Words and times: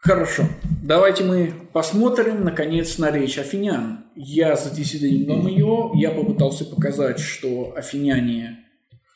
Хорошо. 0.00 0.44
Давайте 0.82 1.24
мы 1.24 1.52
посмотрим, 1.74 2.42
наконец, 2.42 2.96
на 2.96 3.10
речь 3.10 3.36
афинян. 3.36 4.06
Я 4.16 4.56
задесятилил 4.56 5.46
ее, 5.46 5.90
я 5.94 6.10
попытался 6.10 6.64
показать, 6.64 7.18
что 7.18 7.74
афиняне, 7.76 8.64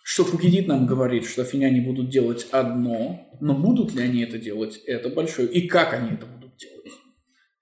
что 0.03 0.25
Фукидид 0.25 0.67
нам 0.69 0.87
говорит, 0.87 1.25
что 1.25 1.41
афиняне 1.41 1.81
будут 1.81 2.11
делать 2.11 2.47
одно, 2.51 3.31
но 3.41 3.55
будут 3.55 3.95
ли 3.95 4.03
они 4.03 4.23
это 4.23 4.37
делать, 4.37 4.77
это 4.87 5.09
большой, 5.09 5.47
и 5.47 5.67
как 5.67 5.95
они 5.95 6.11
это 6.11 6.27
будут 6.27 6.55
делать, 6.59 6.93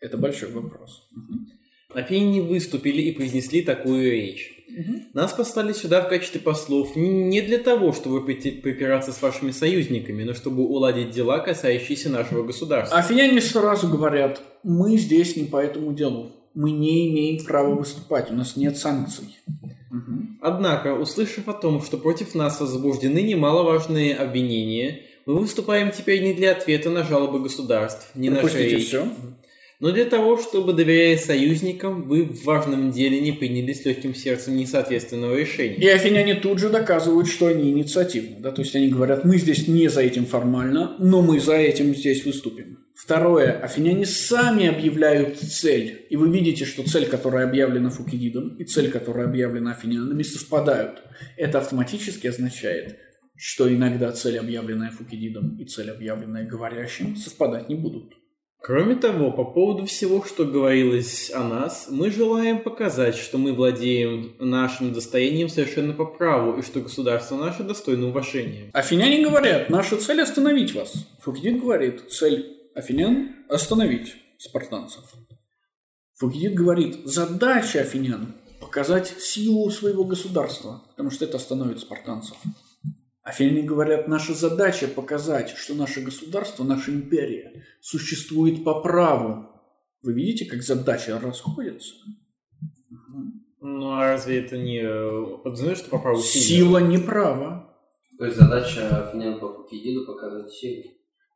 это 0.01 0.19
большой 0.19 0.51
вопрос. 0.51 1.09
Афиняне 1.95 2.43
выступили 2.43 3.03
и 3.03 3.13
произнесли 3.13 3.63
такую 3.63 4.11
речь. 4.11 4.62
Нас 5.15 5.33
послали 5.33 5.73
сюда 5.73 6.03
в 6.03 6.09
качестве 6.09 6.41
послов 6.41 6.97
не 6.97 7.41
для 7.43 7.59
того, 7.59 7.93
чтобы 7.93 8.21
припираться 8.23 9.13
с 9.13 9.21
вашими 9.21 9.51
союзниками, 9.51 10.25
но 10.25 10.35
чтобы 10.35 10.65
уладить 10.65 11.11
дела, 11.11 11.39
касающиеся 11.39 12.11
нашего 12.11 12.43
государства. 12.43 12.99
Афиняне 12.99 13.41
сразу 13.41 13.89
говорят, 13.89 14.41
мы 14.63 14.97
здесь 14.97 15.37
не 15.37 15.45
по 15.45 15.59
этому 15.59 15.93
делу. 15.93 16.33
Мы 16.55 16.71
не 16.71 17.09
имеем 17.09 17.45
права 17.45 17.75
выступать, 17.75 18.31
у 18.31 18.35
нас 18.35 18.57
нет 18.57 18.77
санкций. 18.77 19.39
Однако, 20.41 20.95
услышав 20.95 21.49
о 21.49 21.55
том, 21.55 21.83
что 21.83 21.99
против 21.99 22.35
нас 22.35 22.61
возбуждены 22.61 23.23
немаловажные 23.23 24.15
обвинения, 24.15 25.03
мы 25.25 25.39
выступаем 25.39 25.93
теперь 25.93 26.23
не 26.23 26.35
для 26.35 26.53
ответа 26.53 26.91
на 26.91 27.05
жалобы 27.05 27.41
государств, 27.41 28.11
не 28.15 28.29
на 28.29 28.41
речь. 28.41 28.89
все 28.89 29.09
но 29.83 29.91
для 29.91 30.05
того, 30.05 30.39
чтобы, 30.39 30.75
доверяя 30.75 31.19
союзникам, 31.19 32.07
вы 32.07 32.23
в 32.23 32.45
важном 32.45 32.93
деле 32.93 33.21
не 33.21 33.33
приняли 33.33 33.73
с 33.73 33.85
легким 33.85 34.15
сердцем 34.15 34.57
несоответственного 34.57 35.37
решения. 35.37 35.75
И 35.75 35.89
афиняне 35.89 36.37
тут 36.37 36.61
же 36.61 36.69
доказывают, 36.69 37.27
что 37.27 37.49
они 37.49 37.73
инициативны. 37.73 38.37
Да? 38.39 38.53
То 38.53 38.63
есть 38.63 38.77
они 38.77 38.91
говорят, 38.91 39.25
мы 39.25 39.39
здесь 39.39 39.67
не 39.67 39.89
за 39.89 40.03
этим 40.03 40.25
формально, 40.25 40.95
но 41.01 41.21
мы 41.21 41.41
за 41.41 41.55
этим 41.57 41.97
здесь 41.97 42.25
выступим. 42.25 42.79
Второе. 42.95 43.59
Афиняне 43.59 44.07
сами 44.07 44.69
объявляют 44.69 45.41
цель. 45.41 46.07
И 46.11 46.17
вы 46.17 46.31
видите, 46.31 46.65
что 46.65 46.85
цель, 46.85 47.07
которая 47.07 47.49
объявлена 47.49 47.91
Фукидидом, 47.91 48.55
и 48.59 48.65
цель, 48.65 48.89
которая 48.89 49.27
объявлена 49.27 49.73
афинянами, 49.73 50.23
совпадают. 50.23 51.03
Это 51.37 51.59
автоматически 51.59 52.29
означает, 52.29 52.99
что 53.37 53.69
иногда 53.69 54.13
цель, 54.13 54.39
объявленная 54.39 54.93
Фукидидом, 54.93 55.57
и 55.57 55.65
цель, 55.65 55.91
объявленная 55.91 56.47
говорящим, 56.47 57.17
совпадать 57.17 57.69
не 57.69 57.75
будут. 57.75 58.22
Кроме 58.63 58.95
того, 58.95 59.33
по 59.33 59.45
поводу 59.45 59.87
всего, 59.87 60.25
что 60.25 60.45
говорилось 60.45 61.33
о 61.33 61.43
нас, 61.43 61.89
мы 61.91 62.13
желаем 62.13 62.63
показать, 62.63 63.17
что 63.17 63.37
мы 63.37 63.53
владеем 63.53 64.37
нашим 64.39 64.93
достоянием 64.93 65.49
совершенно 65.49 65.93
по 65.93 66.05
праву, 66.05 66.57
и 66.57 66.63
что 66.63 66.79
государство 66.79 67.37
наше 67.37 67.65
достойно 67.65 68.07
уважения. 68.07 68.71
Афиняне 68.73 69.25
говорят, 69.25 69.69
наша 69.69 69.97
цель 69.97 70.21
остановить 70.23 70.77
вас. 70.77 70.95
Фукидид 71.23 71.61
говорит, 71.61 72.13
цель 72.13 72.57
афинян 72.77 73.35
остановить 73.49 74.15
спартанцев. 74.39 75.03
Фукидид 76.15 76.55
говорит, 76.55 77.01
задача 77.05 77.81
афинян 77.81 78.37
показать 78.61 79.09
силу 79.19 79.69
своего 79.71 80.05
государства, 80.05 80.83
потому 80.91 81.11
что 81.11 81.25
это 81.25 81.37
остановит 81.37 81.81
спартанцев. 81.81 82.37
Афиняне 83.23 83.63
говорят, 83.63 84.09
наша 84.09 84.35
задача 84.35 84.89
показать, 84.89 85.51
что 85.51 85.75
наше 85.75 86.01
государство, 86.01 86.65
наша 86.65 86.91
империя 86.91 87.65
существует 87.81 88.65
по 88.65 88.81
праву. 88.81 89.49
Вы 90.03 90.15
видите, 90.15 90.45
как 90.45 90.63
задачи 90.63 91.11
расходятся? 91.11 91.95
Ну, 93.61 93.93
а 93.93 94.01
разве 94.01 94.41
это 94.41 94.59
не 94.59 94.83
подразумевает, 95.45 95.79
что 95.79 95.91
по 95.91 95.99
праву 95.99 96.21
сила? 96.21 96.43
Сила 96.43 96.79
не 96.79 96.99
права. 96.99 97.73
То 98.19 98.25
есть 98.25 98.37
задача 98.37 99.09
афинян 99.09 99.39
по 99.39 99.53
Фукидиду 99.53 100.05
показать 100.05 100.51
силу? 100.51 100.83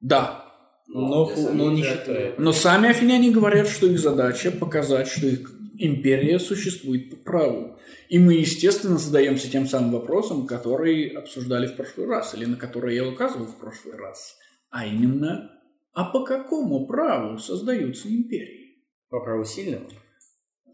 Да. 0.01 0.45
Но, 0.89 1.09
но, 1.09 1.27
фу, 1.27 1.53
но 1.53 1.71
не 1.71 1.83
считает. 1.83 2.39
Но 2.39 2.53
сами 2.53 2.91
афиняне 2.91 3.31
говорят, 3.31 3.69
что 3.69 3.87
их 3.87 4.01
задача 4.01 4.51
показать, 4.51 5.07
что 5.07 5.27
их 5.27 5.53
империя 5.79 6.39
существует 6.41 7.11
по 7.11 7.17
праву. 7.17 7.76
И 8.09 8.19
мы, 8.19 8.35
естественно, 8.35 8.99
задаемся 8.99 9.51
тем 9.51 9.67
самым 9.67 9.93
вопросом, 9.93 10.47
который 10.47 11.09
обсуждали 11.09 11.67
в 11.67 11.77
прошлый 11.77 12.07
раз, 12.07 12.35
или 12.35 12.45
на 12.45 12.57
который 12.57 12.95
я 12.95 13.07
указывал 13.07 13.47
в 13.47 13.59
прошлый 13.59 13.97
раз. 13.97 14.37
А 14.71 14.87
именно, 14.87 15.51
а 15.93 16.05
по 16.05 16.25
какому 16.25 16.87
праву 16.87 17.39
создаются 17.39 18.09
империи? 18.09 18.85
По 19.09 19.21
праву 19.21 19.45
сильного? 19.45 19.89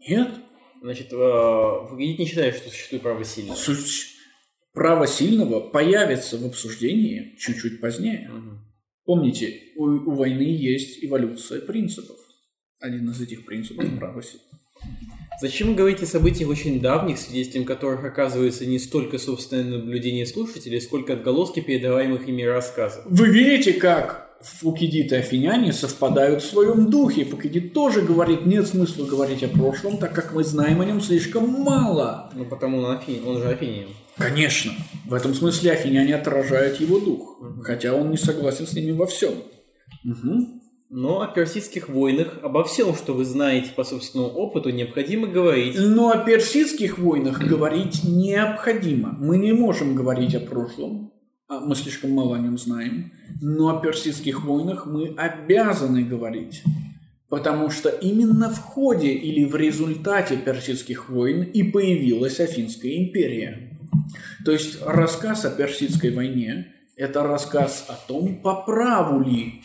Нет. 0.07 0.29
Значит, 0.81 1.09
Фагидит 1.09 2.19
не 2.19 2.25
считает, 2.25 2.55
что 2.55 2.69
существует 2.69 3.03
право 3.03 3.23
сильного? 3.23 3.55
Суть 3.55 4.13
право 4.73 5.07
сильного 5.07 5.59
появится 5.61 6.37
в 6.37 6.45
обсуждении 6.45 7.35
чуть-чуть 7.37 7.79
позднее. 7.79 8.29
Угу. 8.29 8.59
Помните, 9.05 9.61
у, 9.75 9.85
у 9.85 10.15
войны 10.15 10.41
есть 10.43 11.03
эволюция 11.03 11.61
принципов. 11.61 12.17
Один 12.79 13.09
из 13.09 13.21
этих 13.21 13.45
принципов– 13.45 13.85
право 13.99 14.21
сильного. 14.21 14.59
Зачем 15.41 15.69
вы 15.69 15.75
говорите 15.75 16.05
о 16.05 16.07
событиях 16.07 16.49
очень 16.49 16.79
давних, 16.79 17.17
свидетелем 17.17 17.65
которых 17.65 18.03
оказывается 18.03 18.65
не 18.65 18.79
столько 18.79 19.17
собственное 19.17 19.79
наблюдение 19.79 20.25
слушателей, 20.25 20.79
сколько 20.79 21.13
отголоски 21.13 21.59
передаваемых 21.59 22.27
ими 22.27 22.43
рассказов? 22.43 23.03
Вы 23.05 23.29
видите, 23.29 23.73
как 23.73 24.23
Фукидид 24.43 25.11
и 25.11 25.15
Афиняне 25.15 25.71
совпадают 25.71 26.43
в 26.43 26.45
своем 26.45 26.89
духе. 26.89 27.23
Фукидид 27.23 27.73
тоже 27.73 28.01
говорит, 28.01 28.45
нет 28.45 28.67
смысла 28.67 29.05
говорить 29.05 29.43
о 29.43 29.47
прошлом, 29.47 29.97
так 29.97 30.13
как 30.13 30.33
мы 30.33 30.43
знаем 30.43 30.81
о 30.81 30.85
нем 30.85 31.01
слишком 31.01 31.49
мало. 31.49 32.29
Ну, 32.35 32.45
потому 32.45 32.79
он, 32.79 32.91
афин, 32.91 33.25
он 33.25 33.41
же 33.41 33.47
Афинян. 33.47 33.89
Конечно. 34.17 34.73
В 35.05 35.13
этом 35.13 35.33
смысле 35.33 35.71
Афиняне 35.71 36.15
отражают 36.15 36.79
его 36.79 36.99
дух, 36.99 37.41
угу. 37.41 37.61
хотя 37.63 37.93
он 37.93 38.11
не 38.11 38.17
согласен 38.17 38.67
с 38.67 38.73
ними 38.73 38.91
во 38.91 39.07
всем. 39.07 39.33
Угу. 40.03 40.62
Но 40.95 41.21
о 41.21 41.27
персидских 41.27 41.89
войнах, 41.89 42.37
обо 42.43 42.63
всем, 42.63 42.93
что 42.93 43.15
вы 43.15 43.25
знаете 43.25 43.71
по 43.75 43.83
собственному 43.83 44.29
опыту, 44.29 44.69
необходимо 44.69 45.25
говорить. 45.25 45.75
Но 45.75 46.11
о 46.11 46.19
персидских 46.19 46.99
войнах 46.99 47.41
говорить 47.41 48.03
необходимо. 48.03 49.17
Мы 49.19 49.39
не 49.39 49.53
можем 49.53 49.95
говорить 49.95 50.35
о 50.35 50.39
прошлом, 50.39 51.11
а 51.47 51.61
мы 51.61 51.75
слишком 51.75 52.11
мало 52.11 52.35
о 52.35 52.39
нем 52.39 52.59
знаем. 52.59 53.11
Но 53.41 53.75
о 53.75 53.81
персидских 53.81 54.45
войнах 54.45 54.85
мы 54.85 55.15
обязаны 55.17 56.03
говорить. 56.03 56.61
Потому 57.27 57.71
что 57.71 57.89
именно 57.89 58.51
в 58.51 58.59
ходе 58.59 59.13
или 59.13 59.45
в 59.45 59.55
результате 59.55 60.37
персидских 60.37 61.09
войн 61.09 61.41
и 61.41 61.63
появилась 61.63 62.39
Афинская 62.39 62.97
империя. 62.97 63.79
То 64.45 64.51
есть 64.51 64.77
рассказ 64.85 65.43
о 65.43 65.49
персидской 65.49 66.11
войне– 66.11 66.67
это 66.95 67.23
рассказ 67.23 67.87
о 67.87 67.95
том, 68.07 68.43
по 68.43 68.61
праву 68.61 69.23
ли 69.23 69.63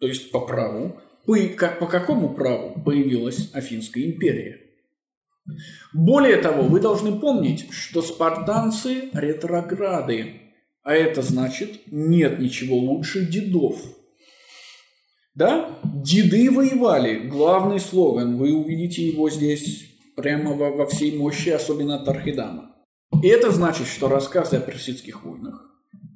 то 0.00 0.06
есть 0.06 0.30
по 0.30 0.40
праву, 0.40 1.00
по, 1.26 1.36
как, 1.56 1.78
по 1.78 1.86
какому 1.86 2.34
праву 2.34 2.80
появилась 2.82 3.50
Афинская 3.52 4.04
империя. 4.04 4.60
Более 5.92 6.36
того, 6.36 6.62
вы 6.62 6.80
должны 6.80 7.18
помнить, 7.18 7.70
что 7.70 8.02
спартанцы– 8.02 9.08
ретрограды, 9.12 10.42
а 10.82 10.94
это 10.94 11.22
значит, 11.22 11.80
нет 11.86 12.38
ничего 12.38 12.76
лучше 12.76 13.26
дедов. 13.26 13.80
Да? 15.34 15.78
Деды 15.84 16.50
воевали, 16.50 17.28
главный 17.28 17.80
слоган, 17.80 18.36
вы 18.36 18.52
увидите 18.52 19.06
его 19.06 19.30
здесь 19.30 19.84
прямо 20.16 20.54
во, 20.54 20.70
во 20.70 20.86
всей 20.86 21.16
мощи, 21.16 21.50
особенно 21.50 21.96
от 21.96 22.08
Архидама. 22.08 22.74
И 23.22 23.28
это 23.28 23.50
значит, 23.50 23.86
что 23.86 24.08
рассказы 24.08 24.56
о 24.56 24.60
персидских 24.60 25.24
войнах– 25.24 25.64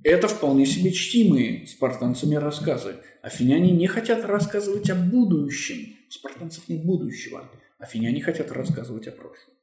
это 0.05 0.29
вполне 0.29 0.67
себе 0.67 0.93
чтимые 0.93 1.67
спартанцами 1.67 2.35
рассказы– 2.37 2.97
Афиняне 3.23 3.71
не 3.71 3.87
хотят 3.87 4.25
рассказывать 4.25 4.91
о 4.91 4.97
будущем. 4.97 5.97
У 6.09 6.11
спартанцев 6.11 6.69
нет 6.69 6.85
будущего. 6.85 7.49
Афиняне 7.79 8.21
хотят 8.21 8.51
рассказывать 8.51 9.07
о 9.07 9.13
прошлом. 9.13 9.55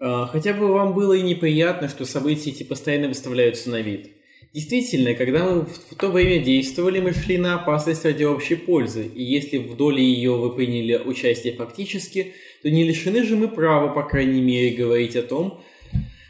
А, 0.00 0.26
хотя 0.26 0.54
бы 0.54 0.68
вам 0.68 0.94
было 0.94 1.14
и 1.14 1.22
неприятно, 1.22 1.88
что 1.88 2.04
события 2.04 2.50
эти 2.50 2.62
постоянно 2.62 3.08
выставляются 3.08 3.68
на 3.68 3.80
вид. 3.80 4.12
Действительно, 4.54 5.14
когда 5.14 5.44
мы 5.44 5.62
в 5.62 5.96
то 5.96 6.12
время 6.12 6.38
действовали, 6.38 7.00
мы 7.00 7.12
шли 7.12 7.36
на 7.36 7.56
опасность 7.56 8.04
ради 8.04 8.22
общей 8.22 8.54
пользы, 8.54 9.04
и 9.12 9.24
если 9.24 9.58
в 9.58 9.76
доле 9.76 10.00
ее 10.00 10.36
вы 10.36 10.54
приняли 10.54 10.98
участие 10.98 11.54
фактически, 11.54 12.34
то 12.62 12.70
не 12.70 12.84
лишены 12.84 13.24
же 13.24 13.34
мы 13.34 13.48
права, 13.48 13.92
по 13.92 14.04
крайней 14.04 14.40
мере, 14.40 14.76
говорить 14.76 15.16
о 15.16 15.22
том, 15.22 15.64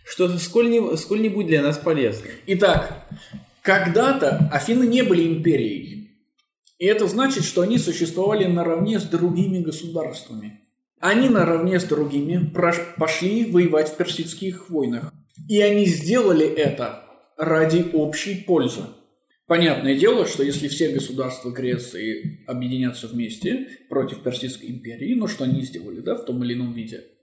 что 0.08 0.38
сколь-нибудь 0.38 0.98
сколь 0.98 1.28
для 1.44 1.62
нас 1.62 1.76
полезно. 1.76 2.28
Итак, 2.46 3.06
когда-то 3.60 4.48
Афины 4.50 4.84
не 4.84 5.02
были 5.02 5.28
империей. 5.28 6.10
И 6.78 6.86
это 6.86 7.06
значит, 7.06 7.44
что 7.44 7.62
они 7.62 7.76
существовали 7.78 8.46
наравне 8.46 9.00
с 9.00 9.04
другими 9.04 9.58
государствами. 9.58 10.60
Они 10.98 11.28
наравне 11.28 11.78
с 11.78 11.84
другими 11.84 12.50
пошли 12.96 13.50
воевать 13.50 13.90
в 13.90 13.96
персидских 13.96 14.70
войнах. 14.70 15.12
И 15.48 15.60
они 15.60 15.84
сделали 15.86 16.46
это 16.46 17.04
ради 17.36 17.86
общей 17.92 18.36
пользы. 18.36 18.82
Понятное 19.46 19.96
дело, 19.96 20.26
что 20.26 20.42
если 20.42 20.68
все 20.68 20.88
государства 20.90 21.50
Греции 21.50 22.44
объединятся 22.46 23.08
вместе 23.08 23.66
против 23.88 24.22
Персидской 24.22 24.68
империи, 24.68 25.14
ну 25.14 25.26
что 25.26 25.44
они 25.44 25.62
сделали, 25.62 26.00
да, 26.00 26.16
в 26.16 26.24
том 26.24 26.42
или 26.44 26.54
ином 26.54 26.72
виде– 26.72 27.04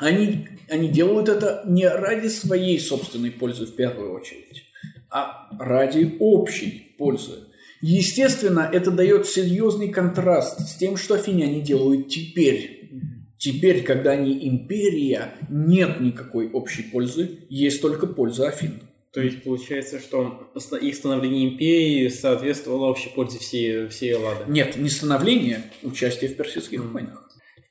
они, 0.00 0.48
они 0.68 0.88
делают 0.88 1.28
это 1.28 1.62
не 1.66 1.88
ради 1.88 2.28
своей 2.28 2.78
собственной 2.78 3.30
пользы 3.30 3.66
в 3.66 3.76
первую 3.76 4.14
очередь, 4.14 4.64
а 5.10 5.48
ради 5.58 6.16
общей 6.18 6.94
пользы. 6.98 7.44
Естественно, 7.80 8.68
это 8.72 8.90
дает 8.90 9.26
серьезный 9.26 9.88
контраст 9.88 10.60
с 10.60 10.76
тем, 10.76 10.96
что 10.96 11.14
афиняне 11.14 11.60
делают 11.60 12.08
теперь. 12.08 12.90
Теперь, 13.36 13.82
когда 13.82 14.12
они 14.12 14.48
империя, 14.48 15.34
нет 15.50 16.00
никакой 16.00 16.50
общей 16.50 16.82
пользы, 16.84 17.40
есть 17.50 17.82
только 17.82 18.06
польза 18.06 18.48
Афин. 18.48 18.80
То 19.12 19.20
есть 19.20 19.44
получается, 19.44 20.00
что 20.00 20.50
их 20.80 20.94
становление 20.96 21.50
империи 21.50 22.08
соответствовало 22.08 22.86
общей 22.86 23.10
пользе 23.10 23.38
всей, 23.38 23.86
всей 23.88 24.12
Эллады? 24.12 24.50
Нет, 24.50 24.76
не 24.76 24.88
становление, 24.88 25.62
участие 25.82 26.30
в 26.30 26.36
персидских 26.36 26.80
mm. 26.80 26.90
войнах. 26.90 27.23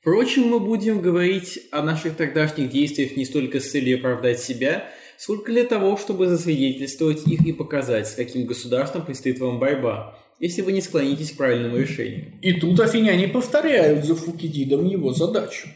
Впрочем, 0.04 0.48
мы 0.48 0.60
будем 0.60 1.00
говорить 1.00 1.60
о 1.70 1.82
наших 1.82 2.14
тогдашних 2.14 2.68
действиях 2.68 3.16
не 3.16 3.24
столько 3.24 3.58
с 3.58 3.70
целью 3.70 3.96
оправдать 3.96 4.38
себя, 4.38 4.84
сколько 5.16 5.50
для 5.50 5.64
того, 5.64 5.96
чтобы 5.96 6.28
засвидетельствовать 6.28 7.26
их 7.26 7.46
и 7.46 7.54
показать, 7.54 8.06
с 8.06 8.14
каким 8.14 8.44
государством 8.44 9.06
предстоит 9.06 9.38
вам 9.38 9.58
борьба, 9.58 10.18
если 10.38 10.60
вы 10.60 10.72
не 10.72 10.82
склонитесь 10.82 11.30
к 11.30 11.38
правильному 11.38 11.78
решению. 11.78 12.34
И 12.42 12.52
тут 12.52 12.78
афиняне 12.80 13.28
повторяют 13.28 14.04
за 14.04 14.14
Фукидидом 14.14 14.84
его 14.84 15.14
задачу. 15.14 15.68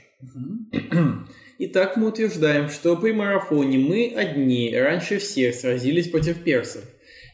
Итак, 1.59 1.97
мы 1.97 2.09
утверждаем, 2.09 2.69
что 2.69 2.99
при 2.99 3.13
марафоне 3.13 3.79
мы 3.79 4.13
одни 4.15 4.77
раньше 4.77 5.21
всех 5.21 5.55
сразились 5.55 6.11
против 6.11 6.45
персов. 6.45 6.85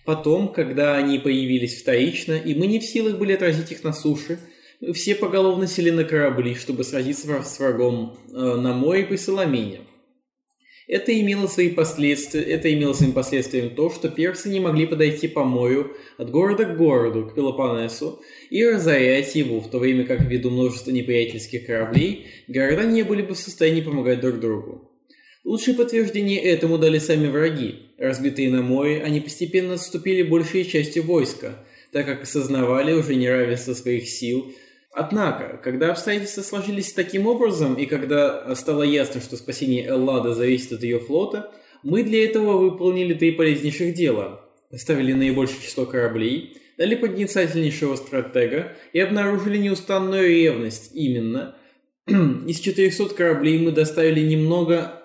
Потом, 0.05 0.53
когда 0.53 0.97
они 0.97 1.19
появились 1.19 1.83
вторично, 1.83 2.35
и 2.35 2.55
мы 2.55 2.69
не 2.69 2.79
в 2.79 2.85
силах 2.85 3.19
были 3.19 3.33
отразить 3.33 3.73
их 3.73 3.83
на 3.83 3.93
суше, 3.93 4.39
все 4.93 5.15
поголовно 5.15 5.67
сели 5.67 5.91
на 5.91 6.05
корабли, 6.05 6.55
чтобы 6.55 6.85
сразиться 6.85 7.43
с 7.43 7.59
врагом 7.59 8.17
э, 8.33 8.37
на 8.37 8.73
море 8.73 9.05
при 9.05 9.17
Соломине. 9.17 9.81
Это 10.87 11.19
имело 11.19 11.47
свои 11.47 11.71
последствия, 11.71 12.43
это 12.43 12.73
имело 12.73 12.93
своим 12.93 13.13
последствием 13.13 13.75
то, 13.75 13.89
что 13.91 14.11
персы 14.11 14.51
не 14.51 14.61
могли 14.61 14.87
подойти 14.87 15.29
по 15.29 15.43
морю 15.45 15.97
от 16.19 16.31
города 16.31 16.67
к 16.67 16.77
городу, 16.77 17.27
к 17.27 17.35
Пелопоннесу, 17.35 18.21
и 18.51 18.63
разорять 18.67 19.35
его, 19.35 19.61
в 19.61 19.71
то 19.71 19.79
время 19.79 20.05
как 20.05 20.21
ввиду 20.21 20.51
множества 20.51 20.91
неприятельских 20.91 21.67
кораблей 21.67 22.27
города 22.49 22.85
не 22.85 23.03
были 23.03 23.23
бы 23.23 23.35
в 23.35 23.39
состоянии 23.39 23.81
помогать 23.81 24.21
друг 24.21 24.41
другу. 24.41 24.91
Лучшее 25.43 25.75
подтверждение 25.75 26.43
этому 26.43 26.79
дали 26.79 26.99
сами 26.99 27.29
враги. 27.29 27.77
Разбитые 27.97 28.51
на 28.51 28.63
море, 28.63 29.03
они 29.03 29.21
постепенно 29.21 29.75
отступили 29.75 30.23
большей 30.23 30.65
частью 30.65 31.05
войска, 31.05 31.65
так 31.93 32.05
как 32.07 32.23
осознавали 32.25 32.93
уже 32.93 33.15
неравенство 33.15 33.73
своих 33.73 34.09
сил 34.09 34.53
Однако, 34.95 35.59
когда 35.63 35.91
обстоятельства 35.91 36.43
сложились 36.43 36.93
таким 36.93 37.27
образом, 37.27 37.75
и 37.75 37.85
когда 37.85 38.55
стало 38.55 38.85
ясно, 38.85 39.21
что 39.21 39.37
спасение 39.37 39.85
Эллада 39.85 40.35
зависит 40.35 40.73
от 40.73 40.85
ее 40.85 41.01
флота, 41.01 41.51
мы 41.83 42.05
для 42.05 42.25
этого 42.25 42.57
выполнили 42.59 43.13
три 43.13 43.33
полезнейших 43.33 43.93
дела. 43.95 44.41
Поставили 44.71 45.13
наибольшее 45.13 45.61
число 45.63 45.85
кораблей, 45.85 46.59
дали 46.79 46.95
поднецательнейшего 46.95 47.97
стратега 47.97 48.77
и 48.93 49.01
обнаружили 49.01 49.59
неустанную 49.59 50.29
ревность. 50.29 50.93
Именно, 50.95 51.57
из 52.07 52.61
400 52.61 53.15
кораблей 53.17 53.59
мы 53.59 53.73
доставили 53.73 54.21
немного 54.21 55.03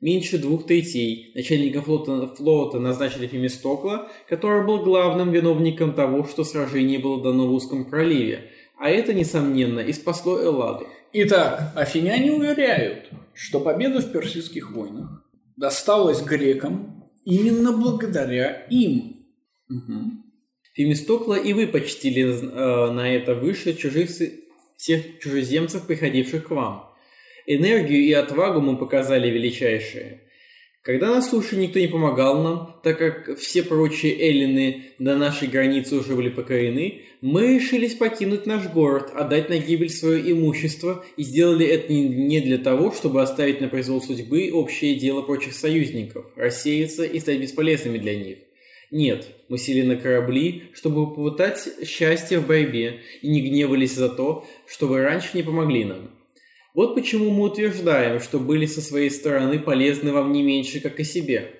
меньше 0.00 0.38
двух 0.38 0.66
третей. 0.66 1.32
Начальником 1.34 1.82
флота, 1.82 2.28
флота 2.36 2.78
назначили 2.78 3.26
Фемистокла, 3.26 4.12
который 4.28 4.64
был 4.64 4.84
главным 4.84 5.32
виновником 5.32 5.92
того, 5.92 6.24
что 6.24 6.44
сражение 6.44 7.00
было 7.00 7.20
дано 7.20 7.48
в 7.48 7.52
узком 7.52 7.90
проливе– 7.90 8.52
а 8.84 8.90
это, 8.90 9.14
несомненно, 9.14 9.80
и 9.80 9.94
спасло 9.94 10.38
Элладу. 10.38 10.86
Итак, 11.14 11.72
афиняне 11.74 12.32
уверяют, 12.32 13.08
что 13.32 13.58
победа 13.58 14.00
в 14.02 14.12
персидских 14.12 14.72
войнах 14.72 15.24
досталась 15.56 16.20
грекам 16.20 17.10
именно 17.24 17.72
благодаря 17.72 18.66
им. 18.68 19.24
Угу. 19.70 20.00
Фемистокла 20.74 21.32
и 21.32 21.54
вы 21.54 21.66
почтили 21.66 22.24
э, 22.24 22.90
на 22.90 23.08
это 23.08 23.34
выше 23.34 23.72
чужих, 23.72 24.10
всех 24.76 25.18
чужеземцев, 25.18 25.86
приходивших 25.86 26.48
к 26.48 26.50
вам. 26.50 26.92
Энергию 27.46 28.02
и 28.02 28.12
отвагу 28.12 28.60
мы 28.60 28.76
показали 28.76 29.30
величайшие. 29.30 30.23
Когда 30.84 31.14
на 31.14 31.22
суше 31.22 31.56
никто 31.56 31.78
не 31.78 31.86
помогал 31.86 32.42
нам, 32.42 32.76
так 32.82 32.98
как 32.98 33.38
все 33.38 33.62
прочие 33.62 34.20
эллины 34.20 34.82
до 34.98 35.16
нашей 35.16 35.48
границы 35.48 35.96
уже 35.96 36.14
были 36.14 36.28
покорены, 36.28 37.04
мы 37.22 37.54
решились 37.54 37.94
покинуть 37.94 38.44
наш 38.44 38.68
город, 38.68 39.10
отдать 39.14 39.48
на 39.48 39.56
гибель 39.56 39.88
свое 39.88 40.30
имущество 40.30 41.02
и 41.16 41.22
сделали 41.22 41.64
это 41.66 41.90
не 41.90 42.38
для 42.40 42.58
того, 42.58 42.92
чтобы 42.92 43.22
оставить 43.22 43.62
на 43.62 43.68
произвол 43.68 44.02
судьбы 44.02 44.50
общее 44.52 44.94
дело 44.96 45.22
прочих 45.22 45.54
союзников, 45.54 46.26
рассеяться 46.36 47.04
и 47.04 47.18
стать 47.18 47.40
бесполезными 47.40 47.96
для 47.96 48.14
них. 48.14 48.38
Нет, 48.90 49.26
мы 49.48 49.56
сели 49.56 49.80
на 49.80 49.96
корабли, 49.96 50.64
чтобы 50.74 51.06
попытать 51.14 51.66
счастье 51.88 52.40
в 52.40 52.46
борьбе 52.46 53.00
и 53.22 53.28
не 53.28 53.40
гневались 53.40 53.94
за 53.94 54.10
то, 54.10 54.46
что 54.66 54.86
вы 54.86 55.00
раньше 55.00 55.30
не 55.32 55.42
помогли 55.42 55.86
нам. 55.86 56.10
Вот 56.74 56.96
почему 56.96 57.30
мы 57.30 57.44
утверждаем, 57.44 58.18
что 58.18 58.40
были 58.40 58.66
со 58.66 58.80
своей 58.80 59.08
стороны 59.08 59.60
полезны 59.60 60.12
вам 60.12 60.32
не 60.32 60.42
меньше, 60.42 60.80
как 60.80 60.98
и 60.98 61.04
себе. 61.04 61.52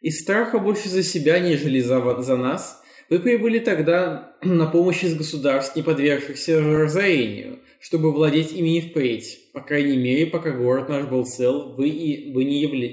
Из 0.00 0.18
страха 0.18 0.58
больше 0.58 0.88
за 0.88 1.02
себя, 1.02 1.38
нежели 1.38 1.78
за, 1.80 2.22
за 2.22 2.36
нас, 2.38 2.82
вы 3.10 3.18
прибыли 3.18 3.58
тогда 3.58 4.34
на 4.42 4.64
помощь 4.64 5.04
из 5.04 5.14
государств, 5.14 5.76
не 5.76 5.82
подвергшихся 5.82 6.58
разорению, 6.58 7.58
чтобы 7.80 8.12
владеть 8.12 8.52
ими 8.52 8.78
и 8.78 8.80
впредь. 8.80 9.52
По 9.52 9.60
крайней 9.60 9.98
мере, 9.98 10.26
пока 10.26 10.52
город 10.52 10.88
наш 10.88 11.04
был 11.04 11.26
цел, 11.26 11.74
вы, 11.74 11.90
и, 11.90 12.32
вы 12.32 12.44
не, 12.44 12.62
явля... 12.62 12.92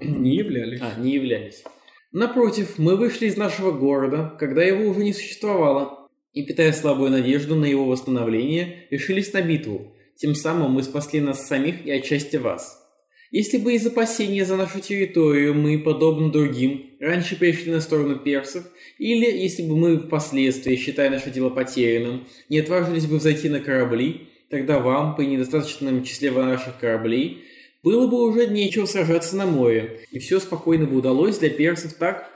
не 0.00 0.34
являлись. 0.34 0.80
А, 0.82 1.00
не 1.00 1.14
являлись. 1.14 1.62
Напротив, 2.10 2.76
мы 2.76 2.96
вышли 2.96 3.26
из 3.26 3.36
нашего 3.36 3.70
города, 3.70 4.34
когда 4.40 4.64
его 4.64 4.90
уже 4.90 5.04
не 5.04 5.12
существовало, 5.12 6.08
и, 6.32 6.42
питая 6.42 6.72
слабую 6.72 7.12
надежду 7.12 7.54
на 7.54 7.66
его 7.66 7.84
восстановление, 7.84 8.88
решились 8.90 9.32
на 9.32 9.42
битву– 9.42 9.94
тем 10.18 10.34
самым 10.34 10.72
мы 10.72 10.82
спасли 10.82 11.20
нас 11.20 11.46
самих 11.46 11.86
и 11.86 11.90
отчасти 11.90 12.36
вас. 12.36 12.84
Если 13.30 13.58
бы 13.58 13.74
из 13.74 13.86
опасения 13.86 14.44
за 14.44 14.56
нашу 14.56 14.80
территорию 14.80 15.54
мы, 15.54 15.78
подобно 15.78 16.32
другим, 16.32 16.96
раньше 16.98 17.36
перешли 17.36 17.70
на 17.70 17.80
сторону 17.80 18.18
персов, 18.18 18.64
или 18.98 19.26
если 19.26 19.62
бы 19.62 19.76
мы 19.76 19.98
впоследствии, 19.98 20.76
считая 20.76 21.10
наше 21.10 21.30
дело 21.30 21.50
потерянным, 21.50 22.26
не 22.48 22.58
отважились 22.58 23.06
бы 23.06 23.18
взойти 23.18 23.48
на 23.50 23.60
корабли, 23.60 24.28
тогда 24.50 24.78
вам, 24.78 25.14
при 25.14 25.26
недостаточном 25.26 26.04
числе 26.04 26.30
наших 26.30 26.78
кораблей, 26.78 27.44
было 27.82 28.06
бы 28.06 28.22
уже 28.22 28.46
нечего 28.46 28.86
сражаться 28.86 29.36
на 29.36 29.46
море, 29.46 30.00
и 30.10 30.18
все 30.18 30.40
спокойно 30.40 30.86
бы 30.86 30.96
удалось 30.96 31.38
для 31.38 31.50
персов 31.50 31.92
так, 31.94 32.30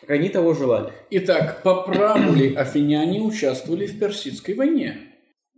как 0.00 0.10
они 0.10 0.28
того 0.28 0.54
желали. 0.54 0.92
Итак, 1.10 1.62
по 1.62 1.82
праву 1.82 2.34
ли 2.34 2.52
афиняне 2.52 3.20
участвовали 3.20 3.86
в 3.86 3.96
персидской 3.96 4.54
войне? 4.54 5.11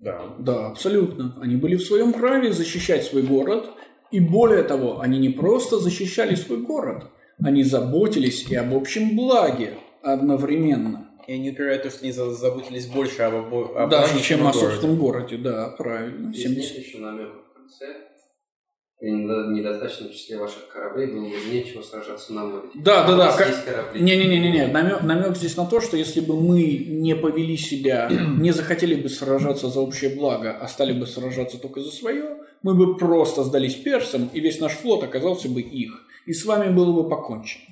Да. 0.05 0.21
Да, 0.39 0.67
абсолютно. 0.69 1.35
Они 1.41 1.57
были 1.57 1.77
в 1.77 1.83
своем 1.83 2.13
праве 2.13 2.53
защищать 2.53 3.05
свой 3.05 3.23
город. 3.23 3.71
И 4.11 4.21
более 4.21 4.63
того, 4.63 5.01
они 5.01 5.19
не 5.19 5.31
просто 5.31 5.79
защищали 5.79 6.35
свой 6.37 6.59
город, 6.59 7.07
они 7.43 7.65
заботились 7.65 8.49
и 8.49 8.55
об 8.55 8.75
общем 8.75 9.17
благе 9.17 9.75
одновременно. 10.03 11.09
И 11.27 11.33
они 11.33 11.51
упирают 11.51 11.83
то, 11.85 11.91
что 11.91 12.03
они 12.03 12.13
заботились 12.13 12.87
больше 12.87 13.23
об, 13.23 13.53
об 13.55 13.91
Даже 13.91 14.21
чем 14.21 14.47
о 14.47 14.53
собственном 14.53 14.99
городе, 14.99 15.39
да, 15.39 15.71
правильно. 15.71 16.29
Здесь 16.29 16.43
70... 16.45 16.77
нет 16.77 16.87
еще 16.87 16.99
намека 16.99 17.39
в 17.51 17.57
конце 17.57 17.87
недостаточном 19.01 20.13
числе 20.13 20.39
ваших 20.39 20.69
кораблей 20.69 21.09
было 21.09 21.29
бы 21.29 21.53
нечего 21.53 21.83
сражаться 21.83 22.33
на 22.33 22.45
море. 22.45 22.69
Да, 22.75 23.07
да, 23.07 23.17
да. 23.17 23.37
Как... 23.37 23.95
Не-не-не, 23.95 24.67
намек, 24.69 25.03
намек 25.03 25.37
здесь 25.37 25.57
на 25.57 25.67
то, 25.67 25.81
что 25.81 25.97
если 25.97 26.21
бы 26.21 26.41
мы 26.41 26.63
не 26.63 27.15
повели 27.17 27.57
себя, 27.57 28.09
не 28.39 28.53
захотели 28.53 28.95
бы 28.95 29.09
сражаться 29.09 29.69
за 29.69 29.81
общее 29.81 30.15
благо, 30.15 30.57
а 30.57 30.69
стали 30.69 30.93
бы 30.93 31.07
сражаться 31.07 31.59
только 31.59 31.81
за 31.81 31.91
свое, 31.91 32.39
мы 32.63 32.75
бы 32.75 32.97
просто 32.97 33.43
сдались 33.45 33.75
персам, 33.75 34.31
и 34.33 34.41
весь 34.41 34.61
наш 34.61 34.73
флот 34.73 35.03
оказался 35.03 35.49
бы 35.49 35.61
их. 35.61 36.07
И 36.27 36.33
с 36.33 36.45
вами 36.47 36.73
было 36.73 36.93
бы 36.93 37.09
покончено. 37.09 37.65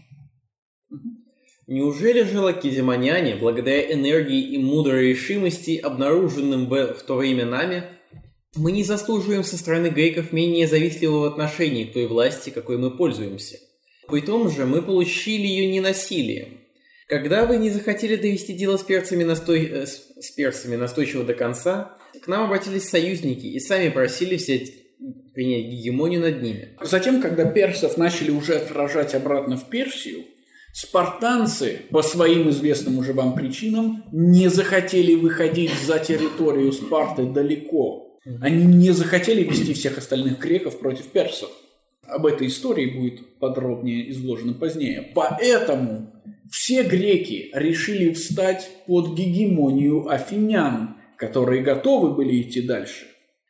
Неужели 1.66 2.24
же 2.24 2.40
лакедемоняне, 2.40 3.36
благодаря 3.36 3.92
энергии 3.92 4.40
и 4.40 4.58
мудрой 4.58 5.10
решимости, 5.10 5.78
обнаруженным 5.78 6.66
в 6.66 7.02
то 7.06 7.14
время 7.14 7.46
нами, 7.46 7.84
мы 8.56 8.72
не 8.72 8.84
заслуживаем 8.84 9.44
со 9.44 9.56
стороны 9.56 9.88
греков 9.88 10.32
менее 10.32 10.66
завистливого 10.66 11.28
отношения 11.28 11.86
к 11.86 11.92
той 11.92 12.06
власти, 12.06 12.50
какой 12.50 12.76
мы 12.78 12.90
пользуемся. 12.90 13.58
При 14.08 14.20
том 14.20 14.50
же 14.50 14.66
мы 14.66 14.82
получили 14.82 15.46
ее 15.46 15.70
не 15.70 15.80
насилием. 15.80 16.58
Когда 17.08 17.44
вы 17.46 17.56
не 17.56 17.70
захотели 17.70 18.16
довести 18.16 18.52
дело 18.52 18.76
с 18.76 18.82
перцами, 18.82 19.24
настой... 19.24 19.66
Э, 19.66 19.86
с 19.86 20.30
перцами 20.30 20.76
настойчиво 20.76 21.24
до 21.24 21.34
конца, 21.34 21.96
к 22.22 22.28
нам 22.28 22.44
обратились 22.44 22.88
союзники 22.88 23.46
и 23.46 23.58
сами 23.58 23.88
просили 23.88 24.36
взять 24.36 24.70
принять 25.34 25.72
гегемонию 25.72 26.20
над 26.20 26.42
ними. 26.42 26.76
Затем, 26.82 27.20
когда 27.20 27.44
персов 27.44 27.96
начали 27.96 28.30
уже 28.30 28.54
отражать 28.54 29.14
обратно 29.14 29.56
в 29.56 29.68
Персию, 29.68 30.24
спартанцы, 30.72 31.80
по 31.90 32.02
своим 32.02 32.50
известным 32.50 32.98
уже 32.98 33.12
вам 33.12 33.34
причинам, 33.34 34.04
не 34.12 34.48
захотели 34.48 35.14
выходить 35.14 35.72
за 35.84 35.98
территорию 35.98 36.72
Спарты 36.72 37.24
далеко, 37.24 38.11
они 38.40 38.64
не 38.64 38.90
захотели 38.92 39.42
вести 39.42 39.74
всех 39.74 39.98
остальных 39.98 40.38
греков 40.38 40.78
против 40.78 41.06
персов. 41.06 41.50
Об 42.02 42.26
этой 42.26 42.48
истории 42.48 42.86
будет 42.86 43.38
подробнее 43.38 44.10
изложено 44.10 44.54
позднее. 44.54 45.12
Поэтому 45.14 46.12
Все 46.52 46.82
греки 46.82 47.48
решили 47.54 48.12
встать 48.12 48.70
под 48.86 49.14
гегемонию 49.16 50.06
афинян, 50.10 50.98
которые 51.16 51.62
готовы 51.62 52.12
были 52.14 52.42
идти 52.42 52.60
дальше. 52.60 53.06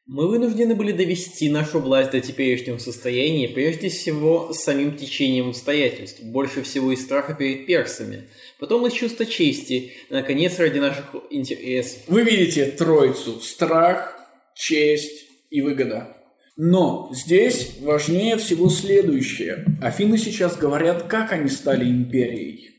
Мы 0.06 0.28
вынуждены 0.28 0.76
были 0.76 0.92
довести 0.92 1.50
нашу 1.50 1.80
власть 1.80 2.12
до 2.12 2.20
теперешнего 2.20 2.78
состояния, 2.78 3.48
прежде 3.48 3.88
всего, 3.88 4.52
с 4.52 4.62
самим 4.62 4.96
течением 4.96 5.48
обстоятельств, 5.48 6.22
больше 6.22 6.62
всего 6.62 6.92
из 6.92 7.02
страха 7.02 7.34
перед 7.34 7.66
персами, 7.66 8.28
потом 8.60 8.86
из 8.86 8.92
чувства 8.92 9.26
чести, 9.26 9.94
наконец, 10.08 10.60
ради 10.60 10.78
наших 10.78 11.12
интересов. 11.30 12.02
Вы 12.06 12.22
видите 12.22 12.66
троицу– 12.66 13.40
страх, 13.42 14.16
честь 14.62 15.26
и 15.50 15.60
выгода. 15.60 16.16
Но 16.56 17.10
здесь 17.12 17.78
важнее 17.80 18.36
всего 18.36 18.68
следующее. 18.68 19.64
Афины 19.82 20.16
сейчас 20.16 20.56
говорят, 20.56 21.04
как 21.04 21.32
они 21.32 21.48
стали 21.48 21.84
империей. 21.84 22.70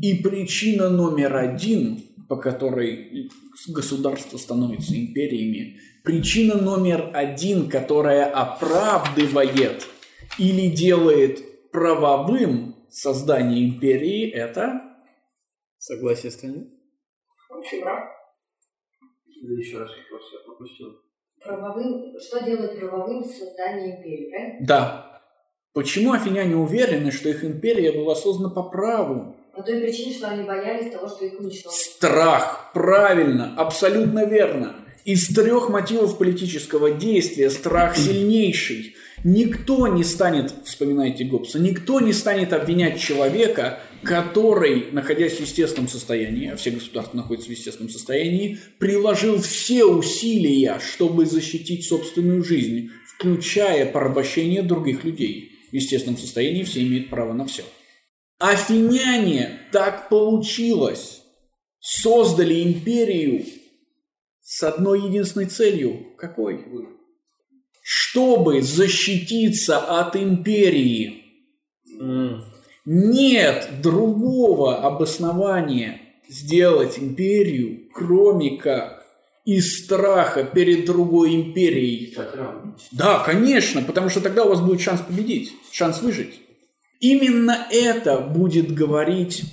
И 0.00 0.14
причина 0.22 0.88
номер 0.88 1.36
один, 1.36 2.02
по 2.28 2.36
которой 2.36 3.30
государство 3.68 4.38
становится 4.38 4.94
империями, 4.96 5.78
причина 6.02 6.54
номер 6.54 7.10
один, 7.12 7.68
которая 7.68 8.24
оправдывает 8.24 9.86
или 10.38 10.70
делает 10.70 11.70
правовым 11.70 12.76
создание 12.88 13.68
империи, 13.68 14.30
это... 14.30 14.80
Согласие 15.76 16.32
страны? 16.32 16.70
Да 19.42 19.54
еще 19.54 19.78
раз 19.78 19.90
вопрос 19.90 20.32
я 20.32 20.38
пропустил. 20.40 21.07
Правовым, 21.42 22.18
что 22.20 22.44
делает 22.44 22.78
правовым 22.78 23.24
создание 23.24 23.96
империи, 23.96 24.30
правильно? 24.30 24.58
Да. 24.60 25.20
Почему 25.72 26.12
афиняне 26.12 26.56
уверены, 26.56 27.10
что 27.12 27.28
их 27.28 27.44
империя 27.44 27.92
была 27.92 28.14
создана 28.14 28.50
по 28.50 28.64
праву? 28.64 29.36
По 29.54 29.62
той 29.62 29.80
причине, 29.80 30.14
что 30.14 30.28
они 30.28 30.44
боялись 30.44 30.92
того, 30.92 31.08
что 31.08 31.24
их 31.24 31.38
уничтожат. 31.38 31.78
Страх. 31.78 32.70
Правильно. 32.74 33.54
Абсолютно 33.56 34.24
верно. 34.24 34.74
Из 35.08 35.28
трех 35.28 35.70
мотивов 35.70 36.18
политического 36.18 36.90
действия 36.90 37.48
страх 37.48 37.96
сильнейший. 37.96 38.94
Никто 39.24 39.86
не 39.88 40.04
станет, 40.04 40.52
вспоминайте 40.66 41.24
Гоббса, 41.24 41.58
никто 41.58 41.98
не 41.98 42.12
станет 42.12 42.52
обвинять 42.52 43.00
человека, 43.00 43.80
который, 44.02 44.92
находясь 44.92 45.38
в 45.38 45.40
естественном 45.40 45.88
состоянии, 45.88 46.50
а 46.50 46.56
все 46.56 46.72
государства 46.72 47.16
находятся 47.16 47.48
в 47.48 47.52
естественном 47.52 47.88
состоянии, 47.88 48.58
приложил 48.78 49.40
все 49.40 49.86
усилия, 49.86 50.78
чтобы 50.78 51.24
защитить 51.24 51.86
собственную 51.86 52.44
жизнь, 52.44 52.90
включая 53.16 53.90
порабощение 53.90 54.62
других 54.62 55.04
людей. 55.04 55.52
В 55.70 55.74
естественном 55.74 56.18
состоянии 56.18 56.64
все 56.64 56.82
имеют 56.82 57.08
право 57.08 57.32
на 57.32 57.46
все. 57.46 57.64
Афиняне, 58.38 59.58
так 59.72 60.10
получилось, 60.10 61.22
создали 61.80 62.62
империю 62.62 63.46
с 64.48 64.62
одной 64.62 65.02
единственной 65.02 65.44
целью. 65.44 66.14
Какой? 66.16 66.64
Чтобы 67.82 68.62
защититься 68.62 69.78
от 69.78 70.16
империи. 70.16 71.22
Нет 72.86 73.68
другого 73.82 74.80
обоснования 74.80 76.00
сделать 76.30 76.98
империю, 76.98 77.90
кроме 77.92 78.56
как 78.56 79.04
из 79.44 79.84
страха 79.84 80.44
перед 80.44 80.86
другой 80.86 81.34
империей. 81.34 82.16
Да, 82.90 83.18
конечно, 83.18 83.82
потому 83.82 84.08
что 84.08 84.22
тогда 84.22 84.44
у 84.44 84.48
вас 84.48 84.62
будет 84.62 84.80
шанс 84.80 85.02
победить, 85.02 85.52
шанс 85.70 86.00
выжить. 86.00 86.40
Именно 87.00 87.66
это 87.70 88.18
будет 88.18 88.72
говорить 88.72 89.44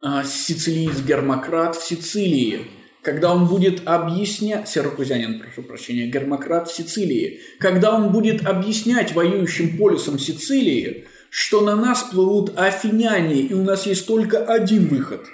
а, 0.00 0.24
сицилиец 0.24 1.00
Гермократ 1.02 1.76
в 1.76 1.86
Сицилии, 1.86 2.66
когда 3.04 3.34
он 3.34 3.46
будет 3.46 3.86
объяснять, 3.86 4.66
сиракузянин, 4.66 5.38
прошу 5.38 5.62
прощения, 5.62 6.06
Гермократ 6.06 6.70
в 6.70 6.74
Сицилии, 6.74 7.40
когда 7.60 7.94
он 7.94 8.10
будет 8.10 8.46
объяснять 8.46 9.14
воюющим 9.14 9.76
полюсам 9.76 10.18
Сицилии, 10.18 11.04
что 11.28 11.60
на 11.60 11.76
нас 11.76 12.04
плывут 12.04 12.52
афиняне, 12.56 13.40
и 13.42 13.52
у 13.52 13.62
нас 13.62 13.86
есть 13.86 14.06
только 14.06 14.44
один 14.44 14.88
выход. 14.88 15.26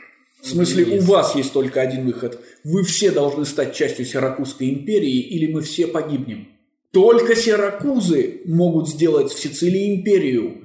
В 0.43 0.49
смысле, 0.49 0.99
у 0.99 1.03
вас 1.03 1.37
есть 1.37 1.53
только 1.53 1.81
один 1.81 2.07
выход. 2.07 2.41
Вы 2.65 2.83
все 2.83 3.12
должны 3.12 3.45
стать 3.45 3.75
частью 3.75 4.05
Сиракузской 4.05 4.71
империи, 4.71 5.21
или 5.21 5.53
мы 5.53 5.61
все 5.61 5.87
погибнем. 5.87 6.49
Только 6.93 7.37
сиракузы 7.37 8.41
могут 8.47 8.89
сделать 8.89 9.31
в 9.31 9.39
Сицилии 9.39 9.95
империю, 9.95 10.65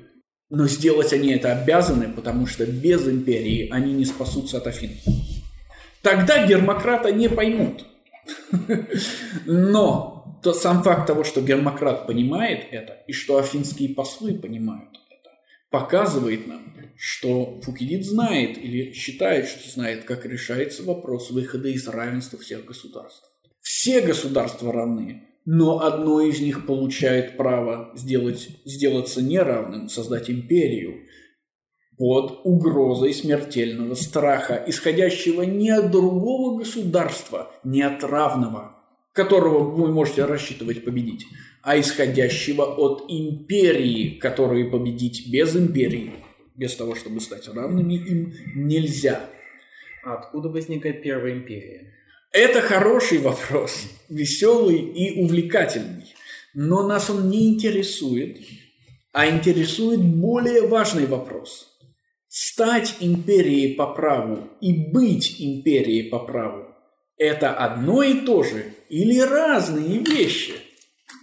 но 0.49 0.67
сделать 0.67 1.13
они 1.13 1.33
это 1.33 1.51
обязаны, 1.51 2.09
потому 2.09 2.47
что 2.47 2.65
без 2.65 3.07
империи 3.07 3.69
они 3.71 3.93
не 3.93 4.05
спасутся 4.05 4.57
от 4.57 4.65
Афин. 4.65 4.91
Тогда 6.05 6.45
Гермократа 6.45 7.11
не 7.11 7.27
поймут. 7.27 7.83
Но 9.47 10.39
то 10.43 10.53
сам 10.53 10.83
факт 10.83 11.07
того, 11.07 11.23
что 11.23 11.41
Гермократ 11.41 12.05
понимает 12.05 12.67
это, 12.69 12.93
и 13.07 13.11
что 13.11 13.39
афинские 13.39 13.95
послы 13.95 14.35
понимают 14.35 14.91
это, 15.09 15.31
показывает 15.71 16.45
нам, 16.45 16.75
что 16.95 17.59
Фукидид 17.63 18.05
знает 18.05 18.55
или 18.59 18.93
считает, 18.93 19.47
что 19.47 19.67
знает, 19.67 20.03
как 20.03 20.27
решается 20.27 20.83
вопрос 20.83 21.31
выхода 21.31 21.69
из 21.69 21.87
равенства 21.87 22.37
всех 22.37 22.65
государств. 22.65 23.27
Все 23.61 24.01
государства 24.01 24.71
равны, 24.71 25.23
но 25.43 25.81
одно 25.81 26.21
из 26.21 26.39
них 26.39 26.67
получает 26.67 27.35
право 27.35 27.91
сделать, 27.95 28.49
сделаться 28.63 29.23
неравным, 29.23 29.89
создать 29.89 30.29
империю 30.29 31.04
под 31.97 32.41
угрозой 32.43 33.13
смертельного 33.13 33.95
страха, 33.95 34.63
исходящего 34.67 35.43
не 35.43 35.69
от 35.69 35.91
другого 35.91 36.59
государства, 36.59 37.51
не 37.63 37.81
от 37.81 38.03
равного, 38.03 38.75
которого 39.13 39.59
вы 39.63 39.91
можете 39.91 40.25
рассчитывать 40.25 40.83
победить, 40.83 41.25
а 41.61 41.79
исходящего 41.79 42.63
от 42.63 43.05
империи, 43.07 44.19
которую 44.19 44.69
победить 44.69 45.31
без 45.31 45.55
империи, 45.55 46.11
без 46.55 46.75
того, 46.75 46.95
чтобы 46.95 47.21
стать 47.21 47.47
равными 47.47 47.95
им, 47.95 48.33
нельзя. 48.55 49.29
А 50.03 50.15
откуда 50.15 50.49
возникает 50.49 51.01
Первая 51.01 51.33
империя? 51.33 51.93
Это 52.31 52.61
хороший 52.61 53.19
вопрос, 53.19 53.83
веселый 54.09 54.77
и 54.77 55.21
увлекательный. 55.21 56.13
Но 56.53 56.85
нас 56.85 57.09
он 57.09 57.29
не 57.29 57.53
интересует, 57.53 58.39
а 59.13 59.29
интересует 59.29 60.01
более 60.01 60.67
важный 60.67 61.05
вопрос. 61.05 61.74
Стать 62.37 62.97
империей 62.99 63.75
по 63.75 63.87
праву 63.93 64.49
и 64.59 64.91
быть 64.91 65.37
империей 65.39 66.09
по 66.09 66.19
праву– 66.19 66.65
это 67.17 67.51
одно 67.53 68.03
и 68.03 68.25
то 68.25 68.43
же 68.43 68.73
или 68.89 69.21
разные 69.21 69.99
вещи? 69.99 70.53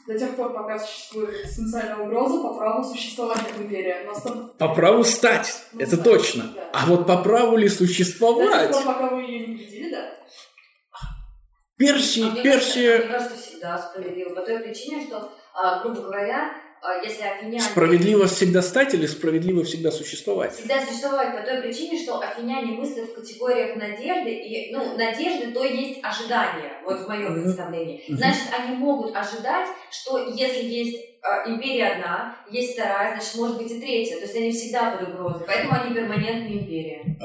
До 0.08 0.18
тех 0.18 0.34
пор, 0.36 0.54
пока 0.54 0.78
существует 0.78 1.44
экзистенциальная 1.44 1.96
угроза, 1.98 2.40
по 2.42 2.54
праву 2.54 2.82
существовать 2.82 3.40
как 3.46 3.60
империя. 3.60 4.04
Но 4.06 4.14
стан- 4.14 4.52
По 4.58 4.74
праву 4.74 5.04
стать, 5.04 5.52
Ну, 5.74 5.80
это 5.80 5.96
стать, 5.96 6.04
точно. 6.04 6.44
да. 6.54 6.70
А 6.72 6.86
вот 6.86 7.06
по 7.06 7.18
праву 7.22 7.58
ли 7.58 7.68
До 7.68 7.76
тех 7.76 7.88
существовать? 7.88 8.70
пор, 8.72 8.82
пока 8.82 9.10
вы 9.14 9.20
ее 9.24 9.46
не 9.48 9.54
победили, 9.58 9.90
да. 9.90 10.14
Персия, 11.76 12.24
А 12.28 12.30
мне 12.30 12.42
кажется, 12.42 12.72
Персия 12.74 12.98
мне 13.00 13.08
кажется, 13.08 13.36
всегда 13.36 13.78
справедливо. 13.78 14.34
По 14.34 14.40
той 14.40 14.60
причине, 14.60 15.04
что, 15.06 15.30
а, 15.52 15.82
грубо 15.82 16.00
говоря, 16.00 16.52
а, 16.52 16.61
если 17.04 17.22
афиняне... 17.22 17.60
справедливо 17.60 18.26
всегда 18.26 18.60
стать 18.60 18.92
или 18.94 19.06
справедливо 19.06 19.62
всегда 19.64 19.90
существовать? 19.92 20.54
Всегда 20.54 20.84
существовать 20.84 21.36
по 21.36 21.46
той 21.46 21.62
причине, 21.62 22.02
что 22.02 22.18
афиняне 22.20 22.72
мыслят 22.72 23.10
в 23.10 23.14
категориях 23.14 23.76
надежды, 23.76 24.30
и, 24.30 24.72
ну, 24.74 24.96
надежды, 24.96 25.52
то 25.52 25.64
есть 25.64 26.00
ожидания, 26.02 26.72
вот 26.84 27.00
в 27.00 27.08
моем 27.08 27.32
Мгм. 27.32 27.42
представлении. 27.44 28.02
Мгм. 28.08 28.18
Значит, 28.18 28.42
они 28.58 28.76
могут 28.76 29.14
ожидать, 29.16 29.68
что 29.90 30.26
если 30.34 30.64
есть 30.64 30.98
а, 31.22 31.48
империя 31.48 31.92
одна, 31.92 32.36
есть 32.50 32.72
вторая, 32.74 33.14
значит, 33.14 33.36
может 33.36 33.56
быть 33.58 33.70
и 33.70 33.80
третья. 33.80 34.16
То 34.16 34.22
есть 34.22 34.34
они 34.34 34.50
всегда 34.50 34.90
под 34.90 35.08
угрозой, 35.08 35.44
поэтому 35.46 35.74
они 35.80 35.94
перманентная 35.94 36.52
империя. 36.52 37.16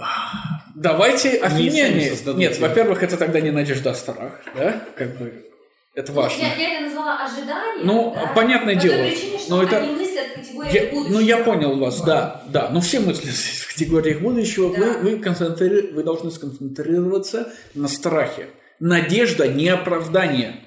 Давайте 0.76 1.38
афиняне. 1.40 2.10
создадут 2.12 2.40
Нет, 2.40 2.60
во-первых, 2.60 3.02
это 3.02 3.18
тогда 3.18 3.42
не 3.42 3.50
надежда, 3.50 3.90
а 3.92 3.96
страх, 3.96 4.40
да? 4.56 4.80
Как 4.96 5.18
бы 5.18 5.46
это 5.98 6.12
важно. 6.14 6.42
Я, 6.42 6.56
я 6.56 6.74
это 6.76 6.86
назвала 6.86 7.18
ожидание. 7.26 7.84
Ну, 7.84 8.14
да, 8.16 8.32
понятное 8.36 8.76
по 8.76 8.82
дело. 8.82 9.04
причине, 9.04 9.38
что 9.40 9.50
Но 9.56 9.64
это- 9.64 9.78
они 9.80 9.94
мыслят 9.96 10.28
в 10.28 10.34
категориях 10.36 10.74
Я- 10.74 10.86
будущего. 10.92 11.14
ну, 11.14 11.20
я 11.20 11.38
понял 11.40 11.78
вас, 11.78 12.02
да, 12.02 12.44
да. 12.50 12.70
Но 12.70 12.82
все 12.82 13.00
мысли 13.00 13.30
в 13.32 13.74
категориях 13.74 14.22
будущего. 14.22 14.74
Да. 14.76 15.00
Вы, 15.02 15.12
вы, 15.16 15.20
концентри- 15.20 15.92
вы 15.94 16.04
должны 16.04 16.30
сконцентрироваться 16.32 17.52
на 17.74 17.88
страхе. 17.88 18.48
Надежда 18.80 19.48
не 19.48 19.70
оправдание. 19.70 20.62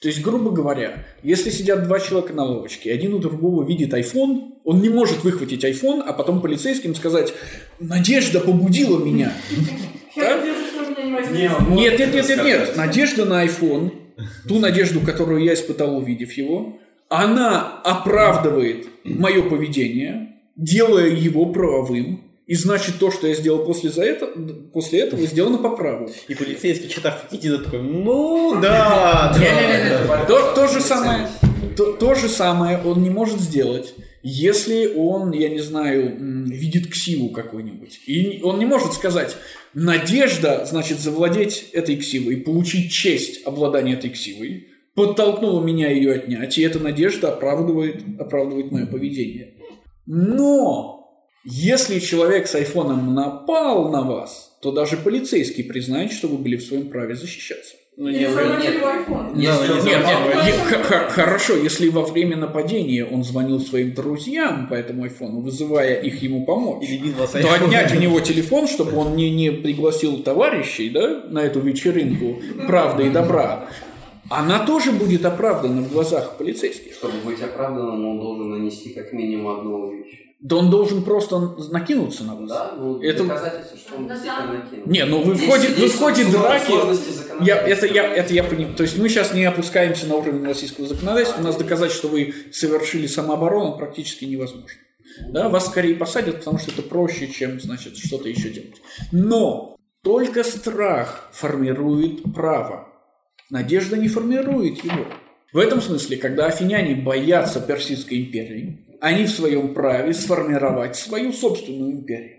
То 0.00 0.08
есть, 0.08 0.20
грубо 0.20 0.50
говоря, 0.50 1.06
если 1.22 1.48
сидят 1.50 1.84
два 1.84 1.98
человека 2.00 2.34
на 2.34 2.44
лавочке, 2.44 2.92
один 2.92 3.14
у 3.14 3.18
другого 3.20 3.64
видит 3.64 3.94
iPhone, 3.94 4.54
он 4.64 4.82
не 4.82 4.90
может 4.90 5.22
выхватить 5.24 5.64
iPhone, 5.64 6.02
а 6.04 6.12
потом 6.12 6.42
полицейским 6.42 6.94
сказать 6.94 7.32
«Надежда 7.78 8.40
побудила 8.40 8.98
меня». 9.02 9.32
Нет, 10.16 11.98
нет, 11.98 12.12
нет, 12.14 12.28
нет, 12.28 12.44
нет. 12.44 12.76
Надежда 12.76 13.24
на 13.24 13.44
iPhone, 13.44 13.92
ту 14.48 14.58
надежду, 14.58 15.00
которую 15.00 15.42
я 15.42 15.54
испытал, 15.54 15.96
увидев 15.96 16.32
его, 16.32 16.78
она 17.08 17.80
оправдывает 17.84 18.86
мое 19.04 19.42
поведение, 19.48 20.36
делая 20.56 21.08
его 21.08 21.46
правовым, 21.46 22.22
И 22.46 22.54
значит, 22.56 22.98
то, 22.98 23.10
что 23.10 23.26
я 23.26 23.34
сделал 23.34 23.64
после, 23.64 23.90
за 23.90 24.02
это, 24.02 24.26
после 24.72 25.00
этого, 25.00 25.22
сделано 25.22 25.58
по 25.58 25.70
праву. 25.70 26.10
И 26.28 26.34
полицейский, 26.34 26.88
читав 26.90 27.26
эти 27.32 27.56
такой, 27.56 27.80
ну 27.82 28.60
да, 28.60 29.34
да. 29.38 30.24
То, 30.26 30.68
же 30.68 30.80
самое, 30.80 31.28
то 31.76 32.14
же 32.14 32.28
самое 32.28 32.78
он 32.84 33.02
не 33.02 33.10
может 33.10 33.40
сделать, 33.40 33.94
если 34.26 34.86
он, 34.96 35.32
я 35.32 35.50
не 35.50 35.60
знаю, 35.60 36.16
видит 36.46 36.90
ксиву 36.90 37.28
какую-нибудь. 37.28 38.00
И 38.06 38.40
он 38.42 38.58
не 38.58 38.64
может 38.64 38.94
сказать, 38.94 39.36
надежда, 39.74 40.64
значит, 40.64 40.98
завладеть 40.98 41.68
этой 41.74 41.96
ксивой, 41.98 42.38
получить 42.38 42.90
честь 42.90 43.46
обладания 43.46 43.92
этой 43.92 44.08
ксивой, 44.08 44.68
подтолкнула 44.94 45.62
меня 45.62 45.90
ее 45.90 46.14
отнять, 46.14 46.56
и 46.56 46.62
эта 46.62 46.80
надежда 46.80 47.34
оправдывает, 47.34 48.02
оправдывает 48.18 48.72
мое 48.72 48.86
поведение. 48.86 49.56
Но 50.06 51.22
если 51.44 51.98
человек 51.98 52.46
с 52.46 52.54
айфоном 52.54 53.14
напал 53.14 53.90
на 53.90 54.04
вас, 54.04 54.56
то 54.62 54.72
даже 54.72 54.96
полицейский 54.96 55.64
признает, 55.64 56.12
что 56.12 56.28
вы 56.28 56.38
были 56.38 56.56
в 56.56 56.62
своем 56.62 56.88
праве 56.88 57.14
защищаться. 57.14 57.74
Ну, 57.96 58.08
Или 58.08 58.18
нет. 58.18 58.30
Нет, 59.36 59.84
нет, 59.84 60.04
Нет, 60.44 60.56
хорошо, 61.10 61.54
если 61.54 61.88
во 61.88 62.02
время 62.02 62.36
нападения 62.36 63.04
он 63.04 63.22
звонил 63.22 63.60
своим 63.60 63.94
друзьям 63.94 64.66
по 64.68 64.74
этому 64.74 65.04
айфону, 65.04 65.40
вызывая 65.40 66.00
их 66.00 66.20
ему 66.22 66.44
помочь, 66.44 66.88
то 67.32 67.54
отнять 67.54 67.94
у 67.94 68.00
него 68.00 68.18
телефон, 68.18 68.66
чтобы 68.66 68.96
он 68.96 69.14
не, 69.14 69.30
не 69.30 69.50
пригласил 69.50 70.24
товарищей 70.24 70.90
да, 70.90 71.22
на 71.30 71.44
эту 71.44 71.60
вечеринку 71.60 72.40
правды 72.66 73.06
и 73.06 73.10
добра, 73.10 73.68
она 74.28 74.66
тоже 74.66 74.90
будет 74.90 75.24
оправдана 75.24 75.82
в 75.82 75.92
глазах 75.92 76.36
полицейских. 76.36 76.94
Чтобы 76.94 77.18
быть 77.24 77.40
оправданным, 77.42 78.06
он 78.08 78.18
должен 78.18 78.50
нанести 78.50 78.88
как 78.88 79.12
минимум 79.12 79.58
одно 79.58 79.80
увечье. 79.80 80.33
Да 80.44 80.56
он 80.56 80.68
должен 80.68 81.02
просто 81.02 81.38
накинуться 81.70 82.22
на 82.22 82.34
вас. 82.34 82.50
Да, 82.50 82.74
ну, 82.76 83.00
Это- 83.00 83.24
доказательство, 83.24 83.78
что 83.78 83.96
он 83.96 84.06
действительно 84.06 84.42
самом- 84.42 84.58
накинул. 84.58 84.86
Не, 84.86 85.04
ну 85.06 85.22
вы 85.22 85.32
в 85.32 85.48
ходе, 85.48 85.68
вы 85.68 85.88
в 85.88 85.96
ходе 85.98 86.24
драки... 86.26 86.72
Я, 87.42 87.56
это, 87.66 87.86
я, 87.86 88.14
это 88.14 88.34
я 88.34 88.44
понимаю. 88.44 88.76
То 88.76 88.82
есть 88.82 88.98
мы 88.98 89.08
сейчас 89.08 89.32
не 89.32 89.46
опускаемся 89.46 90.06
на 90.06 90.16
уровень 90.16 90.44
российского 90.44 90.86
законодательства. 90.86 91.40
У 91.40 91.44
нас 91.44 91.56
доказать, 91.56 91.92
что 91.92 92.08
вы 92.08 92.34
совершили 92.52 93.06
самооборону, 93.06 93.78
практически 93.78 94.26
невозможно. 94.26 94.68
Да, 95.30 95.48
вас 95.48 95.64
скорее 95.64 95.94
посадят, 95.94 96.40
потому 96.40 96.58
что 96.58 96.72
это 96.72 96.82
проще, 96.82 97.26
чем, 97.28 97.58
значит, 97.58 97.96
что-то 97.96 98.28
еще 98.28 98.50
делать. 98.50 98.82
Но 99.12 99.76
только 100.02 100.44
страх 100.44 101.30
формирует 101.32 102.22
право. 102.34 102.88
Надежда 103.48 103.96
не 103.96 104.08
формирует 104.08 104.84
его. 104.84 105.06
В 105.54 105.58
этом 105.58 105.80
смысле, 105.80 106.18
когда 106.18 106.46
афиняне 106.46 106.96
боятся 106.96 107.62
Персидской 107.62 108.18
империи, 108.20 108.83
они 109.04 109.26
в 109.26 109.30
своем 109.30 109.74
праве 109.74 110.14
сформировать 110.14 110.96
свою 110.96 111.30
собственную 111.30 111.92
империю. 111.92 112.38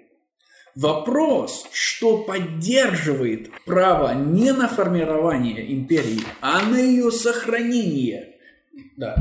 Вопрос, 0.76 1.68
что 1.72 2.24
поддерживает 2.24 3.52
право 3.66 4.16
не 4.16 4.52
на 4.52 4.68
формирование 4.68 5.72
империи, 5.72 6.22
а 6.42 6.64
на 6.64 6.78
ее 6.78 7.12
сохранение. 7.12 8.40
Да. 8.98 9.16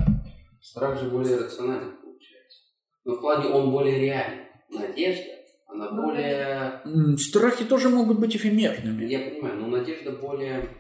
Страх 0.63 0.99
же 0.99 1.11
более 1.11 1.37
рационален 1.37 1.93
получается. 2.03 2.61
Но 3.05 3.17
в 3.17 3.21
плане 3.21 3.51
он 3.51 3.71
более 3.71 4.01
реален. 4.01 4.39
Надежда, 4.71 5.31
она 5.69 5.91
Ну, 5.91 6.03
более... 6.03 7.19
Страхи 7.19 7.67
тоже 7.67 7.91
могут 7.91 8.19
быть 8.19 8.35
эфемерными. 8.35 9.05
Я 9.05 9.19
понимаю, 9.19 9.61
но 9.61 9.67
надежда 9.67 10.13
более... 10.13 10.71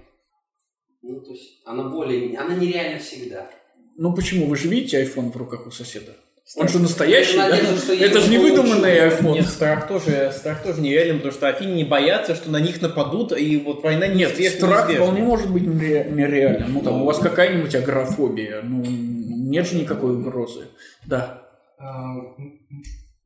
Ну, 1.03 1.21
то 1.21 1.31
есть, 1.31 1.61
она 1.67 1.91
более... 1.91 2.39
Она 2.39 2.55
нереальна 2.55 2.99
всегда. 2.99 3.51
Ну 3.97 4.15
почему? 4.15 4.47
Вы 4.47 4.57
же 4.57 4.69
видите 4.69 5.05
iPhone 5.05 5.31
в 5.31 5.37
руках 5.37 5.67
у 5.67 5.71
соседа? 5.71 6.17
Он 6.57 6.69
же 6.69 6.79
настоящий, 6.79 7.37
да? 7.37 7.49
Это 7.49 8.21
же 8.21 8.31
не 8.31 8.39
выдуманный 8.39 9.09
iPhone. 9.09 9.33
Нет, 9.33 9.47
страх 9.49 9.89
тоже, 9.89 10.33
страх 10.37 10.63
тоже 10.63 10.81
нереален, 10.81 11.17
потому 11.17 11.33
что 11.33 11.49
Афине 11.49 11.75
не 11.75 11.85
боятся, 11.85 12.37
что 12.37 12.51
на 12.51 12.61
них 12.61 12.81
нападут, 12.81 13.37
и 13.37 13.57
вот 13.59 13.83
война 13.83 14.07
Нет, 14.07 14.39
неизбежна, 14.39 14.59
страх 14.69 14.91
вполне 14.93 15.23
может 15.23 15.51
быть 15.51 15.65
нере- 15.65 16.11
нереальным. 16.13 16.75
Ну, 16.75 16.81
там, 16.83 17.03
у 17.03 17.07
вас 17.07 17.19
какая-нибудь 17.19 17.75
агрофобия. 17.75 18.63
Ну, 18.63 18.85
нет 18.87 19.69
же 19.69 19.77
никакой 19.77 20.15
угрозы. 20.17 20.69
Да. 21.07 21.43
А, 21.79 22.15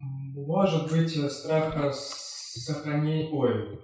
Может 0.01 0.91
быть, 0.91 1.11
страх 1.31 1.75
с- 1.95 2.64
сохранения, 2.64 3.29
ой, 3.31 3.79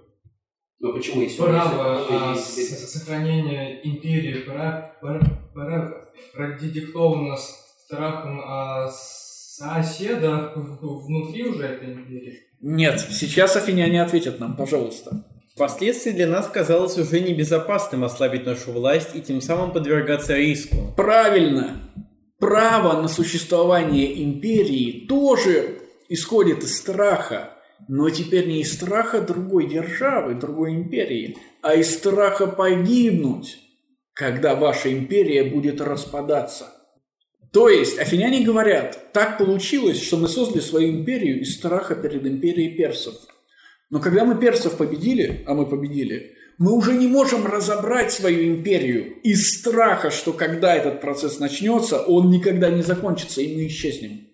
Но 0.79 0.93
почему, 0.93 1.21
если... 1.21 1.37
право 1.41 2.31
а, 2.31 2.35
сохранения 2.35 3.79
империи 3.83 4.39
пора, 4.41 4.95
пора, 5.01 5.21
пора 5.53 5.93
продиктовано 6.33 7.37
страхом 7.37 8.41
а, 8.43 8.89
соседа 9.57 10.51
внутри 10.55 11.43
уже 11.43 11.63
этой 11.63 11.93
империи. 11.93 12.39
Нет, 12.61 12.99
сейчас 13.11 13.55
афиняне 13.55 14.01
ответят 14.01 14.39
нам, 14.39 14.55
пожалуйста. 14.57 15.25
Впоследствии 15.53 16.11
для 16.11 16.27
нас 16.27 16.47
казалось 16.47 16.97
уже 16.97 17.21
небезопасным 17.21 18.03
ослабить 18.03 18.45
нашу 18.45 18.73
власть 18.73 19.15
и 19.15 19.21
тем 19.21 19.39
самым 19.39 19.71
подвергаться 19.71 20.35
риску. 20.35 20.93
Правильно. 20.97 21.81
Право 22.39 23.01
на 23.01 23.07
существование 23.07 24.21
империи 24.23 25.05
тоже 25.07 25.79
исходит 26.09 26.63
из 26.63 26.77
страха. 26.77 27.51
Но 27.87 28.09
теперь 28.09 28.47
не 28.47 28.61
из 28.61 28.73
страха 28.73 29.21
другой 29.21 29.67
державы, 29.67 30.33
другой 30.35 30.73
империи, 30.73 31.37
а 31.61 31.75
из 31.75 31.93
страха 31.93 32.47
погибнуть, 32.47 33.57
когда 34.13 34.55
ваша 34.55 34.91
империя 34.91 35.43
будет 35.43 35.79
распадаться. 35.81 36.74
То 37.55 37.69
есть 37.69 37.97
афиняне 37.97 38.43
говорят, 38.43 39.13
так 39.13 39.37
получилось, 39.37 40.03
что 40.03 40.17
мы 40.17 40.27
создали 40.27 40.59
свою 40.59 40.89
империю 40.89 41.39
из 41.39 41.55
страха 41.55 41.95
перед 41.95 42.27
империей 42.27 42.75
персов. 42.75 43.15
Но 43.89 44.01
когда 44.01 44.25
мы 44.25 44.37
персов 44.37 44.75
победили, 44.75 45.41
а 45.47 45.53
мы 45.53 45.65
победили, 45.65 46.35
мы 46.57 46.73
уже 46.73 46.91
не 46.95 47.07
можем 47.07 47.45
разобрать 47.45 48.11
свою 48.11 48.53
империю 48.53 49.21
из 49.21 49.57
страха, 49.57 50.11
что 50.11 50.33
когда 50.33 50.75
этот 50.75 50.99
процесс 50.99 51.39
начнется, 51.39 52.01
он 52.01 52.29
никогда 52.29 52.69
не 52.69 52.81
закончится, 52.81 53.39
и 53.39 53.55
мы 53.55 53.67
исчезнем. 53.67 54.27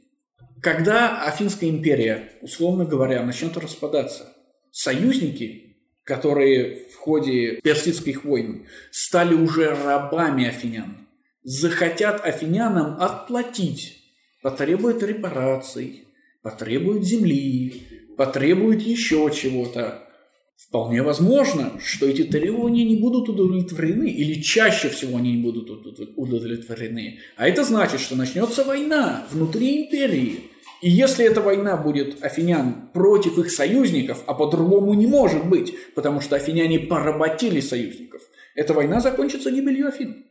Когда 0.59 1.23
Афинская 1.23 1.69
империя, 1.69 2.31
условно 2.41 2.85
говоря, 2.85 3.23
начнет 3.23 3.55
распадаться, 3.55 4.35
союзники, 4.71 5.77
которые 6.05 6.87
в 6.89 6.95
ходе 6.95 7.61
персидских 7.61 8.25
войн 8.25 8.65
стали 8.89 9.35
уже 9.35 9.75
рабами 9.75 10.47
афинян, 10.47 11.00
захотят 11.43 12.23
афинянам 12.25 12.97
отплатить, 12.99 14.03
потребуют 14.41 15.03
репараций, 15.03 16.07
потребуют 16.41 17.03
земли, 17.03 17.83
потребуют 18.17 18.81
еще 18.81 19.31
чего-то. 19.33 20.07
Вполне 20.55 21.01
возможно, 21.01 21.79
что 21.83 22.07
эти 22.07 22.23
требования 22.23 22.83
не 22.83 22.97
будут 22.97 23.27
удовлетворены, 23.29 24.09
или 24.09 24.41
чаще 24.41 24.89
всего 24.89 25.17
они 25.17 25.33
не 25.33 25.41
будут 25.41 25.69
удов- 25.69 26.13
удовлетворены. 26.15 27.19
А 27.35 27.47
это 27.47 27.63
значит, 27.63 27.99
что 27.99 28.15
начнется 28.15 28.63
война 28.63 29.25
внутри 29.31 29.83
империи. 29.85 30.51
И 30.81 30.89
если 30.89 31.25
эта 31.25 31.41
война 31.41 31.77
будет 31.77 32.23
афинян 32.23 32.89
против 32.93 33.37
их 33.39 33.51
союзников, 33.51 34.23
а 34.27 34.33
по-другому 34.33 34.93
не 34.93 35.07
может 35.07 35.47
быть, 35.47 35.73
потому 35.95 36.21
что 36.21 36.35
афиняне 36.35 36.79
поработили 36.79 37.59
союзников, 37.59 38.21
эта 38.55 38.73
война 38.73 38.99
закончится 38.99 39.51
гибелью 39.51 39.87
Афин. 39.87 40.25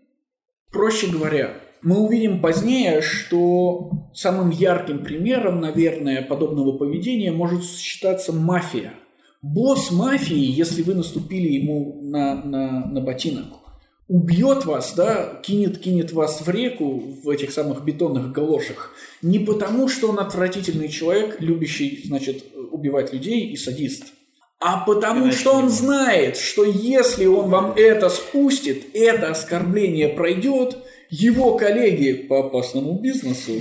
Проще 0.71 1.09
говоря, 1.09 1.61
мы 1.83 1.99
увидим 1.99 2.41
позднее, 2.41 3.03
что 3.03 3.91
самым 4.15 4.51
ярким 4.51 5.03
примером, 5.03 5.61
наверное, 5.61 6.23
подобного 6.23 6.77
поведения 6.77 7.33
может 7.33 7.65
считаться 7.65 8.33
мафия. 8.33 8.95
Босс 9.43 9.91
мафии, 9.91 10.37
если 10.37 10.83
вы 10.83 10.95
наступили 10.95 11.49
ему 11.49 12.01
на, 12.03 12.35
на, 12.45 12.87
на 12.87 13.01
ботинок, 13.01 13.47
убьет 14.07 14.67
вас, 14.67 14.93
да, 14.95 15.41
кинет, 15.43 15.79
кинет 15.79 16.13
вас 16.13 16.43
в 16.43 16.51
реку 16.51 16.99
в 17.23 17.29
этих 17.29 17.51
самых 17.51 17.85
бетонных 17.85 18.33
галошах, 18.33 18.93
не 19.23 19.39
потому, 19.39 19.89
что 19.89 20.11
он 20.11 20.19
отвратительный 20.19 20.89
человек, 20.89 21.41
любящий, 21.41 22.03
значит, 22.05 22.45
убивать 22.71 23.13
людей 23.13 23.49
и 23.49 23.57
садист, 23.57 24.13
а 24.61 24.85
потому 24.85 25.25
Иначе 25.25 25.39
что 25.39 25.55
он 25.55 25.65
не 25.65 25.71
знает, 25.71 26.37
что 26.37 26.65
если 26.65 27.25
он 27.25 27.49
вам 27.49 27.73
это 27.77 28.11
спустит, 28.11 28.95
это 28.95 29.31
оскорбление 29.31 30.11
пройдет, 30.11 30.77
его 31.09 31.57
коллеги 31.57 32.13
по 32.13 32.41
опасному 32.41 33.01
бизнесу 33.01 33.53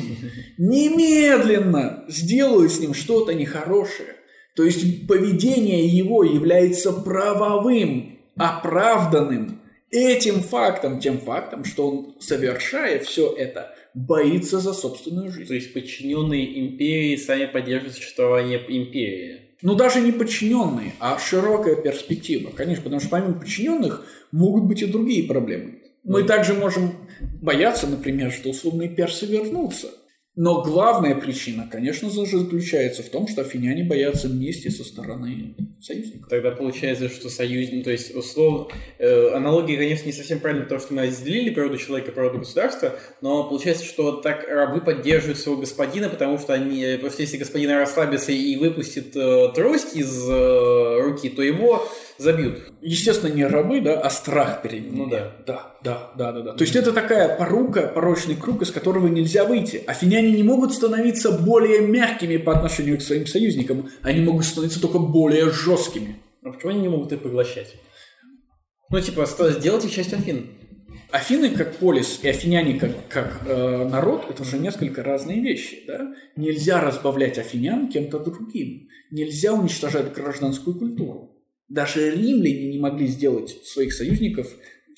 немедленно 0.58 2.04
сделают 2.10 2.74
с 2.74 2.80
ним 2.80 2.94
что-то 2.94 3.34
нехорошее. 3.34 4.16
То 4.56 4.64
есть 4.64 5.08
поведение 5.08 5.88
его 5.88 6.24
является 6.24 6.92
правовым, 6.92 8.20
оправданным 8.36 9.62
этим 9.92 10.42
фактом, 10.42 11.00
тем 11.00 11.20
фактом, 11.20 11.64
что 11.64 11.90
он, 11.90 12.16
совершая 12.20 13.00
все 13.00 13.34
это, 13.34 13.74
боится 13.94 14.60
за 14.60 14.74
собственную 14.74 15.32
жизнь. 15.32 15.48
То 15.48 15.56
есть 15.56 15.74
подчиненные 15.74 16.60
империи 16.60 17.16
сами 17.16 17.46
поддерживают 17.46 17.96
существование 17.96 18.60
империи. 18.68 19.49
Ну, 19.62 19.76
даже 19.76 20.00
не 20.00 20.12
подчиненные, 20.12 20.94
а 21.00 21.20
широкая 21.20 21.76
перспектива. 21.76 22.52
Конечно, 22.56 22.84
потому 22.84 23.02
что 23.02 23.10
помимо 23.10 23.34
подчиненных 23.34 24.06
могут 24.32 24.64
быть 24.64 24.82
и 24.82 24.86
другие 24.86 25.28
проблемы. 25.28 25.80
Мы 26.04 26.24
также 26.24 26.54
можем 26.54 26.94
бояться, 27.42 27.88
например, 27.88 28.32
что 28.32 28.50
условные 28.50 28.90
персы 28.90 29.26
вернутся. 29.26 29.90
Но 30.42 30.62
главная 30.62 31.16
причина, 31.16 31.68
конечно 31.70 32.10
же, 32.10 32.38
заключается 32.38 33.04
в 33.04 33.10
том, 33.10 33.28
что 33.28 33.42
афиняне 33.42 33.84
боятся 33.84 34.30
мести 34.30 34.70
со 34.70 34.86
стороны 34.86 35.54
союзников. 35.82 36.30
Тогда 36.30 36.52
получается, 36.52 37.10
что 37.10 37.30
союз, 37.30 37.68
ну, 37.74 37.84
то 37.84 37.92
есть 37.92 38.16
условно, 38.16 38.68
э, 39.00 39.34
аналогия, 39.34 39.76
конечно, 39.76 40.06
не 40.06 40.14
совсем 40.14 40.40
правильная, 40.40 40.64
потому 40.64 40.80
что 40.80 40.94
мы 40.94 41.02
разделили 41.02 41.50
природу 41.50 41.78
человека 41.78 42.14
природу 42.14 42.40
государства, 42.40 42.98
но 43.20 43.50
получается, 43.50 43.84
что 43.84 44.14
так 44.14 44.48
рабы 44.48 44.80
поддерживают 44.80 45.40
своего 45.40 45.60
господина, 45.60 46.08
потому 46.08 46.38
что 46.38 46.54
они, 46.54 46.84
э, 46.84 46.98
просто 47.00 47.24
если 47.24 47.36
господин 47.36 47.72
расслабится 47.72 48.32
и 48.32 48.56
выпустит 48.56 49.18
э, 49.18 49.50
трость 49.54 49.98
из 49.98 50.26
э, 50.26 51.02
руки, 51.02 51.28
то 51.28 51.42
его 51.42 51.86
забьют. 52.20 52.72
Естественно, 52.82 53.34
не 53.34 53.46
рабы, 53.46 53.82
да, 53.82 54.00
а 54.00 54.10
страх 54.10 54.62
перед 54.62 54.92
ними. 54.92 55.04
Ну 55.06 55.10
да. 55.10 55.36
Да, 55.48 55.76
да, 55.84 56.12
да, 56.16 56.32
да, 56.32 56.42
да. 56.42 56.54
То 56.54 56.64
есть 56.64 56.76
это 56.76 56.92
такая 56.92 57.38
порука, 57.38 57.88
порочный 57.88 58.36
круг, 58.36 58.62
из 58.62 58.72
которого 58.72 59.08
нельзя 59.08 59.46
выйти. 59.46 59.82
Афиняне 59.88 60.32
не 60.32 60.44
могут 60.44 60.74
становиться 60.74 61.32
более 61.32 61.82
мягкими 61.82 62.38
по 62.38 62.56
отношению 62.56 62.98
к 62.98 63.02
своим 63.02 63.26
союзникам, 63.26 63.90
они 64.02 64.22
могут 64.22 64.46
становиться 64.46 64.82
только 64.82 65.00
более 65.00 65.50
жесткими. 65.50 66.18
А 66.44 66.52
почему 66.52 66.72
они 66.72 66.82
не 66.82 66.90
могут 66.90 67.12
их 67.12 67.22
поглощать? 67.22 67.76
Ну, 68.90 69.00
типа, 69.00 69.26
сделать 69.26 69.86
их 69.86 69.92
частью 69.92 70.18
Афин. 70.18 70.48
Афины 71.12 71.50
как 71.50 71.78
полис 71.78 72.20
и 72.22 72.30
афиняне 72.30 72.80
как, 72.80 72.92
как 73.08 73.42
э, 73.48 73.88
народ– 73.90 74.26
это 74.30 74.44
же 74.44 74.60
несколько 74.60 75.04
разные 75.04 75.42
вещи. 75.42 75.84
Да? 75.88 76.14
Нельзя 76.36 76.82
разбавлять 76.82 77.40
афинян 77.40 77.88
кем-то 77.90 78.20
другим. 78.20 78.88
Нельзя 79.10 79.54
уничтожать 79.54 80.14
гражданскую 80.14 80.78
культуру. 80.78 81.39
Даже 81.70 82.12
римляне 82.12 82.68
не 82.70 82.80
могли 82.80 83.08
сделать 83.08 83.58
своих 83.66 83.94
союзников 83.94 84.48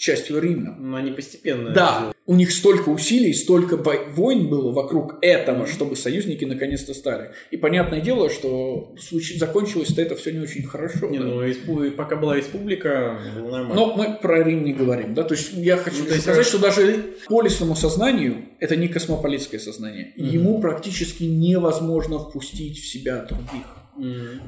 частью 0.01 0.39
римлян. 0.39 0.77
Но 0.79 0.97
они 0.97 1.11
постепенно... 1.11 1.69
Да, 1.71 2.11
у 2.25 2.33
них 2.33 2.51
столько 2.51 2.89
усилий, 2.89 3.33
столько 3.33 3.77
войн 3.77 4.47
было 4.49 4.71
вокруг 4.71 5.19
этого, 5.21 5.67
чтобы 5.67 5.95
союзники 5.95 6.43
наконец-то 6.43 6.95
стали. 6.95 7.31
И 7.51 7.57
понятное 7.57 8.01
дело, 8.01 8.31
что 8.31 8.95
случай 8.99 9.37
закончилось-то 9.37 10.01
это 10.01 10.15
все 10.15 10.31
не 10.31 10.39
очень 10.39 10.63
хорошо. 10.63 11.07
Не, 11.07 11.19
да. 11.19 11.25
ну, 11.67 11.91
пока 11.91 12.15
была 12.15 12.35
республика, 12.35 13.19
было 13.35 13.57
нормально. 13.57 13.75
Но 13.75 13.95
мы 13.95 14.17
про 14.19 14.43
Рим 14.43 14.63
не 14.63 14.73
говорим, 14.73 15.13
да, 15.13 15.23
то 15.23 15.35
есть 15.35 15.53
я 15.53 15.77
хочу 15.77 15.99
Ну, 15.99 16.05
сказать, 16.05 16.23
хорошо. 16.23 16.49
что 16.49 16.57
даже 16.59 17.05
полисному 17.27 17.75
сознанию 17.75 18.45
это 18.59 18.75
не 18.75 18.87
космополитское 18.87 19.59
сознание. 19.59 20.13
Мгм. 20.17 20.27
Ему 20.29 20.61
практически 20.61 21.25
невозможно 21.25 22.17
впустить 22.17 22.79
в 22.79 22.87
себя 22.87 23.17
других. 23.29 23.80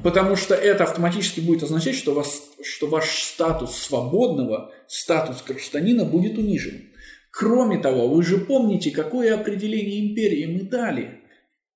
Потому 0.02 0.36
что 0.36 0.54
это 0.54 0.84
автоматически 0.84 1.40
будет 1.40 1.62
означать, 1.62 1.94
что, 1.94 2.14
вас, 2.14 2.42
что 2.62 2.86
ваш 2.86 3.22
статус 3.22 3.76
свободного, 3.76 4.72
статус 4.86 5.42
гражданина 5.46 6.04
будет 6.04 6.38
унижен. 6.38 6.90
Кроме 7.30 7.78
того, 7.78 8.08
вы 8.08 8.22
же 8.22 8.38
помните, 8.38 8.90
какое 8.90 9.34
определение 9.34 10.08
империи 10.10 10.46
мы 10.46 10.68
дали. 10.68 11.20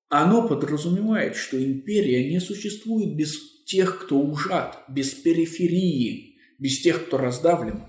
Оно 0.08 0.46
подразумевает, 0.46 1.36
что 1.36 1.62
империя 1.62 2.30
не 2.30 2.40
существует 2.40 3.16
без 3.16 3.64
тех, 3.64 4.04
кто 4.04 4.18
ужат, 4.18 4.78
без 4.88 5.10
периферии, 5.10 6.38
без 6.58 6.80
тех, 6.80 7.06
кто 7.06 7.18
раздавлен. 7.18 7.82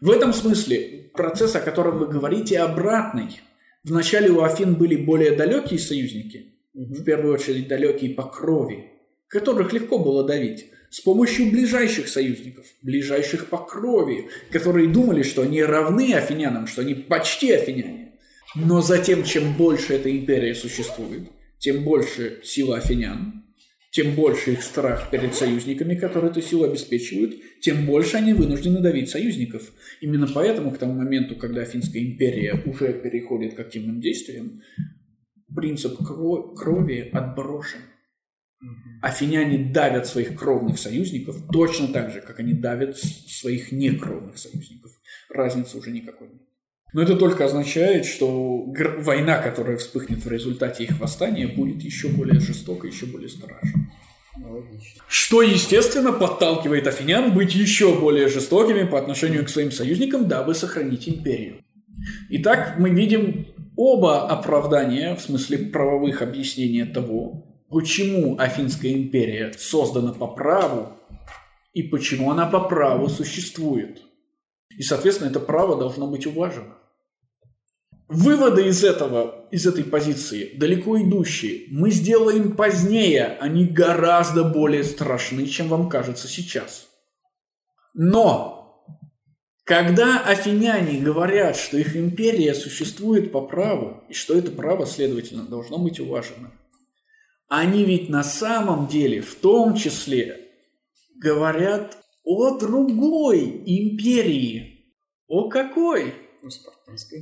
В 0.00 0.10
этом 0.10 0.32
смысле 0.32 1.10
процесс, 1.14 1.56
о 1.56 1.60
котором 1.60 1.98
вы 1.98 2.06
говорите, 2.06 2.58
обратный. 2.58 3.40
Вначале 3.82 4.30
у 4.30 4.42
Афин 4.42 4.74
были 4.74 4.96
более 4.96 5.32
далекие 5.32 5.78
союзники, 5.78 6.53
в 6.74 7.04
первую 7.04 7.34
очередь 7.34 7.68
далекие 7.68 8.14
по 8.14 8.24
крови, 8.24 8.90
которых 9.28 9.72
легко 9.72 9.98
было 9.98 10.24
давить, 10.24 10.66
с 10.90 11.00
помощью 11.00 11.50
ближайших 11.50 12.08
союзников, 12.08 12.66
ближайших 12.82 13.48
по 13.48 13.58
крови, 13.58 14.28
которые 14.50 14.88
думали, 14.88 15.22
что 15.22 15.42
они 15.42 15.62
равны 15.62 16.14
афинянам, 16.14 16.66
что 16.66 16.82
они 16.82 16.94
почти 16.94 17.52
афиняне. 17.52 18.12
Но 18.54 18.80
затем, 18.80 19.24
чем 19.24 19.56
больше 19.56 19.94
эта 19.94 20.10
империя 20.16 20.54
существует, 20.54 21.22
тем 21.58 21.82
больше 21.82 22.40
сила 22.44 22.76
афинян, 22.76 23.44
тем 23.90 24.14
больше 24.14 24.52
их 24.52 24.62
страх 24.62 25.10
перед 25.10 25.34
союзниками, 25.34 25.94
которые 25.94 26.30
эту 26.30 26.42
силу 26.42 26.64
обеспечивают, 26.64 27.36
тем 27.60 27.86
больше 27.86 28.16
они 28.16 28.32
вынуждены 28.32 28.80
давить 28.80 29.08
союзников. 29.08 29.72
Именно 30.00 30.28
поэтому 30.32 30.70
к 30.70 30.78
тому 30.78 30.94
моменту, 30.94 31.36
когда 31.36 31.62
Афинская 31.62 32.02
империя 32.02 32.60
уже 32.66 32.92
переходит 32.92 33.54
к 33.54 33.60
активным 33.60 34.00
действиям, 34.00 34.62
принцип 35.54 36.00
кро- 36.00 36.54
крови 36.54 37.10
отброшен. 37.12 37.80
Афиняне 39.02 39.72
давят 39.72 40.06
своих 40.06 40.38
кровных 40.38 40.78
союзников 40.78 41.36
точно 41.52 41.88
так 41.88 42.10
же, 42.10 42.22
как 42.22 42.40
они 42.40 42.54
давят 42.54 42.96
своих 42.96 43.70
некровных 43.72 44.38
союзников. 44.38 44.92
Разницы 45.28 45.76
уже 45.76 45.90
никакой 45.90 46.28
нет. 46.28 46.42
Но 46.94 47.02
это 47.02 47.16
только 47.16 47.44
означает, 47.44 48.06
что 48.06 48.72
война, 48.98 49.38
которая 49.38 49.76
вспыхнет 49.76 50.24
в 50.24 50.30
результате 50.30 50.84
их 50.84 51.00
восстания, 51.00 51.48
будет 51.48 51.82
еще 51.82 52.08
более 52.08 52.40
жестокой, 52.40 52.90
еще 52.90 53.06
более 53.06 53.28
страшной. 53.28 53.88
Логично. 54.36 55.02
Что, 55.08 55.42
естественно, 55.42 56.12
подталкивает 56.12 56.86
афинян 56.86 57.34
быть 57.34 57.54
еще 57.54 57.98
более 57.98 58.28
жестокими 58.28 58.84
по 58.84 58.98
отношению 58.98 59.44
к 59.44 59.48
своим 59.48 59.72
союзникам, 59.72 60.28
дабы 60.28 60.54
сохранить 60.54 61.08
империю. 61.08 61.64
Итак, 62.30 62.76
мы 62.78 62.90
видим 62.90 63.46
оба 63.76 64.28
оправдания, 64.28 65.14
в 65.16 65.20
смысле 65.20 65.58
правовых 65.58 66.22
объяснений 66.22 66.84
того, 66.84 67.64
почему 67.70 68.38
Афинская 68.38 68.92
империя 68.92 69.52
создана 69.58 70.12
по 70.12 70.28
праву 70.28 70.92
и 71.72 71.82
почему 71.82 72.30
она 72.30 72.46
по 72.46 72.60
праву 72.60 73.08
существует. 73.08 74.02
И, 74.76 74.82
соответственно, 74.82 75.30
это 75.30 75.40
право 75.40 75.76
должно 75.76 76.06
быть 76.06 76.26
уважено. 76.26 76.74
Выводы 78.08 78.68
из 78.68 78.84
этого, 78.84 79.46
из 79.50 79.66
этой 79.66 79.82
позиции 79.82 80.54
далеко 80.56 81.00
идущие. 81.00 81.64
Мы 81.70 81.90
сделаем 81.90 82.54
позднее, 82.54 83.38
они 83.40 83.64
гораздо 83.64 84.44
более 84.44 84.84
страшны, 84.84 85.46
чем 85.46 85.68
вам 85.68 85.88
кажется 85.88 86.28
сейчас. 86.28 86.86
Но, 87.94 88.53
когда 89.64 90.20
афиняне 90.20 91.00
говорят, 91.00 91.56
что 91.56 91.78
их 91.78 91.96
империя 91.96 92.54
существует 92.54 93.32
по 93.32 93.40
праву, 93.40 94.04
и 94.08 94.12
что 94.12 94.36
это 94.36 94.50
право, 94.50 94.86
следовательно, 94.86 95.44
должно 95.44 95.78
быть 95.78 95.98
уважено, 95.98 96.52
они 97.48 97.84
ведь 97.84 98.10
на 98.10 98.22
самом 98.22 98.88
деле, 98.88 99.22
в 99.22 99.34
том 99.36 99.74
числе, 99.74 100.50
говорят 101.16 101.98
о 102.24 102.58
другой 102.58 103.62
империи. 103.64 104.92
О 105.28 105.48
какой? 105.48 106.14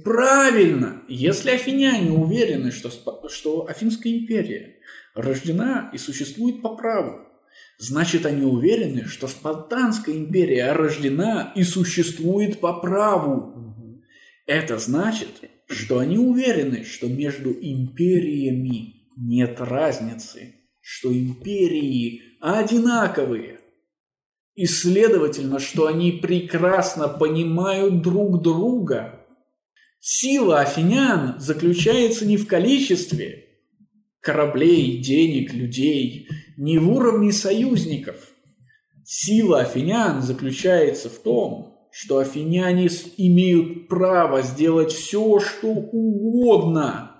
Правильно! 0.04 1.02
Если 1.08 1.50
афиняне 1.50 2.10
уверены, 2.10 2.72
что, 2.72 2.90
что 3.28 3.68
Афинская 3.68 4.12
империя 4.12 4.80
рождена 5.14 5.90
и 5.92 5.98
существует 5.98 6.60
по 6.60 6.74
праву, 6.74 7.20
значит 7.78 8.26
они 8.26 8.44
уверены, 8.44 9.06
что 9.06 9.28
Спартанская 9.28 10.14
империя 10.14 10.72
рождена 10.72 11.52
и 11.56 11.62
существует 11.62 12.60
по 12.60 12.74
праву. 12.74 13.54
Это 14.46 14.78
значит, 14.78 15.50
что 15.68 15.98
они 15.98 16.18
уверены, 16.18 16.84
что 16.84 17.08
между 17.08 17.50
империями 17.52 19.08
нет 19.16 19.60
разницы, 19.60 20.54
что 20.80 21.12
империи 21.12 22.22
одинаковые. 22.40 23.60
И 24.54 24.66
следовательно, 24.66 25.58
что 25.58 25.86
они 25.86 26.12
прекрасно 26.12 27.08
понимают 27.08 28.02
друг 28.02 28.42
друга. 28.42 29.20
Сила 29.98 30.60
афинян 30.60 31.38
заключается 31.38 32.26
не 32.26 32.36
в 32.36 32.46
количестве 32.46 33.46
кораблей, 34.20 34.98
денег, 34.98 35.52
людей, 35.54 36.28
не 36.56 36.78
в 36.78 36.90
уровне 36.90 37.32
союзников. 37.32 38.16
Сила 39.04 39.60
афинян 39.60 40.22
заключается 40.22 41.08
в 41.08 41.18
том, 41.18 41.72
что 41.90 42.18
афиняне 42.18 42.88
имеют 43.18 43.88
право 43.88 44.42
сделать 44.42 44.92
все, 44.92 45.40
что 45.40 45.68
угодно 45.68 47.12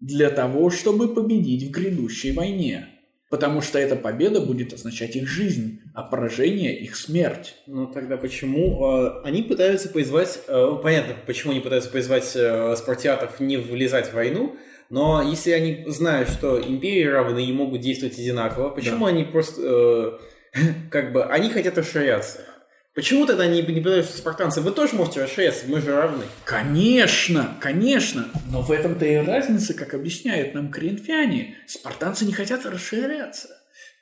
для 0.00 0.30
того, 0.30 0.68
чтобы 0.68 1.14
победить 1.14 1.68
в 1.68 1.70
грядущей 1.70 2.32
войне. 2.32 2.88
Потому 3.30 3.62
что 3.62 3.78
эта 3.78 3.96
победа 3.96 4.42
будет 4.42 4.74
означать 4.74 5.16
их 5.16 5.26
жизнь, 5.26 5.80
а 5.94 6.02
поражение 6.02 6.78
их 6.78 6.96
смерть. 6.96 7.54
Ну 7.66 7.86
тогда 7.86 8.18
почему 8.18 8.84
э, 8.84 9.22
они 9.24 9.42
пытаются 9.42 9.88
призвать, 9.88 10.40
э, 10.46 10.78
понятно, 10.82 11.14
почему 11.26 11.52
они 11.52 11.62
пытаются 11.62 11.88
призвать 11.88 12.30
э, 12.34 12.76
спартиатов 12.76 13.40
не 13.40 13.56
влезать 13.56 14.08
в 14.08 14.12
войну, 14.12 14.56
но 14.92 15.22
если 15.22 15.52
они 15.52 15.84
знают, 15.86 16.28
что 16.28 16.60
империи 16.60 17.06
равны 17.06 17.46
и 17.46 17.50
могут 17.50 17.80
действовать 17.80 18.18
одинаково, 18.18 18.68
почему 18.68 19.06
они 19.06 19.24
просто 19.24 20.18
э, 20.54 20.60
как 20.90 21.14
бы 21.14 21.24
они 21.24 21.48
хотят 21.48 21.78
расширяться? 21.78 22.40
Почему 22.94 23.24
тогда 23.24 23.44
они 23.44 23.62
не 23.62 23.80
пытаются 23.80 24.12
что 24.12 24.20
спартанцы? 24.20 24.60
Вы 24.60 24.70
тоже 24.72 24.94
можете 24.96 25.22
расширяться, 25.22 25.64
мы 25.66 25.80
же 25.80 25.96
равны. 25.96 26.24
Конечно, 26.44 27.56
конечно, 27.58 28.28
но 28.50 28.60
в 28.60 28.70
этом-то 28.70 29.06
и 29.06 29.16
разница, 29.16 29.72
как 29.72 29.94
объясняют 29.94 30.52
нам 30.52 30.70
коринфяне. 30.70 31.56
Спартанцы 31.66 32.26
не 32.26 32.34
хотят 32.34 32.66
расширяться. 32.66 33.48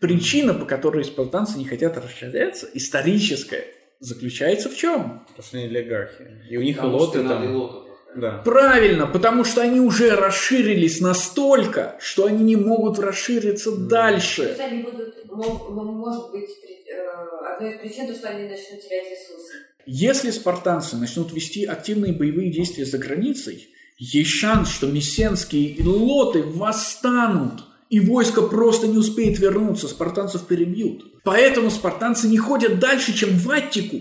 Причина, 0.01 0.55
по 0.55 0.65
которой 0.65 1.05
спартанцы 1.05 1.57
не 1.57 1.67
хотят 1.67 1.99
расширяться, 1.99 2.69
историческая, 2.75 3.65
заключается 4.01 4.69
в 4.69 4.77
чем? 4.77 5.25
Потому 5.29 5.47
что 5.47 5.57
они 5.57 5.67
олигархи. 5.67 6.27
И 6.51 6.57
у 6.57 6.63
них 6.63 6.79
и 6.79 6.81
Потому 6.81 6.99
лоты 6.99 7.23
там. 7.23 7.55
лотов 7.55 7.90
Да. 8.17 8.43
Правильно, 8.45 9.07
потому 9.07 9.45
что 9.45 9.63
они 9.63 9.81
уже 9.81 10.17
расширились 10.17 11.01
настолько, 11.01 11.97
что 12.01 12.27
они 12.27 12.43
не 12.43 12.57
могут 12.57 12.99
расшириться 12.99 13.71
То 13.71 13.77
дальше. 13.77 14.43
есть 14.43 14.61
они 14.61 14.83
будут, 14.83 15.15
может 15.31 16.31
быть, 16.33 16.51
э, 16.89 17.55
одной 17.55 17.73
из 17.73 17.79
причин, 17.79 18.07
то, 18.09 18.15
что 18.15 18.29
они 18.29 18.49
начнут 18.49 18.83
терять 18.83 19.11
ресурсы. 19.11 19.53
Если 19.87 20.31
спартанцы 20.31 20.97
начнут 20.97 21.33
вести 21.33 21.65
активные 21.65 22.13
боевые 22.13 22.51
действия 22.51 22.85
за 22.85 22.99
границей, 22.99 23.69
есть 23.99 24.31
шанс, 24.31 24.71
что 24.71 24.87
мессенские 24.87 25.77
лоты 25.85 26.43
восстанут, 26.43 27.65
и 27.91 27.99
войско 27.99 28.43
просто 28.43 28.87
не 28.87 28.97
успеет 28.97 29.39
вернуться, 29.39 29.89
спартанцев 29.89 30.47
перебьют. 30.47 31.23
Поэтому 31.25 31.71
спартанцы 31.71 32.29
не 32.29 32.39
ходят 32.39 32.79
дальше, 32.79 33.13
чем 33.13 33.37
в 33.37 33.51
Аттику, 33.51 33.99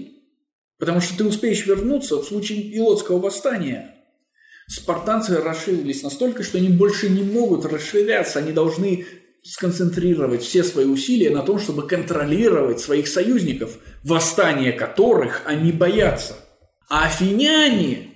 потому 0.77 1.01
что 1.01 1.17
ты 1.17 1.25
успеешь 1.25 1.65
вернуться 1.65 2.17
в 2.17 2.23
случае 2.23 2.61
илотского 2.61 3.19
восстания. 3.19 3.95
Спартанцы 4.69 5.37
расширились 5.41 6.03
настолько, 6.03 6.43
что 6.43 6.59
они 6.59 6.69
больше 6.69 7.09
не 7.09 7.23
могут 7.23 7.65
расширяться, 7.65 8.37
они 8.39 8.51
должны 8.51 9.05
сконцентрировать 9.41 10.43
все 10.43 10.63
свои 10.63 10.85
усилия 10.85 11.31
на 11.31 11.41
том, 11.41 11.59
чтобы 11.59 11.87
контролировать 11.87 12.79
своих 12.79 13.07
союзников, 13.07 13.79
восстания 14.03 14.71
которых 14.71 15.41
они 15.45 15.71
боятся. 15.71 16.35
А 16.87 17.07
афиняне 17.07 18.09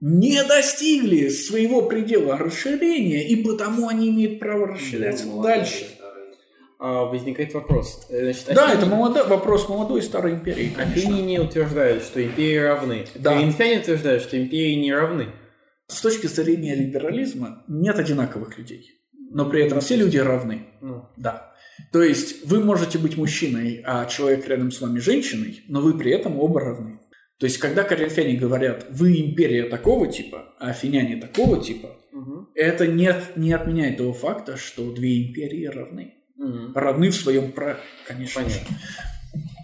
не 0.00 0.42
достигли 0.44 1.28
своего 1.28 1.82
предела 1.82 2.38
расширения, 2.38 3.28
и 3.28 3.42
потому 3.44 3.88
они 3.88 4.08
имеют 4.08 4.38
право 4.38 4.66
расширяться 4.68 5.26
Ну, 5.26 5.42
дальше. 5.42 5.88
А, 6.80 7.04
возникает 7.06 7.52
вопрос. 7.54 8.06
Э, 8.08 8.32
Значит, 8.32 8.54
Да, 8.54 8.66
Афине- 8.70 8.78
это 8.78 8.86
молодо- 8.86 9.28
вопрос 9.28 9.68
молодой 9.68 9.98
и 9.98 10.02
старой 10.02 10.34
империи, 10.34 10.72
конечно. 10.74 11.10
Афиняне 11.10 11.40
утверждают, 11.40 12.04
что 12.04 12.22
империи 12.24 12.56
равны. 12.58 13.04
Да. 13.16 13.34
Коринфяне 13.34 13.80
утверждают, 13.80 14.22
что 14.22 14.38
империи 14.40 14.74
не 14.76 14.94
равны. 14.94 15.26
С 15.88 16.00
точки 16.02 16.26
зрения 16.26 16.74
либерализма 16.74 17.64
нет 17.66 17.98
одинаковых 17.98 18.58
людей, 18.58 19.00
но 19.30 19.48
при 19.48 19.64
этом 19.64 19.80
все 19.80 19.96
люди 19.96 20.18
равны. 20.18 20.66
Ну, 20.80 21.06
Да. 21.16 21.54
То 21.92 22.02
есть 22.02 22.44
вы 22.44 22.62
можете 22.62 22.98
быть 22.98 23.16
мужчиной, 23.16 23.82
а 23.86 24.04
человек 24.06 24.46
рядом 24.48 24.70
с 24.70 24.80
вами 24.80 24.98
женщиной, 24.98 25.62
но 25.68 25.80
вы 25.80 25.96
при 25.96 26.12
этом 26.12 26.38
оба 26.38 26.60
равны. 26.60 26.98
То 27.38 27.46
есть, 27.46 27.58
когда 27.58 27.84
коринфяне 27.84 28.34
говорят, 28.36 28.86
вы 28.90 29.20
империя 29.20 29.64
такого 29.64 30.08
типа, 30.08 30.54
а 30.58 30.70
афиняне 30.70 31.16
такого 31.16 31.62
типа, 31.62 31.96
мгм, 32.12 32.48
это 32.54 32.86
не, 32.88 33.14
не 33.36 33.52
отменяет 33.52 33.98
того 33.98 34.12
факта, 34.12 34.56
что 34.56 34.92
две 34.92 35.28
империи 35.28 35.66
равны. 35.66 36.14
мгм. 36.36 36.72
Равны 36.74 37.10
в 37.10 37.14
своем 37.14 37.52
праве, 37.52 37.78
конечно 38.06 38.48
же. 38.48 38.58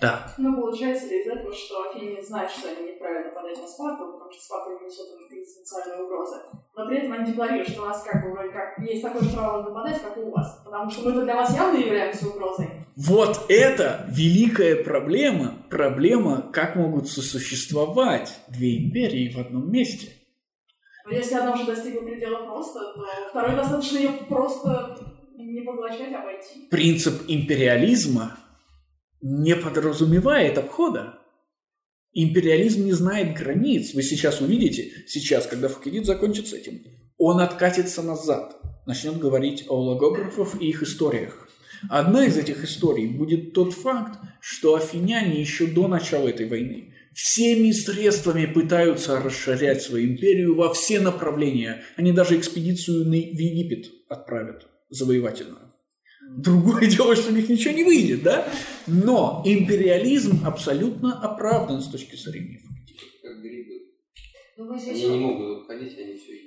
Да. 0.00 0.32
Ну, 0.38 0.60
получается 0.60 1.06
ли 1.06 1.20
из 1.20 1.26
этого, 1.26 1.52
что 1.52 1.90
Афине 1.90 2.22
знают, 2.22 2.50
что 2.50 2.68
они 2.68 2.92
неправильно 2.92 3.28
нападать 3.28 3.60
на 3.60 3.66
Спарту, 3.66 4.12
потому 4.12 4.30
что 4.30 4.70
не 4.70 4.86
несет 4.86 5.06
им 5.08 5.38
экзистенциальной 5.38 6.04
угрозы. 6.04 6.36
Но 6.76 6.86
при 6.86 6.98
этом 6.98 7.12
они 7.12 7.26
декларируют, 7.26 7.68
что 7.68 7.82
у 7.82 7.86
нас 7.86 8.02
как 8.02 8.22
бы 8.22 8.32
вроде 8.32 8.50
как 8.50 8.78
есть 8.78 9.02
такое 9.02 9.22
же 9.22 9.36
право 9.36 9.62
нападать, 9.62 10.02
как 10.02 10.16
и 10.16 10.20
у 10.20 10.30
вас. 10.30 10.62
Потому 10.64 10.90
что 10.90 11.08
мы-то 11.08 11.22
для 11.22 11.36
вас 11.36 11.54
явно 11.54 11.78
являемся 11.78 12.28
угрозой. 12.28 12.68
Вот 12.96 13.46
это 13.48 14.06
великая 14.08 14.82
проблема, 14.82 15.54
проблема, 15.70 16.50
как 16.52 16.76
могут 16.76 17.08
сосуществовать 17.08 18.40
две 18.48 18.84
империи 18.84 19.32
в 19.32 19.38
одном 19.38 19.70
месте. 19.70 20.12
Но 21.04 21.12
если 21.12 21.34
одна 21.34 21.52
уже 21.52 21.66
достигла 21.66 22.00
предела 22.00 22.46
просто, 22.46 22.80
то 22.80 23.04
второй 23.30 23.56
достаточно 23.56 23.98
ее 23.98 24.10
просто 24.28 24.96
не 25.36 25.60
поглощать, 25.60 26.12
а 26.14 26.24
войти. 26.24 26.68
Принцип 26.70 27.22
империализма 27.28 28.38
не 29.24 29.56
подразумевает 29.56 30.58
обхода. 30.58 31.18
Империализм 32.12 32.84
не 32.84 32.92
знает 32.92 33.34
границ. 33.34 33.94
Вы 33.94 34.02
сейчас 34.02 34.42
увидите, 34.42 34.92
сейчас, 35.06 35.46
когда 35.46 35.68
Фукидид 35.68 36.04
закончит 36.04 36.46
с 36.46 36.52
этим, 36.52 36.82
он 37.16 37.40
откатится 37.40 38.02
назад, 38.02 38.60
начнет 38.86 39.18
говорить 39.18 39.64
о 39.68 39.80
логографах 39.80 40.60
и 40.60 40.68
их 40.68 40.82
историях. 40.82 41.48
Одна 41.88 42.26
из 42.26 42.36
этих 42.36 42.64
историй 42.64 43.06
будет 43.06 43.54
тот 43.54 43.72
факт, 43.72 44.18
что 44.40 44.74
афиняне 44.74 45.40
еще 45.40 45.66
до 45.68 45.88
начала 45.88 46.28
этой 46.28 46.46
войны 46.46 46.94
всеми 47.14 47.70
средствами 47.70 48.44
пытаются 48.44 49.20
расширять 49.20 49.82
свою 49.82 50.08
империю 50.08 50.54
во 50.54 50.74
все 50.74 51.00
направления. 51.00 51.82
Они 51.96 52.12
даже 52.12 52.36
экспедицию 52.36 53.04
в 53.04 53.12
Египет 53.12 53.90
отправят 54.08 54.66
завоевательную. 54.90 55.73
Другое 56.36 56.86
дело, 56.90 57.14
что 57.16 57.30
у 57.30 57.34
них 57.34 57.48
ничего 57.48 57.74
не 57.74 57.84
выйдет, 57.84 58.22
да? 58.22 58.46
Но 58.86 59.42
империализм 59.44 60.46
абсолютно 60.46 61.18
оправдан 61.20 61.80
с 61.80 61.88
точки 61.88 62.16
зрения 62.16 62.58
фактики. 62.58 63.04
Как 63.22 63.40
грибы. 63.40 63.74
Ну, 64.56 64.72
Они 64.72 65.08
не 65.08 65.18
могут 65.18 65.62
уходить, 65.62 65.98
они 65.98 66.14
все 66.16 66.32
едят. 66.34 66.44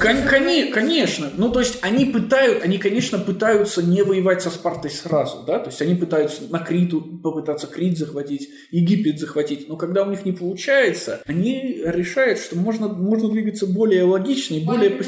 Кон- 0.00 0.22
говорили, 0.22 0.70
конечно. 0.70 1.30
Ну, 1.36 1.50
то 1.50 1.60
есть 1.60 1.78
они 1.82 2.04
пытают, 2.04 2.62
они, 2.62 2.78
конечно, 2.78 3.18
пытаются 3.18 3.82
не 3.82 4.02
воевать 4.02 4.42
со 4.42 4.50
Спартой 4.50 4.90
сразу, 4.90 5.44
да, 5.46 5.58
то 5.58 5.70
есть 5.70 5.80
они 5.80 5.94
пытаются 5.94 6.42
на 6.50 6.58
Криту 6.58 7.00
попытаться 7.00 7.66
Крит 7.66 7.96
захватить, 7.96 8.48
Египет 8.70 9.18
захватить, 9.18 9.68
но 9.68 9.76
когда 9.76 10.04
у 10.04 10.10
них 10.10 10.24
не 10.24 10.32
получается, 10.32 11.22
они 11.26 11.80
решают, 11.84 12.38
что 12.38 12.56
можно, 12.56 12.88
можно 12.88 13.30
двигаться 13.30 13.66
более 13.66 14.04
логично 14.04 14.54
и 14.54 14.64
более 14.64 14.90
Маленькая 14.90 15.04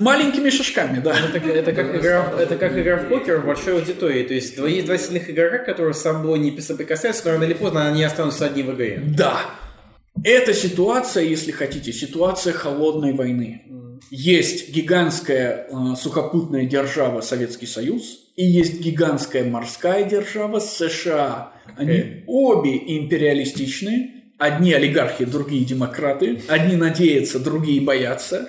маленькими 0.00 0.50
шажками, 0.50 1.00
да. 1.00 1.14
Это, 1.18 1.40
как- 1.40 1.46
это 1.54 1.72
как 1.72 1.94
игра, 1.96 2.32
это 2.38 2.56
как 2.56 2.78
игра 2.78 2.96
в 2.96 3.08
покер 3.08 3.40
в 3.40 3.46
большой 3.46 3.74
аудитории. 3.74 4.22
То 4.24 4.34
есть 4.34 4.56
два- 4.56 4.68
есть 4.68 4.86
два 4.86 4.98
сильных 4.98 5.28
игрока, 5.30 5.58
которые 5.58 5.94
с 5.94 5.98
собой 6.00 6.38
не 6.38 6.58
соприкасаются, 6.60 7.22
но 7.26 7.32
рано 7.32 7.44
или 7.44 7.54
поздно 7.54 7.86
они 7.88 8.02
останутся 8.04 8.46
одни 8.46 8.62
в 8.62 8.74
игре. 8.74 9.02
Да. 9.16 9.40
Это 10.24 10.54
ситуация, 10.54 11.24
если 11.24 11.52
хотите, 11.52 11.92
ситуация 11.92 12.52
холодной 12.54 13.12
войны. 13.12 13.62
Есть 14.10 14.70
гигантская 14.70 15.66
э, 15.70 15.96
сухопутная 16.00 16.64
держава 16.64 17.20
Советский 17.20 17.66
Союз 17.66 18.30
и 18.36 18.44
есть 18.46 18.80
гигантская 18.80 19.44
морская 19.44 20.04
держава 20.04 20.58
США. 20.60 21.52
Они 21.76 22.22
обе 22.26 22.76
империалистичные. 22.98 24.10
Одни 24.38 24.72
олигархи, 24.74 25.24
другие 25.24 25.64
демократы. 25.64 26.40
Одни 26.48 26.76
надеются, 26.76 27.38
другие 27.38 27.80
боятся. 27.80 28.48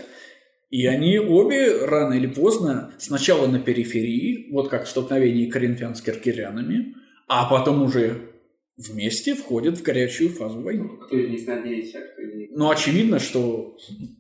И 0.69 0.86
они 0.86 1.17
обе 1.17 1.86
рано 1.86 2.13
или 2.13 2.27
поздно 2.27 2.93
сначала 2.97 3.47
на 3.47 3.60
периферии, 3.60 4.51
вот 4.51 4.69
как 4.69 4.86
в 4.86 4.89
столкновении 4.89 5.49
коринфян 5.49 5.95
с 5.95 6.01
киркирянами, 6.01 6.95
а 7.27 7.49
потом 7.49 7.84
уже 7.84 8.32
вместе 8.75 9.34
входят 9.34 9.77
в 9.77 9.84
горячую 9.84 10.30
фазу 10.30 10.62
войны. 10.62 10.89
Кто 11.06 11.17
из 11.17 11.30
них 11.30 11.47
надеется, 11.47 11.99
а 11.99 12.01
кто 12.01 12.21
из 12.21 12.36
них... 12.36 12.49
Но 12.51 12.69
очевидно, 12.69 13.19
что 13.19 13.77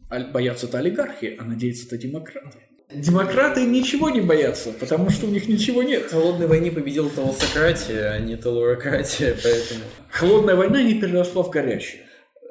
боятся-то 0.09 0.79
олигархи, 0.79 1.35
а 1.37 1.43
надеются-то 1.43 1.97
демократы. 1.97 2.59
Демократы 2.93 3.65
ничего 3.65 4.09
не 4.09 4.21
боятся, 4.21 4.71
потому 4.71 5.09
что 5.09 5.27
у 5.27 5.29
них 5.29 5.49
ничего 5.49 5.83
нет. 5.83 6.03
В 6.03 6.11
холодной 6.11 6.47
войне 6.47 6.71
победила 6.71 7.09
толсократия, 7.09 8.11
а 8.11 8.19
не 8.19 8.37
толурократия, 8.37 9.35
поэтому... 9.43 9.81
Холодная 10.09 10.55
война 10.55 10.81
не 10.81 10.93
переросла 10.93 11.43
в 11.43 11.49
горячую. 11.49 12.03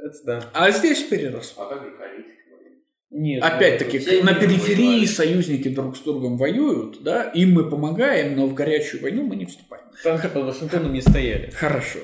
Это 0.04 0.18
да. 0.26 0.50
А 0.52 0.70
здесь 0.70 1.02
переросла. 1.04 1.64
А 1.64 1.68
как? 1.70 1.96
Нет. 3.18 3.42
Опять-таки, 3.42 3.98
на 4.22 4.34
периферии 4.34 4.88
воевали. 4.88 5.06
союзники 5.06 5.68
друг 5.68 5.96
с 5.96 6.00
другом 6.00 6.36
воюют, 6.36 7.02
да, 7.02 7.22
им 7.30 7.54
мы 7.54 7.70
помогаем, 7.70 8.36
но 8.36 8.46
в 8.46 8.52
горячую 8.52 9.02
войну 9.02 9.22
мы 9.22 9.36
не 9.36 9.46
вступаем. 9.46 9.84
танки 10.02 10.28
под 10.28 10.44
Вашингтоном 10.44 10.92
не 10.92 11.00
стояли. 11.00 11.50
Хорошо. 11.50 12.00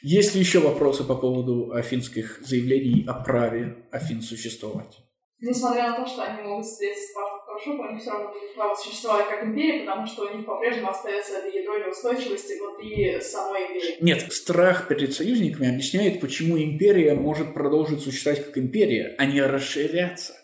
Есть 0.00 0.34
ли 0.34 0.40
еще 0.40 0.60
вопросы 0.60 1.02
по 1.02 1.16
поводу 1.16 1.72
афинских 1.72 2.40
заявлений 2.44 3.04
о 3.08 3.14
праве 3.14 3.78
Афин 3.90 4.22
существовать? 4.22 5.00
Несмотря 5.40 5.90
на 5.90 5.96
то, 5.96 6.06
что 6.06 6.22
они 6.22 6.42
могут 6.42 6.66
встретить 6.66 7.10
Спарту 7.10 7.42
хорошо, 7.46 7.70
у 7.72 7.92
них 7.92 8.00
все 8.00 8.10
равно 8.12 8.28
будет 8.28 8.54
право 8.54 8.74
существовать 8.76 9.28
как 9.28 9.44
империя, 9.44 9.80
потому 9.80 10.06
что 10.06 10.22
у 10.22 10.36
них 10.36 10.46
по-прежнему 10.46 10.88
остается 10.88 11.38
это 11.38 11.48
ядро 11.48 11.78
неустойчивости 11.78 12.60
внутри 12.60 13.20
самой 13.20 13.62
империи. 13.62 13.96
Нет, 14.00 14.32
страх 14.32 14.86
перед 14.86 15.12
союзниками 15.12 15.70
объясняет, 15.70 16.20
почему 16.20 16.56
империя 16.56 17.14
может 17.14 17.54
продолжить 17.54 18.00
существовать 18.00 18.46
как 18.46 18.56
империя, 18.56 19.16
а 19.18 19.26
не 19.26 19.42
расширяться. 19.42 20.34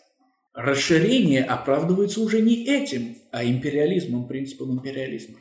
Расширение 0.53 1.43
оправдывается 1.43 2.21
уже 2.21 2.41
не 2.41 2.65
этим, 2.65 3.15
а 3.31 3.45
империализмом, 3.45 4.27
принципом 4.27 4.73
империализма. 4.73 5.39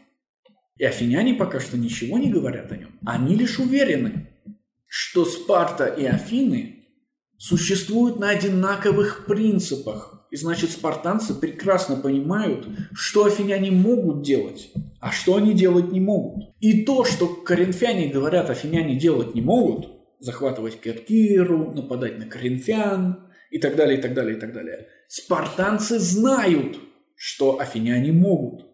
И 0.76 0.84
афиняне 0.84 1.34
пока 1.34 1.58
что 1.58 1.76
ничего 1.76 2.16
не 2.16 2.30
говорят 2.30 2.70
о 2.70 2.76
нем. 2.76 2.98
Они 3.04 3.34
лишь 3.34 3.58
уверены, 3.58 4.28
что 4.86 5.24
Спарта 5.24 5.86
и 5.86 6.04
Афины 6.04 6.86
существуют 7.36 8.20
на 8.20 8.30
одинаковых 8.30 9.26
принципах. 9.26 10.28
И 10.30 10.36
значит, 10.36 10.70
спартанцы 10.70 11.34
прекрасно 11.34 11.96
понимают, 11.96 12.68
что 12.92 13.24
афиняне 13.24 13.72
могут 13.72 14.22
делать, 14.22 14.70
а 15.00 15.10
что 15.10 15.34
они 15.34 15.54
делать 15.54 15.90
не 15.90 15.98
могут. 16.00 16.54
И 16.60 16.84
то, 16.84 17.04
что 17.04 17.26
коринфяне 17.26 18.08
говорят, 18.08 18.48
афиняне 18.48 18.96
делать 18.96 19.34
не 19.34 19.40
могут, 19.40 19.88
захватывать 20.20 20.80
Керкиру, 20.80 21.72
нападать 21.72 22.18
на 22.18 22.26
коринфян 22.26 23.29
и 23.50 23.58
так 23.58 23.76
далее, 23.76 23.98
и 23.98 24.00
так 24.00 24.14
далее, 24.14 24.36
и 24.36 24.40
так 24.40 24.52
далее. 24.52 24.88
Спартанцы 25.08 25.98
знают, 25.98 26.78
что 27.16 27.60
афиняне 27.60 28.12
могут. 28.12 28.66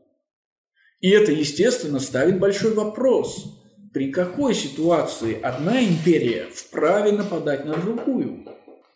И 1.00 1.10
это, 1.10 1.32
естественно, 1.32 1.98
ставит 1.98 2.38
большой 2.38 2.74
вопрос. 2.74 3.60
При 3.92 4.12
какой 4.12 4.54
ситуации 4.54 5.40
одна 5.40 5.82
империя 5.82 6.46
вправе 6.52 7.12
нападать 7.12 7.64
на 7.64 7.74
другую? 7.74 8.44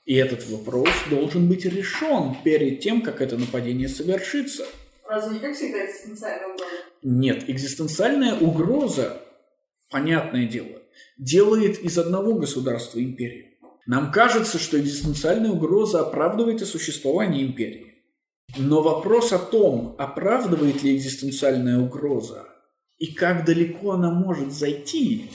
И 0.04 0.14
этот 0.14 0.48
вопрос 0.48 0.88
должен 1.08 1.48
быть 1.48 1.64
решен 1.64 2.36
перед 2.44 2.80
тем, 2.80 3.02
как 3.02 3.20
это 3.20 3.36
нападение 3.38 3.88
совершится. 3.88 4.66
Разве 5.08 5.34
не 5.34 5.40
как 5.40 5.54
всегда 5.54 5.84
экзистенциальная 5.86 6.48
угроза? 6.48 6.74
Нет, 7.02 7.48
экзистенциальная 7.48 8.34
угроза, 8.34 9.22
понятное 9.90 10.46
дело, 10.46 10.82
делает 11.18 11.78
из 11.80 11.98
одного 11.98 12.34
государства 12.34 12.98
империю. 13.00 13.49
Нам 13.90 14.12
кажется, 14.12 14.60
что 14.60 14.78
экзистенциальная 14.78 15.50
угроза 15.50 16.02
оправдывает 16.02 16.62
и 16.62 16.64
существование 16.64 17.44
империи. 17.44 18.04
Но 18.56 18.82
вопрос 18.82 19.32
о 19.32 19.40
том, 19.40 19.96
оправдывает 19.98 20.84
ли 20.84 20.96
экзистенциальная 20.96 21.80
угроза 21.80 22.46
и 22.98 23.12
как 23.12 23.44
далеко 23.44 23.90
она 23.90 24.12
может 24.12 24.52
зайти 24.52 25.32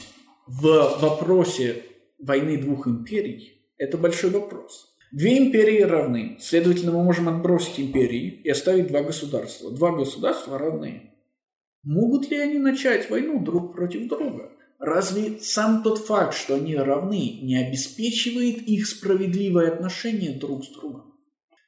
в 0.48 0.62
вопросе 1.02 1.84
войны 2.18 2.58
двух 2.58 2.88
империй, 2.88 3.62
это 3.78 3.98
большой 3.98 4.30
вопрос. 4.30 4.96
Две 5.12 5.38
империи 5.38 5.82
равны, 5.82 6.38
следовательно, 6.40 6.94
мы 6.94 7.04
можем 7.04 7.28
отбросить 7.28 7.78
империи 7.78 8.40
и 8.42 8.50
оставить 8.50 8.88
два 8.88 9.02
государства. 9.02 9.70
Два 9.70 9.92
государства 9.92 10.58
равны. 10.58 11.12
Могут 11.84 12.32
ли 12.32 12.38
они 12.38 12.60
начать 12.60 13.10
войну 13.10 13.44
друг 13.44 13.76
против 13.76 14.08
друга? 14.08 14.50
Разве 14.80 15.40
сам 15.40 15.84
тот 15.84 16.00
факт, 16.00 16.36
что 16.36 16.56
они 16.56 16.76
равны, 16.76 17.40
не 17.42 17.56
обеспечивает 17.56 18.62
их 18.68 18.88
справедливое 18.88 19.72
отношение 19.72 20.32
друг 20.32 20.66
с 20.66 20.70
другом? 20.70 21.14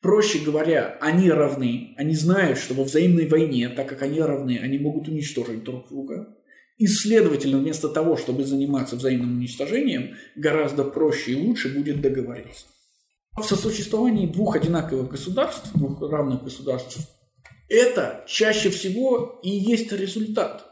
Проще 0.02 0.40
говоря, 0.40 0.98
они 1.02 1.32
равны, 1.32 1.94
они 1.98 2.16
знают, 2.16 2.60
что 2.60 2.74
во 2.74 2.84
взаимной 2.84 3.28
войне, 3.28 3.70
так 3.70 3.90
как 3.90 4.04
они 4.04 4.22
равны, 4.22 4.60
они 4.62 4.78
могут 4.78 5.08
уничтожить 5.08 5.64
друг 5.64 5.90
друга. 5.90 6.36
И, 6.78 6.86
следовательно, 6.86 7.58
вместо 7.58 7.90
того, 7.90 8.18
чтобы 8.18 8.44
заниматься 8.44 8.96
взаимным 8.96 9.38
уничтожением, 9.38 10.16
гораздо 10.36 10.84
проще 10.84 11.32
и 11.32 11.48
лучше 11.48 11.74
будет 11.74 12.02
договориться. 12.02 12.66
В 13.36 13.44
сосуществовании 13.44 14.28
двух 14.28 14.56
одинаковых 14.56 15.10
государств, 15.10 15.72
двух 15.74 16.00
равных 16.02 16.44
государств, 16.44 17.00
это 17.68 18.24
чаще 18.28 18.70
всего 18.70 19.40
и 19.44 19.50
есть 19.50 19.92
результат. 19.92 20.67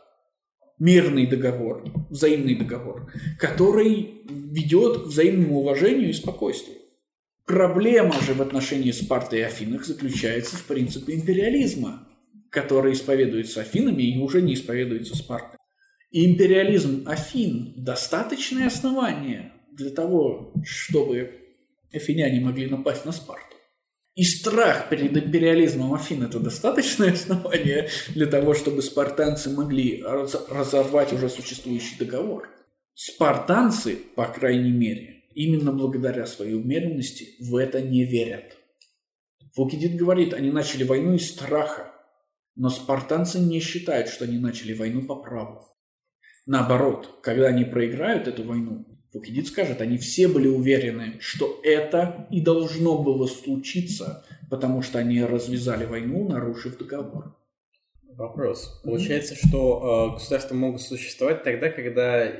Мирный 0.77 1.25
договор, 1.25 1.83
взаимный 2.09 2.55
договор, 2.55 3.11
который 3.39 4.23
ведет 4.29 5.03
к 5.03 5.05
взаимному 5.07 5.59
уважению 5.59 6.09
и 6.09 6.13
спокойствию. 6.13 6.77
Проблема 7.45 8.19
же 8.21 8.33
в 8.33 8.41
отношении 8.41 8.91
Спарты 8.91 9.37
и 9.37 9.41
Афинах 9.41 9.85
заключается 9.85 10.57
в 10.57 10.63
принципе 10.65 11.13
империализма, 11.13 12.07
который 12.49 12.93
исповедуется 12.93 13.61
Афинами 13.61 14.03
и 14.03 14.17
уже 14.17 14.41
не 14.41 14.55
исповедуется 14.55 15.15
Спартой. 15.15 15.59
И 16.11 16.25
империализм 16.25 17.03
Афин– 17.05 17.73
достаточное 17.77 18.67
основание 18.67 19.53
для 19.71 19.91
того, 19.91 20.53
чтобы 20.63 21.31
афиняне 21.93 22.39
могли 22.39 22.67
напасть 22.67 23.05
на 23.05 23.11
Спарту. 23.11 23.54
И 24.15 24.23
страх 24.23 24.87
перед 24.87 25.15
империализмом 25.17 25.93
Афин– 25.93 26.23
это 26.25 26.39
достаточное 26.39 27.11
основание 27.13 27.89
для 28.09 28.27
того, 28.27 28.53
чтобы 28.53 28.81
спартанцы 28.81 29.49
могли 29.49 30.01
разорвать 30.01 31.11
уже 31.11 31.29
существующий 31.29 31.97
договор. 31.99 32.49
Спартанцы, 32.93 33.97
по 34.15 34.25
крайней 34.27 34.71
мере, 34.71 35.25
именно 35.33 35.73
благодаря 35.73 36.25
своей 36.27 36.53
умеренности 36.53 37.35
в 37.41 37.57
это 37.57 37.81
не 37.81 38.05
верят. 38.05 38.57
Фукидид 39.53 39.97
говорит, 39.97 40.33
они 40.33 40.49
начали 40.49 40.85
войну 40.85 41.15
из 41.15 41.29
страха, 41.29 41.91
но 42.55 42.69
спартанцы 42.69 43.39
не 43.39 43.59
считают, 43.59 44.07
что 44.07 44.23
они 44.23 44.39
начали 44.39 44.73
войну 44.73 45.05
по 45.05 45.17
праву. 45.17 45.61
Наоборот, 46.45 47.19
когда 47.21 47.47
они 47.47 47.65
проиграют 47.65 48.29
эту 48.29 48.43
войну, 48.45 48.85
Фукидид 49.15 49.47
скажет, 49.47 49.79
они 49.79 49.97
все 49.97 50.27
были 50.27 50.49
уверены, 50.49 51.15
что 51.21 51.61
это 51.63 52.27
и 52.29 52.41
должно 52.41 53.01
было 53.01 53.27
случиться, 53.27 54.25
потому 54.49 54.81
что 54.81 54.99
они 54.99 55.23
развязали 55.23 55.85
войну, 55.85 56.27
нарушив 56.27 56.77
договор. 56.77 57.33
Вопрос. 58.17 58.81
Получается, 58.83 59.35
что 59.35 60.09
э, 60.11 60.15
государства 60.15 60.55
могут 60.55 60.81
существовать 60.81 61.43
тогда, 61.43 61.69
когда 61.69 62.25
э, 62.25 62.31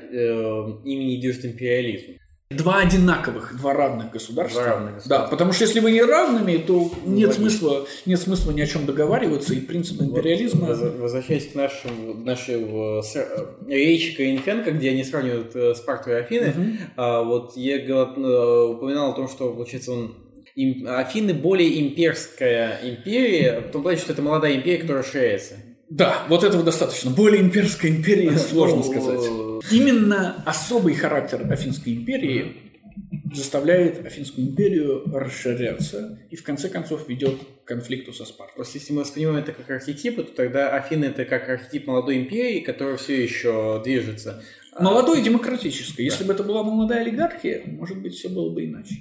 ими 0.84 1.04
не 1.04 1.18
движет 1.18 1.46
империализм. 1.46 2.18
Два 2.48 2.78
одинаковых, 2.78 3.56
два 3.58 3.74
равных 3.74 4.12
государства. 4.12 4.62
Два 4.62 4.70
равных 4.70 4.94
государства. 4.94 5.26
Да, 5.26 5.30
потому 5.30 5.52
что 5.52 5.64
если 5.64 5.80
вы 5.80 5.90
не 5.90 6.00
равными, 6.00 6.58
то 6.58 6.92
нет 7.04 7.34
смысла, 7.34 7.86
нет 8.06 8.20
смысла 8.20 8.52
ни 8.52 8.60
о 8.60 8.66
чем 8.68 8.86
договариваться, 8.86 9.52
и 9.52 9.58
принцип 9.58 10.00
империализма... 10.00 10.68
Вот, 10.68 10.96
возвращаясь 10.96 11.50
к 11.50 11.56
нашему, 11.56 12.14
нашей 12.14 12.64
в, 12.64 13.02
с, 13.02 13.16
речи 13.66 14.14
Коринфенко, 14.14 14.70
где 14.70 14.90
они 14.90 15.02
сравнивают 15.02 15.56
э, 15.56 15.74
Спарту 15.74 16.10
и 16.10 16.14
Афины, 16.14 16.78
а, 16.94 17.22
вот 17.22 17.56
я 17.56 17.78
э, 17.78 17.90
упоминал 17.90 19.10
о 19.10 19.16
том, 19.16 19.28
что, 19.28 19.52
получается, 19.52 19.90
он 19.90 20.14
им- 20.54 20.86
Афины 20.86 21.34
более 21.34 21.80
имперская 21.80 22.78
империя, 22.84 23.58
в 23.58 23.72
том 23.72 23.82
плане, 23.82 23.98
что 23.98 24.12
это 24.12 24.22
молодая 24.22 24.54
империя, 24.54 24.78
которая 24.78 25.02
расширяется. 25.02 25.54
Да, 25.88 26.24
вот 26.28 26.42
этого 26.44 26.62
достаточно. 26.62 27.10
Более 27.10 27.42
имперской 27.42 27.90
империи 27.90 28.30
сложно 28.36 28.82
сказать. 28.82 29.24
Именно 29.70 30.42
особый 30.44 30.94
характер 30.94 31.46
Афинской 31.50 31.94
империи 31.94 32.56
заставляет 33.34 34.04
Афинскую 34.06 34.48
империю 34.48 35.02
расширяться 35.12 36.18
и 36.30 36.36
в 36.36 36.42
конце 36.42 36.68
концов 36.68 37.08
ведет 37.08 37.36
к 37.64 37.68
конфликту 37.68 38.12
со 38.12 38.24
Спартой. 38.24 38.56
Просто 38.56 38.78
если 38.78 38.92
мы 38.92 39.00
воспринимаем 39.02 39.38
это 39.38 39.52
как 39.52 39.68
архетипы, 39.70 40.22
то 40.22 40.34
тогда 40.34 40.70
Афины 40.70 41.06
это 41.06 41.24
как 41.24 41.48
архетип 41.48 41.86
молодой 41.86 42.18
империи, 42.18 42.60
которая 42.60 42.96
все 42.96 43.22
еще 43.22 43.80
движется. 43.84 44.42
А- 44.72 44.82
Молодой 44.82 45.20
и 45.20 45.22
демократической. 45.22 46.02
Если 46.02 46.24
бы 46.24 46.32
это 46.32 46.42
была 46.42 46.62
молодая 46.62 47.00
олигархия, 47.02 47.62
может 47.66 47.98
быть, 48.00 48.14
все 48.14 48.28
было 48.28 48.50
бы 48.50 48.64
иначе. 48.64 48.94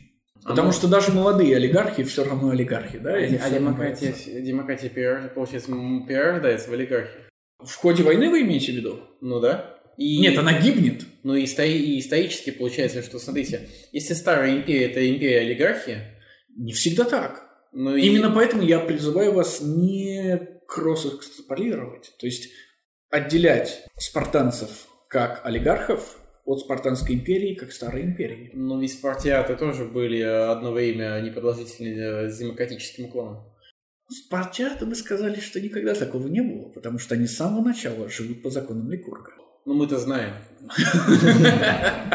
Потому 0.45 0.71
что 0.71 0.87
даже 0.87 1.11
молодые 1.11 1.55
олигархи 1.55 2.03
все 2.03 2.23
равно 2.23 2.51
олигархи, 2.51 2.99
да? 2.99 3.15
А, 3.15 3.17
а 3.17 3.49
демократия, 3.49 4.13
демократия 4.41 4.89
перерож- 4.89 5.29
получается, 5.29 5.71
перерождается 6.07 6.69
в 6.69 6.73
олигархию. 6.73 7.23
В 7.63 7.73
ходе 7.75 8.03
войны 8.03 8.29
вы 8.29 8.41
имеете 8.41 8.71
в 8.71 8.75
виду? 8.75 8.99
Ну 9.21 9.39
да. 9.39 9.75
И, 9.97 10.19
Нет, 10.19 10.37
она 10.37 10.59
гибнет. 10.59 11.03
Ну 11.23 11.35
и, 11.35 11.45
истори- 11.45 11.77
и 11.77 11.99
исторически 11.99 12.51
получается, 12.51 13.01
что, 13.01 13.17
смотрите, 13.17 13.67
если 13.91 14.13
старая 14.13 14.55
империя 14.55 14.85
это 14.91 15.09
империя 15.09 15.39
олигархии, 15.39 15.97
Не 16.55 16.73
всегда 16.73 17.05
так. 17.05 17.43
ну 17.73 17.95
и... 17.95 18.01
Именно 18.05 18.29
поэтому 18.31 18.61
я 18.61 18.79
призываю 18.79 19.33
вас 19.33 19.61
не 19.61 20.39
кросс-экстраполировать, 20.67 22.13
то 22.19 22.25
есть 22.25 22.49
отделять 23.09 23.83
спартанцев 23.97 24.87
как 25.09 25.41
олигархов 25.45 26.17
от 26.45 26.59
спартанской 26.59 27.15
империи 27.15 27.55
как 27.55 27.71
старой 27.71 28.03
империи. 28.03 28.51
Ну, 28.53 28.79
ведь 28.79 28.93
спартиаты 28.93 29.55
тоже 29.55 29.85
были 29.85 30.21
одно 30.21 30.71
время 30.71 31.19
непродолжительными 31.21 32.27
э, 32.27 32.37
демократическим 32.37 33.05
уклоном. 33.05 33.43
Спартиаты 34.07 34.85
бы 34.85 34.93
сказали, 34.93 35.39
что 35.39 35.59
никогда 35.59 35.95
такого 35.95 36.27
не 36.27 36.41
было, 36.41 36.69
потому 36.69 36.99
что 36.99 37.15
они 37.15 37.25
с 37.25 37.35
самого 37.35 37.63
начала 37.63 38.07
живут 38.07 38.43
по 38.43 38.51
законам 38.51 38.91
Ликурга. 38.91 39.31
Ну, 39.65 39.73
мы-то 39.73 39.97
знаем. 39.97 40.33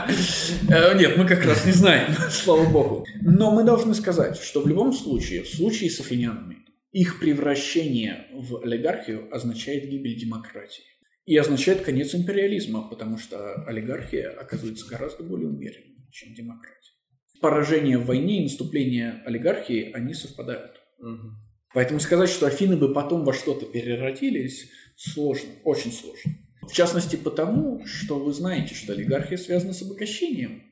Э, 0.68 0.96
Нет, 0.96 1.16
мы 1.16 1.26
как 1.26 1.44
раз 1.44 1.66
не 1.66 1.72
знаем, 1.72 2.12
слава 2.30 2.68
богу. 2.68 3.04
Но 3.22 3.50
мы 3.50 3.64
должны 3.64 3.94
сказать, 3.94 4.36
что 4.36 4.60
в 4.60 4.68
любом 4.68 4.92
случае, 4.92 5.42
в 5.42 5.48
случае 5.48 5.90
с 5.90 6.00
афинянами, 6.00 6.58
их 6.92 7.20
превращение 7.20 8.26
в 8.32 8.62
олигархию 8.62 9.28
означает 9.34 9.88
гибель 9.88 10.18
демократии. 10.18 10.84
И 11.26 11.36
означает 11.36 11.82
конец 11.82 12.14
империализма, 12.14 12.88
потому 12.88 13.18
что 13.18 13.64
олигархия 13.66 14.30
оказывается 14.30 14.88
гораздо 14.88 15.22
более 15.22 15.48
умеренной, 15.48 16.08
чем 16.10 16.34
демократия. 16.34 16.92
Поражение 17.40 17.98
в 17.98 18.06
войне 18.06 18.40
и 18.40 18.42
наступление 18.44 19.22
олигархии, 19.24 19.92
они 19.92 20.14
совпадают. 20.14 20.80
Мгм. 20.98 21.36
Поэтому 21.72 22.00
сказать, 22.00 22.28
что 22.28 22.46
Афины 22.46 22.76
бы 22.76 22.92
потом 22.92 23.24
во 23.24 23.32
что-то 23.32 23.66
переродились, 23.66 24.70
сложно, 24.96 25.50
очень 25.64 25.92
сложно. 25.92 26.32
В 26.62 26.72
частности 26.72 27.16
потому, 27.16 27.84
что 27.86 28.18
вы 28.18 28.32
знаете, 28.32 28.74
что 28.74 28.92
олигархия 28.92 29.38
связана 29.38 29.72
с 29.72 29.82
обогащением. 29.82 30.62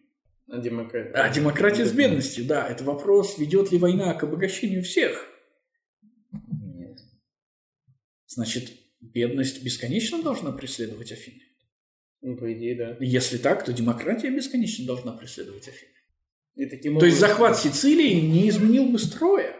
А 0.49 0.59
демократия? 0.59 1.13
А 1.13 1.33
демократия 1.33 1.85
с 1.85 1.93
бедностью, 1.93 2.45
да. 2.47 2.67
Это 2.69 2.85
вопрос, 2.85 3.39
ведет 3.39 3.71
ли 3.71 3.79
война 3.79 4.15
к 4.15 4.25
обогащению 4.25 4.83
всех. 4.83 5.27
Нет. 6.33 6.99
Значит, 8.27 8.73
бедность 9.01 9.63
бесконечно 9.63 10.23
должна 10.23 10.53
преследовать 10.53 11.13
Афины. 11.13 11.43
Ну, 12.21 12.37
по 12.37 12.53
идее, 12.53 12.77
да. 12.77 12.97
Если 13.01 13.39
так, 13.39 13.65
то 13.65 13.73
демократия 13.73 14.31
бесконечно 14.31 14.87
должна 14.87 15.13
преследовать 15.13 15.69
Афины. 15.69 15.93
И 16.57 16.67
таким 16.67 16.99
То 16.99 17.07
есть 17.07 17.21
захват 17.21 17.57
Сицилии 17.57 18.21
не 18.21 18.49
изменил 18.49 18.89
бы 18.89 18.99
строя. 18.99 19.55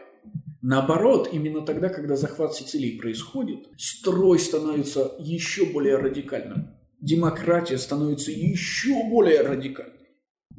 Наоборот, 0.61 1.29
именно 1.31 1.61
тогда, 1.61 1.87
когда 1.87 2.17
захват 2.17 2.53
Сицилии 2.53 2.97
происходит, 2.97 3.59
строй 3.77 4.39
становится 4.39 5.15
еще 5.19 5.65
более 5.65 5.95
радикальным. 5.95 6.75
Демократия 6.99 7.77
становится 7.77 8.31
еще 8.31 9.03
более 9.09 9.41
радикальной. 9.41 9.98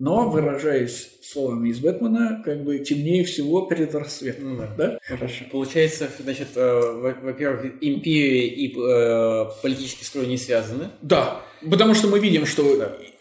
Но, 0.01 0.29
выражаясь 0.31 1.11
словами 1.23 1.69
из 1.69 1.79
Бэтмена, 1.79 2.43
как 2.45 2.65
бы 2.65 2.79
темнее 2.79 3.23
всего 3.25 3.67
перед 3.67 3.95
рассветом. 3.95 4.57
Ну 4.57 4.57
да. 4.57 4.69
Да? 4.77 4.99
Хорошо. 5.05 5.45
Получается, 5.53 6.09
значит, 6.19 6.49
э, 6.57 6.81
во- 6.95 7.17
во-первых, 7.23 7.67
империя 7.81 8.47
и 8.49 8.75
э, 8.77 9.45
политический 9.63 10.05
строй 10.05 10.27
не 10.27 10.39
связаны. 10.39 10.89
Да, 11.03 11.43
потому 11.69 11.95
что 11.95 12.09
мы 12.09 12.19
видим, 12.21 12.47
что 12.47 12.63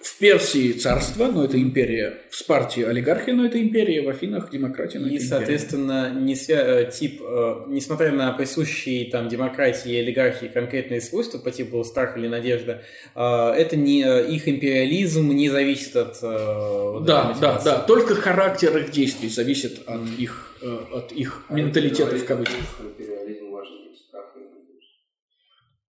в 0.01 0.17
Персии 0.19 0.71
царство, 0.73 1.27
но 1.27 1.43
это 1.43 1.59
империя, 1.61 2.19
в 2.29 2.35
Спарте 2.35 2.87
олигархия, 2.87 3.33
но 3.33 3.45
это 3.45 3.61
империя, 3.61 4.01
в 4.01 4.09
Афинах 4.09 4.49
демократия, 4.51 4.99
но 4.99 5.07
И, 5.07 5.15
это 5.15 5.15
империя. 5.17 5.29
соответственно, 5.29 6.13
не 6.13 6.33
свя- 6.35 6.87
э, 6.87 6.91
тип, 6.91 7.21
э, 7.21 7.55
несмотря 7.67 8.11
на 8.13 8.31
присущие 8.31 9.09
там 9.11 9.27
демократии 9.27 9.91
и 9.91 9.99
олигархии 9.99 10.45
конкретные 10.47 11.01
свойства 11.01 11.37
по 11.39 11.51
типу 11.51 11.83
страх 11.83 12.17
или 12.17 12.27
надежда, 12.27 12.81
э, 13.15 13.21
это 13.57 13.75
не 13.75 14.03
э, 14.03 14.29
их 14.31 14.47
империализм 14.47 15.29
не 15.31 15.49
зависит 15.49 15.95
от 15.97 16.17
э, 16.21 16.91
вот 16.93 17.05
Да, 17.05 17.35
да, 17.41 17.61
да. 17.63 17.79
Только 17.79 18.15
характер 18.15 18.77
их 18.77 18.91
действий 18.91 19.27
зависит 19.29 19.81
от 19.85 20.01
их, 20.17 20.55
э, 20.61 20.77
от 20.93 21.11
их 21.11 21.43
менталитета 21.49 22.15
в 22.17 22.25
кавычках. 22.25 22.55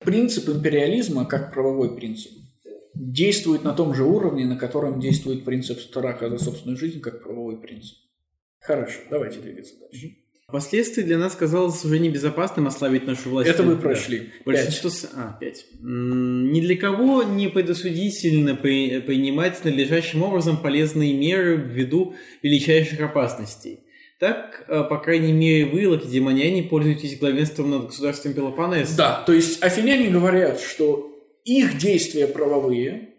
Принцип 0.00 0.48
империализма, 0.48 1.26
как 1.26 1.52
правовой 1.52 1.94
принцип, 1.94 2.32
действует 3.00 3.64
на 3.64 3.72
том 3.72 3.94
же 3.94 4.04
уровне, 4.04 4.44
на 4.46 4.56
котором 4.56 5.00
действует 5.00 5.44
принцип 5.44 5.80
страха 5.80 6.28
за 6.28 6.38
собственную 6.38 6.76
жизнь, 6.78 7.00
как 7.00 7.22
правовой 7.22 7.60
принцип. 7.60 7.96
Хорошо, 8.60 8.98
давайте 9.10 9.40
двигаться 9.40 9.74
дальше. 9.80 10.16
Впоследствии 10.46 11.02
для 11.02 11.16
нас 11.16 11.34
казалось 11.36 11.84
уже 11.84 12.00
небезопасным 12.00 12.66
ослабить 12.66 13.06
нашу 13.06 13.30
власть. 13.30 13.48
Это 13.48 13.62
Да. 13.62 13.76
прошли. 13.76 14.30
Большинство... 14.44 14.90
с- 14.90 15.08
А, 15.14 15.36
пять. 15.40 15.64
Ни 15.80 16.60
для 16.60 16.76
кого 16.76 17.22
не 17.22 17.48
предосудительно 17.48 18.56
при- 18.56 19.00
принимать 19.00 19.64
надлежащим 19.64 20.22
образом 20.24 20.56
полезные 20.60 21.14
меры 21.14 21.56
ввиду 21.56 22.14
величайших 22.42 23.00
опасностей. 23.00 23.84
Так, 24.18 24.64
э, 24.68 24.82
по 24.90 24.98
крайней 24.98 25.32
мере, 25.32 25.66
вы, 25.66 25.88
лакедемоняне, 25.88 26.64
пользуетесь 26.64 27.18
главенством 27.18 27.70
над 27.70 27.86
государством 27.86 28.34
Пелопоннеса. 28.34 28.96
Да, 28.96 29.22
то 29.24 29.32
есть 29.32 29.62
афиняне 29.62 30.08
говорят, 30.10 30.60
что 30.60 31.09
их 31.44 31.78
действия 31.78 32.26
правовые, 32.26 33.14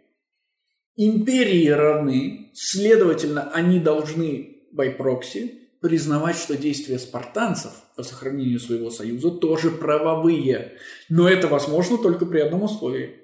империи 0.96 1.68
равны, 1.68 2.52
следовательно, 2.54 3.52
они 3.52 3.80
должны 3.80 4.58
proxy 4.74 5.60
признавать, 5.82 6.38
что 6.38 6.56
действия 6.56 7.00
спартанцев 7.00 7.72
по 7.96 8.04
сохранению 8.04 8.60
своего 8.60 8.92
союза 8.92 9.32
тоже 9.32 9.72
правовые. 9.72 10.78
Но 11.10 11.28
это 11.28 11.48
возможно 11.48 11.98
только 11.98 12.26
при 12.26 12.40
одном 12.40 12.64
условии. 12.64 13.18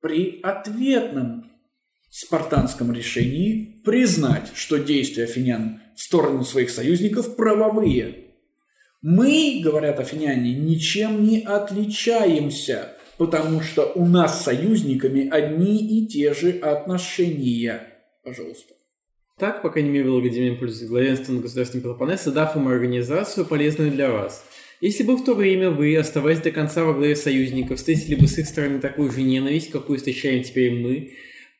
При 0.00 0.40
ответном 0.42 1.50
спартанском 2.10 2.92
решении 2.92 3.82
признать, 3.84 4.50
что 4.54 4.78
действия 4.78 5.24
афинян 5.24 5.82
в 5.94 6.00
сторону 6.00 6.44
своих 6.44 6.70
союзников 6.70 7.36
правовые. 7.36 8.24
Мы, 9.02 9.60
говорят 9.62 10.00
афиняне, 10.00 10.54
ничем 10.54 11.24
не 11.24 11.40
отличаемся, 11.40 12.96
потому 13.18 13.60
что 13.60 13.92
у 13.94 14.06
нас 14.06 14.40
с 14.40 14.44
союзниками 14.44 15.28
одни 15.28 16.00
и 16.00 16.06
те 16.06 16.32
же 16.32 16.52
отношения. 16.52 17.82
Пожалуйста. 18.24 18.74
Так, 19.38 19.62
по 19.62 19.70
крайней 19.70 19.90
мере, 19.90 20.08
Лакедемон 20.08 20.58
пользуется 20.58 20.88
главенством 20.88 21.36
над 21.36 21.44
государством 21.44 21.80
Пелопоннеса, 21.80 22.32
дав 22.32 22.56
им 22.56 22.66
организацию, 22.68 23.46
полезную 23.46 23.92
для 23.92 24.10
вас. 24.10 24.44
Если 24.80 25.02
бы 25.02 25.16
в 25.16 25.24
то 25.24 25.34
время 25.34 25.70
вы, 25.70 25.96
оставаясь 25.96 26.40
до 26.40 26.50
конца 26.50 26.84
во 26.84 26.94
главе 26.94 27.16
союзников, 27.16 27.78
встретили 27.78 28.14
бы 28.14 28.28
с 28.28 28.38
их 28.38 28.46
стороны 28.46 28.80
такую 28.80 29.10
же 29.10 29.22
ненависть, 29.22 29.70
какую 29.70 29.98
встречаем 29.98 30.42
теперь 30.42 30.72
мы, 30.72 31.12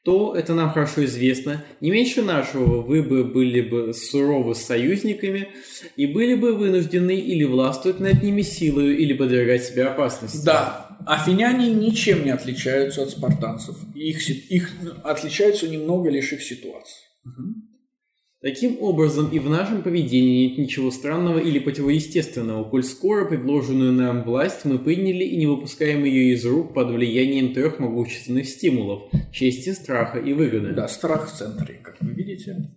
то, 0.04 0.34
это 0.34 0.54
нам 0.54 0.70
хорошо 0.70 1.04
известно, 1.04 1.64
не 1.80 1.90
меньше 1.90 2.22
нашего 2.22 2.80
вы 2.80 3.02
бы 3.02 3.24
были 3.24 3.60
бы 3.60 3.92
суровы 3.92 4.54
с 4.54 4.62
союзниками 4.62 5.48
и 5.96 6.06
были 6.06 6.34
бы 6.34 6.54
вынуждены 6.54 7.16
или 7.16 7.44
властвовать 7.44 8.00
над 8.00 8.22
ними 8.22 8.42
силою, 8.42 8.96
или 8.96 9.12
подвергать 9.12 9.64
себя 9.64 9.90
опасности. 9.90 10.44
Да, 10.44 10.96
афиняне 11.06 11.70
ничем 11.70 12.24
не 12.24 12.30
отличаются 12.30 13.02
от 13.02 13.10
спартанцев. 13.10 13.76
Их, 13.94 14.28
их 14.28 14.72
отличаются 15.04 15.68
немного 15.68 16.10
лишь 16.10 16.32
их 16.32 16.42
ситуации. 16.42 17.04
Таким 18.40 18.80
образом, 18.80 19.30
и 19.32 19.40
в 19.40 19.50
нашем 19.50 19.82
поведении 19.82 20.46
нет 20.46 20.58
ничего 20.58 20.92
странного 20.92 21.40
или 21.40 21.58
противоестественного, 21.58 22.62
коль 22.62 22.84
скоро 22.84 23.24
предложенную 23.24 23.92
нам 23.92 24.22
власть 24.22 24.64
мы 24.64 24.78
приняли 24.78 25.24
и 25.24 25.36
не 25.36 25.48
выпускаем 25.48 26.04
ее 26.04 26.34
из 26.34 26.46
рук 26.46 26.72
под 26.72 26.92
влиянием 26.92 27.52
трех 27.52 27.80
могущественных 27.80 28.48
стимулов– 28.48 29.02
чести, 29.32 29.70
страха 29.70 30.20
и 30.20 30.34
выгоды. 30.34 30.72
Да, 30.72 30.86
страх 30.86 31.28
в 31.28 31.36
центре, 31.36 31.80
как 31.82 31.96
вы 32.00 32.12
видите. 32.12 32.70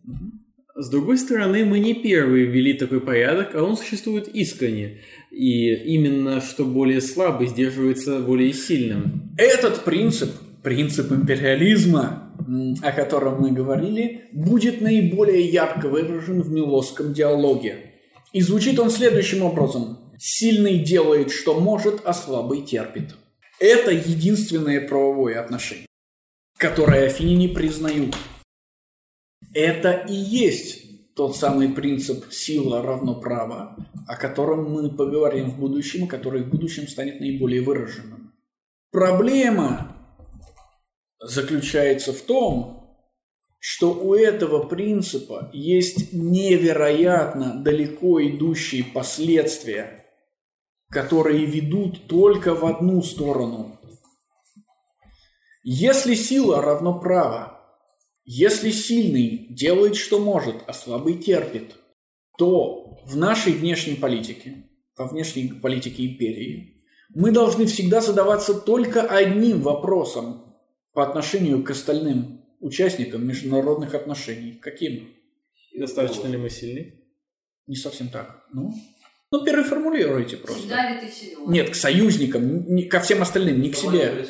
С 0.76 0.90
другой 0.90 1.20
стороны, 1.20 1.64
мы 1.64 1.78
не 1.78 1.94
первые 1.94 2.48
ввели 2.48 2.74
такой 2.74 3.00
порядок, 3.00 3.54
а 3.54 3.62
он 3.62 3.78
существует 3.78 4.28
искренне. 4.30 5.02
И 5.30 5.76
именно 5.76 6.42
что 6.42 6.66
более 6.66 7.02
слабый 7.02 7.46
сдерживается 7.46 8.20
более 8.20 8.52
сильным. 8.52 9.36
Этот 9.38 9.84
принцип, 9.84 10.32
принцип 10.64 11.12
империализма, 11.12 12.31
о 12.82 12.92
котором 12.92 13.42
мы 13.42 13.52
говорили, 13.52 14.30
будет 14.34 14.82
наиболее 14.82 15.42
ярко 15.42 15.88
выражен 15.88 16.42
в 16.42 16.52
Милосском 16.52 17.14
диалоге. 17.14 17.92
И 18.34 18.42
звучит 18.42 18.80
он 18.80 18.90
следующим 18.90 19.44
образом. 19.44 19.98
«Сильный 20.18 20.78
делает, 20.80 21.32
что 21.32 21.60
может, 21.60 22.02
а 22.06 22.14
слабый 22.14 22.62
терпит». 22.62 23.16
Это 23.60 23.92
единственное 23.92 24.88
правовое 24.88 25.40
отношение, 25.40 25.88
которое 26.58 27.06
афиняне 27.08 27.50
признают. 27.50 28.16
Это 29.54 29.92
и 29.92 30.14
есть 30.14 31.14
тот 31.16 31.36
самый 31.36 31.70
принцип 31.70 32.32
«сила 32.32 32.82
равно 32.82 33.16
право», 33.20 33.76
о 34.08 34.16
котором 34.16 34.72
мы 34.72 34.90
поговорим 34.90 35.52
в 35.52 35.60
будущем, 35.60 36.08
который 36.08 36.44
в 36.44 36.50
будущем 36.50 36.88
станет 36.88 37.20
наиболее 37.20 37.62
выраженным. 37.62 38.34
Проблема 38.92 39.91
заключается 41.22 42.14
в 42.14 42.22
том, 42.22 42.98
что 43.60 43.94
у 43.94 44.16
этого 44.16 44.64
принципа 44.64 45.52
есть 45.54 46.14
невероятно 46.14 47.62
далеко 47.64 48.22
идущие 48.28 48.84
последствия, 48.84 50.06
которые 50.90 51.46
ведут 51.46 52.08
только 52.08 52.56
в 52.56 52.66
одну 52.66 53.04
сторону. 53.04 53.80
Если 55.64 56.16
сила 56.16 56.60
равно 56.60 57.00
право, 57.00 57.60
если 58.26 58.72
сильный 58.72 59.46
делает, 59.50 59.96
что 59.96 60.20
может, 60.20 60.56
а 60.66 60.74
слабый 60.74 61.20
терпит, 61.20 61.76
то 62.40 63.00
в 63.06 63.16
нашей 63.16 63.54
внешней 63.54 63.96
политике, 63.96 64.70
во 64.98 65.06
внешней 65.06 65.50
политике 65.50 66.08
империи, 66.08 66.84
мы 67.14 67.32
должны 67.32 67.68
всегда 67.68 68.02
задаваться 68.02 68.56
только 68.56 69.04
одним 69.04 69.62
вопросом 69.62 70.51
по 70.94 71.04
отношению 71.04 71.64
к 71.64 71.70
остальным 71.70 72.42
участникам 72.60 73.26
международных 73.26 73.94
отношений. 73.96 74.54
Каким? 74.54 75.14
Достаточно 75.78 76.28
ли 76.28 76.38
мы 76.38 76.50
сильны? 76.50 77.02
Не 77.68 77.76
совсем 77.76 78.10
так. 78.10 78.46
Ну, 78.54 78.74
ну 79.32 79.46
переформулируйте 79.46 80.38
просто. 80.38 80.60
Всегда 80.60 80.92
ли 80.92 81.00
ты 81.00 81.12
силен? 81.12 81.50
Нет, 81.50 81.70
к 81.70 81.76
союзникам, 81.76 82.66
не- 82.76 82.84
ко 82.84 83.00
всем 83.00 83.22
остальным, 83.22 83.62
не 83.62 83.72
к 83.72 83.76
себе. 83.76 84.26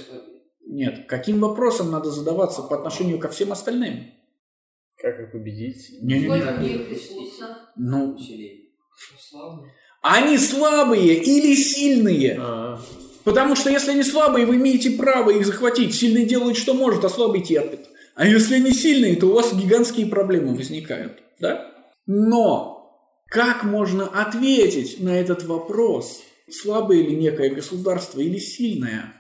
Нет, 0.68 1.08
каким 1.08 1.40
вопросом 1.40 1.92
надо 1.92 2.12
задаваться 2.12 2.62
по 2.62 2.78
отношению 2.78 3.20
ко 3.20 3.30
всем 3.30 3.52
остальным? 3.52 4.12
Как 4.98 5.20
их 5.20 5.32
победить? 5.32 6.00
В 6.02 6.06
них 6.06 6.90
ресурсов? 6.90 7.58
Ну, 7.76 8.18
они 10.02 10.38
слабые 10.38 11.16
или 11.16 11.56
сильные. 11.56 12.38
А, 12.40 12.80
Потому 13.24 13.56
что 13.56 13.70
если 13.70 13.92
они 13.92 14.04
слабые, 14.04 14.46
вы 14.46 14.56
имеете 14.56 14.92
право 14.92 15.30
их 15.30 15.46
захватить. 15.46 15.96
Сильный 15.96 16.26
делает, 16.26 16.58
что 16.58 16.74
может, 16.74 17.06
а 17.06 17.10
слабый 17.10 17.42
терпит. 17.42 17.88
А 18.16 18.28
если 18.28 18.56
они 18.56 18.72
сильные, 18.72 19.16
то 19.16 19.28
у 19.28 19.34
вас 19.34 19.54
гигантские 19.54 20.08
проблемы 20.08 20.56
возникают. 20.56 21.20
Да? 21.40 21.72
Но 22.06 22.82
как 23.28 23.64
можно 23.64 24.08
ответить 24.08 25.00
на 25.00 25.20
этот 25.20 25.44
вопрос? 25.44 26.22
Слабое 26.50 27.02
ли 27.02 27.16
некое 27.16 27.50
государство 27.50 28.20
или 28.20 28.38
сильное? 28.38 29.14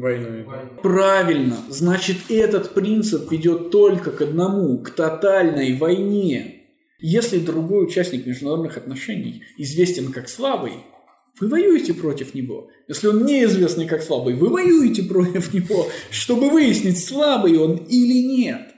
войной. 0.00 0.46
Правильно, 0.82 1.56
значит 1.68 2.16
этот 2.28 2.74
принцип 2.74 3.30
ведет 3.30 3.70
только 3.70 4.10
к 4.10 4.22
одному, 4.22 4.78
к 4.78 4.90
тотальной 4.90 5.76
войне. 5.76 6.60
Если 6.98 7.38
другой 7.38 7.84
участник 7.84 8.26
международных 8.26 8.76
отношений 8.76 9.42
известен 9.58 10.12
как 10.12 10.28
слабый, 10.28 10.74
вы 11.40 11.48
воюете 11.48 11.94
против 11.94 12.34
него. 12.34 12.68
Если 12.88 13.06
он 13.08 13.24
неизвестный 13.24 13.86
как 13.86 14.02
слабый, 14.02 14.34
вы 14.34 14.48
воюете 14.48 15.02
против 15.02 15.52
него, 15.54 15.88
чтобы 16.10 16.50
выяснить, 16.50 17.02
слабый 17.04 17.58
он 17.58 17.76
или 17.76 18.22
нет. 18.26 18.68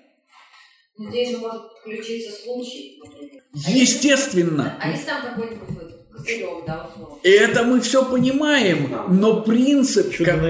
Здесь 0.97 1.31
же 1.31 1.39
может 1.39 1.63
включиться 1.81 2.31
случай, 2.33 3.01
например. 3.05 3.43
Естественно, 3.53 4.79
А 4.81 4.91
если 4.91 5.07
там 5.07 5.23
какой-нибудь 5.23 6.65
да, 6.67 6.89
условно? 6.95 7.19
это 7.25 7.65
мы 7.65 7.81
все 7.81 8.09
понимаем, 8.09 8.95
но 9.11 9.43
принцип, 9.43 10.17
ко- 10.25 10.41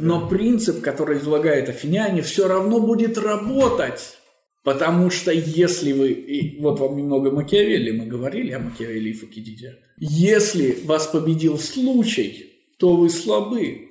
но 0.00 0.28
принцип, 0.28 0.82
который 0.82 1.18
излагает 1.18 1.68
афиняне, 1.70 2.20
все 2.22 2.46
равно 2.46 2.80
будет 2.80 3.16
работать. 3.18 4.18
Потому 4.64 5.10
что 5.10 5.30
если 5.30 5.92
вы, 5.92 6.12
и 6.12 6.58
вот 6.60 6.80
вам 6.80 6.96
немного 6.96 7.30
Макиавелли, 7.30 7.90
мы 7.90 8.06
говорили 8.06 8.50
о 8.52 8.60
Макиавелли 8.60 9.10
и 9.10 9.12
Фукидиде, 9.12 9.76
если 9.98 10.78
вас 10.84 11.06
победил 11.06 11.58
случай, 11.58 12.46
то 12.78 12.96
вы 12.96 13.10
слабы. 13.10 13.90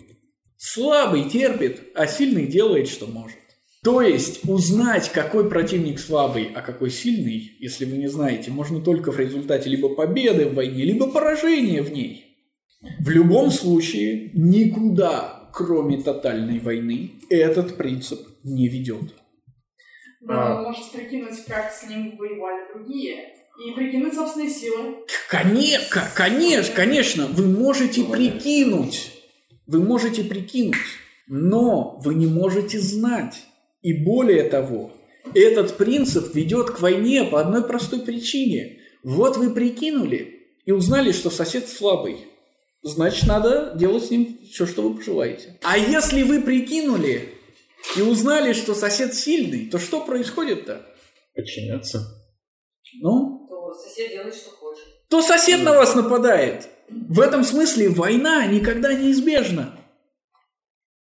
Слабый 0.57 1.29
терпит, 1.29 1.83
а 1.93 2.07
сильный 2.07 2.47
делает, 2.47 2.89
что 2.89 3.05
может. 3.05 3.37
То 3.83 4.01
есть 4.01 4.47
узнать, 4.47 5.11
какой 5.11 5.47
противник 5.47 5.99
слабый, 5.99 6.49
а 6.55 6.61
какой 6.61 6.89
сильный, 6.89 7.51
если 7.59 7.85
вы 7.85 7.97
не 7.97 8.07
знаете, 8.07 8.49
можно 8.49 8.81
только 8.81 9.11
в 9.11 9.19
результате 9.19 9.69
либо 9.69 9.89
победы 9.89 10.47
в 10.47 10.55
войне, 10.55 10.85
либо 10.85 11.07
поражения 11.07 11.83
в 11.83 11.91
ней. 11.91 12.25
В 12.99 13.09
любом 13.09 13.51
случае, 13.51 14.31
никуда, 14.33 15.49
кроме 15.53 16.01
тотальной 16.01 16.59
войны, 16.59 17.11
этот 17.29 17.77
принцип 17.77 18.21
не 18.43 18.67
ведет. 18.69 19.13
Да, 20.25 20.55
вы 20.55 20.61
можете 20.63 20.97
прикинуть, 20.97 21.45
как 21.45 21.71
с 21.71 21.87
ним 21.87 22.15
воевали 22.17 22.73
другие. 22.73 23.35
И 23.63 23.71
прикинуть 23.71 24.15
собственные 24.15 24.49
силы. 24.49 25.05
Конечно, 25.29 26.01
конечно, 26.15 26.73
конечно, 26.73 27.27
вы 27.27 27.45
можете 27.45 28.03
прикинуть. 28.03 29.11
Вы 29.67 29.81
можете 29.81 30.23
прикинуть, 30.23 30.75
но 31.27 31.99
вы 32.03 32.15
не 32.15 32.25
можете 32.25 32.79
знать. 32.79 33.43
И 33.81 33.93
более 33.93 34.43
того, 34.43 34.91
этот 35.33 35.77
принцип 35.77 36.33
ведет 36.33 36.71
к 36.71 36.81
войне 36.81 37.23
по 37.23 37.39
одной 37.39 37.63
простой 37.63 37.99
причине. 37.99 38.79
Вот 39.03 39.37
вы 39.37 39.51
прикинули 39.51 40.39
и 40.65 40.71
узнали, 40.71 41.11
что 41.11 41.29
сосед 41.29 41.67
слабый. 41.67 42.27
Значит, 42.81 43.27
надо 43.27 43.73
делать 43.75 44.05
с 44.05 44.09
ним 44.09 44.39
все, 44.51 44.65
что 44.65 44.81
вы 44.81 44.95
пожелаете. 44.95 45.57
А 45.63 45.77
если 45.77 46.23
вы 46.23 46.41
прикинули 46.41 47.32
и 47.97 48.01
узнали, 48.01 48.53
что 48.53 48.73
сосед 48.75 49.13
сильный, 49.13 49.69
то 49.69 49.77
что 49.79 50.01
происходит-то? 50.05 50.85
Подчиняться. 51.35 51.99
Ну, 53.01 53.47
То 53.49 53.73
сосед 53.73 54.11
делает, 54.11 54.35
что 54.35 54.51
хочет. 54.51 54.83
то 55.09 55.21
сосед 55.21 55.61
на 55.63 55.73
вас 55.73 55.95
нападает. 55.95 56.69
В 56.89 57.19
этом 57.21 57.43
смысле 57.43 57.89
война 57.89 58.45
никогда 58.45 58.93
неизбежна. 58.93 59.77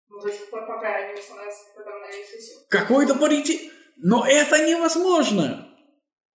Ну, 0.09 0.19
до 0.21 0.31
сих 0.31 0.49
пор, 0.49 0.67
пока 0.67 1.07
не 1.07 1.19
установится 1.19 1.59
какой-то 1.69 1.89
равновесие 1.91 2.41
сил. 2.41 2.57
Какой-то 2.69 3.15
паритет. 3.15 3.71
Но 3.97 4.25
это 4.25 4.65
невозможно. 4.67 5.67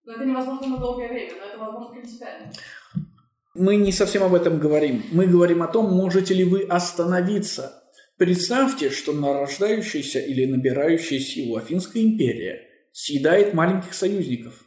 Но 0.04 0.12
это 0.14 0.24
невозможно 0.24 0.66
на 0.68 0.78
долгое 0.78 1.08
время, 1.08 1.32
но 1.40 1.46
это 1.46 1.58
возможно 1.58 1.90
принципиально. 1.94 2.52
Мы 3.54 3.76
не 3.76 3.92
совсем 3.92 4.24
об 4.24 4.34
этом 4.34 4.58
говорим. 4.58 5.04
Мы 5.12 5.26
говорим 5.26 5.62
о 5.62 5.68
том, 5.68 5.90
можете 5.92 6.34
ли 6.34 6.44
вы 6.44 6.64
остановиться. 6.64 7.83
Представьте, 8.16 8.90
что 8.90 9.12
нарождающаяся 9.12 10.20
или 10.20 10.44
набирающая 10.44 11.18
силу 11.18 11.56
Афинская 11.56 12.02
империя 12.02 12.62
съедает 12.92 13.54
маленьких 13.54 13.92
союзников. 13.92 14.64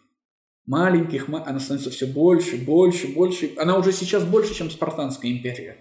Маленьких, 0.66 1.30
ма- 1.30 1.44
она 1.48 1.60
становится 1.60 1.90
все 1.90 2.08
больше, 2.08 2.58
больше, 2.58 3.08
больше. 3.08 3.52
Она 3.56 3.78
уже 3.78 3.94
сейчас 3.94 4.26
больше, 4.26 4.54
чем 4.54 4.70
Спартанская 4.70 5.32
империя. 5.32 5.78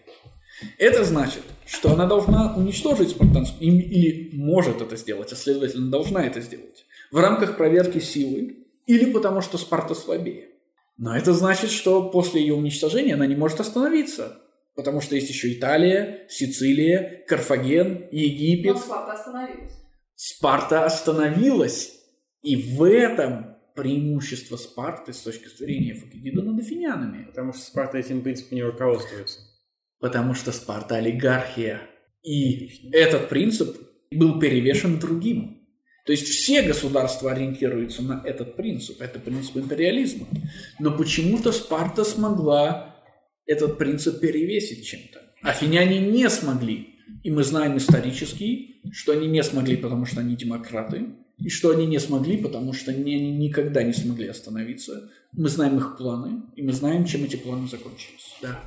Это 0.78 1.04
значит, 1.04 1.42
что 1.66 1.92
она 1.92 2.06
должна 2.06 2.54
уничтожить 2.56 3.10
Спартанскую 3.10 3.68
или 3.68 4.30
может 4.36 4.80
это 4.80 4.96
сделать, 4.96 5.32
а 5.32 5.36
следовательно 5.36 5.90
должна 5.90 6.24
это 6.24 6.40
сделать 6.40 6.86
в 7.10 7.18
рамках 7.18 7.56
проверки 7.56 7.98
силы 7.98 8.66
или 8.86 9.10
потому 9.10 9.40
что 9.40 9.58
Спарта 9.58 9.94
слабее. 9.94 10.48
Но 10.96 11.16
это 11.16 11.34
значит, 11.34 11.70
что 11.70 12.08
после 12.10 12.40
ее 12.40 12.54
уничтожения 12.54 13.14
она 13.14 13.26
не 13.26 13.36
может 13.36 13.60
остановиться. 13.60 14.40
Потому 14.76 15.00
что 15.00 15.14
есть 15.14 15.30
еще 15.30 15.52
Италия, 15.52 16.26
Сицилия, 16.28 17.24
Карфаген, 17.26 18.08
Египет. 18.12 18.74
Но 18.74 18.80
Спарта 18.80 19.12
остановилась. 19.12 19.72
Спарта 20.14 20.84
остановилась. 20.84 21.92
И 22.42 22.56
в 22.56 22.82
этом 22.82 23.56
преимущество 23.74 24.56
Спарты 24.56 25.12
с 25.12 25.20
точки 25.20 25.48
зрения 25.48 25.94
Фукидида 25.94 26.42
над 26.42 26.60
афинянами. 26.60 27.24
Потому 27.24 27.54
что 27.54 27.62
Спарта 27.62 27.98
этим 27.98 28.22
принципом 28.22 28.56
не 28.56 28.62
руководствуется. 28.62 29.40
Потому 29.98 30.34
что 30.34 30.52
Спарта 30.52 30.96
олигархия. 30.96 31.80
И 32.22 32.90
этот 32.92 33.30
принцип 33.30 33.76
был 34.10 34.38
перевешен 34.38 34.98
другим. 34.98 35.66
То 36.04 36.12
есть 36.12 36.26
все 36.26 36.62
государства 36.62 37.32
ориентируются 37.32 38.02
на 38.02 38.22
этот 38.24 38.56
принцип. 38.56 39.00
Это 39.00 39.18
принцип 39.18 39.56
империализма. 39.56 40.26
Но 40.78 40.96
почему-то 40.96 41.50
Спарта 41.50 42.04
смогла 42.04 42.95
этот 43.46 43.78
принцип 43.78 44.20
перевесить 44.20 44.86
чем-то. 44.86 45.22
Афиняне 45.42 46.00
не 46.00 46.28
смогли. 46.28 46.94
И 47.22 47.30
мы 47.30 47.44
знаем 47.44 47.76
исторически, 47.76 48.80
что 48.92 49.12
они 49.12 49.28
не 49.28 49.42
смогли, 49.42 49.76
потому 49.76 50.04
что 50.06 50.20
они 50.20 50.34
демократы, 50.36 51.06
и 51.38 51.48
что 51.48 51.70
они 51.70 51.86
не 51.86 51.98
смогли, 51.98 52.36
потому 52.38 52.72
что 52.72 52.90
они 52.90 53.14
они 53.14 53.32
никогда 53.36 53.82
не 53.82 53.92
смогли 53.92 54.26
остановиться. 54.28 55.10
Мы 55.32 55.48
знаем 55.48 55.76
их 55.76 55.96
планы, 55.98 56.42
и 56.56 56.62
мы 56.62 56.72
знаем, 56.72 57.04
чем 57.04 57.24
эти 57.24 57.36
планы 57.36 57.68
закончились. 57.68 58.36
Да. 58.42 58.58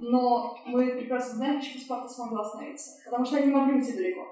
Но 0.00 0.56
мы 0.66 0.98
прекрасно 0.98 1.36
знаем, 1.36 1.60
почему 1.60 1.80
Спарта 1.80 2.08
смогла 2.08 2.42
остановиться. 2.42 2.90
Потому 3.04 3.24
что 3.24 3.36
они 3.36 3.46
не 3.46 3.52
могли 3.52 3.74
уйти 3.78 3.92
далеко. 3.92 4.22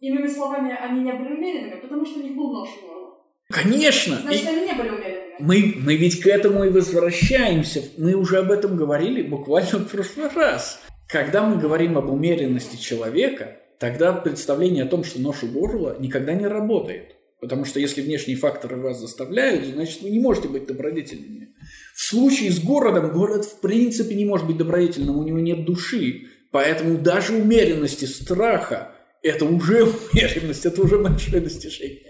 Иными 0.00 0.26
словами, 0.28 0.72
они 0.72 1.02
не 1.02 1.12
были 1.12 1.34
умеренными, 1.34 1.80
потому 1.80 2.04
что 2.06 2.20
у 2.20 2.22
них 2.22 2.36
был 2.36 2.52
нож 2.52 2.68
в 2.70 2.80
горло. 2.80 3.14
Конечно! 3.50 4.14
И- 4.14 4.22
Значит, 4.22 4.48
они 4.48 4.66
не 4.66 4.72
были 4.72 4.88
умеренными. 4.88 5.27
Мы, 5.38 5.74
мы 5.76 5.96
ведь 5.96 6.20
к 6.20 6.26
этому 6.26 6.64
и 6.64 6.70
возвращаемся. 6.70 7.82
Мы 7.96 8.14
уже 8.14 8.38
об 8.38 8.50
этом 8.50 8.76
говорили 8.76 9.22
буквально 9.22 9.78
в 9.78 9.88
прошлый 9.88 10.28
раз. 10.34 10.80
Когда 11.08 11.44
мы 11.44 11.60
говорим 11.60 11.96
об 11.96 12.10
умеренности 12.10 12.76
человека, 12.76 13.56
тогда 13.78 14.12
представление 14.12 14.84
о 14.84 14.88
том, 14.88 15.04
что 15.04 15.20
нож 15.20 15.42
у 15.42 15.46
горла, 15.46 15.96
никогда 16.00 16.34
не 16.34 16.46
работает. 16.46 17.14
Потому 17.40 17.64
что 17.64 17.78
если 17.78 18.02
внешние 18.02 18.36
факторы 18.36 18.76
вас 18.76 19.00
заставляют, 19.00 19.64
значит 19.64 20.02
вы 20.02 20.10
не 20.10 20.18
можете 20.18 20.48
быть 20.48 20.66
добродетельными. 20.66 21.50
В 21.94 22.02
случае 22.02 22.50
с 22.50 22.58
городом, 22.58 23.12
город 23.12 23.44
в 23.44 23.60
принципе 23.60 24.14
не 24.16 24.24
может 24.24 24.46
быть 24.46 24.56
добродетельным, 24.56 25.16
у 25.16 25.22
него 25.22 25.38
нет 25.38 25.64
души. 25.64 26.26
Поэтому 26.50 26.98
даже 26.98 27.34
умеренность 27.34 28.02
и 28.02 28.06
страха– 28.06 28.92
это 29.22 29.44
уже 29.44 29.84
умеренность, 30.12 30.66
это 30.66 30.82
уже 30.82 30.98
большое 30.98 31.40
достижение. 31.40 32.07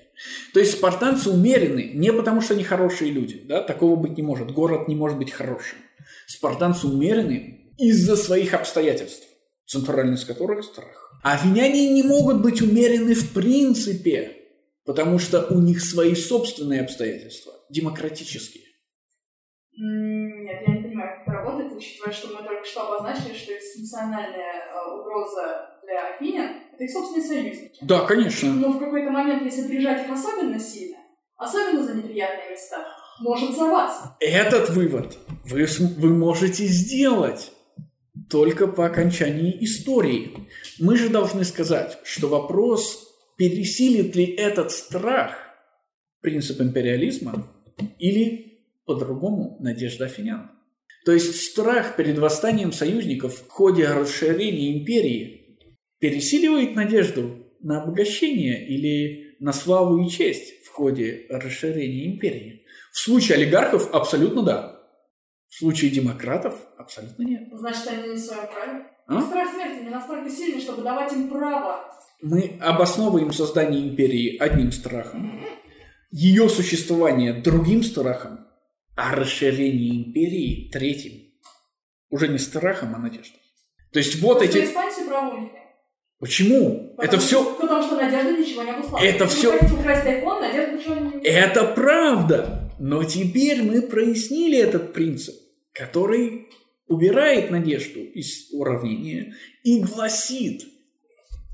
То 0.52 0.60
есть 0.60 0.72
спартанцы 0.72 1.30
умерены 1.30 1.92
не 1.94 2.12
потому, 2.12 2.40
что 2.40 2.54
они 2.54 2.64
хорошие 2.64 3.10
люди. 3.10 3.40
Да? 3.44 3.62
Такого 3.62 3.96
быть 3.96 4.16
не 4.16 4.22
может. 4.22 4.50
Город 4.50 4.88
не 4.88 4.96
может 4.96 5.18
быть 5.18 5.30
хорошим. 5.30 5.78
Спартанцы 6.26 6.86
умерены 6.86 7.72
из-за 7.78 8.16
своих 8.16 8.54
обстоятельств, 8.54 9.26
центральность 9.66 10.26
которых– 10.26 10.64
страх. 10.64 11.20
А 11.22 11.34
афиняне 11.34 11.92
не 11.92 12.02
могут 12.02 12.42
быть 12.42 12.60
умерены 12.60 13.14
в 13.14 13.32
принципе, 13.32 14.36
потому 14.84 15.18
что 15.18 15.46
у 15.46 15.60
них 15.60 15.82
свои 15.82 16.14
собственные 16.14 16.82
обстоятельства, 16.82 17.52
демократические. 17.70 18.64
Нет, 19.76 20.62
я 20.66 20.74
не 20.74 20.82
понимаю, 20.82 21.18
как 21.18 21.28
это 21.28 21.32
работает, 21.32 21.72
учитывая, 21.72 22.12
что 22.12 22.28
мы 22.28 22.42
только 22.42 22.64
что 22.64 22.88
обозначили, 22.88 23.36
что 23.36 23.56
экзистенциальная 23.56 24.24
э, 24.24 25.00
угроза 25.00 25.78
для 25.84 26.14
Афинян– 26.14 26.62
их 26.80 26.90
собственные 26.90 27.26
союзники. 27.26 27.78
Да, 27.82 28.04
конечно. 28.06 28.52
Но 28.52 28.72
в 28.72 28.78
какой-то 28.78 29.10
момент, 29.10 29.44
если 29.44 29.66
прижать 29.66 30.06
их 30.06 30.12
особенно 30.12 30.58
сильно, 30.58 30.98
особенно 31.36 31.82
за 31.82 31.94
неприятные 31.94 32.50
места, 32.50 32.86
может 33.20 33.50
взорваться. 33.50 34.16
Этот 34.20 34.70
вывод 34.70 35.18
вы, 35.44 35.66
вы 35.98 36.10
можете 36.10 36.66
сделать 36.66 37.52
только 38.30 38.66
по 38.66 38.86
окончании 38.86 39.56
истории. 39.64 40.48
Мы 40.78 40.96
же 40.96 41.08
должны 41.08 41.44
сказать, 41.44 41.98
что 42.04 42.28
вопрос, 42.28 43.08
пересилит 43.36 44.14
ли 44.16 44.24
этот 44.24 44.70
страх 44.72 45.36
принцип 46.20 46.60
империализма 46.60 47.46
или 47.98 48.64
по-другому 48.84 49.56
надежда 49.60 50.06
афинян. 50.06 50.50
То 51.04 51.12
есть 51.12 51.40
страх 51.42 51.96
перед 51.96 52.18
восстанием 52.18 52.72
союзников 52.72 53.36
в 53.36 53.48
ходе 53.48 53.88
расширения 53.88 54.78
империи 54.78 55.37
пересиливает 55.98 56.74
надежду 56.74 57.46
на 57.60 57.82
обогащение 57.82 58.66
или 58.68 59.36
на 59.40 59.52
славу 59.52 60.02
и 60.02 60.08
честь 60.08 60.64
в 60.64 60.68
ходе 60.70 61.26
расширения 61.28 62.06
империи. 62.06 62.64
В 62.92 62.98
случае 62.98 63.38
олигархов 63.38 63.92
абсолютно 63.94 64.42
да. 64.42 64.82
В 65.48 65.58
случае 65.58 65.90
демократов 65.90 66.54
абсолютно 66.76 67.22
нет. 67.22 67.48
Значит, 67.52 67.86
они 67.88 68.08
не 68.10 68.16
в 68.16 68.18
своем 68.18 68.46
праве. 68.52 68.86
А? 69.06 69.22
Страх 69.22 69.50
смерти 69.54 69.82
не 69.84 69.90
настолько 69.90 70.30
сильный, 70.30 70.60
чтобы 70.60 70.82
давать 70.82 71.12
им 71.12 71.28
право. 71.28 71.84
Мы 72.20 72.58
обосновываем 72.60 73.32
создание 73.32 73.88
империи 73.88 74.36
одним 74.36 74.72
страхом, 74.72 75.40
ее 76.10 76.48
существование 76.48 77.32
другим 77.32 77.82
страхом, 77.82 78.46
а 78.96 79.14
расширение 79.14 80.04
империи 80.04 80.70
третьим. 80.70 81.32
Уже 82.10 82.28
не 82.28 82.38
страхом, 82.38 82.94
а 82.94 82.98
надеждой. 82.98 83.40
То 83.92 84.00
есть 84.00 84.20
вот 84.20 84.42
что 84.42 84.44
эти... 84.44 84.72
право 85.06 85.40
них 85.40 85.52
нет. 85.52 85.67
Почему? 86.20 86.94
Потому 86.96 87.08
Это 87.08 87.20
что- 87.20 87.26
все... 87.26 87.54
Потому 87.60 87.82
что 87.82 87.96
надежда 87.96 88.32
ничего 88.32 88.62
не 88.64 88.70
обуславливает. 88.70 89.14
Это 89.14 89.24
Если 89.24 89.46
хотите 89.46 89.74
украсть 89.74 90.06
iPhone, 90.06 90.40
надежда 90.40 90.72
ничего 90.76 90.94
не... 90.94 91.24
Это 91.24 91.64
правда. 91.64 92.72
Но 92.80 93.04
теперь 93.04 93.62
мы 93.62 93.82
прояснили 93.82 94.58
этот 94.58 94.92
принцип, 94.92 95.34
который 95.72 96.48
убирает 96.88 97.50
надежду 97.50 98.00
из 98.00 98.48
уравнения 98.52 99.34
и 99.62 99.80
гласит, 99.80 100.62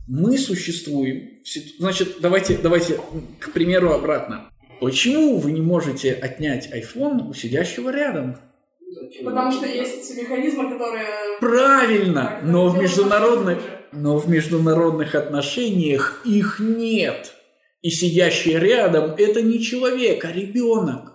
мы 0.06 0.38
существуем. 0.38 1.40
Значит, 1.78 2.16
давайте, 2.20 2.56
давайте, 2.56 3.00
к 3.40 3.52
примеру, 3.52 3.92
обратно. 3.92 4.50
Почему 4.80 5.38
вы 5.38 5.52
не 5.52 5.60
можете 5.62 6.12
отнять 6.12 6.70
iPhone 6.72 7.28
у 7.28 7.34
сидящего 7.34 7.90
рядом? 7.90 8.36
Потому 9.24 9.50
что 9.52 9.66
есть 9.66 10.16
механизмы, 10.16 10.70
которые... 10.70 11.06
Правильно, 11.40 12.40
но 12.44 12.68
в 12.68 12.74
хуже. 12.74 12.82
Но 13.94 14.18
в 14.18 14.28
международных 14.28 15.14
отношениях 15.14 16.20
их 16.24 16.58
нет. 16.60 17.34
И 17.82 17.90
сидящий 17.90 18.56
рядом 18.58 19.14
это 19.18 19.42
не 19.42 19.62
человек, 19.62 20.24
а 20.24 20.32
ребенок. 20.32 21.12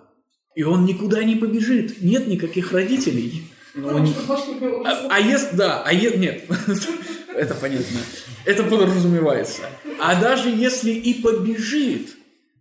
И 0.54 0.62
он 0.62 0.84
никуда 0.84 1.22
не 1.24 1.36
побежит. 1.36 2.00
Нет 2.02 2.26
никаких 2.26 2.72
родителей. 2.72 3.42
Ну, 3.74 3.98
не- 3.98 4.12
что 4.12 4.22
башки 4.26 4.54
белого 4.54 4.86
А, 4.88 5.06
а 5.10 5.20
если, 5.20 5.56
да, 5.56 5.82
а 5.84 5.92
е- 5.92 6.16
нет, 6.16 6.44
это 7.34 7.54
понятно, 7.54 7.98
это 8.44 8.64
подразумевается. 8.64 9.62
А 10.00 10.20
даже 10.20 10.48
если 10.50 10.90
и 10.90 11.14
побежит, 11.22 12.16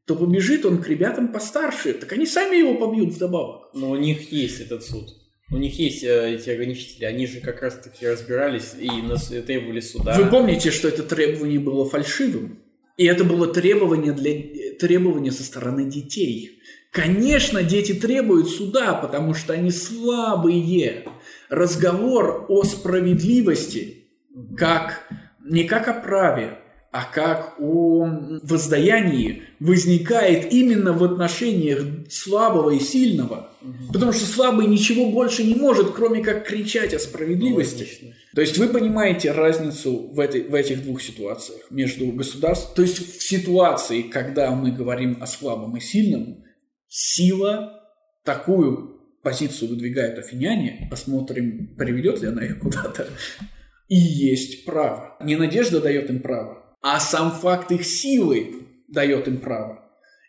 то 0.05 0.15
побежит 0.15 0.65
он 0.65 0.81
к 0.81 0.87
ребятам 0.87 1.29
постарше, 1.31 1.93
так 1.93 2.11
они 2.13 2.27
сами 2.27 2.57
его 2.57 2.75
побьют 2.75 3.13
вдобавок. 3.13 3.69
но 3.73 3.89
у 3.91 3.95
них 3.95 4.31
есть 4.31 4.59
этот 4.59 4.83
суд. 4.83 5.07
У 5.51 5.57
них 5.57 5.79
есть 5.79 6.03
э, 6.03 6.35
эти 6.35 6.49
ограничители. 6.49 7.05
Они 7.05 7.25
же 7.25 7.39
как 7.41 7.61
раз 7.61 7.75
таки 7.79 8.07
разбирались 8.07 8.73
и 8.79 8.89
нас 9.01 9.27
требовали 9.27 9.79
суда. 9.79 10.15
Вы 10.17 10.25
помните, 10.29 10.71
что 10.71 10.87
это 10.87 11.03
требование 11.03 11.59
было 11.59 11.89
фальшивым? 11.89 12.59
И 12.97 13.05
это 13.05 13.23
было 13.23 13.47
требование, 13.47 14.11
для, 14.11 14.75
требование 14.77 15.31
со 15.31 15.43
стороны 15.43 15.85
детей. 15.85 16.59
Конечно, 16.91 17.63
дети 17.63 17.93
требуют 17.93 18.49
суда, 18.49 18.93
потому 18.93 19.33
что 19.33 19.53
они 19.53 19.71
слабые. 19.71 21.05
Разговор 21.49 22.45
о 22.49 22.63
справедливости 22.63 24.05
как 24.57 25.07
не 25.43 25.63
как 25.63 25.87
о 25.87 25.93
праве, 25.93 26.59
а 26.91 27.03
как 27.03 27.55
о 27.59 28.07
воздаянии 28.41 29.43
возникает 29.59 30.51
именно 30.51 30.93
в 30.93 31.03
отношениях 31.03 31.83
слабого 32.09 32.71
и 32.71 32.79
сильного. 32.79 33.49
Потому 33.91 34.11
что 34.11 34.25
слабый 34.25 34.67
ничего 34.67 35.11
больше 35.11 35.43
не 35.43 35.55
может, 35.55 35.91
кроме 35.91 36.23
как 36.23 36.47
кричать 36.47 36.93
о 36.93 36.99
справедливости. 36.99 37.83
Логично. 37.83 38.13
То 38.33 38.41
есть 38.41 38.57
вы 38.57 38.69
понимаете 38.69 39.31
разницу 39.31 40.09
в, 40.11 40.19
этой, 40.19 40.43
в 40.43 40.55
этих 40.55 40.83
двух 40.83 41.01
ситуациях 41.01 41.61
между 41.69 42.07
государством, 42.07 42.75
то 42.75 42.81
есть 42.83 43.17
в 43.17 43.21
ситуации, 43.21 44.03
когда 44.03 44.51
мы 44.51 44.71
говорим 44.71 45.17
о 45.21 45.27
слабом 45.27 45.75
и 45.77 45.81
сильном, 45.81 46.43
сила 46.87 47.83
такую 48.23 49.01
позицию 49.23 49.69
выдвигают 49.71 50.17
афиняне, 50.19 50.87
посмотрим, 50.89 51.75
приведет 51.75 52.21
ли 52.21 52.27
она 52.27 52.45
их 52.45 52.59
куда-то, 52.59 53.07
и 53.87 53.95
есть 53.95 54.65
право. 54.65 55.17
Не 55.21 55.35
надежда 55.35 55.81
дает 55.81 56.09
им 56.09 56.21
право, 56.21 56.68
а 56.81 56.99
сам 56.99 57.31
факт 57.31 57.71
их 57.71 57.85
силы 57.85 58.67
дает 58.87 59.27
им 59.27 59.37
право. 59.37 59.83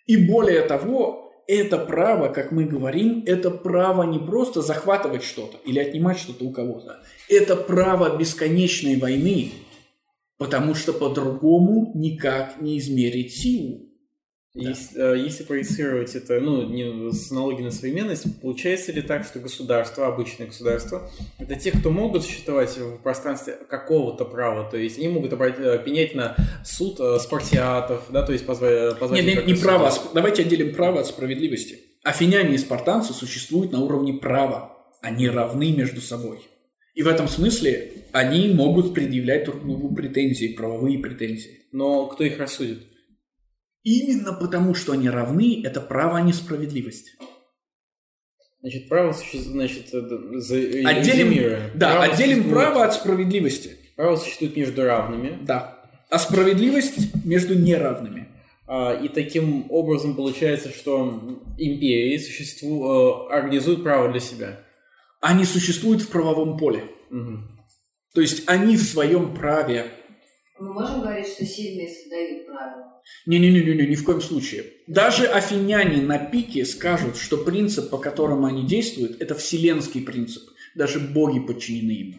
И 0.06 0.16
более 0.16 0.62
того, 0.62 1.32
это 1.46 1.78
право, 1.78 2.28
как 2.28 2.52
мы 2.52 2.64
говорим, 2.64 3.24
это 3.26 3.50
право 3.50 4.04
не 4.04 4.18
просто 4.18 4.62
захватывать 4.62 5.24
что-то 5.24 5.58
или 5.64 5.78
отнимать 5.78 6.18
что-то 6.18 6.44
у 6.44 6.52
кого-то. 6.52 7.00
Это 7.28 7.56
право 7.56 8.16
бесконечной 8.16 8.96
войны, 8.98 9.50
потому 10.38 10.74
что 10.74 10.92
по-другому 10.92 11.92
никак 11.94 12.60
не 12.60 12.78
измерить 12.78 13.34
силу. 13.34 13.89
Если, 14.54 15.00
э, 15.00 15.16
если 15.16 15.44
проецировать 15.44 16.16
это, 16.16 16.40
ну, 16.40 16.68
не 16.68 17.12
с 17.12 17.30
аналогией 17.30 17.66
на 17.66 17.70
современность, 17.70 18.40
получается 18.40 18.90
ли 18.90 19.00
так, 19.00 19.24
что 19.24 19.38
государство, 19.38 20.08
обычное 20.08 20.48
государство, 20.48 21.08
это 21.38 21.54
те, 21.54 21.70
кто 21.70 21.90
могут 21.90 22.24
существовать 22.24 22.76
в 22.76 22.98
пространстве 22.98 23.58
какого-то 23.68 24.24
права, 24.24 24.68
то 24.68 24.76
есть 24.76 24.98
они 24.98 25.06
могут 25.06 25.32
обрати- 25.32 25.62
э, 25.62 25.78
пенять 25.84 26.16
на 26.16 26.34
суд 26.64 26.98
э, 26.98 27.20
спартиатов, 27.20 28.06
да, 28.10 28.24
то 28.24 28.32
есть 28.32 28.44
позвать... 28.44 28.98
позвать 28.98 29.24
Нет, 29.24 29.38
их 29.38 29.46
не, 29.46 29.54
право, 29.54 29.88
а 29.88 29.92
давайте 30.14 30.42
отделим 30.42 30.74
право 30.74 31.00
от 31.00 31.06
справедливости. 31.06 31.78
Афиняне 32.02 32.56
и 32.56 32.58
спартанцы 32.58 33.12
существуют 33.12 33.70
на 33.70 33.80
уровне 33.80 34.14
права. 34.14 34.76
Они 35.00 35.28
равны 35.28 35.70
между 35.70 36.00
собой. 36.00 36.40
И 36.94 37.02
в 37.02 37.08
этом 37.08 37.28
смысле 37.28 37.92
они 38.10 38.52
могут 38.52 38.94
предъявлять 38.94 39.44
друг 39.44 39.62
другу 39.62 39.94
претензии, 39.94 40.54
правовые 40.54 40.98
претензии. 40.98 41.68
Но 41.72 42.06
кто 42.06 42.24
их 42.24 42.38
рассудит? 42.38 42.89
Именно 43.82 44.32
потому, 44.34 44.74
что 44.74 44.92
они 44.92 45.08
равны, 45.08 45.62
это 45.64 45.80
право, 45.80 46.18
а 46.18 46.20
не 46.22 46.32
справедливость. 46.32 47.16
Значит, 48.60 48.88
право 48.90 49.12
существует, 49.12 49.46
значит, 49.46 49.94
э, 49.94 50.00
за, 50.38 50.56
э, 50.58 50.84
Отделим, 50.84 51.30
резюмируя. 51.30 51.70
да, 51.74 51.90
Право 51.92 52.04
отделим 52.04 52.36
существует- 52.42 52.50
право 52.54 52.84
от 52.84 52.94
справедливости. 52.94 53.76
Право 53.96 54.16
существует 54.16 54.56
между 54.56 54.84
равными, 54.84 55.38
Да. 55.46 55.76
А 56.10 56.18
справедливость 56.18 57.24
между 57.24 57.54
неравными. 57.54 58.26
А, 58.66 58.94
И 58.94 59.08
таким 59.08 59.70
образом 59.70 60.14
получается, 60.16 60.68
что 60.70 61.42
империи 61.56 62.18
существу, 62.18 63.28
э, 63.30 63.32
организуют 63.32 63.82
право 63.84 64.10
для 64.10 64.20
себя. 64.20 64.60
Они 65.20 65.44
существуют 65.44 66.02
в 66.02 66.08
правовом 66.10 66.56
поле. 66.58 66.84
Мгм. 67.10 67.58
То 68.14 68.20
есть 68.20 68.48
они 68.48 68.76
в 68.76 68.82
своем 68.82 69.34
праве. 69.34 69.86
Мы 70.58 70.72
можем 70.74 71.00
говорить, 71.00 71.28
что 71.28 71.44
сильные 71.46 71.88
создают 71.88 72.46
правила? 72.46 72.89
Не-не-не, 73.26 73.86
ни 73.86 73.94
в 73.94 74.04
коем 74.04 74.20
случае. 74.20 74.64
Даже 74.86 75.26
афиняне 75.26 76.02
на 76.02 76.18
пике 76.18 76.64
скажут, 76.64 77.16
что 77.16 77.36
принцип, 77.38 77.90
по 77.90 77.98
которому 77.98 78.46
они 78.46 78.66
действуют, 78.66 79.20
это 79.20 79.34
вселенский 79.34 80.02
принцип. 80.02 80.42
Даже 80.74 81.00
боги 81.00 81.40
подчинены 81.40 81.90
ему. 81.90 82.18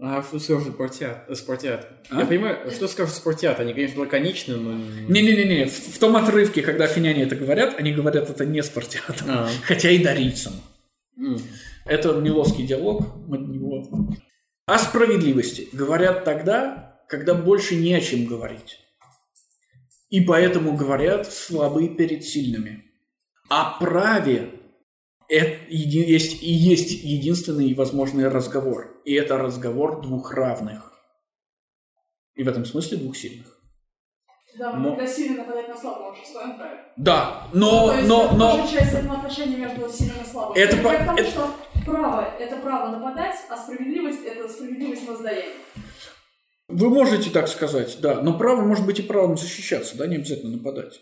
А 0.00 0.22
что 0.22 0.38
скажут 0.38 0.74
спартиат? 0.74 1.26
спартиаты? 1.36 1.86
А? 2.10 2.20
Я 2.20 2.26
понимаю, 2.26 2.70
что 2.70 2.86
скажут 2.86 3.14
спартиаты? 3.16 3.62
Они, 3.62 3.74
конечно, 3.74 4.00
лаконичны, 4.00 4.56
но... 4.56 4.74
Не-не-не, 5.08 5.64
в, 5.66 5.72
в 5.72 5.98
том 5.98 6.14
отрывке, 6.16 6.62
когда 6.62 6.84
афиняне 6.84 7.24
это 7.24 7.34
говорят, 7.34 7.74
они 7.78 7.92
говорят 7.92 8.30
это 8.30 8.46
не 8.46 8.62
спартиатам, 8.62 9.26
А. 9.28 9.48
хотя 9.64 9.90
и 9.90 9.98
дарийцам. 9.98 10.52
М. 11.18 11.40
Это 11.84 12.12
милосский 12.12 12.64
диалог. 12.64 13.06
мы 13.26 13.38
его- 13.38 14.14
О 14.66 14.78
справедливости 14.78 15.68
говорят 15.72 16.24
тогда, 16.24 17.00
когда 17.08 17.34
больше 17.34 17.74
не 17.74 17.92
о 17.94 18.00
чем 18.00 18.26
говорить. 18.26 18.78
И 20.08 20.20
поэтому 20.22 20.76
говорят 20.76 21.30
слабые 21.30 21.88
перед 21.90 22.24
сильными. 22.24 22.84
О 23.50 23.78
праве 23.78 24.54
это 25.28 25.58
есть, 25.68 26.42
и 26.42 26.50
есть 26.50 27.02
единственный 27.02 27.74
возможный 27.74 28.28
разговор. 28.28 29.00
И 29.04 29.12
это 29.12 29.36
разговор 29.36 30.00
двух 30.00 30.32
равных. 30.32 30.92
И 32.34 32.42
в 32.42 32.48
этом 32.48 32.64
смысле 32.64 32.98
двух 32.98 33.16
сильных. 33.16 33.58
Да, 34.58 34.72
Но- 34.72 34.90
мы 34.90 34.96
когда 34.96 35.06
сильно 35.12 35.36
нападать 35.38 35.68
на 35.68 35.76
слабого, 35.76 36.12
уже 36.12 36.22
в 36.22 36.26
своем 36.26 36.56
праве. 36.56 36.80
Да, 36.96 37.46
Ну, 37.52 37.60
но, 37.70 37.86
то 37.88 37.94
есть 37.96 38.08
но, 38.08 38.24
это 38.24 38.34
но, 38.34 38.68
часть 38.68 38.88
взаимоотношений 38.90 39.56
между 39.56 39.88
сильным 39.88 40.22
и 40.22 40.26
слабым. 40.26 40.56
Это 40.56 40.76
по- 40.78 40.88
это- 40.88 41.30
что 41.30 41.54
право– 41.84 42.22
это 42.40 42.56
право 42.56 42.90
нападать, 42.96 43.36
а 43.50 43.56
справедливость– 43.56 44.24
это 44.26 44.48
справедливость 44.48 45.06
воздаяния. 45.06 45.54
Вы 46.68 46.90
можете 46.90 47.30
так 47.30 47.48
сказать, 47.48 47.98
да, 48.00 48.20
но 48.20 48.36
право 48.36 48.60
может 48.60 48.84
быть 48.84 48.98
и 48.98 49.02
правом 49.02 49.38
защищаться, 49.38 49.96
да, 49.96 50.06
не 50.06 50.16
обязательно 50.16 50.52
нападать. 50.52 51.00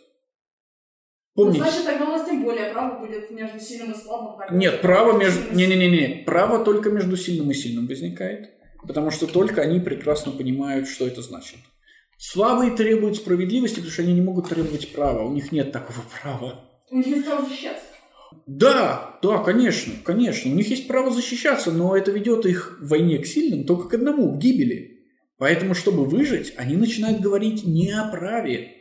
Ну, 1.35 1.45
Помните? 1.45 1.64
значит, 1.64 1.85
тогда 1.85 2.05
у 2.07 2.12
нас 2.12 2.27
тем 2.27 2.45
более 2.45 2.73
право 2.73 3.01
будет 3.01 3.31
между 3.31 3.61
сильным 3.61 3.93
и 3.93 3.95
слабым. 3.95 4.57
Нет, 4.57 4.81
право 4.81 5.19
между... 5.19 5.55
Не-не-не, 5.55 6.23
право 6.25 6.64
только 6.64 6.91
между 6.91 7.17
сильным 7.17 7.51
и 7.51 7.55
сильным 7.55 7.89
возникает, 7.89 8.53
потому 8.87 9.11
что 9.11 9.27
только 9.27 9.61
они 9.61 9.81
прекрасно 9.81 10.33
понимают, 10.33 10.89
что 10.89 11.07
это 11.07 11.21
значит. 11.21 11.59
Слабые 12.17 12.75
требуют 12.75 13.17
справедливости, 13.17 13.77
потому 13.77 13.93
что 13.93 14.03
они 14.03 14.14
не 14.14 14.23
могут 14.23 14.49
требовать 14.49 14.93
права, 14.93 15.25
у 15.25 15.33
них 15.33 15.53
нет 15.53 15.73
такого 15.73 15.99
права. 16.23 16.61
У 16.91 16.97
них 16.97 17.09
есть 17.09 17.27
право 17.27 17.45
защищаться. 17.45 17.85
Да, 18.47 19.19
да, 19.21 19.39
конечно, 19.39 19.95
конечно, 20.05 20.51
у 20.51 20.55
них 20.55 20.69
есть 20.69 20.87
право 20.87 21.11
защищаться, 21.11 21.73
но 21.73 21.97
это 21.97 22.12
ведет 22.12 22.47
их 22.47 22.79
в 22.81 22.89
войне 22.89 23.19
к 23.19 23.27
сильным 23.27 23.64
только 23.64 23.89
к 23.89 23.95
одному, 23.95 24.33
к 24.33 24.39
гибели. 24.39 24.96
Поэтому, 25.39 25.74
чтобы 25.74 26.05
выжить, 26.05 26.55
они 26.57 26.76
начинают 26.76 27.20
говорить 27.20 27.64
не 27.64 27.91
о 27.93 28.09
праве, 28.09 28.72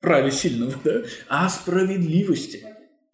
праве 0.00 0.30
сильного, 0.30 0.74
да, 0.84 1.02
а 1.28 1.46
о 1.46 1.48
справедливости. 1.48 2.64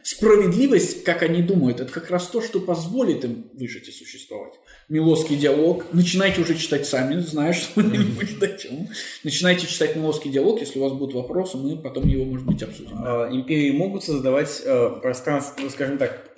Справедливость, 0.03 1.03
как 1.03 1.23
они 1.23 1.41
думают, 1.41 1.79
это 1.79 1.91
как 1.91 2.11
раз 2.11 2.27
то, 2.27 2.39
что 2.39 2.59
позволит 2.59 3.25
им 3.25 3.49
выжить 3.53 3.87
и 3.87 3.91
существовать. 3.91 4.53
Милосский 4.87 5.35
диалог. 5.35 5.85
Начинайте 5.93 6.41
уже 6.41 6.53
читать 6.53 6.85
сами, 6.85 7.19
зная, 7.21 7.53
что 7.53 7.81
мы 7.81 7.97
не 7.97 8.03
будет 8.03 8.43
о 8.43 8.55
чем. 8.55 8.87
Начинайте 9.23 9.65
читать 9.65 9.95
Милосский 9.95 10.29
диалог, 10.29 10.59
если 10.59 10.77
у 10.77 10.83
вас 10.83 10.93
будут 10.93 11.15
вопросы, 11.15 11.57
мы 11.57 11.75
потом 11.75 12.05
его, 12.07 12.23
может 12.23 12.45
быть, 12.45 12.61
обсудим. 12.61 12.99
А, 13.03 13.29
Империи 13.31 13.71
могут 13.71 14.03
создавать 14.03 14.61
э, 14.63 14.89
пространство, 15.01 15.67
скажем 15.69 15.97
так, 15.97 16.29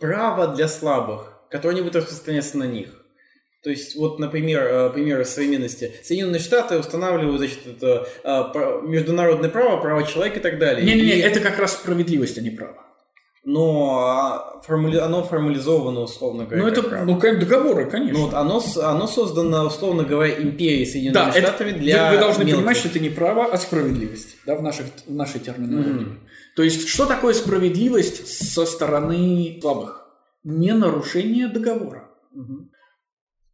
право 0.00 0.56
для 0.56 0.66
слабых, 0.66 1.42
которое 1.48 1.76
не 1.76 1.82
будет 1.82 1.94
распространяться 1.94 2.58
на 2.58 2.64
них. 2.64 3.05
То 3.66 3.70
есть, 3.70 3.96
вот, 3.96 4.20
например, 4.20 4.62
э, 4.62 4.90
примеры 4.90 5.24
современности. 5.24 5.92
Соединенные 6.04 6.38
Штаты 6.38 6.78
устанавливают, 6.78 7.38
значит, 7.38 7.66
это 7.66 8.06
э, 8.22 8.86
международное 8.86 9.50
право, 9.50 9.80
право 9.82 10.04
человека 10.04 10.38
и 10.38 10.40
так 10.40 10.60
далее. 10.60 10.86
Не-не-не, 10.86 11.16
И- 11.16 11.20
это 11.20 11.40
как 11.40 11.58
раз 11.58 11.72
справедливость, 11.72 12.38
а 12.38 12.42
не 12.42 12.50
право. 12.50 12.76
но 13.44 13.98
а, 14.06 14.62
формули- 14.64 14.98
оно 14.98 15.24
формализовано, 15.24 16.02
условно 16.02 16.44
говоря. 16.44 16.62
Ну, 16.62 16.68
это, 16.68 16.82
право. 16.84 17.04
ну, 17.04 17.18
договоры, 17.20 17.90
конечно. 17.90 18.18
Ну, 18.20 18.24
вот 18.26 18.34
оно, 18.34 18.62
оно 18.84 19.06
создано, 19.08 19.66
условно 19.66 20.04
говоря, 20.04 20.40
империей 20.40 20.86
Соединенными 20.86 21.14
Да, 21.32 21.36
это, 21.36 21.48
Штатами 21.48 21.72
вы- 21.72 21.78
для 21.80 22.12
вы, 22.12 22.18
должны 22.18 22.44
мелких. 22.44 22.56
понимать, 22.58 22.76
что 22.76 22.88
это 22.88 23.00
не 23.00 23.10
право, 23.10 23.46
а 23.46 23.56
справедливость, 23.58 24.36
да, 24.46 24.54
в, 24.54 24.62
наших, 24.62 24.86
в 25.08 25.12
нашей 25.12 25.40
терминологии. 25.40 26.06
То 26.54 26.62
есть, 26.62 26.86
что 26.88 27.04
такое 27.06 27.34
справедливость 27.34 28.52
со 28.52 28.64
стороны 28.64 29.58
слабых? 29.60 30.06
Не 30.44 30.72
нарушение 30.72 31.48
договора. 31.48 32.04
Мгм. 32.32 32.70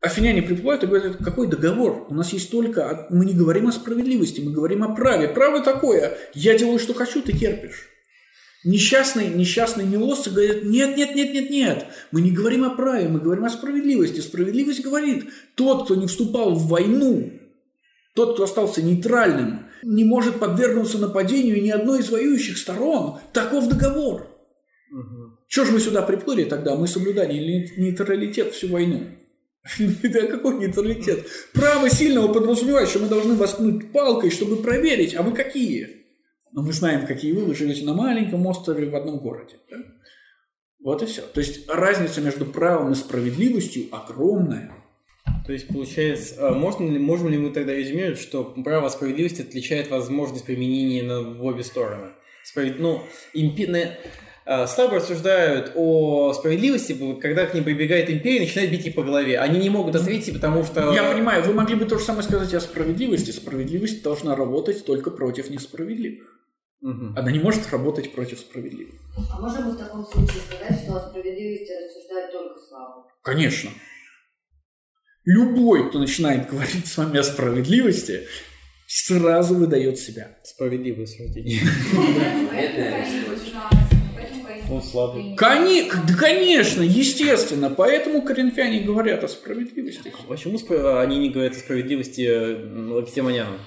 Афиняне 0.02 0.42
приплывают 0.42 0.82
и 0.82 0.88
говорят, 0.88 1.18
какой 1.18 1.46
договор? 1.46 2.06
У 2.08 2.14
нас 2.14 2.32
есть 2.32 2.50
только... 2.50 3.06
Мы 3.08 3.24
не 3.24 3.34
говорим 3.34 3.68
о 3.68 3.72
справедливости, 3.72 4.40
мы 4.40 4.50
говорим 4.50 4.82
о 4.82 4.96
праве. 4.96 5.28
Право 5.28 5.62
такое. 5.62 6.18
Я 6.34 6.58
делаю, 6.58 6.80
что 6.80 6.92
хочу, 6.92 7.22
ты 7.22 7.32
терпишь. 7.32 7.88
Несчастные, 8.64 9.28
несчастные 9.28 9.86
милосцы 9.86 10.30
говорят, 10.30 10.64
нет, 10.64 10.96
нет, 10.96 11.14
нет, 11.14 11.32
нет, 11.32 11.50
нет. 11.50 11.86
Мы 12.10 12.20
не 12.20 12.32
говорим 12.32 12.64
о 12.64 12.70
праве, 12.70 13.06
мы 13.06 13.20
говорим 13.20 13.44
о 13.44 13.50
справедливости. 13.50 14.18
Справедливость 14.18 14.82
говорит, 14.82 15.30
тот, 15.54 15.84
кто 15.84 15.94
не 15.94 16.08
вступал 16.08 16.56
в 16.56 16.66
войну, 16.66 17.32
тот, 18.14 18.34
кто 18.34 18.42
остался 18.42 18.82
нейтральным, 18.82 19.66
не 19.84 20.04
может 20.04 20.40
подвергнуться 20.40 20.98
нападению 20.98 21.62
ни 21.62 21.70
одной 21.70 22.00
из 22.00 22.10
воюющих 22.10 22.58
сторон. 22.58 23.20
Таков 23.32 23.68
договор. 23.68 24.26
Мгм. 24.90 25.38
Чего 25.46 25.64
же 25.64 25.72
мы 25.72 25.78
сюда 25.78 26.02
приплыли 26.02 26.42
тогда? 26.42 26.74
Мы 26.74 26.88
соблюдали 26.88 27.34
ней- 27.34 27.72
нейтралитет 27.76 28.52
всю 28.52 28.66
войну. 28.66 29.06
Да 29.78 30.26
какой 30.26 30.58
нейтралитет? 30.58 31.26
Право 31.52 31.88
сильного 31.88 32.32
подразумевает, 32.32 32.88
что 32.88 32.98
мы 32.98 33.08
должны 33.08 33.34
воткнуть 33.34 33.92
палкой, 33.92 34.30
чтобы 34.30 34.56
проверить, 34.56 35.14
а 35.14 35.22
вы 35.22 35.32
какие? 35.32 36.02
Но 36.52 36.62
мы 36.62 36.72
знаем, 36.72 37.06
какие 37.06 37.32
вы, 37.32 37.44
вы 37.44 37.54
живете 37.54 37.84
на 37.84 37.94
маленьком 37.94 38.46
острове 38.46 38.88
в 38.88 38.94
одном 38.94 39.18
городе. 39.18 39.56
да? 39.70 39.78
Вот 40.80 41.02
и 41.02 41.06
все. 41.06 41.22
То 41.22 41.40
есть 41.40 41.68
разница 41.68 42.20
между 42.20 42.44
правом 42.44 42.92
и 42.92 42.96
справедливостью 42.96 43.86
огромная. 43.92 44.72
То 45.46 45.52
есть, 45.52 45.68
получается, 45.68 46.48
а 46.48 46.54
можно 46.54 46.88
ли, 46.88 46.98
можем 46.98 47.28
ли 47.28 47.38
мы 47.38 47.50
тогда 47.50 47.74
резюмировать, 47.74 48.18
что 48.18 48.44
право 48.44 48.88
справедливости 48.88 49.42
отличает 49.42 49.90
возможность 49.90 50.44
применения 50.44 51.02
на, 51.02 51.22
в 51.22 51.44
обе 51.44 51.62
стороны? 51.62 52.10
Справед... 52.44 52.78
Ну, 52.80 53.02
импи... 53.32 53.66
а, 54.44 54.66
Слабо 54.66 54.96
рассуждают 54.96 55.72
о 55.74 56.32
справедливости, 56.32 56.96
когда 57.20 57.46
к 57.46 57.54
ним 57.54 57.64
прибегает 57.64 58.10
империя 58.10 58.38
и 58.38 58.40
начинает 58.40 58.70
бить 58.70 58.86
их 58.86 58.94
по 58.94 59.02
голове. 59.02 59.38
Они 59.38 59.60
не 59.60 59.70
могут 59.70 59.94
ответить, 59.94 60.34
потому 60.34 60.64
что... 60.64 60.92
Я 60.92 61.10
понимаю, 61.10 61.44
вы 61.44 61.54
могли 61.54 61.76
бы 61.76 61.84
то 61.84 61.98
же 61.98 62.04
самое 62.04 62.24
сказать 62.24 62.52
о 62.54 62.60
справедливости. 62.60 63.30
Справедливость 63.30 64.02
должна 64.02 64.34
работать 64.34 64.84
только 64.84 65.10
против 65.10 65.50
несправедливых. 65.50 66.40
Мгм. 66.80 67.16
Она 67.16 67.30
не 67.30 67.38
может 67.38 67.70
работать 67.70 68.12
против 68.12 68.40
справедливых. 68.40 68.94
А 69.32 69.40
можем 69.40 69.66
мы 69.66 69.72
в 69.72 69.78
таком 69.78 70.04
случае 70.04 70.40
сказать, 70.40 70.82
что 70.82 70.96
о 70.96 71.00
справедливости 71.08 71.70
рассуждают 71.72 72.32
только 72.32 72.60
слава? 72.68 73.06
Конечно. 73.22 73.70
Любой, 75.24 75.88
кто 75.88 76.00
начинает 76.00 76.50
говорить 76.50 76.88
с 76.88 76.96
вами 76.96 77.20
о 77.20 77.22
справедливости, 77.22 78.26
сразу 78.88 79.54
выдает 79.54 80.00
себя. 80.00 80.36
Справедливое 80.42 81.06
суждение. 81.06 81.60
Он 84.72 84.82
слабый. 84.82 85.36
Кони- 85.36 85.90
да, 86.08 86.14
конечно, 86.18 86.82
естественно. 86.82 87.70
Поэтому 87.70 88.22
коринфяне 88.22 88.80
говорят 88.80 89.22
о 89.24 89.28
справедливости. 89.28 90.12
Почему 90.28 90.56
спра- 90.58 91.00
они 91.02 91.18
не 91.18 91.30
говорят 91.30 91.52
о 91.54 91.58
справедливости 91.58 92.22
э, 92.22 92.90
лакедемонянам? 92.92 93.58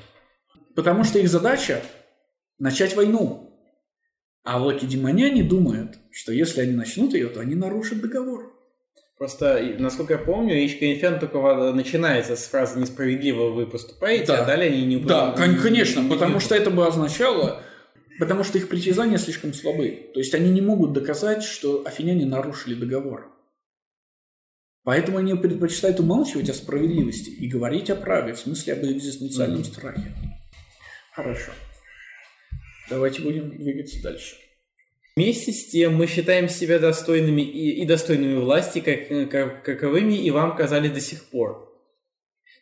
Потому 0.76 1.04
что 1.04 1.20
их 1.20 1.30
задача– 1.30 1.82
начать 2.60 2.96
войну. 2.96 3.52
А 4.44 4.60
лакедемоняне 4.64 5.44
думают, 5.44 5.96
что 6.12 6.32
если 6.32 6.62
они 6.62 6.74
начнут 6.74 7.14
ее, 7.14 7.28
то 7.30 7.40
они 7.40 7.56
нарушат 7.56 8.02
договор. 8.02 8.52
Просто, 9.18 9.76
насколько 9.80 10.14
я 10.14 10.20
помню, 10.20 10.54
речь 10.56 10.78
Коринфян 10.78 11.20
только 11.20 11.38
во- 11.38 11.72
начинается 11.72 12.36
с 12.36 12.46
фразы 12.48 12.80
«несправедливо 12.80 13.50
вы 13.50 13.66
поступаете», 13.66 14.26
Да. 14.28 14.44
а 14.44 14.46
далее 14.46 14.72
они 14.72 14.86
не 14.86 14.98
Да, 14.98 15.32
кон- 15.38 15.56
конечно, 15.58 16.02
не- 16.02 16.10
потому 16.10 16.36
не- 16.36 16.40
что 16.42 16.54
это 16.54 16.70
бы 16.70 16.86
означало, 16.86 17.62
потому 18.20 18.44
что 18.44 18.58
их 18.58 18.70
притязания 18.70 19.18
слишком 19.18 19.54
слабы. 19.54 20.10
То 20.14 20.20
есть 20.20 20.34
они 20.34 20.52
не 20.52 20.62
могут 20.62 20.94
доказать, 20.94 21.44
что 21.44 21.84
афиняне 21.86 22.26
нарушили 22.26 22.76
договор. 22.76 23.32
Поэтому 24.84 25.18
они 25.18 25.34
предпочитают 25.34 26.00
умалчивать 26.00 26.50
о 26.50 26.54
справедливости 26.54 27.30
и 27.32 27.48
говорить 27.48 27.90
о 27.90 27.96
праве, 27.96 28.34
в 28.34 28.40
смысле 28.40 28.74
об 28.74 28.86
экзистенциальном 28.86 29.64
страхе. 29.64 30.14
Хорошо. 31.12 31.52
Давайте 32.90 33.22
будем 33.22 33.58
двигаться 33.58 34.02
дальше. 34.04 34.36
Вместе 35.16 35.54
с 35.54 35.70
тем 35.70 35.96
мы 35.96 36.08
считаем 36.08 36.50
себя 36.50 36.78
достойными 36.78 37.42
и, 37.42 37.82
и 37.82 37.86
достойными 37.86 38.36
власти, 38.36 38.80
как, 38.80 39.32
как- 39.32 39.64
каковыми 39.64 40.14
и 40.14 40.30
вам 40.30 40.56
казались 40.56 40.92
до 40.92 41.00
сих 41.00 41.24
пор. 41.26 41.75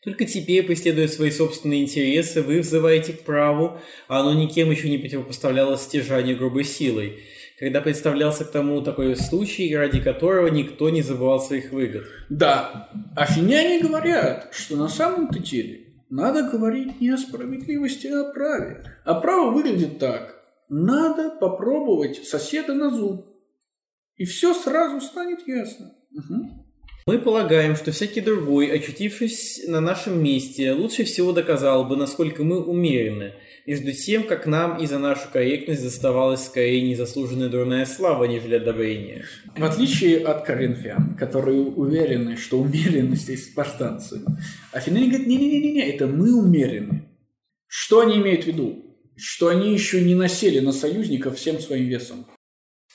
Только 0.04 0.26
теперь, 0.26 0.66
преследуя 0.66 1.08
свои 1.08 1.32
собственные 1.32 1.84
интересы, 1.84 2.42
вы 2.42 2.60
взываете 2.60 3.14
к 3.14 3.22
праву, 3.22 3.80
а 4.08 4.20
оно 4.20 4.34
никем 4.34 4.70
еще 4.70 4.90
не 4.90 4.98
противопоставлялось 4.98 5.82
стяжанию 5.82 6.38
грубой 6.38 6.66
силой, 6.66 7.24
когда 7.58 7.80
представлялся 7.80 8.44
к 8.44 8.52
тому 8.52 8.82
такой 8.82 9.16
случай, 9.16 9.74
ради 9.76 10.02
которого 10.02 10.48
никто 10.48 10.90
не 10.90 11.02
забывал 11.02 11.40
своих 11.40 11.72
выгод. 11.72 12.06
Да, 12.30 12.90
афиняне 13.16 13.80
говорят, 13.82 14.50
что 14.52 14.76
на 14.76 14.90
самом-то 14.90 15.40
деле 15.40 15.84
надо 16.10 16.44
говорить 16.44 17.00
не 17.00 17.10
о 17.10 17.18
справедливости, 17.18 18.08
а 18.08 18.30
о 18.30 18.34
праве. 18.34 18.84
А 19.06 19.16
право 19.16 19.52
выглядит 19.52 20.00
так. 20.00 20.44
Надо 20.70 21.30
попробовать 21.30 22.28
соседа 22.28 22.74
на 22.74 22.90
зуб. 22.90 23.28
И 24.18 24.26
все 24.26 24.54
сразу 24.54 25.00
станет 25.02 25.48
ясно. 25.48 25.96
Мгм. 26.12 26.63
Мы 27.06 27.20
полагаем, 27.20 27.76
что 27.76 27.92
всякий 27.92 28.22
другой, 28.22 28.68
очутившись 28.72 29.64
на 29.68 29.82
нашем 29.82 30.24
месте, 30.24 30.72
лучше 30.72 31.04
всего 31.04 31.34
доказал 31.34 31.84
бы, 31.84 31.98
насколько 31.98 32.46
мы 32.46 32.64
умерены, 32.64 33.34
между 33.66 33.92
тем, 33.92 34.24
как 34.24 34.46
нам 34.46 34.78
и 34.82 34.86
за 34.86 35.00
нашу 35.00 35.30
корректность 35.32 35.84
доставалась 35.84 36.46
скорее 36.46 36.82
незаслуженная 36.82 37.50
дурная 37.50 37.86
слава, 37.86 38.24
нежели 38.24 38.56
одобрение. 38.56 39.26
В 39.58 39.64
отличие 39.66 40.26
от 40.26 40.46
коринфян, 40.46 41.16
которые 41.18 41.62
уверены, 41.62 42.38
что 42.38 42.60
умеренность 42.60 43.28
есть 43.28 43.52
спартанцы, 43.52 44.22
афиняне 44.72 45.08
говорят, 45.08 45.28
не-не-не-не, 45.28 45.90
это 45.90 46.08
мы 46.08 46.34
умерены. 46.34 47.10
Что 47.68 48.00
они 48.00 48.18
имеют 48.18 48.46
в 48.46 48.48
виду? 48.48 48.98
Что 49.18 49.50
они 49.50 49.74
еще 49.74 50.02
не 50.02 50.16
насели 50.16 50.60
на 50.60 50.72
союзников 50.72 51.38
всем 51.38 51.60
своим 51.60 51.86
весом. 51.86 52.26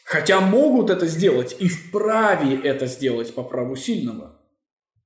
Хотя 0.08 0.40
могут 0.40 0.88
это 0.88 1.06
сделать 1.06 1.54
и 1.58 1.68
вправе 1.68 2.58
это 2.62 2.86
сделать 2.86 3.34
по 3.34 3.42
праву 3.42 3.76
сильного. 3.76 4.40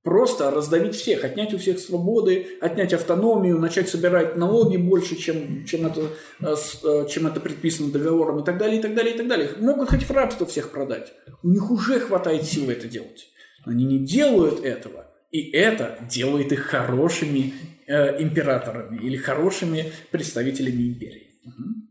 Просто 0.01 0.49
раздавить 0.49 0.95
всех, 0.95 1.25
отнять 1.25 1.53
у 1.53 1.57
всех 1.57 1.79
свободы, 1.79 2.47
отнять 2.61 2.93
автономию, 2.93 3.59
начать 3.59 3.89
собирать 3.89 4.37
налоги 4.37 4.77
больше, 4.77 5.17
чем, 5.17 5.65
чем, 5.65 5.87
это, 5.87 6.07
э, 6.39 6.55
э, 6.83 7.07
чем 7.09 7.27
это 7.27 7.41
предписано 7.41 7.91
договором 7.91 8.39
и 8.39 8.45
так 8.45 8.57
далее, 8.57 8.79
и 8.79 8.81
так 8.81 8.95
далее, 8.95 9.13
и 9.13 9.17
так 9.17 9.27
далее. 9.27 9.49
Могут 9.59 9.89
хоть 9.89 10.03
в 10.03 10.11
рабство 10.11 10.45
всех 10.45 10.71
продать. 10.71 11.11
У 11.41 11.49
них 11.49 11.69
уже 11.69 11.99
хватает 11.99 12.45
силы 12.45 12.71
это 12.71 12.87
делать. 12.87 13.27
Но 13.65 13.73
они 13.73 13.83
не 13.83 13.99
делают 13.99 14.63
этого. 14.63 15.07
И 15.31 15.51
это 15.51 15.99
делает 16.09 16.53
их 16.53 16.61
хорошими 16.61 17.53
э, 17.87 18.21
императорами 18.21 19.05
или 19.05 19.17
хорошими 19.17 19.91
представителями 20.11 20.87
империи. 20.87 21.31
Мгм. 21.43 21.82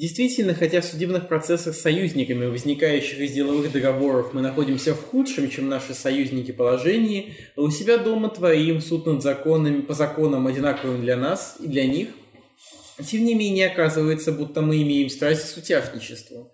Действительно, 0.00 0.54
хотя 0.54 0.80
в 0.80 0.86
судебных 0.86 1.28
процессах 1.28 1.74
с 1.74 1.82
союзниками, 1.82 2.46
возникающих 2.46 3.18
из 3.18 3.32
деловых 3.32 3.70
договоров, 3.70 4.32
мы 4.32 4.40
находимся 4.40 4.94
в 4.94 5.04
худшем, 5.04 5.50
чем 5.50 5.68
наши 5.68 5.92
союзники 5.92 6.52
положении, 6.52 7.34
у 7.54 7.68
себя 7.68 7.98
дома 7.98 8.30
творим 8.30 8.80
суд 8.80 9.04
над 9.04 9.22
законами, 9.22 9.82
по 9.82 9.92
законам, 9.92 10.46
одинаковым 10.46 11.02
для 11.02 11.18
нас 11.18 11.58
и 11.60 11.66
для 11.66 11.84
них, 11.84 12.08
тем 13.06 13.26
не 13.26 13.34
менее 13.34 13.66
оказывается, 13.66 14.32
будто 14.32 14.62
мы 14.62 14.80
имеем 14.80 15.10
страсть 15.10 15.42
к 15.42 15.48
сутяжничеству. 15.48 16.50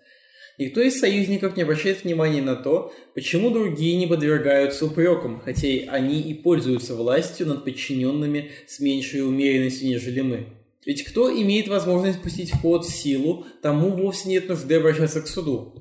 Никто 0.57 0.81
из 0.81 0.99
союзников 0.99 1.55
не 1.55 1.63
обращает 1.63 2.03
внимания 2.03 2.41
на 2.41 2.57
то, 2.57 2.93
почему 3.13 3.49
другие 3.49 3.95
не 3.95 4.07
подвергаются 4.07 4.87
упрекам, 4.87 5.39
хотя 5.39 5.69
они 5.87 6.19
и 6.19 6.33
пользуются 6.33 6.95
властью 6.95 7.47
над 7.47 7.63
подчиненными 7.63 8.51
с 8.67 8.81
меньшей 8.81 9.25
умеренностью, 9.25 9.87
нежели 9.87 10.19
мы. 10.19 10.56
Ведь 10.87 11.03
кто 11.03 11.29
имеет 11.29 11.67
возможность 11.67 12.21
пустить 12.21 12.53
в 12.53 12.89
силу, 12.89 13.45
тому 13.61 13.89
вовсе 13.89 14.29
нет 14.29 14.47
нужды 14.47 14.75
обращаться 14.75 15.21
к 15.21 15.27
суду. 15.27 15.75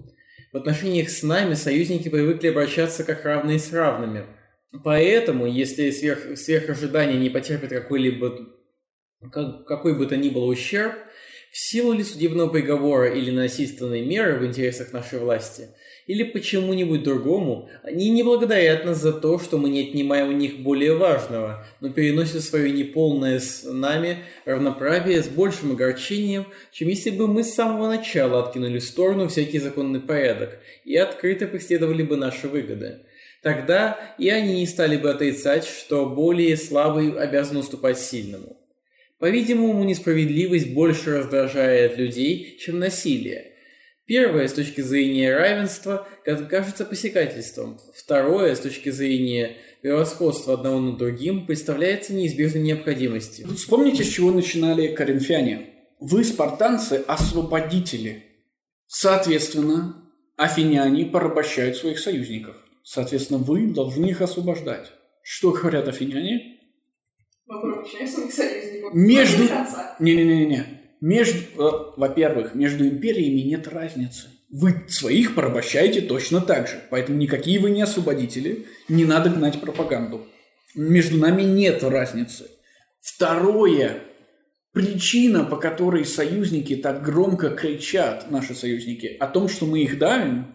В 0.52 0.56
отношениях 0.56 1.10
с 1.10 1.22
нами 1.22 1.54
союзники 1.54 2.08
привыкли 2.08 2.48
обращаться 2.48 3.04
как 3.04 3.24
равные 3.24 3.60
с 3.60 3.72
равными. 3.72 4.26
Поэтому, 4.82 5.46
если 5.46 5.92
сверх, 5.92 6.36
сверх 6.36 6.68
не 7.20 7.30
потерпит 7.30 7.70
какой-либо 7.70 8.48
как- 9.30 9.64
какой 9.64 9.96
бы 9.96 10.06
то 10.06 10.16
ни 10.16 10.28
был 10.28 10.48
ущерб, 10.48 10.94
в 11.52 11.56
силу 11.56 11.92
ли 11.92 12.02
судебного 12.02 12.48
приговора 12.50 13.14
или 13.14 13.30
насильственной 13.30 14.04
меры 14.04 14.40
в 14.40 14.44
интересах 14.44 14.92
нашей 14.92 15.20
власти, 15.20 15.68
или 16.06 16.22
почему-нибудь 16.22 17.02
другому, 17.02 17.68
они 17.82 18.10
не 18.10 18.22
благодарят 18.22 18.84
нас 18.84 18.98
за 18.98 19.12
то, 19.12 19.38
что 19.38 19.58
мы 19.58 19.70
не 19.70 19.88
отнимаем 19.88 20.28
у 20.28 20.32
них 20.32 20.58
более 20.60 20.96
важного, 20.96 21.66
но 21.80 21.90
переносят 21.90 22.42
свое 22.42 22.70
неполное 22.70 23.40
с 23.40 23.64
нами 23.64 24.18
равноправие 24.44 25.22
с 25.22 25.28
большим 25.28 25.72
огорчением, 25.72 26.46
чем 26.70 26.88
если 26.88 27.10
бы 27.10 27.26
мы 27.26 27.42
с 27.42 27.54
самого 27.54 27.88
начала 27.88 28.44
откинули 28.44 28.78
в 28.78 28.84
сторону 28.84 29.28
всякий 29.28 29.58
законный 29.58 30.00
порядок 30.00 30.58
и 30.84 30.96
открыто 30.96 31.46
преследовали 31.46 32.02
бы 32.02 32.16
наши 32.16 32.48
выгоды. 32.48 33.00
Тогда 33.42 33.98
и 34.18 34.28
они 34.28 34.60
не 34.60 34.66
стали 34.66 34.96
бы 34.96 35.10
отрицать, 35.10 35.66
что 35.66 36.06
более 36.06 36.56
слабый 36.56 37.12
обязан 37.12 37.58
уступать 37.58 37.98
сильному. 37.98 38.56
По-видимому, 39.18 39.82
несправедливость 39.84 40.74
больше 40.74 41.18
раздражает 41.18 41.96
людей, 41.96 42.58
чем 42.60 42.78
насилие. 42.78 43.55
Первое, 44.06 44.46
с 44.46 44.52
точки 44.52 44.80
зрения 44.82 45.36
равенства, 45.36 46.06
кажется 46.24 46.84
посягательством. 46.84 47.80
Второе, 47.92 48.54
с 48.54 48.60
точки 48.60 48.90
зрения 48.90 49.56
превосходства 49.82 50.54
одного 50.54 50.78
над 50.78 50.98
другим, 50.98 51.44
представляется 51.44 52.14
неизбежной 52.14 52.62
необходимостью. 52.62 53.48
Вспомните, 53.48 54.04
с 54.04 54.08
чего 54.08 54.30
начинали 54.30 54.94
коринфяне. 54.94 55.70
Вы, 55.98 56.22
спартанцы, 56.22 57.04
освободители. 57.08 58.22
Соответственно, 58.86 60.08
афиняне 60.36 61.06
порабощают 61.06 61.76
своих 61.76 61.98
союзников. 61.98 62.56
Соответственно, 62.84 63.40
вы 63.40 63.66
должны 63.66 64.06
их 64.06 64.20
освобождать. 64.20 64.92
Что 65.22 65.50
говорят 65.50 65.88
афиняне? 65.88 66.60
Мы 67.46 67.60
порабощаем 67.60 68.06
своих 68.06 68.32
союзников. 68.32 68.94
Между... 68.94 69.42
Не-не-не-не. 69.98 70.85
Между... 71.06 71.38
э, 71.38 71.92
Во-первых, 71.96 72.56
между 72.56 72.84
империями 72.84 73.42
нет 73.42 73.68
разницы. 73.68 74.26
Вы 74.50 74.82
своих 74.88 75.36
порабощаете 75.36 76.00
точно 76.00 76.40
так 76.40 76.66
же. 76.66 76.82
Поэтому 76.90 77.16
никакие 77.16 77.60
вы 77.60 77.70
не 77.70 77.82
освободители. 77.82 78.66
Не 78.88 79.04
надо 79.04 79.30
гнать 79.30 79.60
пропаганду. 79.60 80.26
Между 80.74 81.16
нами 81.16 81.42
нет 81.42 81.84
разницы. 81.84 82.48
Второе. 83.00 84.02
Причина, 84.72 85.44
по 85.44 85.56
которой 85.56 86.04
союзники 86.04 86.74
так 86.74 87.04
громко 87.04 87.50
кричат, 87.50 88.28
наши 88.32 88.56
союзники, 88.56 89.16
о 89.20 89.28
том, 89.28 89.48
что 89.48 89.64
мы 89.64 89.84
их 89.84 89.98
давим, 89.98 90.54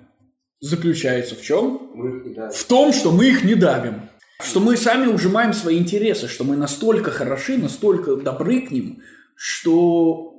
заключается 0.60 1.36
в 1.36 1.42
чем? 1.42 1.92
Мы 1.96 2.18
их 2.18 2.26
не 2.26 2.34
дали. 2.34 2.52
В 2.54 2.66
том, 2.66 2.92
что 2.92 3.12
мы 3.12 3.30
их 3.30 3.46
не 3.46 3.56
давим. 3.56 4.10
Что 4.44 4.60
мы 4.60 4.76
сами 4.76 5.08
ужимаем 5.08 5.54
свои 5.54 5.78
интересы, 5.78 6.28
что 6.28 6.44
мы 6.44 6.58
настолько 6.58 7.10
хороши, 7.10 7.58
настолько 7.58 8.18
добры 8.18 8.62
к 8.68 8.72
ним, 8.72 9.02
что... 9.36 10.31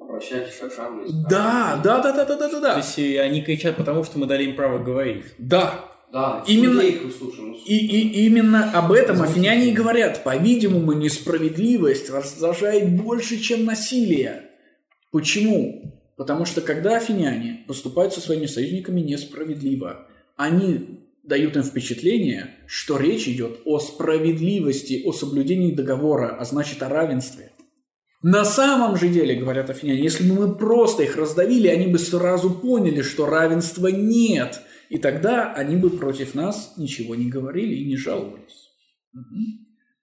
Как 0.61 0.79
равные. 0.79 1.07
Да, 1.29 1.81
да, 1.83 2.01
да, 2.01 2.13
да, 2.13 2.25
да, 2.25 2.37
да, 2.37 2.37
да, 2.37 2.49
То 2.49 2.61
да. 2.61 2.77
есть 2.77 2.99
э, 2.99 3.21
они 3.21 3.43
кричат 3.43 3.77
потому, 3.77 4.05
что 4.05 4.19
мы 4.19 4.27
дали 4.27 4.45
им 4.45 4.57
право 4.57 4.79
говорить. 4.79 5.25
Да. 5.39 5.89
Да, 6.13 6.45
Именно- 6.47 6.83
их 6.83 7.03
выслушаем. 7.05 7.53
ну, 7.53 7.59
И, 7.65 7.75
и 7.75 8.27
именно 8.27 8.71
об 8.73 8.93
этом 8.93 9.23
афиняне 9.23 9.71
и 9.71 9.73
говорят. 9.73 10.23
По-видимому, 10.25 10.93
несправедливость 10.93 12.11
раздражает 12.11 12.91
больше, 13.01 13.39
чем 13.39 13.65
насилие. 13.65 14.51
Почему? 15.11 15.99
Потому 16.17 16.45
что 16.45 16.61
когда 16.61 16.97
афиняне 16.99 17.65
поступают 17.67 18.13
со 18.13 18.21
своими 18.21 18.45
союзниками 18.45 19.01
несправедливо, 19.01 20.07
они 20.37 21.01
дают 21.23 21.57
им 21.57 21.63
впечатление, 21.63 22.51
что 22.67 22.99
речь 22.99 23.27
идет 23.27 23.61
о 23.65 23.79
справедливости, 23.79 25.03
о 25.07 25.13
соблюдении 25.13 25.73
договора, 25.73 26.37
а 26.39 26.45
значит 26.45 26.83
о 26.83 26.89
равенстве. 26.91 27.53
На 28.23 28.45
самом 28.45 28.97
же 28.97 29.09
деле, 29.09 29.35
говорят 29.35 29.69
афиняне, 29.69 30.01
если 30.01 30.29
бы 30.29 30.35
мы 30.35 30.55
просто 30.55 31.03
их 31.03 31.17
раздавили, 31.17 31.67
они 31.67 31.89
бы 31.89 31.99
сразу 31.99 32.51
поняли, 32.51 33.03
что 33.03 33.27
равенства 33.27 33.89
нет. 33.89 34.61
И 34.89 34.99
тогда 34.99 35.53
они 35.53 35.77
бы 35.77 35.91
против 35.91 36.35
нас 36.35 36.75
ничего 36.77 37.15
не 37.15 37.29
говорили 37.29 37.75
и 37.75 37.85
не 37.85 37.97
жаловались. 37.97 38.71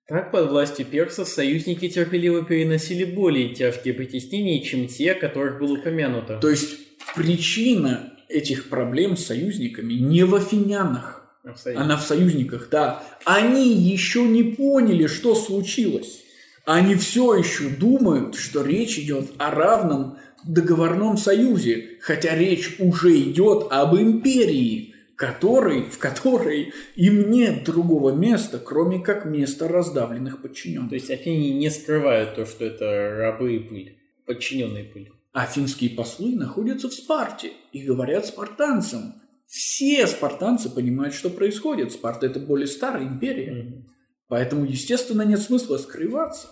Так, 0.08 0.32
под 0.32 0.50
властью 0.50 0.86
персов 0.86 1.28
союзники 1.30 1.88
терпеливо 1.88 2.44
переносили 2.44 3.06
более 3.06 3.54
тяжкие 3.54 3.94
притеснения, 3.94 4.62
чем 4.62 4.88
те, 4.88 5.12
о 5.12 5.20
которых 5.20 5.60
было 5.60 5.78
упомянуто. 5.78 6.40
То 6.40 6.50
есть 6.50 6.78
причина 7.16 8.14
этих 8.28 8.70
проблем 8.70 9.16
с 9.16 9.26
союзниками 9.26 9.94
не 9.94 10.24
в 10.24 10.36
афинянах, 10.36 11.40
Абсолютно. 11.44 11.86
она 11.86 11.98
в 11.98 12.02
союзниках, 12.02 12.70
да. 12.72 13.04
Они 13.26 13.72
еще 13.72 14.24
не 14.24 14.44
поняли, 14.44 15.08
что 15.08 15.36
случилось. 15.36 16.24
Они 16.66 16.96
все 16.96 17.36
еще 17.36 17.70
думают, 17.70 18.36
что 18.36 18.64
речь 18.64 18.98
идет 19.00 19.32
о 19.38 19.52
равном 19.52 20.18
договорном 20.44 21.18
союзе, 21.18 21.98
хотя 22.02 22.36
речь 22.36 22.76
уже 22.80 23.18
идет 23.20 23.68
об 23.72 23.96
империи, 23.96 24.96
который, 25.16 25.84
в 25.84 25.98
которой 25.98 26.72
им 26.96 27.30
нет 27.30 27.66
другого 27.66 28.12
места, 28.12 28.58
кроме 28.58 29.00
как 29.00 29.26
места 29.26 29.68
раздавленных 29.68 30.42
подчиненных. 30.42 30.90
То 30.90 30.96
есть 30.96 31.12
афиняне 31.12 31.52
не 31.54 31.70
скрывают 31.70 32.36
то, 32.36 32.46
что 32.46 32.64
это 32.64 33.16
рабы 33.18 33.56
и 33.56 33.60
пыль, 33.60 33.98
подчиненные 34.26 34.86
пыль. 34.86 35.12
Афинские 35.34 35.92
послы 35.92 36.36
находятся 36.36 36.88
в 36.90 36.94
Спарте 36.94 37.52
и 37.72 37.84
говорят 37.84 38.26
спартанцам. 38.26 39.16
Все 39.46 40.08
спартанцы 40.08 40.70
понимают, 40.70 41.14
что 41.14 41.30
происходит. 41.30 41.92
Спарта– 41.92 42.26
это 42.28 42.40
более 42.40 42.68
старая 42.68 43.04
империя. 43.04 43.84
Поэтому, 44.30 44.64
естественно, 44.64 45.24
нет 45.24 45.42
смысла 45.42 45.78
скрываться. 45.78 46.48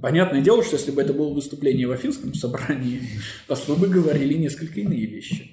Понятное 0.00 0.42
дело, 0.42 0.62
что 0.62 0.76
если 0.76 0.90
бы 0.90 1.02
это 1.02 1.12
было 1.12 1.32
выступление 1.32 1.88
в 1.88 1.92
Афинском 1.92 2.34
собрании, 2.34 3.00
послы 3.48 3.76
бы 3.76 3.88
говорили 3.88 4.34
несколько 4.34 4.80
иные 4.80 5.06
вещи. 5.06 5.50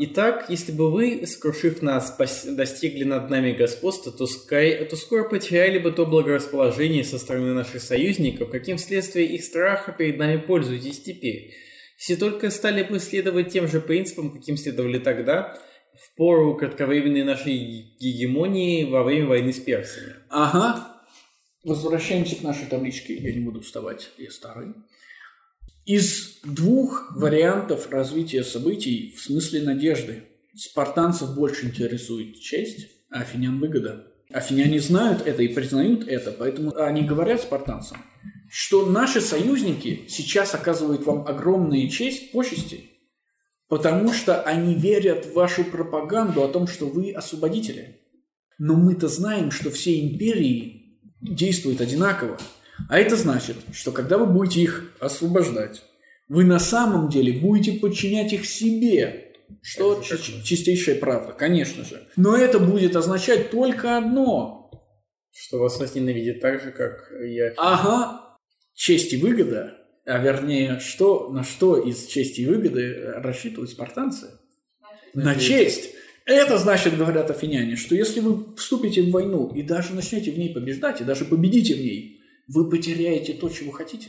Итак, 0.00 0.46
если 0.48 0.70
бы 0.70 0.92
вы, 0.92 1.26
скрушив 1.26 1.82
нас, 1.82 2.16
достигли 2.46 3.02
над 3.02 3.30
нами 3.30 3.50
господства, 3.50 4.12
то, 4.12 4.26
скай- 4.26 4.84
то 4.84 4.94
скоро 4.94 5.28
потеряли 5.28 5.80
бы 5.80 5.90
то 5.90 6.06
благорасположение 6.06 7.02
со 7.02 7.18
стороны 7.18 7.52
наших 7.52 7.82
союзников, 7.82 8.48
каким 8.50 8.76
вследствие 8.76 9.26
их 9.26 9.42
страха 9.42 9.90
перед 9.90 10.16
нами 10.16 10.36
пользуетесь 10.36 11.02
теперь. 11.02 11.52
Если 11.98 12.14
только 12.14 12.50
стали 12.50 12.84
бы 12.84 13.00
следовать 13.00 13.50
тем 13.52 13.66
же 13.66 13.80
принципам, 13.80 14.32
каким 14.32 14.56
следовали 14.56 15.00
тогда, 15.00 15.58
в 16.00 16.16
пору 16.16 16.56
кратковременной 16.56 17.24
нашей 17.24 17.96
гегемонии 17.98 18.84
во 18.84 19.02
время 19.02 19.26
войны 19.26 19.52
с 19.52 19.58
персами. 19.58 20.14
Ага. 20.28 21.02
Возвращаемся 21.64 22.36
к 22.36 22.42
нашей 22.42 22.66
табличке. 22.66 23.14
Я 23.14 23.32
не 23.32 23.40
буду 23.40 23.60
вставать, 23.60 24.10
я 24.16 24.30
старый. 24.30 24.74
Из 25.84 26.40
двух 26.44 27.16
вариантов 27.16 27.90
развития 27.90 28.44
событий 28.44 29.14
в 29.16 29.22
смысле 29.22 29.62
надежды 29.62 30.24
спартанцев 30.54 31.34
больше 31.34 31.66
интересует 31.66 32.40
честь, 32.40 32.88
а 33.10 33.20
афинян 33.20 33.58
выгода. 33.58 34.06
Афиняне 34.30 34.80
знают 34.80 35.26
это 35.26 35.42
и 35.42 35.48
признают 35.48 36.06
это, 36.06 36.30
поэтому 36.30 36.76
они 36.76 37.02
говорят 37.02 37.40
спартанцам, 37.40 38.04
что 38.50 38.84
наши 38.84 39.22
союзники 39.22 40.04
сейчас 40.08 40.54
оказывают 40.54 41.06
вам 41.06 41.26
огромную 41.26 41.88
честь, 41.88 42.32
почести, 42.32 42.84
потому 43.68 44.12
что 44.12 44.42
они 44.42 44.74
верят 44.74 45.26
в 45.26 45.34
вашу 45.34 45.64
пропаганду 45.64 46.42
о 46.42 46.48
том, 46.48 46.66
что 46.66 46.86
вы 46.86 47.12
освободители. 47.12 48.00
Но 48.58 48.74
мы-то 48.74 49.08
знаем, 49.08 49.50
что 49.50 49.70
все 49.70 50.00
империи 50.00 50.98
действуют 51.20 51.80
одинаково. 51.80 52.38
А 52.88 52.98
это 52.98 53.16
значит, 53.16 53.56
что 53.72 53.92
когда 53.92 54.18
вы 54.18 54.26
будете 54.26 54.62
их 54.62 54.92
освобождать, 55.00 55.82
вы 56.28 56.44
на 56.44 56.58
самом 56.58 57.08
деле 57.08 57.40
будете 57.40 57.78
подчинять 57.78 58.32
их 58.32 58.46
себе. 58.46 59.32
Что 59.62 60.02
чи- 60.02 60.44
чистейшая 60.44 60.96
правда, 60.96 61.32
конечно 61.32 61.84
же. 61.84 62.06
Но 62.16 62.36
это 62.36 62.58
будет 62.58 62.96
означать 62.96 63.50
только 63.50 63.96
одно. 63.96 64.70
Что 65.32 65.58
вас 65.58 65.78
возненавидит 65.78 66.40
так 66.40 66.62
же, 66.62 66.70
как 66.70 67.10
я. 67.24 67.52
Ага, 67.56 68.36
честь 68.74 69.12
и 69.12 69.16
выгода, 69.16 69.77
а 70.08 70.18
вернее, 70.18 70.80
что, 70.80 71.28
на 71.28 71.44
что 71.44 71.76
из 71.76 72.06
чести 72.06 72.40
и 72.40 72.46
выгоды 72.46 73.12
рассчитывают 73.16 73.70
спартанцы? 73.70 74.28
На 75.12 75.34
честь. 75.34 75.90
Это 76.24 76.56
значит, 76.56 76.96
говорят 76.96 77.30
афиняне, 77.30 77.76
что 77.76 77.94
если 77.94 78.20
вы 78.20 78.54
вступите 78.56 79.02
в 79.02 79.10
войну 79.10 79.52
и 79.54 79.62
даже 79.62 79.94
начнете 79.94 80.30
в 80.30 80.38
ней 80.38 80.54
побеждать, 80.54 81.02
и 81.02 81.04
даже 81.04 81.26
победите 81.26 81.74
в 81.74 81.78
ней, 81.78 82.22
вы 82.48 82.70
потеряете 82.70 83.34
то, 83.34 83.50
чего 83.50 83.70
хотите. 83.70 84.08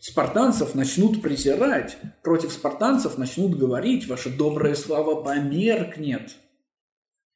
Спартанцев 0.00 0.74
начнут 0.74 1.20
презирать, 1.20 1.98
против 2.22 2.52
спартанцев 2.52 3.18
начнут 3.18 3.56
говорить, 3.56 4.06
ваша 4.06 4.30
добрая 4.30 4.74
слава 4.74 5.22
померкнет. 5.22 6.36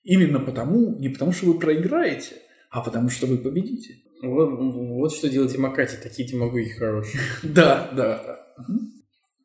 Именно 0.03 0.41
потому, 0.41 0.99
не 0.99 1.11
потому 1.11 1.33
что 1.33 1.47
вы 1.47 1.59
проиграете, 1.59 2.37
а 2.71 2.81
потому 2.81 3.11
что 3.11 3.27
вы 3.27 3.37
победите. 3.37 3.99
Вот, 4.23 4.51
вот 4.59 5.13
что 5.15 5.29
делает 5.29 5.53
демократия, 5.53 5.97
такие 5.97 6.29
демагоги 6.29 6.69
хорошие. 6.69 7.21
Да, 7.43 7.91
да. 7.97 8.47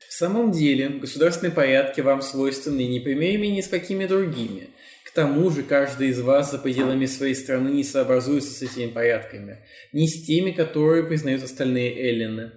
В 0.09 0.13
самом 0.13 0.51
деле, 0.51 0.89
государственные 0.89 1.53
порядки 1.53 2.01
вам 2.01 2.21
свойственны 2.21 2.87
не 2.87 2.99
примерами 2.99 3.47
ни 3.47 3.61
с 3.61 3.67
какими 3.67 4.05
другими. 4.05 4.69
К 5.05 5.11
тому 5.11 5.49
же, 5.49 5.63
каждый 5.63 6.09
из 6.09 6.19
вас 6.21 6.51
за 6.51 6.57
пределами 6.57 7.05
своей 7.05 7.35
страны 7.35 7.69
не 7.69 7.83
сообразуется 7.83 8.51
с 8.51 8.61
этими 8.61 8.91
порядками, 8.91 9.59
ни 9.93 10.07
с 10.07 10.25
теми, 10.25 10.51
которые 10.51 11.03
признают 11.03 11.43
остальные 11.43 11.97
эллины. 11.97 12.51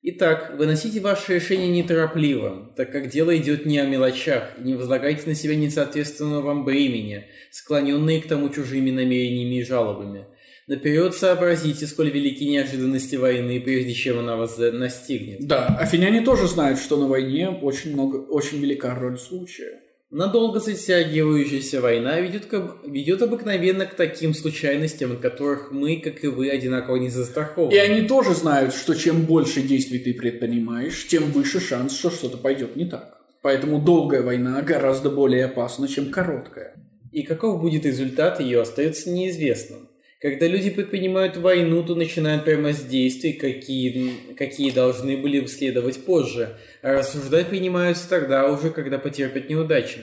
Итак, 0.00 0.54
выносите 0.56 1.00
ваше 1.00 1.34
решение 1.34 1.68
неторопливо, 1.68 2.72
так 2.76 2.92
как 2.92 3.08
дело 3.08 3.36
идет 3.36 3.66
не 3.66 3.78
о 3.78 3.86
мелочах, 3.86 4.52
и 4.58 4.62
не 4.62 4.74
возлагайте 4.74 5.28
на 5.28 5.34
себя 5.34 5.56
несоответственного 5.56 6.40
вам 6.40 6.64
бремени, 6.64 7.26
склоненные 7.50 8.22
к 8.22 8.28
тому 8.28 8.48
чужими 8.48 8.92
намерениями 8.92 9.56
и 9.56 9.64
жалобами. 9.64 10.26
Наперед 10.68 11.14
сообразите, 11.14 11.86
сколь 11.86 12.10
велики 12.10 12.46
неожиданности 12.46 13.16
войны, 13.16 13.58
прежде 13.58 13.94
чем 13.94 14.18
она 14.18 14.36
вас 14.36 14.58
настигнет. 14.58 15.46
Да, 15.46 15.66
афиняне 15.66 16.20
тоже 16.20 16.46
знают, 16.46 16.78
что 16.78 16.98
на 16.98 17.08
войне 17.08 17.48
очень, 17.48 17.94
много, 17.94 18.16
очень 18.16 18.58
велика 18.60 18.94
роль 18.94 19.18
случая. 19.18 19.80
Надолго 20.10 20.60
затягивающаяся 20.60 21.80
война 21.80 22.20
ведет, 22.20 22.46
к, 22.46 22.78
ведет 22.86 23.22
обыкновенно 23.22 23.86
к 23.86 23.94
таким 23.94 24.34
случайностям, 24.34 25.12
от 25.12 25.20
которых 25.20 25.72
мы, 25.72 26.00
как 26.00 26.22
и 26.22 26.28
вы, 26.28 26.50
одинаково 26.50 26.96
не 26.96 27.08
застрахованы. 27.08 27.74
И 27.74 27.78
они 27.78 28.06
тоже 28.06 28.34
знают, 28.34 28.74
что 28.74 28.94
чем 28.94 29.22
больше 29.22 29.62
действий 29.62 29.98
ты 29.98 30.12
предпринимаешь, 30.12 31.06
тем 31.06 31.24
выше 31.32 31.60
шанс, 31.60 31.96
что 31.98 32.10
что-то 32.10 32.36
пойдет 32.36 32.76
не 32.76 32.84
так. 32.84 33.18
Поэтому 33.40 33.80
долгая 33.80 34.22
война 34.22 34.60
гораздо 34.60 35.08
более 35.08 35.46
опасна, 35.46 35.88
чем 35.88 36.10
короткая. 36.10 36.74
И 37.10 37.22
каков 37.22 37.60
будет 37.60 37.86
результат 37.86 38.40
ее, 38.40 38.60
остается 38.60 39.10
неизвестным. 39.10 39.87
Когда 40.20 40.48
люди 40.48 40.70
предпринимают 40.70 41.36
войну, 41.36 41.84
то 41.84 41.94
начинают 41.94 42.44
прямо 42.44 42.72
с 42.72 42.84
действий, 42.84 43.34
какие, 43.34 44.34
какие 44.34 44.72
должны 44.72 45.16
были 45.16 45.46
следовать 45.46 46.04
позже, 46.04 46.56
а 46.82 46.94
рассуждать 46.94 47.48
принимаются 47.48 48.08
тогда 48.08 48.50
уже, 48.50 48.70
когда 48.70 48.98
потерпят 48.98 49.48
неудачи. 49.48 50.00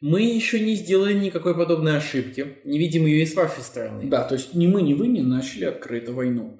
Мы 0.00 0.22
еще 0.22 0.58
не 0.58 0.74
сделали 0.74 1.14
никакой 1.14 1.56
подобной 1.56 1.96
ошибки, 1.96 2.56
не 2.64 2.78
видим 2.78 3.06
ее 3.06 3.22
и 3.22 3.26
с 3.26 3.34
вашей 3.34 3.62
стороны. 3.62 4.08
Да, 4.08 4.24
то 4.24 4.34
есть 4.34 4.54
ни 4.54 4.66
мы, 4.66 4.82
ни 4.82 4.94
вы 4.94 5.06
не 5.06 5.22
начали 5.22 5.64
открыто 5.66 6.12
войну. 6.12 6.58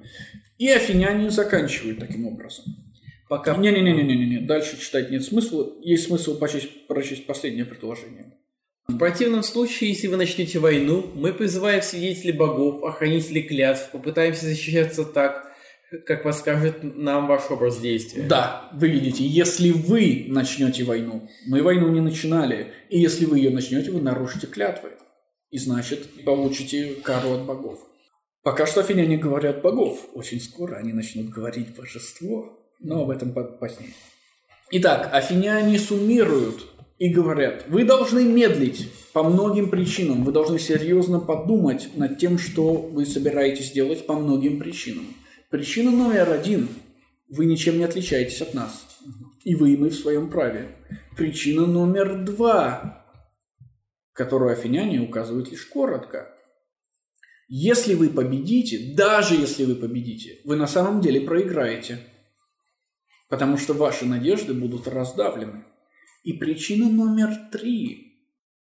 И 0.58 0.68
афиняне 0.68 1.30
заканчивают 1.30 1.98
таким 1.98 2.26
образом. 2.26 2.64
Пока... 3.28 3.56
Не-не-не-не-не, 3.56 4.38
дальше 4.38 4.80
читать 4.80 5.10
нет 5.10 5.22
смысла. 5.24 5.72
Есть 5.82 6.06
смысл 6.06 6.38
прочесть, 6.38 6.86
прочесть 6.86 7.26
последнее 7.26 7.64
предложение. 7.64 8.37
В 8.88 8.96
противном 8.96 9.42
случае, 9.42 9.90
если 9.90 10.06
вы 10.06 10.16
начнете 10.16 10.58
войну, 10.58 11.10
мы 11.14 11.34
призываем 11.34 11.82
свидетелей 11.82 12.32
богов, 12.32 12.82
охранителей 12.82 13.42
клятв, 13.42 13.90
попытаемся 13.92 14.46
защищаться 14.46 15.04
так, 15.04 15.52
как 16.06 16.22
подскажет 16.22 16.78
нам 16.82 17.26
ваш 17.26 17.50
образ 17.50 17.78
действия. 17.78 18.22
Да, 18.22 18.70
вы 18.72 18.88
видите, 18.88 19.24
если 19.26 19.70
вы 19.70 20.24
начнете 20.28 20.84
войну, 20.84 21.28
мы 21.46 21.62
войну 21.62 21.88
не 21.90 22.00
начинали, 22.00 22.72
и 22.88 22.98
если 22.98 23.26
вы 23.26 23.38
ее 23.38 23.50
начнете, 23.50 23.90
вы 23.90 24.00
нарушите 24.00 24.46
клятвы. 24.46 24.90
И 25.50 25.58
значит, 25.58 26.24
получите 26.24 26.94
кару 27.02 27.32
от 27.32 27.44
богов. 27.44 27.78
Пока 28.42 28.66
что 28.66 28.80
афиняне 28.80 29.18
говорят 29.18 29.60
богов. 29.60 30.06
Очень 30.14 30.40
скоро 30.40 30.76
они 30.76 30.94
начнут 30.94 31.28
говорить 31.28 31.76
божество, 31.76 32.58
но 32.80 33.02
об 33.02 33.10
этом 33.10 33.32
позднее. 33.32 33.92
Итак, 34.70 35.10
афиняне 35.12 35.78
суммируют 35.78 36.66
и 36.98 37.08
говорят, 37.08 37.66
вы 37.68 37.84
должны 37.84 38.24
медлить 38.24 38.90
по 39.12 39.22
многим 39.22 39.70
причинам, 39.70 40.24
вы 40.24 40.32
должны 40.32 40.58
серьезно 40.58 41.20
подумать 41.20 41.90
над 41.96 42.18
тем, 42.18 42.38
что 42.38 42.74
вы 42.74 43.06
собираетесь 43.06 43.72
делать 43.72 44.06
по 44.06 44.14
многим 44.14 44.58
причинам. 44.58 45.06
Причина 45.50 45.90
номер 45.90 46.30
один– 46.30 46.68
вы 47.28 47.44
ничем 47.44 47.78
не 47.78 47.84
отличаетесь 47.84 48.40
от 48.40 48.54
нас, 48.54 48.86
и 49.44 49.54
вы 49.54 49.74
и 49.74 49.76
мы 49.76 49.90
в 49.90 49.94
своем 49.94 50.30
праве. 50.30 50.76
Причина 51.16 51.66
номер 51.66 52.24
два, 52.24 53.06
которую 54.12 54.52
афиняне 54.52 55.00
указывают 55.00 55.50
лишь 55.50 55.66
коротко. 55.66 56.34
Если 57.48 57.94
вы 57.94 58.10
победите, 58.10 58.94
даже 58.94 59.34
если 59.34 59.64
вы 59.64 59.74
победите, 59.74 60.38
вы 60.44 60.56
на 60.56 60.66
самом 60.66 61.00
деле 61.00 61.20
проиграете, 61.20 61.98
потому 63.28 63.56
что 63.56 63.74
ваши 63.74 64.06
надежды 64.06 64.54
будут 64.54 64.86
раздавлены. 64.86 65.64
И 66.28 66.34
причина 66.34 66.90
номер 66.90 67.34
три. 67.50 68.18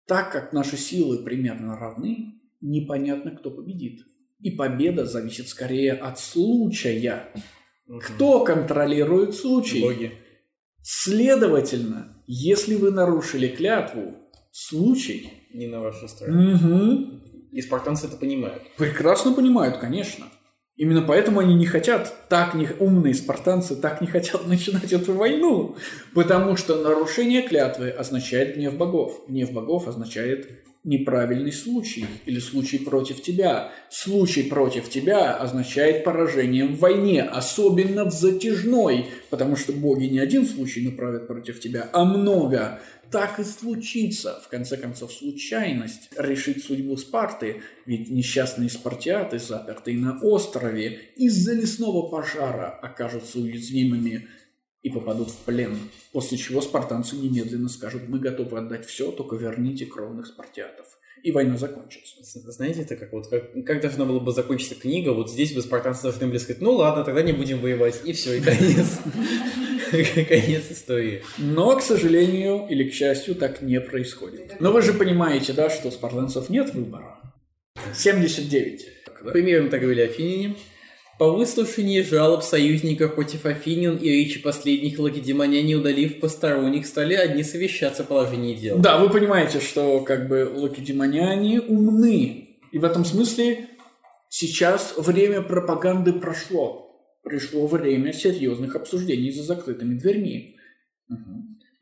Так 0.08 0.32
как 0.32 0.54
наши 0.54 0.78
силы 0.78 1.18
примерно 1.18 1.76
равны, 1.78 2.36
непонятно, 2.62 3.32
кто 3.32 3.52
победит. 3.52 4.06
И 4.40 4.52
победа 4.52 5.06
зависит 5.06 5.50
скорее 5.50 5.92
от 5.92 6.18
случая. 6.18 7.28
Кто 8.04 8.46
контролирует 8.46 9.36
случай? 9.36 9.82
Боги. 9.82 10.14
Следовательно, 10.82 12.24
если 12.26 12.76
вы 12.76 12.92
нарушили 12.92 13.50
клятву, 13.50 14.16
случай... 14.52 15.30
Не 15.54 15.68
на 15.68 15.82
вашей 15.82 16.08
стороне. 16.08 16.54
Угу. 16.54 17.52
И 17.52 17.62
спартанцы 17.62 18.08
это 18.08 18.16
понимают. 18.16 18.64
Прекрасно 18.78 19.34
понимают, 19.34 19.76
конечно. 19.76 20.28
Именно 20.82 21.04
поэтому 21.04 21.42
они 21.42 21.54
не 21.54 21.68
хотят, 21.68 22.28
так 22.28 22.56
не, 22.56 22.68
умные 22.80 23.14
спартанцы 23.14 23.76
так 23.76 24.02
не 24.02 24.08
хотят 24.08 24.48
начинать 24.48 24.92
эту 24.92 25.14
войну. 25.14 25.76
Потому 26.16 26.58
что 26.58 26.82
нарушение 26.82 27.44
клятвы 27.44 27.92
означает 27.92 28.56
гнев 28.56 28.76
богов. 28.76 29.22
Гнев 29.28 29.52
богов 29.52 29.88
означает 29.88 30.64
неправильный 30.84 31.52
случай 31.52 32.06
или 32.26 32.40
случай 32.40 32.80
против 32.80 33.22
тебя. 33.22 33.72
Случай 33.90 34.44
против 34.44 34.90
тебя 34.90 35.36
означает 35.36 36.04
поражение 36.04 36.66
в 36.66 36.80
войне, 36.80 37.22
особенно 37.22 38.06
в 38.06 38.12
затяжной, 38.12 39.08
потому 39.30 39.56
что 39.56 39.74
боги 39.74 40.06
не 40.06 40.20
один 40.20 40.46
случай 40.46 40.82
направят 40.82 41.28
против 41.28 41.60
тебя, 41.60 41.90
а 41.94 42.06
много. 42.06 42.80
Так 43.12 43.40
и 43.40 43.44
случится, 43.44 44.42
в 44.44 44.48
конце 44.48 44.78
концов, 44.78 45.12
случайность 45.12 46.10
решить 46.18 46.64
судьбу 46.64 46.96
Спарты, 46.96 47.62
ведь 47.86 48.10
несчастные 48.10 48.70
спартиаты, 48.70 49.38
запертые 49.38 49.98
на 49.98 50.18
острове, 50.22 51.00
из-за 51.18 51.54
лесного 51.54 52.10
пожара 52.10 52.70
окажутся 52.82 53.40
уязвимыми 53.40 54.30
и 54.84 54.90
попадут 54.90 55.30
в 55.30 55.38
плен, 55.46 55.78
после 56.12 56.38
чего 56.38 56.62
спартанцы 56.62 57.16
немедленно 57.16 57.70
скажут, 57.70 58.08
мы 58.08 58.20
готовы 58.20 58.58
отдать 58.58 58.86
все, 58.86 59.12
только 59.12 59.36
верните 59.36 59.86
кровных 59.86 60.26
спартиатов. 60.26 60.86
И 61.22 61.32
война 61.32 61.56
закончится. 61.56 62.16
Знаете, 62.52 62.82
это 62.82 62.96
как 62.96 63.14
вот 63.14 63.28
как, 63.28 63.54
как 63.64 63.82
должна 63.82 64.06
была 64.06 64.20
бы 64.20 64.32
закончиться 64.32 64.74
книга, 64.74 65.12
вот 65.12 65.30
здесь 65.30 65.54
бы 65.54 65.62
спартанцы 65.62 66.04
должны 66.04 66.26
были 66.28 66.40
сказать, 66.40 66.62
ну 66.62 66.72
ладно, 66.72 67.04
тогда 67.04 67.22
не 67.22 67.32
будем 67.32 67.60
воевать, 67.60 68.02
и 68.06 68.14
все, 68.14 68.34
и 68.34 68.42
конец. 68.42 69.00
Конец 69.92 70.72
истории. 70.72 71.22
Но, 71.38 71.76
к 71.76 71.82
сожалению 71.82 72.66
или 72.70 72.90
к 72.90 72.94
счастью, 72.94 73.36
так 73.36 73.62
не 73.62 73.82
происходит. 73.82 74.56
Но 74.62 74.72
вы 74.72 74.82
же 74.82 74.94
понимаете, 74.94 75.52
да, 75.52 75.70
что 75.70 75.90
у 75.90 75.92
спартанцев 75.92 76.50
нет 76.50 76.74
выбора. 76.74 77.20
79. 77.94 78.88
Примерно 79.34 79.70
так 79.70 79.82
говорили 79.82 80.04
афиняне. 80.04 80.56
По 81.22 81.30
выслушании 81.32 82.02
жалоб 82.02 82.42
союзников 82.42 83.14
против 83.14 83.46
Афинян 83.46 83.96
и 83.96 84.10
речи 84.10 84.42
последних 84.42 84.98
лакедемоняне, 84.98 85.76
удалив 85.76 86.20
посторонних, 86.20 86.88
стали 86.88 87.14
одни 87.14 87.44
совещаться 87.44 88.02
о 88.02 88.08
положении 88.08 88.56
дел. 88.56 88.80
Да, 88.80 88.98
вы 88.98 89.08
понимаете, 89.08 89.60
что 89.60 90.00
как 90.00 90.28
бы 90.28 90.52
лакедемоняне 90.52 91.62
умны. 91.62 92.58
И 92.72 92.80
в 92.80 92.84
этом 92.84 93.06
смысле 93.06 93.68
сейчас 94.30 94.96
время 94.98 95.44
пропаганды 95.44 96.14
прошло. 96.14 97.00
Пришло 97.24 97.68
время 97.68 98.14
серьезных 98.14 98.76
обсуждений 98.76 99.30
за 99.30 99.44
закрытыми 99.44 100.00
дверьми. 100.00 100.58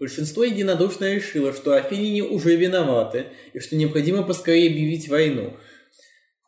Большинство 0.02 0.44
единодушно 0.44 1.16
решило, 1.16 1.54
что 1.54 1.78
афиняне 1.78 2.24
уже 2.24 2.58
виноваты 2.58 3.28
и 3.54 3.60
что 3.60 3.78
необходимо 3.78 4.24
поскорее 4.24 4.70
объявить 4.70 5.08
войну. 5.08 5.54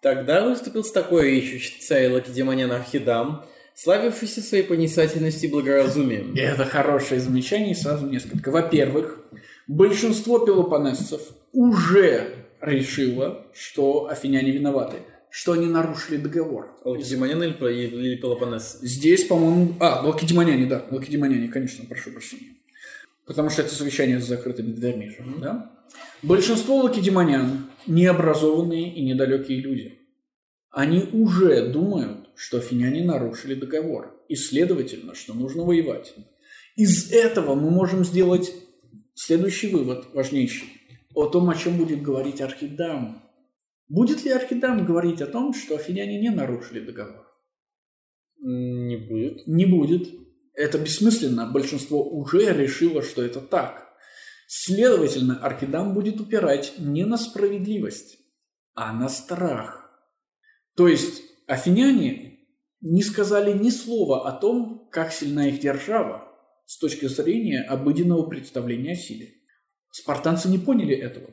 Тогда 0.02 0.48
выступил 0.48 0.84
с 0.84 0.92
такой 0.92 1.30
речью 1.30 1.60
царь 1.80 2.12
Лакедемонян 2.12 2.72
Архидам, 2.72 3.46
славившийся 3.76 4.42
своей 4.42 4.64
проницательностью 4.64 5.50
и 5.50 5.52
благоразумием. 5.52 6.34
И 6.34 6.40
это 6.40 6.66
хорошее 6.66 7.22
замечание, 7.22 7.76
сразу 7.76 8.08
несколько. 8.08 8.50
Во-первых, 8.50 9.20
большинство 9.68 10.40
пелопонесцев 10.40 11.22
уже 11.54 12.34
решило, 12.62 13.46
что 13.54 14.08
афиняне 14.10 14.52
виноваты, 14.52 14.98
что 15.30 15.52
они 15.52 15.68
нарушили 15.68 16.18
договор. 16.18 16.76
Лакедемонян 16.84 17.44
или, 17.44 17.54
или 17.86 18.16
Пелопоннес? 18.16 18.80
Здесь, 18.82 19.26
по-моему... 19.26 19.76
А, 19.80 20.02
лакедемоняне, 20.04 20.66
да, 20.66 20.84
лакедемоняне, 20.90 21.48
конечно, 21.48 21.86
прошу 21.86 22.12
прощения. 22.12 22.56
Потому 23.28 23.52
что 23.52 23.62
это 23.62 23.74
совещание 23.74 24.20
с 24.20 24.26
закрытыми 24.26 24.72
дверьми 24.72 25.10
же, 25.10 25.24
да? 25.40 25.72
Большинство 26.24 26.78
лакедемонян– 26.78 27.68
необразованные 27.88 28.94
и 28.94 29.04
недалекие 29.04 29.60
люди. 29.60 30.00
Они 30.70 31.04
уже 31.12 31.68
думают, 31.68 32.30
что 32.36 32.58
афиняне 32.58 33.04
нарушили 33.04 33.56
договор, 33.56 34.18
и, 34.30 34.36
следовательно, 34.36 35.16
что 35.16 35.34
нужно 35.34 35.64
воевать. 35.64 36.14
Из 36.76 37.12
этого 37.12 37.56
мы 37.56 37.70
можем 37.70 38.06
сделать 38.06 38.54
следующий 39.14 39.68
вывод, 39.68 40.14
важнейший, 40.14 40.70
о 41.14 41.28
том, 41.28 41.50
о 41.50 41.56
чем 41.56 41.78
будет 41.78 42.02
говорить 42.02 42.42
Архидам. 42.42 43.22
Будет 43.90 44.24
ли 44.24 44.32
Архидам 44.32 44.86
говорить 44.86 45.22
о 45.22 45.28
том, 45.28 45.54
что 45.54 45.76
афиняне 45.76 46.22
не 46.22 46.30
нарушили 46.30 46.80
договор? 46.80 47.28
Не 48.40 48.96
будет. 48.96 49.46
Не 49.46 49.66
будет. 49.66 50.08
Это 50.54 50.80
бессмысленно. 50.80 51.52
Большинство 51.52 52.02
уже 52.02 52.54
решило, 52.54 53.02
что 53.02 53.22
это 53.22 53.42
так. 53.42 53.91
Следовательно, 54.54 55.40
Архидам 55.42 55.94
будет 55.94 56.20
упирать 56.20 56.74
не 56.78 57.06
на 57.06 57.16
справедливость, 57.16 58.18
а 58.76 58.92
на 58.92 59.08
страх. 59.08 59.90
То 60.76 60.90
есть 60.90 61.22
афиняне 61.48 62.40
не 62.82 63.02
сказали 63.02 63.58
ни 63.58 63.70
слова 63.70 64.28
о 64.28 64.34
том, 64.34 64.90
как 64.92 65.14
сильна 65.14 65.48
их 65.48 65.62
держава 65.62 66.28
с 66.66 66.78
точки 66.78 67.06
зрения 67.06 67.62
обыденного 67.62 68.24
представления 68.24 68.92
о 68.92 68.96
силе. 68.96 69.30
Спартанцы 69.90 70.50
не 70.50 70.58
поняли 70.58 70.98
этого. 70.98 71.30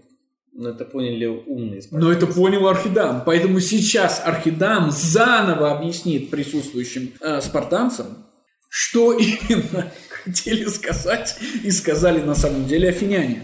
Но 0.52 0.68
это 0.68 0.84
поняли 0.84 1.26
умные 1.26 1.82
Но 1.90 2.12
это 2.12 2.28
понял 2.28 2.68
Архидам. 2.68 3.24
Поэтому 3.26 3.58
сейчас 3.58 4.22
Архидам 4.24 4.92
заново 4.92 5.76
объяснит 5.76 6.30
присутствующим 6.30 7.14
э, 7.20 7.40
спартанцам, 7.40 8.28
что 8.68 9.12
именно 9.12 9.92
хотели 10.28 10.66
сказать 10.66 11.38
и 11.64 11.70
сказали 11.70 12.20
на 12.20 12.34
самом 12.34 12.66
деле 12.66 12.90
афиняне. 12.90 13.42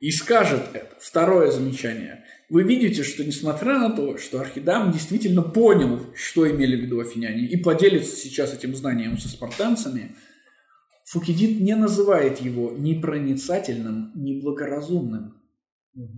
И 0.00 0.10
скажет 0.10 0.62
это. 0.72 0.96
Второе 0.98 1.50
замечание. 1.50 2.24
Вы 2.48 2.64
видите, 2.64 3.02
что 3.02 3.24
несмотря 3.24 3.78
на 3.78 3.90
то, 3.90 4.18
что 4.18 4.40
Архидам 4.40 4.92
действительно 4.92 5.42
понял, 5.42 6.06
что 6.14 6.50
имели 6.50 6.76
в 6.76 6.80
виду 6.80 7.00
афиняне, 7.00 7.46
и 7.46 7.56
поделится 7.56 8.16
сейчас 8.16 8.52
этим 8.52 8.74
знанием 8.74 9.16
со 9.16 9.28
спартанцами, 9.28 10.16
Фукидид 11.06 11.60
не 11.60 11.76
называет 11.76 12.40
его 12.40 12.72
ни 12.76 13.00
проницательным, 13.00 14.12
ни 14.14 14.40
благоразумным. 14.40 15.34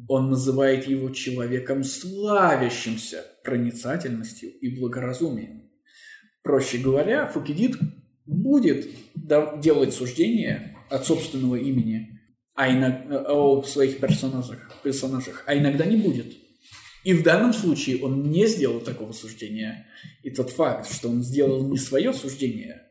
Он 0.09 0.31
называет 0.31 0.87
его 0.87 1.11
человеком, 1.11 1.83
славящимся 1.83 3.25
проницательностью 3.43 4.51
и 4.51 4.81
благоразумием. 4.81 5.69
Проще 6.43 6.79
говоря, 6.79 7.27
Фукидид 7.27 7.77
будет 8.27 8.89
делать 9.61 9.95
суждения 9.95 10.77
от 10.91 11.07
собственного 11.07 11.57
имени 11.57 12.15
а 12.55 12.71
иногда, 12.71 13.25
о 13.29 13.63
своих 13.65 13.99
персонажах, 13.99 14.71
персонажах, 14.83 15.43
а 15.47 15.57
иногда 15.57 15.85
не 15.85 15.97
будет. 15.97 16.37
И 17.03 17.13
в 17.13 17.23
данном 17.23 17.53
случае 17.53 18.03
он 18.03 18.31
не 18.31 18.47
сделал 18.47 18.81
такого 18.81 19.13
суждения. 19.13 19.87
И 20.23 20.31
тот 20.31 20.51
факт, 20.51 20.91
что 20.91 21.09
он 21.09 21.23
сделал 21.23 21.69
не 21.69 21.77
свое 21.77 22.13
суждение, 22.15 22.83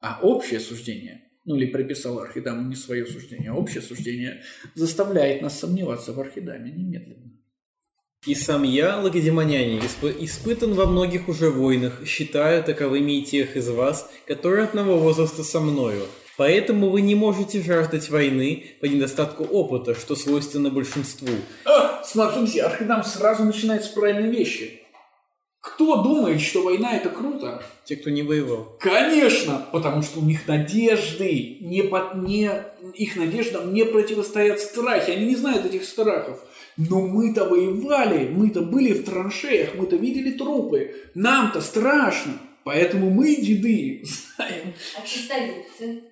а 0.00 0.18
общее 0.20 0.60
суждение, 0.60 1.22
ну 1.44 1.56
или 1.56 1.66
приписал 1.66 2.18
Архидаму 2.18 2.68
не 2.68 2.74
свое 2.74 3.06
суждение, 3.06 3.50
а 3.50 3.54
общее 3.54 3.82
суждение, 3.82 4.42
заставляет 4.74 5.40
нас 5.40 5.58
сомневаться 5.58 6.12
в 6.12 6.20
Архидаме 6.20 6.72
немедленно. 6.72 7.32
И 8.26 8.34
сам 8.34 8.62
я, 8.62 8.96
Лагодемоняне, 8.96 9.80
исп- 9.80 10.16
испытан 10.24 10.72
во 10.72 10.86
многих 10.86 11.28
уже 11.28 11.50
войнах, 11.50 12.06
считаю 12.06 12.64
таковыми 12.64 13.12
и 13.12 13.22
тех 13.22 13.54
из 13.56 13.68
вас, 13.68 14.10
которые 14.26 14.64
одного 14.64 14.96
возраста 14.96 15.44
со 15.44 15.60
мною. 15.60 16.06
Поэтому 16.38 16.88
вы 16.88 17.02
не 17.02 17.14
можете 17.14 17.62
жаждать 17.62 18.08
войны 18.08 18.64
по 18.80 18.86
недостатку 18.86 19.44
опыта, 19.44 19.94
что 19.94 20.16
свойственно 20.16 20.70
большинству. 20.70 21.28
А, 21.66 22.02
смотрите, 22.02 22.62
Архидам 22.62 23.04
сразу 23.04 23.44
начинает 23.44 23.84
с 23.84 23.88
правильной 23.88 24.30
вещи. 24.30 24.80
Кто 25.60 26.02
думает, 26.02 26.40
что 26.40 26.62
война 26.62 26.96
это 26.96 27.08
круто? 27.08 27.62
Те, 27.84 27.96
кто 27.96 28.10
не 28.10 28.22
воевал. 28.22 28.76
Конечно, 28.80 29.66
потому 29.72 30.02
что 30.02 30.20
у 30.20 30.22
них 30.22 30.46
надежды, 30.46 31.58
не 31.60 31.82
под, 31.82 32.16
не, 32.16 32.50
их 32.94 33.16
надеждам 33.16 33.72
не 33.72 33.84
противостоят 33.84 34.60
страхи, 34.60 35.10
они 35.10 35.26
не 35.26 35.36
знают 35.36 35.64
этих 35.64 35.84
страхов. 35.84 36.40
Но 36.76 37.00
мы-то 37.06 37.48
воевали, 37.48 38.28
мы-то 38.28 38.62
были 38.62 38.92
в 38.92 39.04
траншеях, 39.04 39.74
мы-то 39.76 39.96
видели 39.96 40.32
трупы, 40.32 40.94
нам-то 41.14 41.60
страшно. 41.60 42.32
Поэтому 42.64 43.10
мы, 43.10 43.36
деды, 43.36 44.02
знаем. 44.36 44.72
А 44.98 45.06
чистолюбцы? 45.06 46.02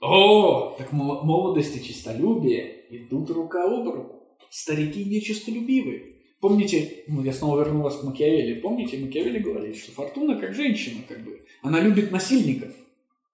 О, 0.00 0.74
так 0.78 0.92
мол- 0.92 1.24
молодость 1.24 1.76
и 1.76 1.82
честолюбие 1.82 2.84
идут 2.90 3.30
рука 3.30 3.64
об 3.64 3.88
руку. 3.88 4.38
Старики 4.50 5.04
нечистолюбивы. 5.04 6.16
Помните, 6.40 7.04
ну 7.08 7.24
я 7.24 7.32
снова 7.32 7.60
верну 7.60 7.82
вас 7.82 7.96
к 7.96 8.04
Макиавелли. 8.04 8.60
Помните, 8.60 8.98
Макиавелли 8.98 9.38
говорит, 9.38 9.76
что 9.76 9.92
Фортуна 9.92 10.38
как 10.38 10.54
женщина, 10.54 11.00
как 11.08 11.24
бы, 11.24 11.40
она 11.62 11.80
любит 11.80 12.12
насильников. 12.12 12.72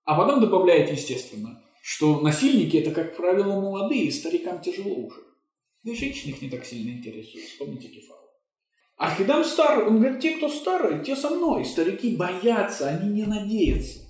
А 0.05 0.17
потом 0.17 0.41
добавляет, 0.41 0.91
естественно, 0.91 1.61
что 1.83 2.21
насильники 2.21 2.77
это, 2.77 2.93
как 2.93 3.17
правило, 3.17 3.61
молодые, 3.61 4.13
старикам 4.13 4.61
тяжело 4.61 4.95
уже. 4.95 5.21
И 5.85 5.95
женщины 5.95 6.31
их 6.31 6.43
не 6.43 6.51
так 6.51 6.65
сильно 6.65 6.91
интересуют. 6.91 7.47
Вспомните 7.47 7.89
Кефала. 7.89 8.21
Архидам 8.97 9.45
стар, 9.45 9.89
он 9.89 9.99
говорит, 10.01 10.21
те, 10.21 10.37
кто 10.37 10.49
старые, 10.51 11.03
те 11.03 11.17
со 11.17 11.31
мной. 11.31 11.65
Старики 11.65 12.17
боятся, 12.17 12.89
они 12.89 13.11
не 13.11 13.27
надеются. 13.27 14.01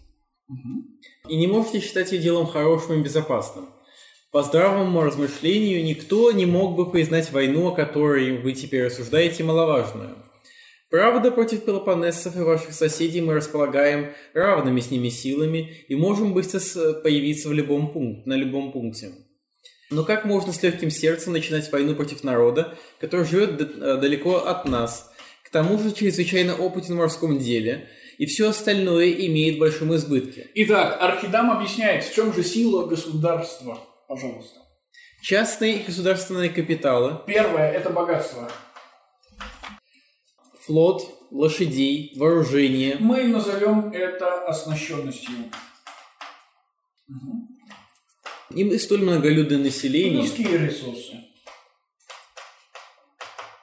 Мгм. 0.49 0.99
И 1.29 1.37
не 1.37 1.47
можете 1.47 1.79
считать 1.81 2.11
ее 2.11 2.19
делом 2.19 2.47
хорошим 2.47 3.01
и 3.01 3.05
безопасным. 3.05 3.69
По 4.33 4.43
здравому 4.43 5.03
размышлению 5.03 5.85
никто 5.85 6.33
не 6.33 6.45
мог 6.47 6.77
бы 6.77 6.91
признать 6.91 7.31
войну, 7.31 7.69
о 7.69 7.75
которой 7.75 8.39
вы 8.39 8.53
теперь 8.53 8.87
рассуждаете, 8.87 9.45
маловажную. 9.45 10.17
Правда, 10.89 11.31
против 11.31 11.65
пелопоннесцев 11.65 12.37
и 12.37 12.41
ваших 12.41 12.73
соседей 12.73 13.21
мы 13.21 13.35
располагаем 13.35 14.13
равными 14.35 14.81
с 14.81 14.91
ними 14.91 15.09
силами 15.09 15.85
и 15.89 15.95
можем 15.95 16.35
быстро 16.35 16.59
с- 16.59 16.95
появиться 16.95 17.49
в 17.49 17.53
любом 17.53 17.93
пункте, 17.93 18.23
на 18.29 18.35
любом 18.35 18.73
пункте. 18.73 19.13
Но 19.91 20.05
как 20.05 20.25
можно 20.25 20.53
с 20.53 20.63
легким 20.63 20.89
сердцем 20.91 21.33
начинать 21.33 21.71
войну 21.73 21.97
против 21.97 22.23
народа, 22.23 22.79
который 23.01 23.27
живет 23.27 23.61
э, 23.61 23.97
далеко 23.97 24.37
от 24.37 24.65
нас, 24.65 25.11
к 25.45 25.51
тому 25.51 25.79
же 25.79 25.91
чрезвычайно 25.91 26.55
опытен 26.55 26.95
в 26.95 26.99
морском 26.99 27.39
деле, 27.39 27.89
и 28.17 28.27
все 28.27 28.51
остальное 28.51 29.11
имеет 29.11 29.57
в 29.57 29.59
большом 29.59 29.95
избытке? 29.97 30.49
Итак, 30.55 30.99
Архидам 31.01 31.51
объясняет, 31.51 32.05
в 32.05 32.15
чем 32.15 32.33
же 32.33 32.45
сила 32.45 32.87
государства. 32.87 33.81
Пожалуйста. 34.07 34.61
Частные 35.23 35.81
и 35.81 35.83
государственные 35.83 36.51
капиталы, 36.51 37.21
Первое– 37.27 37.71
это 37.73 37.91
богатство. 37.91 38.49
флот, 40.61 41.03
лошадей, 41.31 42.13
вооружение, 42.17 42.97
Мы 43.01 43.25
назовем 43.25 43.91
это 43.93 44.45
оснащенностью. 44.47 45.35
Мгм. 48.51 48.71
и 48.71 48.79
столь 48.79 49.03
многолюдное 49.03 49.59
население, 49.59 50.23
Людские 50.23 50.59
ресурсы. 50.59 51.21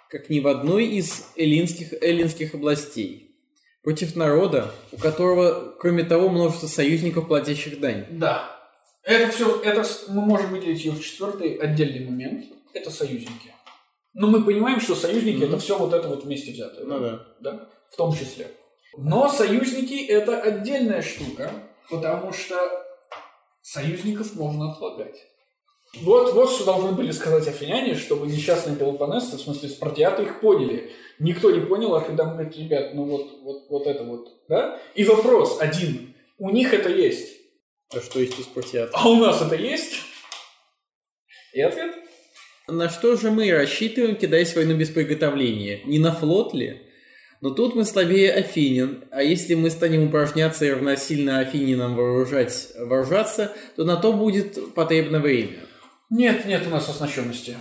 как 0.09 0.29
ни 0.29 0.39
в 0.39 0.47
одной 0.47 0.85
из 0.85 1.27
эллинских, 1.35 1.93
эллинских 2.01 2.53
областей. 2.53 3.35
Против 3.83 4.15
народа, 4.15 4.71
у 4.91 4.97
которого, 4.97 5.75
кроме 5.79 6.03
того, 6.03 6.29
множество 6.29 6.67
союзников, 6.67 7.27
платящих 7.27 7.79
дань. 7.79 8.05
Да. 8.11 8.57
Это 9.03 9.31
все, 9.31 9.61
это 9.61 9.85
мы 10.09 10.21
можем 10.21 10.51
выделить 10.51 10.83
ее 10.83 10.91
в 10.91 11.01
четвертый 11.01 11.55
отдельный 11.55 12.05
момент. 12.05 12.45
Это 12.73 12.91
союзники. 12.91 13.53
Но 14.13 14.27
мы 14.27 14.43
понимаем, 14.43 14.81
что 14.81 14.95
союзники 14.95 15.43
это 15.43 15.59
все 15.59 15.77
вот 15.77 15.93
это 15.93 16.07
вот 16.07 16.25
вместе 16.25 16.51
взятое. 16.51 16.85
Ну 16.85 16.99
да. 16.99 17.27
да, 17.39 17.69
в 17.91 17.95
том 17.95 18.13
числе. 18.13 18.47
Но 18.97 19.29
союзники 19.29 20.05
это 20.05 20.41
отдельная 20.41 21.01
штука, 21.01 21.51
потому 21.89 22.33
что 22.33 22.86
союзников 23.67 24.33
можно 24.35 24.71
отлагать. 24.71 25.17
Вот, 26.01 26.33
вот 26.33 26.49
что 26.49 26.65
должны 26.65 26.93
были 26.93 27.11
сказать 27.11 27.47
афиняне, 27.47 27.95
чтобы 27.95 28.27
несчастные 28.27 28.77
пелопонесцы, 28.77 29.35
в 29.37 29.41
смысле 29.41 29.69
спартиаты, 29.69 30.23
их 30.23 30.39
поняли. 30.39 30.91
Никто 31.19 31.51
не 31.51 31.59
понял, 31.59 31.95
Архидам 31.95 32.33
говорит, 32.33 32.55
ребят, 32.57 32.93
ну 32.93 33.05
вот, 33.05 33.41
вот, 33.41 33.69
вот 33.69 33.87
это 33.87 34.03
вот, 34.03 34.47
да? 34.47 34.79
И 34.95 35.03
вопрос 35.03 35.57
один. 35.59 36.13
У 36.37 36.49
них 36.49 36.73
это 36.73 36.89
есть, 36.89 37.29
А 37.93 37.99
что 37.99 38.19
есть 38.19 38.39
у 38.39 38.43
спартиат? 38.43 38.91
а 38.93 39.09
у 39.09 39.15
нас 39.15 39.41
это 39.41 39.55
есть? 39.55 39.95
И 41.53 41.61
ответ? 41.61 41.95
На 42.67 42.89
что 42.89 43.15
же 43.15 43.31
мы 43.31 43.51
рассчитываем, 43.51 44.15
кидаясь 44.15 44.51
в 44.51 44.55
войну 44.57 44.77
без 44.77 44.89
приготовления? 44.89 45.81
Не 45.85 45.99
на 45.99 46.13
флот 46.13 46.53
ли? 46.53 46.86
Но 47.39 47.51
тут 47.51 47.75
мы 47.75 47.85
слабее 47.85 48.33
Афинин, 48.33 49.03
а 49.11 49.21
если 49.21 49.53
мы 49.53 49.69
станем 49.69 50.07
упражняться 50.07 50.65
и 50.65 50.71
равносильно 50.71 51.39
Афининам 51.39 51.95
вооружать, 51.95 52.69
вооружаться, 52.77 53.53
то 53.75 53.83
на 53.83 53.95
то 53.97 54.11
будет 54.11 54.73
потребно 54.73 55.19
время. 55.19 55.57
Нет, 56.09 56.45
нет 56.45 56.63
у 56.65 56.69
нас 56.71 56.89
оснащенности. 56.89 57.55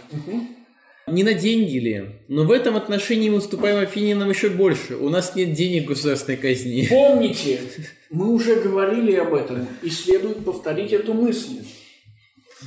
Не 1.06 1.22
на 1.22 1.34
деньги 1.34 1.78
ли? 1.78 2.04
Но 2.28 2.44
в 2.44 2.50
этом 2.50 2.76
отношении 2.76 3.28
мы 3.28 3.36
уступаем 3.36 3.78
Афининам 3.78 4.30
еще 4.30 4.48
больше. 4.48 4.96
У 4.96 5.08
нас 5.08 5.36
нет 5.36 5.52
денег 5.52 5.84
в 5.84 5.88
государственной 5.88 6.38
казни. 6.38 6.86
Помните, 6.88 7.60
мы 8.10 8.32
уже 8.32 8.56
говорили 8.56 9.14
об 9.14 9.34
этом, 9.34 9.68
и 9.82 9.90
следует 9.90 10.44
повторить 10.44 10.92
эту 10.92 11.12
мысль. 11.12 11.64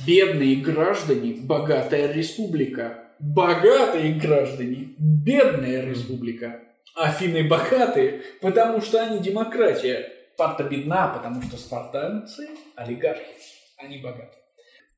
Бедные 0.06 0.56
граждане– 0.56 1.36
богатая 1.42 2.12
республика. 2.12 3.10
Богатые 3.18 4.14
граждане– 4.14 4.90
бедная 4.98 5.84
республика. 5.84 6.60
Афины 6.94 7.46
богатые, 7.46 8.22
потому 8.40 8.80
что 8.80 9.02
они 9.02 9.20
демократия. 9.20 10.12
Спарта 10.34 10.64
бедна, 10.64 11.08
потому 11.08 11.42
что 11.42 11.58
спартанцы– 11.58 12.48
олигархи. 12.76 13.34
Они 13.76 13.98
богаты. 13.98 14.36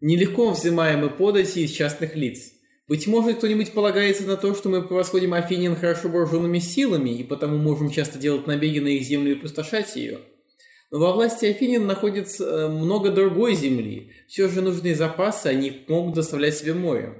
Нелегко 0.01 0.51
взимаемы 0.51 1.11
подати 1.11 1.61
из 1.65 1.73
частных 1.73 2.15
лиц. 2.15 2.53
Быть 2.89 3.07
может, 3.07 3.39
кто-нибудь 3.39 3.73
полагается 3.73 4.25
на 4.25 4.37
то, 4.37 4.55
что 4.55 4.69
мы 4.69 4.83
превосходим 4.83 5.35
Афинин 5.35 5.77
хорошо 5.77 6.09
вооруженными 6.09 6.59
силами, 6.59 7.11
и 7.11 7.25
потому 7.25 7.59
можем 7.59 7.91
часто 7.91 8.19
делать 8.19 8.47
набеги 8.47 8.81
на 8.81 8.89
их 8.89 9.03
землю 9.03 9.33
и 9.33 9.37
пустошать 9.37 9.97
ее. 9.97 10.19
Но 10.91 10.99
во 10.99 11.13
власти 11.13 11.47
Афинин 11.47 11.87
находится 11.87 12.45
э, 12.45 12.69
много 12.69 13.11
другой 13.11 13.55
земли. 13.55 14.13
Все 14.29 14.49
же 14.49 14.61
нужные 14.61 14.95
запасы 14.95 15.47
они 15.47 15.85
могут 15.89 16.15
доставлять 16.15 16.57
себе 16.57 16.75
море. 16.75 17.15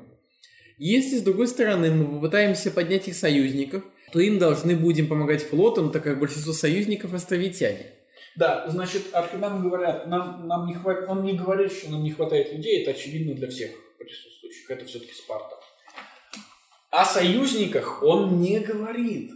Если, 0.77 1.19
с 1.19 1.23
другой 1.23 1.49
стороны, 1.49 1.91
мы 1.91 2.17
попытаемся 2.17 2.71
поднять 2.71 3.09
их 3.09 3.15
союзников, 3.15 3.83
то 4.13 4.21
им 4.21 4.39
должны 4.39 4.77
будем 4.77 5.09
помогать 5.09 5.43
флотом, 5.43 5.91
так 5.91 6.05
как 6.05 6.19
большинство 6.21 6.53
союзников 6.53 7.15
островитяне. 7.15 7.87
Да, 8.37 8.69
значит, 8.69 9.03
архидам 9.13 9.63
говорят, 9.63 10.07
нам, 10.07 10.47
нам 10.47 10.67
не 10.67 10.75
хватит, 10.75 11.09
он 11.09 11.23
не 11.23 11.35
говорит, 11.35 11.73
что 11.73 11.91
нам 11.91 12.03
не 12.03 12.11
хватает 12.11 12.53
людей, 12.53 12.83
это 12.83 12.93
очевидно 12.93 13.35
для 13.35 13.49
всех 13.49 13.71
присутствующих, 13.99 14.71
это 14.71 14.85
все-таки 14.85 15.13
Спарта. 15.13 15.57
О 16.91 17.05
союзниках 17.05 18.03
он 18.03 18.41
не 18.41 18.61
говорит. 18.61 19.33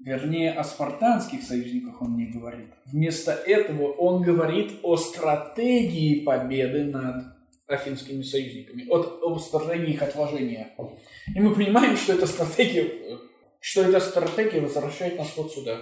Вернее, 0.00 0.52
о 0.52 0.62
спартанских 0.62 1.42
союзниках 1.42 2.00
он 2.02 2.16
не 2.16 2.26
говорит. 2.26 2.68
Вместо 2.86 3.32
этого 3.32 3.92
он 3.92 4.22
говорит 4.22 4.72
о 4.82 4.96
стратегии 4.96 6.20
победы 6.20 6.84
над 6.84 7.24
афинскими 7.66 8.22
союзниками, 8.22 8.86
от, 8.88 9.20
о 9.22 9.38
стратегии 9.38 9.94
их 9.94 10.02
отложения. 10.02 10.74
И 11.34 11.40
мы 11.40 11.54
понимаем, 11.54 11.96
что 11.96 12.14
эта 12.14 12.26
стратегия, 12.26 13.18
что 13.60 13.82
эта 13.82 14.00
стратегия 14.00 14.60
возвращает 14.60 15.18
нас 15.18 15.28
вот 15.36 15.52
сюда. 15.52 15.80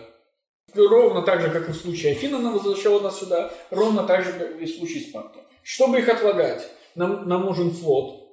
Ровно 0.74 1.22
так 1.22 1.40
же, 1.40 1.50
как 1.50 1.68
и 1.68 1.72
в 1.72 1.76
случае 1.76 2.12
Афина 2.12 2.38
она 2.38 2.52
возвращала 2.52 3.00
нас 3.00 3.18
сюда, 3.18 3.52
ровно 3.70 4.04
так 4.04 4.24
же, 4.24 4.32
как 4.32 4.60
и 4.60 4.64
в 4.64 4.76
случае 4.76 5.02
Спарта. 5.02 5.40
Чтобы 5.62 5.98
их 5.98 6.08
отлагать, 6.08 6.68
нам, 6.94 7.28
нам 7.28 7.46
нужен 7.46 7.70
флот, 7.70 8.26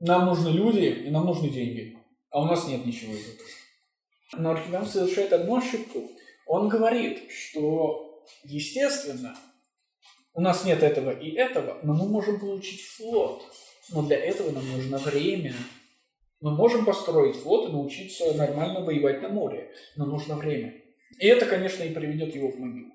нам 0.00 0.26
нужны 0.26 0.48
люди 0.48 1.04
и 1.06 1.10
нам 1.10 1.26
нужны 1.26 1.48
деньги. 1.48 1.98
А 2.30 2.42
у 2.42 2.46
нас 2.46 2.66
нет 2.66 2.84
ничего 2.84 3.14
из 3.14 3.26
этого. 3.28 3.48
Но 4.36 4.50
Архимед 4.50 4.88
совершает 4.88 5.32
одну 5.32 5.56
ошибку. 5.56 6.10
Он 6.46 6.68
говорит, 6.68 7.30
что, 7.30 8.24
естественно, 8.42 9.36
у 10.34 10.40
нас 10.40 10.64
нет 10.64 10.82
этого 10.82 11.10
и 11.10 11.30
этого, 11.30 11.78
но 11.82 11.94
мы 11.94 12.08
можем 12.08 12.40
получить 12.40 12.82
флот. 12.82 13.44
Но 13.90 14.02
для 14.02 14.18
этого 14.18 14.50
нам 14.50 14.68
нужно 14.72 14.98
время. 14.98 15.54
Мы 16.44 16.50
можем 16.50 16.84
построить 16.84 17.36
флот 17.36 17.70
и 17.70 17.72
научиться 17.72 18.34
нормально 18.34 18.80
воевать 18.80 19.22
на 19.22 19.30
море, 19.30 19.70
но 19.96 20.04
нужно 20.04 20.36
время. 20.36 20.74
И 21.18 21.26
это, 21.26 21.46
конечно, 21.46 21.82
и 21.84 21.94
приведет 21.94 22.34
его 22.34 22.50
в 22.50 22.58
могилу. 22.58 22.90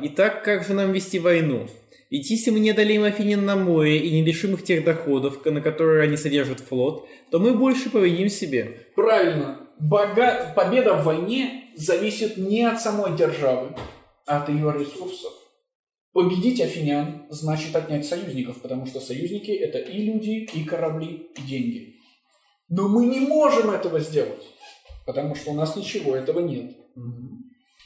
Итак, 0.00 0.44
как 0.44 0.64
же 0.64 0.74
нам 0.74 0.92
вести 0.92 1.18
войну? 1.18 1.66
Ведь 2.08 2.30
если 2.30 2.52
мы 2.52 2.60
не 2.60 2.70
одолеем 2.70 3.02
Афинин 3.02 3.44
на 3.44 3.56
море 3.56 3.98
и 3.98 4.12
не 4.12 4.22
лишим 4.24 4.54
их 4.54 4.62
тех 4.62 4.84
доходов, 4.84 5.44
на 5.44 5.60
которые 5.60 6.04
они 6.04 6.16
содержат 6.16 6.60
флот, 6.60 7.08
то 7.32 7.40
мы 7.40 7.52
больше 7.52 7.90
повредим 7.90 8.28
себе. 8.28 8.86
Правильно. 8.94 9.68
Бога... 9.80 10.52
Победа 10.54 10.94
в 10.94 11.04
войне 11.04 11.64
зависит 11.74 12.36
не 12.36 12.62
от 12.62 12.80
самой 12.80 13.16
державы, 13.16 13.74
а 14.24 14.44
от 14.44 14.50
ее 14.50 14.72
ресурсов. 14.72 15.32
Победить 16.12 16.60
афинян 16.60 17.26
значит 17.28 17.74
отнять 17.74 18.06
союзников, 18.06 18.62
потому 18.62 18.86
что 18.86 19.00
союзники 19.00 19.50
это 19.50 19.78
и 19.78 20.02
люди, 20.02 20.48
и 20.54 20.62
корабли, 20.62 21.26
и 21.36 21.42
деньги. 21.42 21.97
Но 22.68 22.88
мы 22.88 23.06
не 23.06 23.20
можем 23.20 23.70
этого 23.70 23.98
сделать, 24.00 24.44
потому 25.06 25.34
что 25.34 25.52
у 25.52 25.54
нас 25.54 25.76
ничего 25.76 26.14
этого 26.14 26.40
нет. 26.40 26.76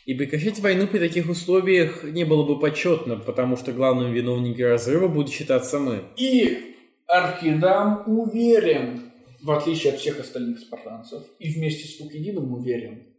И 0.05 0.15
прекращать 0.15 0.59
войну 0.59 0.89
при 0.89 0.99
таких 0.99 1.31
условиях 1.31 2.03
не 2.03 2.25
было 2.25 2.45
бы 2.45 2.59
почетно, 2.59 3.17
потому 3.17 3.57
что 3.57 3.73
главным 3.73 4.13
виновником 4.13 4.67
разрыва 4.67 5.07
будут 5.07 5.33
считаться 5.33 5.79
мы. 5.79 6.03
И 6.17 6.75
Архидам 7.07 8.03
уверен, 8.07 9.13
в 9.41 9.51
отличие 9.53 9.93
от 9.93 10.01
всех 10.01 10.19
остальных 10.19 10.59
спартанцев, 10.59 11.23
и 11.39 11.53
вместе 11.53 11.87
с 11.87 11.99
Тукидином 11.99 12.53
уверен, 12.53 13.15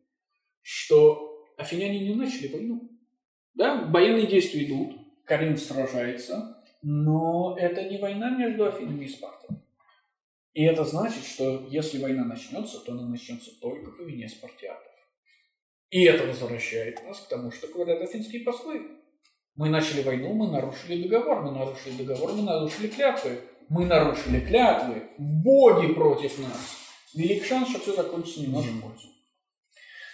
что 0.62 1.46
афиняне 1.58 2.00
не 2.00 2.16
начали 2.16 2.48
войну. 2.48 2.90
Да, 3.54 3.86
военные 3.86 4.28
действия 4.28 4.66
идут, 4.66 4.98
Карин 5.26 5.58
сражается, 5.58 6.58
но 6.82 7.56
это 7.58 7.88
не 7.88 7.98
война 7.98 8.32
между 8.32 8.66
Афинами 8.66 9.06
и 9.06 9.08
Спартой. 9.08 9.63
И 10.54 10.64
это 10.64 10.86
значит, 10.86 11.26
что 11.26 11.68
если 11.70 12.02
война 12.02 12.24
начнется, 12.24 12.80
то 12.80 12.92
она 12.92 13.08
начнется 13.08 13.52
только 13.60 13.92
по 13.92 14.02
вине 14.04 14.30
спартиатов. 14.30 14.92
И 15.90 16.04
это 16.04 16.26
возвращает 16.28 17.04
нас 17.04 17.20
к 17.20 17.28
тому, 17.28 17.52
что 17.52 17.68
говорят 17.68 18.02
афинские 18.02 18.44
послы. 18.44 18.82
Мы 19.56 19.70
начали 19.70 20.02
войну, 20.02 20.34
мы 20.34 20.52
нарушили 20.52 21.04
договор, 21.04 21.42
мы 21.44 21.52
нарушили 21.52 22.04
договор, 22.04 22.34
мы 22.34 22.44
нарушили 22.44 22.88
клятвы. 22.88 23.42
Мы 23.70 23.86
нарушили 23.86 24.40
клятвы, 24.42 25.10
боги 25.18 25.94
против 25.94 26.38
нас. 26.40 26.78
Велик 27.14 27.46
шанс, 27.46 27.70
что 27.70 27.80
все 27.80 27.96
закончится 27.96 28.42
не 28.42 28.48
в 28.48 28.54
нашу 28.54 28.82
пользу. 28.82 29.08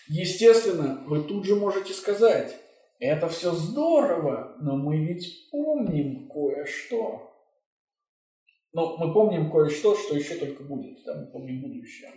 Естественно, 0.07 1.03
вы 1.07 1.23
тут 1.23 1.45
же 1.45 1.55
можете 1.55 1.93
сказать, 1.93 2.55
это 2.99 3.29
все 3.29 3.51
здорово, 3.51 4.55
но 4.59 4.75
мы 4.75 5.05
ведь 5.05 5.49
помним 5.51 6.29
кое-что. 6.29 7.28
Но 8.73 8.97
мы 8.97 9.13
помним 9.13 9.51
кое-что, 9.51 9.95
что 9.95 10.15
еще 10.15 10.35
только 10.35 10.63
будет. 10.63 11.03
Да, 11.05 11.15
мы 11.15 11.25
помним 11.31 11.61
будущее. 11.61 12.11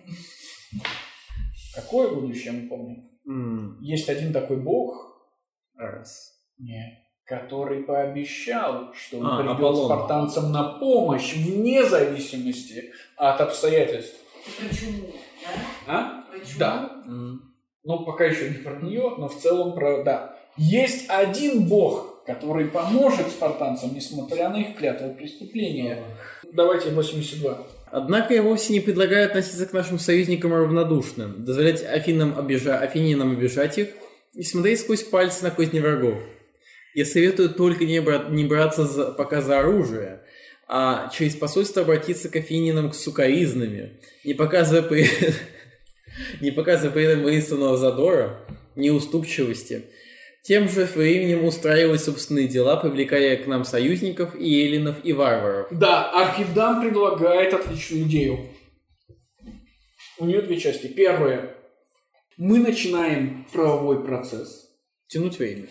Какое 1.75 2.11
будущее 2.15 2.53
мы 2.53 2.69
помним? 2.69 3.09
М, 3.27 3.79
Есть 3.81 4.09
один 4.09 4.33
такой 4.33 4.57
бог, 4.59 5.17
Раз. 5.77 6.33
нет, 6.59 6.93
который 7.25 7.85
пообещал, 7.85 8.93
что 8.93 9.19
он 9.19 9.27
А, 9.27 9.37
придет 9.39 9.55
Аполлон. 9.57 9.87
спартанцам 9.87 10.53
на 10.53 10.79
помощь 10.79 11.35
вне 11.35 11.85
зависимости 11.85 12.93
от 13.17 13.41
обстоятельств. 13.41 14.17
Почему? 14.69 15.09
Да? 15.87 15.93
А? 16.21 16.25
Почему? 16.33 16.59
Да. 16.59 17.03
М. 17.07 17.55
Ну, 17.85 18.05
пока 18.05 18.25
еще 18.27 18.51
не 18.51 18.57
про 18.59 18.77
нее, 18.77 19.15
но 19.19 19.29
в 19.29 19.37
целом 19.41 19.75
про... 19.75 20.03
Да. 20.05 20.37
Есть 20.57 21.09
один 21.09 21.67
бог, 21.69 22.12
который 22.27 22.67
поможет 22.67 23.29
спартанцам, 23.29 23.95
несмотря 23.95 24.49
на 24.49 24.61
их 24.61 24.77
клятвы 24.77 25.11
преступления. 25.11 25.99
Давайте 26.53 26.91
82. 26.91 27.67
Однако 27.91 28.33
я 28.33 28.43
вовсе 28.43 28.73
не 28.73 28.81
предлагаю 28.81 29.27
относиться 29.27 29.67
к 29.67 29.73
нашим 29.73 29.99
союзникам 29.99 30.55
равнодушно, 30.55 31.29
дозволять 31.29 31.85
Афинам 31.85 32.39
обижа... 32.39 32.79
Афининам 32.79 33.33
обижать 33.33 33.77
их 33.79 33.89
и 34.35 34.43
смотреть 34.43 34.81
сквозь 34.81 35.03
пальцы 35.03 35.45
на 35.45 35.51
козни 35.51 35.81
врагов. 35.81 36.19
Я 36.95 37.05
советую 37.05 37.51
только 37.51 37.85
не, 37.85 38.01
бра- 38.01 38.27
не 38.31 38.45
браться 38.45 38.87
за... 38.87 39.13
пока 39.13 39.43
за 39.43 39.61
оружие, 39.61 40.23
а 40.69 41.11
через 41.11 41.35
посольство 41.37 41.83
обратиться 41.83 42.31
к 42.31 42.37
Афининам 42.37 42.93
с 42.93 43.03
сукаизнами, 43.03 44.01
не 44.25 44.33
показывая 44.33 44.83
при... 44.83 45.07
не 46.41 46.51
показывая 46.51 46.93
при 46.93 47.05
этом 47.05 47.23
воинственного 47.23 47.77
задора, 47.77 48.41
неуступчивости, 48.75 49.83
тем 50.43 50.69
же 50.69 50.85
временем 50.85 51.45
устраивать 51.45 52.03
собственные 52.03 52.49
дела, 52.49 52.77
привлекая 52.77 53.37
к 53.37 53.47
нам 53.47 53.65
союзников 53.65 54.35
и 54.35 54.65
эллинов, 54.65 54.97
и 55.05 55.13
варваров. 55.13 55.69
Да, 55.71 56.11
Архидам 56.11 56.81
предлагает 56.81 57.55
отличную 57.55 58.05
идею. 58.05 58.39
У 60.19 60.27
нее 60.27 60.43
две 60.43 60.59
части. 60.59 60.89
Первое. 60.89 61.57
Мы 62.37 62.59
начинаем 62.59 63.47
правовой 63.53 64.05
процесс. 64.05 64.69
Тянуть 65.07 65.39
время. 65.39 65.69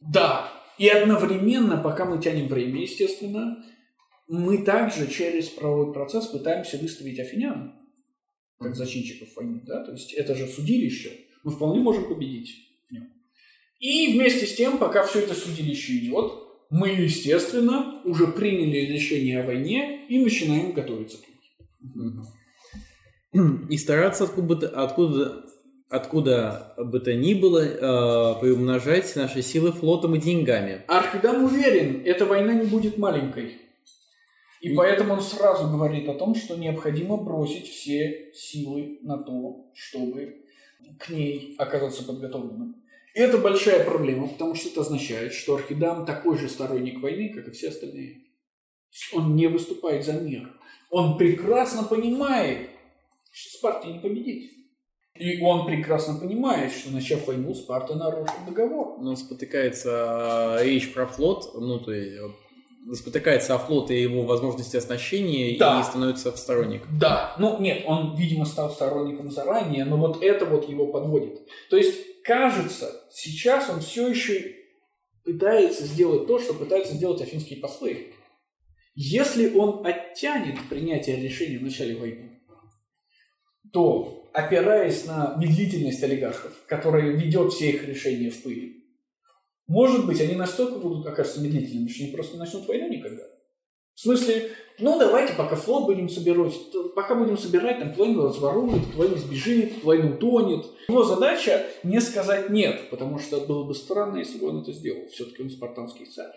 Да. 0.00 0.50
И 0.78 0.88
одновременно, 0.88 1.76
пока 1.76 2.06
мы 2.06 2.22
тянем 2.22 2.48
время, 2.48 2.80
естественно, 2.80 3.62
мы 4.28 4.64
также 4.64 5.08
через 5.08 5.48
правовой 5.48 5.92
процесс 5.92 6.26
пытаемся 6.26 6.78
выставить 6.78 7.18
афинян 7.20 7.74
как 8.58 8.76
зачинщиков 8.76 9.34
войны. 9.36 9.62
Да? 9.66 9.84
То 9.84 9.92
есть 9.92 10.12
это 10.14 10.34
же 10.34 10.46
судилище. 10.46 11.12
Мы 11.42 11.50
вполне 11.50 11.80
можем 11.80 12.08
победить. 12.08 12.69
И 13.80 14.12
вместе 14.12 14.46
с 14.46 14.54
тем, 14.54 14.78
пока 14.78 15.02
все 15.04 15.20
это 15.20 15.34
судилище 15.34 15.96
идет, 15.98 16.32
мы, 16.68 16.90
естественно, 16.90 18.00
уже 18.04 18.28
приняли 18.28 18.92
решение 18.92 19.40
о 19.40 19.46
войне 19.46 20.06
и 20.08 20.22
начинаем 20.22 20.72
готовиться 20.72 21.16
к 21.18 21.22
ней. 21.94 22.12
И 23.70 23.78
стараться 23.78 24.24
откуда, 24.24 24.46
бы 24.46 24.56
то- 24.56 24.68
откуда, 24.68 25.44
откуда 25.88 26.74
бы 26.76 27.00
то 27.00 27.14
ни 27.14 27.32
было 27.34 27.60
э, 27.64 28.40
приумножать 28.40 29.16
наши 29.16 29.40
силы 29.40 29.72
флотом 29.72 30.14
и 30.14 30.20
деньгами. 30.20 30.82
Архидам 30.86 31.44
уверен, 31.44 32.02
эта 32.04 32.26
война 32.26 32.52
не 32.54 32.66
будет 32.66 32.98
маленькой. 32.98 33.56
И 34.60 34.74
поэтому 34.74 35.14
он 35.14 35.22
сразу 35.22 35.68
говорит 35.68 36.06
о 36.08 36.14
том, 36.14 36.34
что 36.34 36.56
необходимо 36.56 37.16
бросить 37.16 37.66
все 37.66 38.30
силы 38.34 38.98
на 39.02 39.16
то, 39.16 39.70
чтобы 39.74 40.42
к 40.98 41.08
ней 41.08 41.54
оказаться 41.56 42.04
подготовленным. 42.04 42.76
И 43.14 43.20
это 43.20 43.38
большая 43.38 43.84
проблема, 43.84 44.28
потому 44.28 44.54
что 44.54 44.68
это 44.68 44.80
означает, 44.82 45.32
что 45.32 45.56
Архидам 45.56 46.06
такой 46.06 46.38
же 46.38 46.48
сторонник 46.48 47.02
войны, 47.02 47.32
как 47.34 47.48
и 47.48 47.50
все 47.50 47.68
остальные. 47.68 48.18
Он 49.12 49.34
не 49.36 49.46
выступает 49.48 50.04
за 50.04 50.12
мир. 50.14 50.50
Он 50.90 51.16
прекрасно 51.18 51.84
понимает, 51.84 52.68
что 53.32 53.58
Спарте 53.58 53.88
не 53.92 53.98
победить. 54.00 54.50
И 55.16 55.40
он 55.42 55.66
прекрасно 55.66 56.18
понимает, 56.18 56.72
что 56.72 56.90
начав 56.92 57.26
войну, 57.26 57.54
Спарта 57.54 57.94
нарушит 57.94 58.34
договор. 58.46 58.98
Но 59.00 59.14
спотыкается 59.16 60.56
э, 60.60 60.64
речь 60.64 60.92
про 60.94 61.06
флот, 61.06 61.50
ну 61.54 61.78
то 61.78 61.92
есть 61.92 62.16
э, 62.16 62.94
спотыкается 62.94 63.54
о 63.54 63.58
флот 63.58 63.90
и 63.90 64.00
его 64.00 64.22
возможности 64.22 64.76
оснащения 64.76 65.58
Да. 65.58 65.80
и 65.80 65.84
становится 65.84 66.32
в 66.32 66.38
сторонник. 66.38 66.82
Да, 66.98 67.34
ну 67.38 67.60
нет, 67.60 67.84
он, 67.86 68.16
видимо, 68.16 68.46
стал 68.46 68.70
сторонником 68.70 69.30
заранее, 69.30 69.84
но 69.84 69.96
вот 69.96 70.22
это 70.22 70.46
вот 70.46 70.68
его 70.68 70.86
подводит. 70.86 71.40
То 71.68 71.76
есть, 71.76 71.98
кажется, 72.24 73.08
сейчас 73.10 73.68
он 73.70 73.80
все 73.80 74.08
еще 74.08 74.54
пытается 75.24 75.84
сделать 75.84 76.26
то, 76.26 76.38
что 76.38 76.54
пытаются 76.54 76.94
сделать 76.94 77.22
афинские 77.22 77.60
послы. 77.60 78.14
Если 78.94 79.54
он 79.54 79.86
оттянет 79.86 80.56
принятие 80.68 81.20
решения 81.20 81.58
в 81.58 81.62
начале 81.62 81.96
войны, 81.96 82.40
то, 83.72 84.30
опираясь 84.32 85.04
на 85.04 85.36
медлительность 85.38 86.02
олигархов, 86.02 86.52
которая 86.66 87.10
ведет 87.10 87.52
все 87.52 87.70
их 87.70 87.86
решения 87.86 88.30
в 88.30 88.42
пыли, 88.42 88.80
может 89.66 90.04
быть, 90.06 90.20
они 90.20 90.34
настолько 90.34 90.80
будут 90.80 91.06
окажутся 91.06 91.40
медлительными, 91.40 91.88
что 91.88 92.02
они 92.02 92.12
просто 92.12 92.34
не 92.34 92.40
начнут 92.40 92.66
войну 92.66 92.88
никогда. 92.88 93.22
В 93.94 94.00
смысле, 94.00 94.50
ну 94.78 94.98
давайте 94.98 95.34
пока 95.34 95.56
флот 95.56 95.84
будем 95.84 96.08
собирать, 96.08 96.54
пока 96.94 97.14
будем 97.14 97.36
собирать, 97.36 97.80
там 97.80 97.92
половину 97.94 98.24
разворует, 98.28 98.80
половину 98.94 99.18
сбежит, 99.18 99.82
половину 99.82 100.14
утонет. 100.14 100.64
Его 100.88 101.04
задача 101.04 101.66
не 101.82 102.00
сказать 102.00 102.48
нет, 102.50 102.88
потому 102.90 103.18
что 103.18 103.40
было 103.40 103.64
бы 103.64 103.74
странно, 103.74 104.18
если 104.18 104.38
бы 104.38 104.48
он 104.48 104.62
это 104.62 104.72
сделал. 104.72 105.06
Все-таки 105.08 105.42
он 105.42 105.50
спартанский 105.50 106.06
царь. 106.06 106.32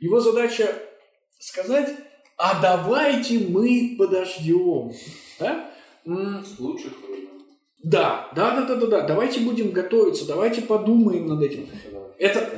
Его 0.00 0.20
задача 0.20 0.74
сказать, 1.38 1.90
а 2.36 2.60
давайте 2.60 3.38
мы 3.48 3.96
подождем. 3.98 4.92
Да? 5.40 5.70
Времен. 7.08 7.30
да, 7.82 8.30
да, 8.36 8.50
да, 8.56 8.66
да, 8.66 8.76
да, 8.76 8.86
да. 8.86 9.00
Давайте 9.06 9.40
будем 9.40 9.70
готовиться, 9.70 10.26
давайте 10.26 10.60
подумаем 10.62 11.26
над 11.26 11.42
этим. 11.42 11.66
Это- 12.18 12.50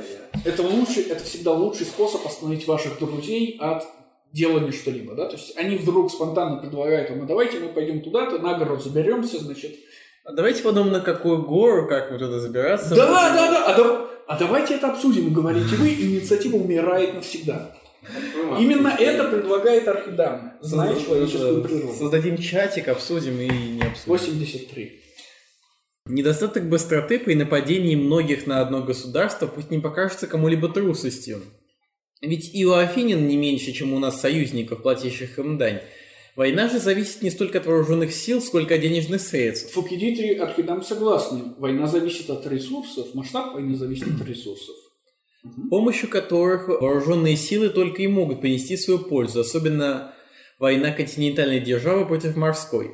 Это 0.45 0.63
лучший, 0.63 1.03
это 1.03 1.23
всегда 1.23 1.51
лучший 1.53 1.85
способ 1.85 2.25
остановить 2.25 2.67
ваших 2.67 2.99
друзей 2.99 3.57
от 3.59 3.83
делания 4.31 4.71
что-либо, 4.71 5.15
да, 5.15 5.25
то 5.25 5.35
есть 5.35 5.57
они 5.57 5.77
вдруг 5.77 6.11
спонтанно 6.11 6.57
предлагают 6.57 7.09
вам, 7.09 7.23
а 7.23 7.25
давайте 7.25 7.59
мы 7.59 7.69
пойдем 7.69 8.01
туда-то, 8.01 8.39
на 8.39 8.57
гору 8.57 8.79
заберемся, 8.79 9.39
значит. 9.39 9.75
А 10.23 10.33
давайте 10.33 10.61
подумаем, 10.61 10.93
на 10.93 11.01
какую 11.01 11.43
гору, 11.43 11.87
как 11.87 12.11
мы 12.11 12.19
туда 12.19 12.39
забираться. 12.39 12.95
Да, 12.95 13.07
да, 13.07 13.51
да, 13.51 13.65
а, 13.65 13.77
да- 13.77 14.05
а 14.27 14.37
давайте 14.37 14.75
это 14.75 14.91
обсудим, 14.91 15.33
говорите 15.33 15.75
вы, 15.75 15.89
инициатива 15.89 16.57
умирает 16.57 17.15
навсегда. 17.15 17.75
Именно 18.59 18.95
это 18.97 19.25
предлагает 19.25 19.87
Архидам, 19.87 20.53
зная 20.61 20.95
человеческую 20.99 21.63
природу. 21.63 21.93
Создадим 21.93 22.37
чатик, 22.37 22.87
обсудим 22.87 23.39
и 23.39 23.47
не 23.47 23.81
обсудим. 23.81 24.07
83. 24.07 25.01
Недостаток 26.05 26.69
быстроты 26.69 27.19
при 27.19 27.35
нападении 27.35 27.95
многих 27.95 28.47
на 28.47 28.61
одно 28.61 28.81
государство 28.83 29.47
пусть 29.47 29.69
не 29.69 29.79
покажется 29.79 30.27
кому-либо 30.27 30.69
трусостью. 30.69 31.41
Ведь 32.21 32.53
и 32.53 32.65
у 32.65 32.73
Афинин 32.73 33.27
не 33.27 33.37
меньше, 33.37 33.71
чем 33.71 33.93
у 33.93 33.99
нас 33.99 34.19
союзников, 34.19 34.81
платящих 34.81 35.39
им 35.39 35.57
дань. 35.57 35.81
Война 36.35 36.69
же 36.69 36.79
зависит 36.79 37.21
не 37.21 37.31
столько 37.31 37.59
от 37.59 37.65
вооруженных 37.65 38.13
сил, 38.13 38.41
сколько 38.41 38.75
от 38.75 38.81
денежных 38.81 39.21
средств. 39.21 39.73
Фукидид 39.73 40.19
и 40.19 40.35
Архидам 40.35 40.81
согласны. 40.81 41.53
Война 41.57 41.87
зависит 41.87 42.29
от 42.29 42.45
ресурсов, 42.47 43.13
масштаб 43.13 43.53
войны 43.53 43.75
зависит 43.75 44.07
от 44.07 44.27
ресурсов. 44.27 44.75
с 45.43 45.69
помощью 45.69 46.09
которых 46.09 46.67
вооруженные 46.67 47.37
силы 47.37 47.69
только 47.69 48.01
и 48.01 48.07
могут 48.07 48.41
принести 48.41 48.75
свою 48.77 48.99
пользу, 48.99 49.39
особенно 49.41 50.13
война 50.59 50.91
континентальной 50.91 51.61
державы 51.61 52.05
против 52.05 52.35
морской. 52.35 52.91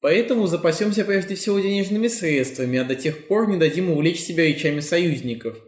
Поэтому 0.00 0.46
запасемся 0.46 1.04
прежде 1.04 1.34
всего 1.34 1.58
денежными 1.58 2.08
средствами, 2.08 2.78
а 2.78 2.84
до 2.84 2.94
тех 2.94 3.26
пор 3.26 3.48
не 3.48 3.58
дадим 3.58 3.90
увлечь 3.90 4.20
себя 4.20 4.44
речами 4.44 4.80
союзников. 4.80 5.58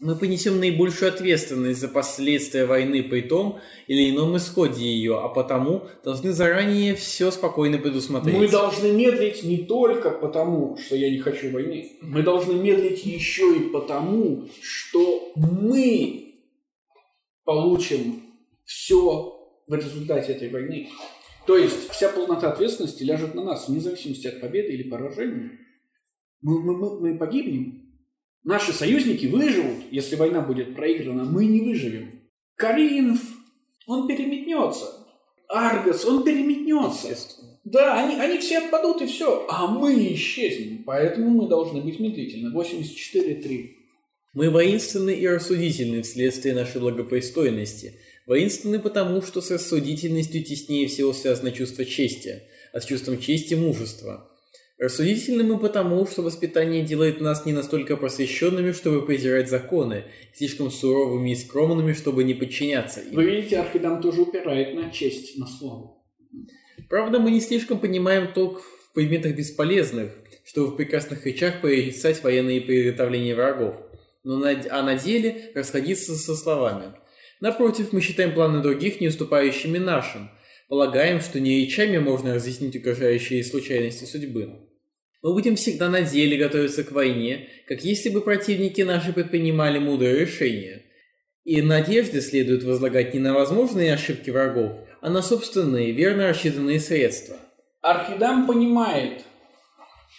Мы 0.00 0.16
понесем 0.16 0.58
наибольшую 0.58 1.12
ответственность 1.12 1.80
за 1.80 1.88
последствия 1.88 2.66
войны 2.66 3.02
при 3.04 3.22
том 3.22 3.60
или 3.86 4.10
ином 4.10 4.36
исходе 4.36 4.84
ее, 4.84 5.18
а 5.20 5.28
потому 5.28 5.86
должны 6.02 6.32
заранее 6.32 6.94
все 6.96 7.30
спокойно 7.30 7.78
предусмотреть. 7.78 8.36
Мы 8.36 8.48
должны 8.48 8.90
медлить 8.92 9.44
не 9.44 9.58
только 9.58 10.10
потому, 10.10 10.76
что 10.76 10.96
я 10.96 11.10
не 11.10 11.18
хочу 11.18 11.50
войны. 11.52 11.92
Мы 12.02 12.22
должны 12.22 12.54
медлить 12.54 13.06
еще 13.06 13.56
и 13.56 13.68
потому, 13.70 14.48
что 14.60 15.32
мы 15.36 16.34
получим 17.44 18.22
все 18.64 19.38
в 19.68 19.74
результате 19.74 20.32
этой 20.32 20.50
войны. 20.50 20.88
То 21.46 21.56
есть 21.56 21.90
вся 21.90 22.08
полнота 22.08 22.50
ответственности 22.50 23.04
ляжет 23.04 23.34
на 23.34 23.44
нас, 23.44 23.68
вне 23.68 23.80
зависимости 23.80 24.26
от 24.26 24.40
победы 24.40 24.72
или 24.72 24.88
поражения. 24.88 25.52
Мы- 26.42 26.60
мы- 26.62 27.00
мы 27.00 27.18
погибнем. 27.18 27.83
Наши 28.44 28.72
союзники 28.72 29.26
выживут, 29.26 29.84
если 29.90 30.16
война 30.16 30.42
будет 30.42 30.76
проиграна, 30.76 31.24
мы 31.24 31.46
не 31.46 31.62
выживем. 31.62 32.20
Каринф, 32.56 33.20
он 33.86 34.06
переметнется. 34.06 35.06
Аргос, 35.48 36.04
он 36.04 36.24
переметнется. 36.24 37.08
Да, 37.64 38.04
они, 38.04 38.16
они 38.16 38.38
все 38.38 38.58
отпадут 38.58 39.00
и 39.00 39.06
все, 39.06 39.46
а 39.48 39.66
мы 39.66 40.12
исчезнем. 40.12 40.84
Поэтому 40.84 41.30
мы 41.30 41.48
должны 41.48 41.80
быть 41.80 41.98
медлительны. 41.98 42.54
84.3. 42.54 43.70
Мы 44.34 44.50
воинственны 44.50 45.14
и 45.14 45.26
рассудительны 45.26 46.02
вследствие 46.02 46.54
нашей 46.54 46.80
благопристойности. 46.80 47.94
Воинственны 48.26 48.78
потому, 48.78 49.22
что 49.22 49.40
с 49.40 49.50
рассудительностью 49.50 50.42
теснее 50.42 50.88
всего 50.88 51.14
связано 51.14 51.50
чувство 51.52 51.84
чести, 51.86 52.42
а 52.72 52.80
с 52.80 52.84
чувством 52.84 53.18
чести– 53.18 53.54
мужество. 53.54 54.30
Рассудительны 54.76 55.44
мы 55.44 55.58
потому, 55.58 56.04
что 56.04 56.22
воспитание 56.22 56.82
делает 56.82 57.20
нас 57.20 57.46
не 57.46 57.52
настолько 57.52 57.96
просвещенными, 57.96 58.72
чтобы 58.72 59.06
презирать 59.06 59.48
законы, 59.48 60.04
слишком 60.34 60.70
суровыми 60.70 61.30
и 61.30 61.36
скромными, 61.36 61.92
чтобы 61.92 62.24
не 62.24 62.34
подчиняться 62.34 63.00
им. 63.00 63.14
Вы 63.14 63.24
видите, 63.24 63.58
Архидам 63.58 64.02
тоже 64.02 64.22
упирает 64.22 64.74
на 64.74 64.90
честь, 64.90 65.38
на 65.38 65.46
славу. 65.46 66.04
Правда, 66.88 67.20
мы 67.20 67.30
не 67.30 67.40
слишком 67.40 67.78
понимаем 67.78 68.32
толк 68.32 68.62
в 68.62 68.92
предметах 68.92 69.36
бесполезных, 69.36 70.10
чтобы 70.44 70.72
в 70.72 70.76
прекрасных 70.76 71.24
речах 71.24 71.60
порицать 71.60 72.22
военные 72.24 72.60
приготовления 72.60 73.36
врагов, 73.36 73.76
но 74.24 74.38
на, 74.38 74.50
а 74.70 74.82
на 74.82 74.96
деле 74.96 75.52
расходиться 75.54 76.16
со 76.16 76.34
словами. 76.34 76.94
Напротив, 77.40 77.92
мы 77.92 78.00
считаем 78.00 78.34
планы 78.34 78.60
других 78.60 79.00
не 79.00 79.06
уступающими 79.06 79.78
нашим, 79.78 80.30
полагаем, 80.68 81.20
что 81.20 81.38
не 81.38 81.64
речами 81.64 81.98
можно 81.98 82.34
разъяснить 82.34 82.76
угрожающие 82.76 83.44
случайности 83.44 84.04
судьбы. 84.04 84.63
Мы 85.24 85.32
будем 85.32 85.56
всегда 85.56 85.88
на 85.88 86.02
деле 86.02 86.36
готовиться 86.36 86.84
к 86.84 86.92
войне, 86.92 87.48
как 87.66 87.82
если 87.82 88.10
бы 88.10 88.20
противники 88.20 88.82
наши 88.82 89.14
предпринимали 89.14 89.78
мудрые 89.78 90.18
решения. 90.18 90.82
И 91.44 91.62
надежды 91.62 92.20
следует 92.20 92.62
возлагать 92.62 93.14
не 93.14 93.20
на 93.20 93.32
возможные 93.32 93.94
ошибки 93.94 94.28
врагов, 94.28 94.72
а 95.00 95.08
на 95.08 95.22
собственные, 95.22 95.92
верно 95.92 96.28
рассчитанные 96.28 96.78
средства. 96.78 97.38
Архидам 97.80 98.46
понимает, 98.46 99.24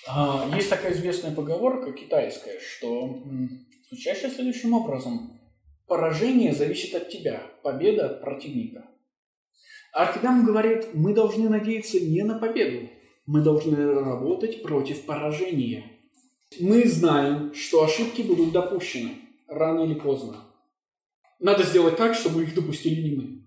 а, 0.08 0.50
есть 0.56 0.72
такая 0.72 0.94
известная 0.94 1.36
поговорка 1.36 1.92
китайская, 1.92 2.60
что 2.60 3.22
звучащая 3.88 4.32
следующим 4.32 4.74
образом. 4.74 5.40
Поражение 5.86 6.52
зависит 6.56 6.96
от 6.96 7.10
тебя, 7.10 7.44
победа 7.62 8.08
от 8.08 8.22
противника. 8.22 8.88
Архидам 9.94 10.48
говорит, 10.48 10.96
мы 10.96 11.14
должны 11.14 11.48
надеяться 11.48 12.00
не 12.00 12.24
на 12.24 12.40
победу, 12.40 12.90
мы 13.26 13.42
должны 13.42 13.94
работать 13.94 14.62
против 14.62 15.06
поражения. 15.06 15.92
Мы 16.60 16.88
знаем, 16.88 17.54
что 17.54 17.84
ошибки 17.84 18.22
будут 18.22 18.52
допущены 18.52 19.12
рано 19.48 19.84
или 19.84 19.96
поздно. 19.96 20.46
Надо 21.40 21.64
сделать 21.64 21.98
так, 21.98 22.16
чтобы 22.16 22.44
их 22.44 22.54
допустили 22.54 23.10
не 23.10 23.16
мы. 23.16 23.44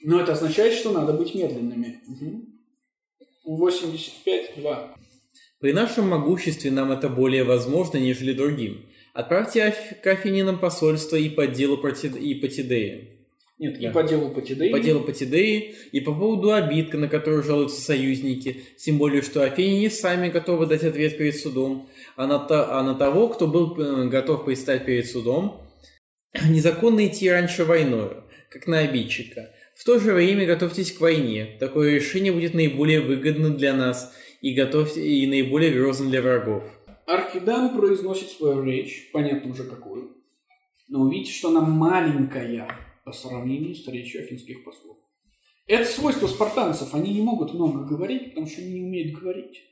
Но 0.00 0.20
это 0.20 0.32
означает, 0.32 0.74
что 0.74 0.92
надо 0.92 1.12
быть 1.12 1.34
медленными. 1.34 2.00
Угу. 3.44 3.62
85-2. 3.62 4.90
При 5.58 5.72
нашем 5.72 6.08
могуществе 6.08 6.70
нам 6.70 6.92
это 6.92 7.08
более 7.08 7.44
возможно, 7.44 7.98
нежели 7.98 8.32
другим. 8.32 8.86
Отправьте 9.14 9.74
к 10.02 10.06
Афининам 10.06 10.58
посольство 10.58 11.16
и 11.16 11.30
по 11.30 11.46
делу 11.46 11.78
проти... 11.78 12.08
и 12.08 12.34
по 12.34 12.48
Тидее. 12.48 13.15
Нет, 13.58 13.78
и 13.80 13.86
Да. 13.86 13.92
по 13.92 14.02
делу 14.02 14.30
Патидеи. 14.30 14.70
По 14.70 14.78
делу 14.80 15.00
по 15.00 15.12
Тидее 15.12 15.74
и 15.90 16.00
по 16.00 16.12
поводу 16.12 16.52
обид, 16.52 16.92
на 16.92 17.08
которые 17.08 17.42
жалуются 17.42 17.80
союзники, 17.80 18.64
тем 18.78 18.98
более, 18.98 19.22
что 19.22 19.42
афиняне 19.42 19.88
сами 19.88 20.28
готовы 20.28 20.66
дать 20.66 20.84
ответ 20.84 21.16
перед 21.16 21.36
судом, 21.36 21.88
а 22.16 22.26
на, 22.26 22.38
то- 22.38 22.78
а 22.78 22.82
на 22.82 22.94
того, 22.94 23.28
кто 23.28 23.46
был 23.46 23.74
э, 23.80 24.08
готов 24.08 24.44
предстать 24.44 24.84
перед 24.84 25.06
судом, 25.06 25.62
незаконно 26.48 27.06
идти 27.06 27.30
раньше 27.30 27.64
войною, 27.64 28.24
как 28.50 28.66
на 28.66 28.80
обидчика. 28.80 29.50
В 29.74 29.84
то 29.84 29.98
же 29.98 30.12
время 30.12 30.46
готовьтесь 30.46 30.92
к 30.92 31.00
войне. 31.00 31.56
Такое 31.58 31.94
решение 31.94 32.32
будет 32.32 32.52
наиболее 32.54 33.00
выгодно 33.00 33.50
для 33.50 33.72
нас 33.74 34.14
и, 34.42 34.54
готовьте, 34.54 35.00
и 35.06 35.26
наиболее 35.26 35.70
грозно 35.72 36.10
для 36.10 36.20
врагов. 36.20 36.62
Архидам 37.06 37.76
произносит 37.76 38.28
свою 38.30 38.62
речь, 38.64 39.10
понятно 39.12 39.52
уже 39.52 39.64
какую. 39.64 40.16
Но 40.88 41.02
увидите, 41.02 41.32
что 41.32 41.48
она 41.48 41.60
маленькая 41.60 42.68
по 43.06 43.12
сравнению 43.12 43.76
с 43.76 43.86
речью 43.86 44.20
афинских 44.24 44.64
послов. 44.64 44.96
Это 45.68 45.84
свойство 45.88 46.26
спартанцев. 46.26 46.92
Они 46.92 47.14
не 47.14 47.22
могут 47.22 47.54
много 47.54 47.84
говорить, 47.84 48.30
потому 48.30 48.48
что 48.48 48.60
они 48.60 48.72
не 48.72 48.82
умеют 48.82 49.16
говорить. 49.18 49.62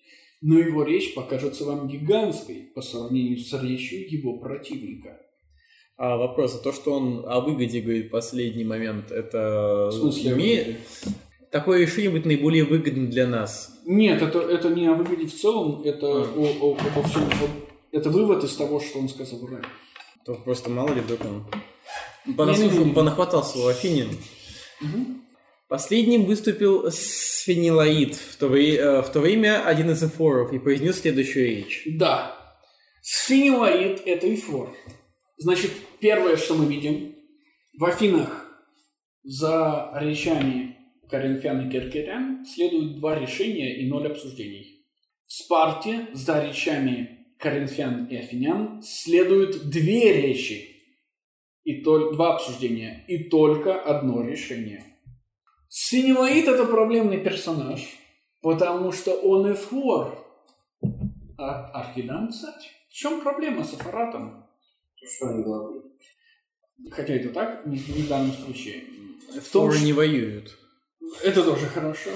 Но 0.40 0.56
его 0.58 0.84
речь 0.84 1.14
покажется 1.14 1.64
вам 1.64 1.88
гигантской 1.88 2.70
по 2.74 2.80
сравнению 2.80 3.38
с 3.38 3.52
речью 3.60 4.08
его 4.08 4.38
противника. 4.38 5.20
А 5.96 6.16
вопрос, 6.16 6.54
а 6.54 6.62
то, 6.62 6.72
что 6.72 6.92
он 6.92 7.24
о 7.26 7.40
выгоде 7.40 7.80
говорит 7.80 8.06
в 8.06 8.10
последний 8.10 8.64
момент, 8.64 9.10
это 9.10 9.88
В 9.90 9.92
смысле? 9.92 10.30
име- 10.32 10.76
Такое 11.50 11.80
решение 11.80 12.10
будет 12.10 12.26
наиболее 12.26 12.64
выгодно 12.64 13.06
для 13.08 13.26
нас. 13.28 13.80
Нет, 13.86 14.22
это, 14.22 14.40
это 14.40 14.70
не 14.70 14.86
о 14.86 14.94
выгоде 14.94 15.26
в 15.26 15.34
целом, 15.34 15.82
это 15.82 16.06
А. 16.06 16.34
о, 16.36 16.72
о- 16.72 16.76
обо 16.76 17.02
всем. 17.08 17.22
Это 17.92 18.10
вывод 18.10 18.42
из 18.44 18.54
того, 18.56 18.80
что 18.80 18.98
он 19.00 19.08
сказал 19.08 19.44
ранее. 19.46 19.62
То 20.24 20.34
просто 20.34 20.70
мало 20.70 20.92
ли 20.94 21.00
вдруг 21.00 21.20
он 21.24 21.44
Не-не-не. 22.26 22.94
понахватался 22.94 23.58
у 23.58 23.66
Афинин. 23.66 24.08
Последним 25.68 26.24
выступил 26.26 26.90
Сфенилаид, 26.90 28.14
в 28.14 28.36
то, 28.36 28.48
вре- 28.48 28.76
э, 28.76 29.02
в 29.02 29.08
то 29.10 29.20
время 29.20 29.66
один 29.66 29.90
из 29.90 30.02
эфоров, 30.02 30.52
и 30.52 30.58
произнес 30.58 31.00
следующую 31.00 31.46
речь. 31.46 31.82
Да. 31.86 32.36
Сфинилоид– 33.02 34.02
это 34.06 34.32
эфор. 34.34 34.74
Значит, 35.36 35.72
первое, 36.00 36.36
что 36.36 36.54
мы 36.54 36.66
видим, 36.72 37.14
в 37.78 37.84
Афинах 37.84 38.46
за 39.22 39.90
речами 40.00 40.76
Коринфян 41.10 41.68
и 41.68 41.72
Киркерян 41.72 42.44
следуют 42.46 42.98
два 42.98 43.18
решения 43.18 43.80
и 43.80 43.88
ноль 43.88 44.06
обсуждений. 44.06 44.86
В 45.26 45.32
Спарте 45.32 46.06
за 46.12 46.46
речами 46.46 47.26
Коринфян 47.38 48.06
и 48.06 48.16
Афинян 48.16 48.82
следуют 48.82 49.68
две 49.70 50.12
речи 50.22 50.73
и 51.64 51.82
тол- 51.82 52.12
два 52.12 52.34
обсуждения 52.36 53.04
и 53.08 53.24
только 53.24 53.80
одно 53.80 54.22
решение. 54.22 54.84
Синевоид– 55.68 56.46
это 56.48 56.66
проблемный 56.66 57.18
персонаж, 57.18 57.80
потому 58.40 58.92
что 58.92 59.12
он 59.14 59.52
эфор, 59.52 60.16
а 61.36 61.64
Архидан– 61.72 62.30
царь. 62.32 62.70
В 62.88 62.92
чем 62.92 63.22
проблема 63.22 63.64
с 63.64 63.74
Афаратом? 63.74 64.44
Что 64.94 65.28
они 65.28 65.42
главные? 65.42 65.82
Хотя 66.90 67.14
это 67.14 67.30
так, 67.30 67.66
не, 67.66 67.76
не 67.76 68.02
в 68.02 68.08
данном 68.08 68.32
случае. 68.32 68.84
В 69.28 69.50
том, 69.50 69.64
Эфоры 69.66 69.76
что- 69.78 69.84
не 69.86 69.92
воюют. 69.92 70.58
Это 71.22 71.42
тоже 71.42 71.66
хорошо. 71.66 72.10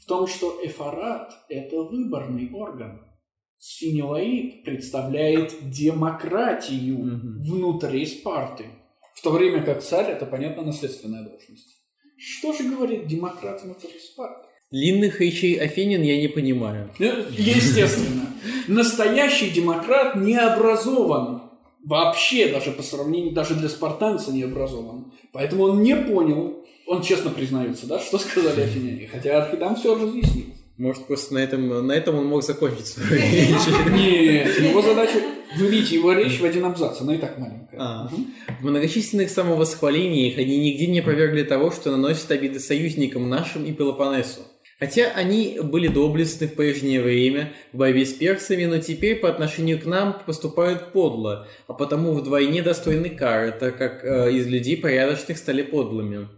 В 0.00 0.06
том, 0.06 0.26
что 0.26 0.58
эфорат– 0.64 1.34
это 1.48 1.82
выборный 1.82 2.50
орган. 2.52 3.07
Синилаид 3.58 4.62
представляет 4.64 5.52
демократию 5.70 6.98
Мгм. 6.98 7.38
внутри 7.42 8.06
Спарты. 8.06 8.66
В 9.14 9.22
то 9.22 9.30
время 9.30 9.64
как 9.64 9.82
царь– 9.82 10.10
это, 10.12 10.26
понятно, 10.26 10.62
наследственная 10.62 11.24
должность. 11.24 11.76
Что 12.16 12.52
же 12.52 12.64
говорит 12.64 13.06
демократ 13.08 13.62
внутри 13.62 13.90
Спарты? 13.98 14.46
Длинных 14.70 15.20
речей 15.20 15.54
Афинин 15.56 16.02
я 16.02 16.20
не 16.20 16.28
понимаю. 16.28 16.90
Ну, 16.98 17.06
Естественно. 17.36 18.26
Настоящий 18.68 19.50
демократ 19.50 20.14
не 20.16 20.36
образован. 20.38 21.42
Вообще, 21.84 22.48
даже 22.52 22.70
по 22.70 22.82
сравнению, 22.82 23.32
даже 23.32 23.54
для 23.54 23.68
спартанца 23.68 24.30
не 24.30 24.42
образован. 24.42 25.12
Поэтому 25.32 25.64
он 25.64 25.82
не 25.82 25.96
понял, 25.96 26.64
он 26.86 27.02
честно 27.02 27.30
признается, 27.30 27.86
да, 27.86 27.98
что 27.98 28.18
сказали 28.18 28.60
афиняне. 28.60 29.08
Хотя 29.10 29.42
Архидам 29.42 29.74
все 29.74 29.94
разъяснил. 29.94 30.46
Может, 30.78 31.06
просто 31.06 31.34
на 31.34 31.38
этом, 31.38 31.86
на 31.88 31.92
этом 31.92 32.14
он 32.14 32.26
мог 32.26 32.44
закончить 32.44 32.86
свою 32.86 33.10
речь. 33.20 33.66
Нет, 33.92 34.60
его 34.60 34.80
задача... 34.80 35.18
Вы 35.56 35.66
видите, 35.66 35.96
его 35.96 36.12
речь 36.12 36.38
в 36.38 36.44
один 36.44 36.66
абзац, 36.66 37.00
она 37.00 37.16
и 37.16 37.18
так 37.18 37.36
маленькая. 37.36 37.80
А. 37.80 38.10
В 38.60 38.64
многочисленных 38.64 39.28
самовосхвалениях 39.28 40.38
они 40.38 40.56
нигде 40.58 40.86
не 40.86 41.00
опровергли 41.00 41.42
того, 41.42 41.72
что 41.72 41.90
наносят 41.90 42.30
обиды 42.30 42.60
союзникам 42.60 43.28
нашим 43.28 43.64
и 43.64 43.72
Пелопоннесу. 43.72 44.42
Хотя 44.78 45.10
они 45.16 45.58
были 45.60 45.88
доблестны 45.88 46.46
в 46.46 46.54
прежнее 46.54 47.02
время 47.02 47.52
в 47.72 47.78
борьбе 47.78 48.06
с 48.06 48.12
персами, 48.12 48.66
но 48.66 48.78
теперь 48.78 49.16
по 49.16 49.28
отношению 49.28 49.80
к 49.80 49.86
нам 49.86 50.22
поступают 50.24 50.92
подло, 50.92 51.48
а 51.66 51.72
потому 51.72 52.12
вдвойне 52.12 52.62
достойны 52.62 53.10
кары, 53.10 53.50
так 53.50 53.76
как 53.76 54.04
э, 54.04 54.32
из 54.32 54.46
людей 54.46 54.76
порядочных 54.76 55.38
стали 55.38 55.62
подлыми. 55.62 56.28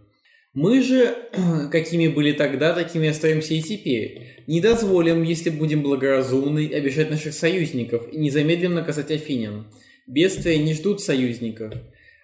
Мы 0.53 0.81
же, 0.81 1.15
какими 1.71 2.07
были 2.07 2.33
тогда, 2.33 2.73
такими 2.73 3.09
остаемся 3.09 3.53
и 3.53 3.61
теперь. 3.61 4.43
Не 4.47 4.59
дозволим, 4.59 5.23
если 5.23 5.49
будем 5.49 5.81
благоразумны, 5.81 6.69
обижать 6.73 7.09
наших 7.09 7.33
союзников 7.33 8.11
и 8.11 8.17
не 8.17 8.29
замедлим 8.29 8.73
наказать 8.73 9.11
афинян. 9.11 9.67
Бедствия 10.07 10.57
не 10.57 10.73
ждут 10.73 11.01
союзников. 11.01 11.73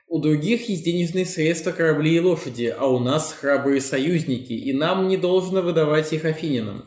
У 0.09 0.19
других 0.19 0.67
есть 0.69 0.83
денежные 0.85 1.25
средства, 1.25 1.71
корабли 1.71 2.15
и 2.15 2.19
лошади, 2.19 2.73
а 2.77 2.87
у 2.87 2.99
нас 2.99 3.33
храбрые 3.33 3.81
союзники, 3.81 4.53
и 4.53 4.73
нам 4.73 5.07
не 5.07 5.17
должно 5.17 5.61
выдавать 5.61 6.11
их 6.13 6.23
афинянам. 6.25 6.85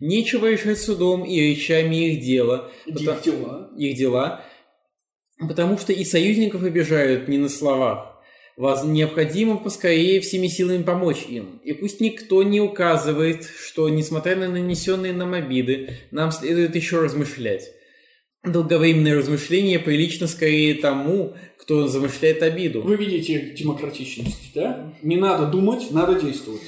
Нечего 0.00 0.50
решать 0.50 0.78
судом 0.78 1.24
и 1.24 1.38
речами 1.40 2.12
их 2.12 2.24
дела, 2.24 2.70
Их 2.84 2.96
дела. 3.22 3.70
их 3.78 3.96
дела, 3.96 4.44
потому 5.38 5.78
что 5.78 5.92
и 5.92 6.04
союзников 6.04 6.62
обижают 6.62 7.28
не 7.28 7.38
на 7.38 7.48
словах. 7.48 8.11
Вас 8.62 8.84
необходимо 8.84 9.56
поскорее 9.56 10.20
всеми 10.20 10.46
силами 10.46 10.84
помочь 10.84 11.24
им. 11.28 11.60
И 11.64 11.72
пусть 11.72 12.00
никто 12.00 12.44
не 12.44 12.60
указывает, 12.60 13.44
что, 13.44 13.88
несмотря 13.88 14.36
на 14.36 14.48
нанесенные 14.48 15.12
нам 15.12 15.34
обиды, 15.34 15.96
нам 16.12 16.30
следует 16.30 16.76
еще 16.76 17.00
размышлять. 17.00 17.72
Долговременное 18.44 19.16
размышление 19.16 19.80
прилично 19.80 20.28
скорее 20.28 20.74
тому, 20.74 21.34
кто 21.58 21.88
замышляет 21.88 22.40
обиду. 22.44 22.82
Вы 22.82 22.94
видите 22.94 23.52
демократичность, 23.58 24.52
да? 24.54 24.94
Не 25.02 25.16
надо 25.16 25.46
думать, 25.46 25.90
надо 25.90 26.20
действовать. 26.20 26.62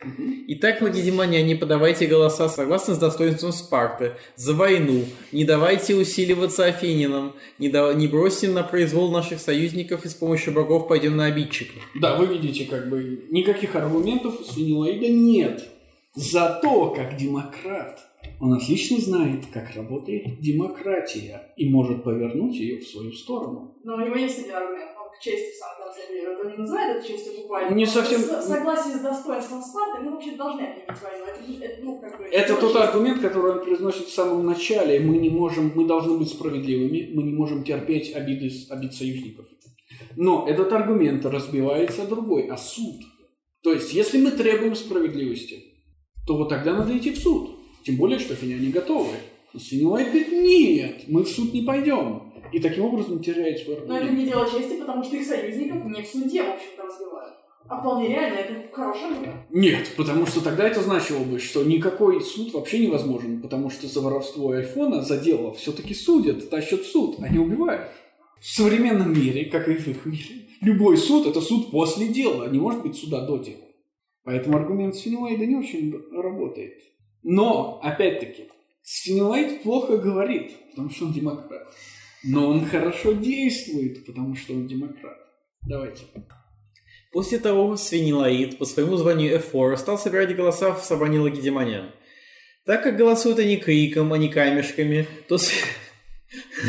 Итак, 0.00 0.80
лакедемоняне, 0.80 1.42
не 1.42 1.54
подавайте 1.56 2.06
голоса 2.06 2.48
согласно 2.48 2.94
с 2.94 2.98
достоинством 2.98 3.50
Спарты, 3.52 4.12
за 4.36 4.54
войну, 4.54 5.04
не 5.32 5.44
давайте 5.44 5.96
усиливаться 5.96 6.66
Афининам, 6.66 7.34
не, 7.58 7.68
да- 7.68 7.92
не 7.94 8.06
бросим 8.06 8.54
на 8.54 8.62
произвол 8.62 9.10
наших 9.10 9.40
союзников 9.40 10.04
и 10.04 10.08
с 10.08 10.14
помощью 10.14 10.52
богов 10.52 10.86
пойдем 10.86 11.16
на 11.16 11.26
обидчиков. 11.26 11.82
Да, 12.00 12.16
вы 12.16 12.26
видите, 12.26 12.64
как 12.66 12.88
бы 12.88 13.26
никаких 13.30 13.74
аргументов 13.74 14.40
у 14.40 14.44
Свинилоида 14.44 15.08
нет. 15.08 15.68
Зато, 16.14 16.90
как 16.90 17.16
демократ, 17.16 17.98
он 18.40 18.52
отлично 18.54 18.98
знает, 19.00 19.46
как 19.52 19.74
работает 19.74 20.40
демократия 20.40 21.52
и 21.56 21.68
может 21.68 22.04
повернуть 22.04 22.54
ее 22.54 22.78
в 22.80 22.86
свою 22.86 23.12
сторону. 23.12 23.76
Но 23.84 23.96
у 23.96 24.00
него 24.00 24.16
есть 24.16 24.38
один 24.38 24.54
аргумент, 24.54 24.90
к 25.10 25.20
чести 25.20 25.52
в 25.52 25.56
самом 25.56 25.84
конце 25.84 26.12
верит. 26.12 26.38
Он 26.44 26.50
не 26.50 26.56
называет 26.58 26.96
это 26.96 27.08
честью 27.08 27.32
буквально. 27.42 27.74
Не 27.74 27.86
совсем- 27.86 28.20
В 28.20 28.42
согласии 28.42 28.90
с 28.90 29.00
достоинством 29.00 29.62
Спарты 29.62 30.02
мы 30.02 30.12
вообще 30.12 30.32
должны 30.32 30.60
объявить 30.62 31.02
войну. 31.02 31.24
Это, 31.26 31.64
это, 31.64 31.84
ну, 31.84 32.00
как 32.00 32.18
бы... 32.18 32.24
Это 32.24 32.54
тот 32.54 32.72
честно. 32.72 32.88
аргумент, 32.88 33.20
который 33.20 33.52
он 33.52 33.64
произносит 33.64 34.06
в 34.06 34.12
самом 34.14 34.46
начале. 34.46 35.00
Мы 35.00 35.18
не 35.18 35.30
можем, 35.30 35.72
мы 35.74 35.84
должны 35.86 36.18
быть 36.18 36.28
справедливыми, 36.28 37.10
мы 37.14 37.22
не 37.22 37.32
можем 37.32 37.64
терпеть 37.64 38.14
обиды 38.14 38.50
обид 38.70 38.94
союзников. 38.94 39.46
Но 40.16 40.46
этот 40.48 40.72
аргумент 40.72 41.24
разбивается 41.26 42.06
другой, 42.06 42.48
о 42.48 42.56
суд. 42.56 42.96
То 43.62 43.72
есть, 43.72 43.92
если 43.92 44.18
мы 44.20 44.30
требуем 44.30 44.74
справедливости, 44.74 45.64
то 46.26 46.36
вот 46.36 46.48
тогда 46.48 46.74
надо 46.74 46.96
идти 46.96 47.10
в 47.10 47.18
суд. 47.18 47.58
Тем 47.84 47.96
более, 47.96 48.18
что 48.18 48.34
финяне 48.34 48.70
готовы. 48.70 49.10
Но 49.52 49.60
Свинилайт 49.60 50.08
говорит, 50.08 50.32
нет, 50.32 51.04
мы 51.08 51.22
в 51.24 51.28
суд 51.28 51.54
не 51.54 51.62
пойдем. 51.62 52.27
И 52.52 52.60
таким 52.60 52.84
образом 52.84 53.22
теряет 53.22 53.58
свой 53.58 53.76
Но 53.76 53.96
это 53.96 54.06
аргумент. 54.06 54.18
не 54.18 54.24
дело 54.26 54.50
чести, 54.50 54.78
потому 54.78 55.04
что 55.04 55.16
их 55.16 55.26
союзников 55.26 55.84
не 55.84 56.02
в 56.02 56.06
суде, 56.06 56.42
в 56.42 56.54
общем-то, 56.54 56.82
разбивают. 56.82 57.34
А 57.68 57.80
вполне 57.80 58.08
реально, 58.08 58.38
это 58.38 58.74
хороший 58.74 59.08
аргумент. 59.08 59.36
Нет, 59.50 59.92
потому 59.96 60.26
что 60.26 60.42
тогда 60.42 60.66
это 60.66 60.80
значило 60.80 61.22
бы, 61.22 61.38
что 61.38 61.64
никакой 61.64 62.22
суд 62.22 62.54
вообще 62.54 62.78
невозможен, 62.78 63.42
потому 63.42 63.68
что 63.68 63.86
за 63.86 64.00
воровство 64.00 64.52
айфона, 64.52 65.02
за 65.02 65.18
дело 65.18 65.52
все-таки 65.52 65.94
судят, 65.94 66.48
тащат 66.48 66.80
в 66.80 66.90
суд, 66.90 67.16
а 67.20 67.28
не 67.28 67.38
убивают. 67.38 67.90
В 68.40 68.46
современном 68.46 69.12
мире, 69.12 69.46
как 69.46 69.68
и 69.68 69.74
в 69.74 69.86
их 69.86 70.06
мире, 70.06 70.46
любой 70.62 70.96
суд– 70.96 71.26
это 71.28 71.40
суд 71.40 71.70
после 71.70 72.08
дела, 72.08 72.48
не 72.48 72.58
может 72.58 72.82
быть 72.82 72.96
суда 72.96 73.26
до 73.26 73.36
дела. 73.36 73.64
Поэтому 74.24 74.56
аргумент 74.56 74.94
Свинилайда 74.94 75.44
не 75.44 75.56
очень 75.56 75.94
работает. 76.12 76.74
Но, 77.22 77.80
опять-таки, 77.82 78.44
Свинилайд 78.82 79.62
плохо 79.62 79.98
говорит, 79.98 80.52
потому 80.70 80.90
что 80.90 81.06
он 81.06 81.12
демократ. 81.12 81.66
Но 82.24 82.48
он 82.48 82.66
хорошо 82.66 83.12
действует, 83.12 84.04
потому 84.06 84.34
что 84.34 84.54
он 84.54 84.66
демократ. 84.66 85.16
Давайте. 85.66 86.04
После 87.12 87.38
того 87.38 87.76
Свинилаид 87.76 88.58
по 88.58 88.64
своему 88.64 88.96
званию 88.96 89.36
Эфора 89.36 89.76
стал 89.76 89.98
собирать 89.98 90.34
голоса 90.36 90.74
в 90.74 90.84
собрании 90.84 91.18
лакедемонян. 91.18 91.90
Так 92.66 92.82
как 92.82 92.96
голосуют 92.96 93.38
они 93.38 93.56
криком, 93.56 94.12
а 94.12 94.18
не 94.18 94.28
камешками, 94.28 95.06
то, 95.26 95.38
С- 95.38 95.52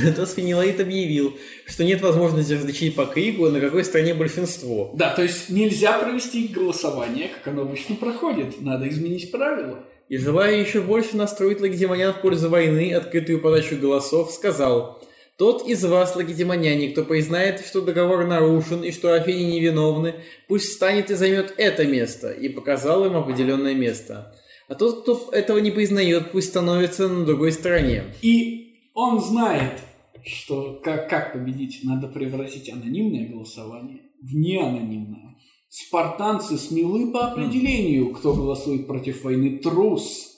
то 0.15 0.25
Свинилаид 0.25 0.79
объявил, 0.79 1.37
что 1.65 1.83
нет 1.83 2.01
возможности 2.01 2.53
различить 2.53 2.95
по 2.95 3.05
крику, 3.05 3.49
на 3.49 3.59
какой 3.59 3.83
стороне 3.83 4.13
большинство. 4.13 4.93
Да, 4.95 5.13
то 5.13 5.23
есть 5.23 5.49
нельзя 5.49 5.99
провести 5.99 6.47
голосование, 6.47 7.27
как 7.27 7.47
оно 7.51 7.63
обычно 7.63 7.95
проходит. 7.95 8.61
Надо 8.61 8.87
изменить 8.87 9.31
правила. 9.31 9.83
И 10.07 10.17
желая 10.17 10.55
еще 10.55 10.81
больше 10.81 11.17
настроить 11.17 11.59
лакедемонян 11.59 12.13
в 12.13 12.21
пользу 12.21 12.49
войны, 12.49 12.93
открытую 12.93 13.41
подачу 13.41 13.75
голосов, 13.75 14.31
сказал 14.31 14.98
«Тот 15.39 15.67
из 15.67 15.83
вас, 15.85 16.15
лакедемоняне, 16.15 16.89
кто 16.89 17.03
признает, 17.03 17.61
что 17.61 17.81
договор 17.81 18.27
нарушен 18.27 18.83
и 18.83 18.91
что 18.91 19.13
Афини 19.13 19.53
невиновны, 19.53 20.15
пусть 20.47 20.69
встанет 20.69 21.09
и 21.09 21.15
займет 21.15 21.55
это 21.57 21.87
место», 21.87 22.29
и 22.31 22.49
показал 22.49 23.05
им 23.05 23.15
определенное 23.15 23.73
место. 23.73 24.35
А 24.67 24.75
тот, 24.75 25.01
кто 25.01 25.29
этого 25.31 25.57
не 25.57 25.71
признает, 25.71 26.31
пусть 26.31 26.49
становится 26.49 27.07
на 27.07 27.25
другой 27.25 27.53
стороне. 27.53 28.03
И 28.21 28.75
он 28.93 29.19
знает, 29.21 29.79
что 30.23 30.79
как, 30.83 31.09
как 31.09 31.33
победить, 31.33 31.79
надо 31.83 32.07
превратить 32.07 32.69
анонимное 32.71 33.29
голосование 33.29 34.01
в 34.21 34.35
неанонимное. 34.35 35.37
Спартанцы 35.69 36.57
смелы 36.57 37.11
по 37.11 37.31
определению, 37.31 38.11
кто 38.13 38.33
голосует 38.33 38.87
против 38.87 39.23
войны 39.23 39.59
трус. 39.59 40.28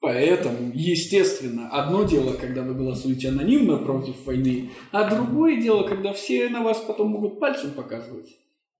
Поэтому, 0.00 0.70
естественно, 0.74 1.68
одно 1.70 2.04
дело, 2.04 2.32
когда 2.34 2.62
вы 2.62 2.74
голосуете 2.74 3.28
анонимно 3.28 3.78
против 3.78 4.24
войны, 4.26 4.70
а 4.92 5.08
другое 5.08 5.60
дело, 5.60 5.84
когда 5.84 6.12
все 6.12 6.48
на 6.48 6.62
вас 6.62 6.78
потом 6.86 7.08
могут 7.08 7.40
пальцем 7.40 7.70
показывать. 7.72 8.28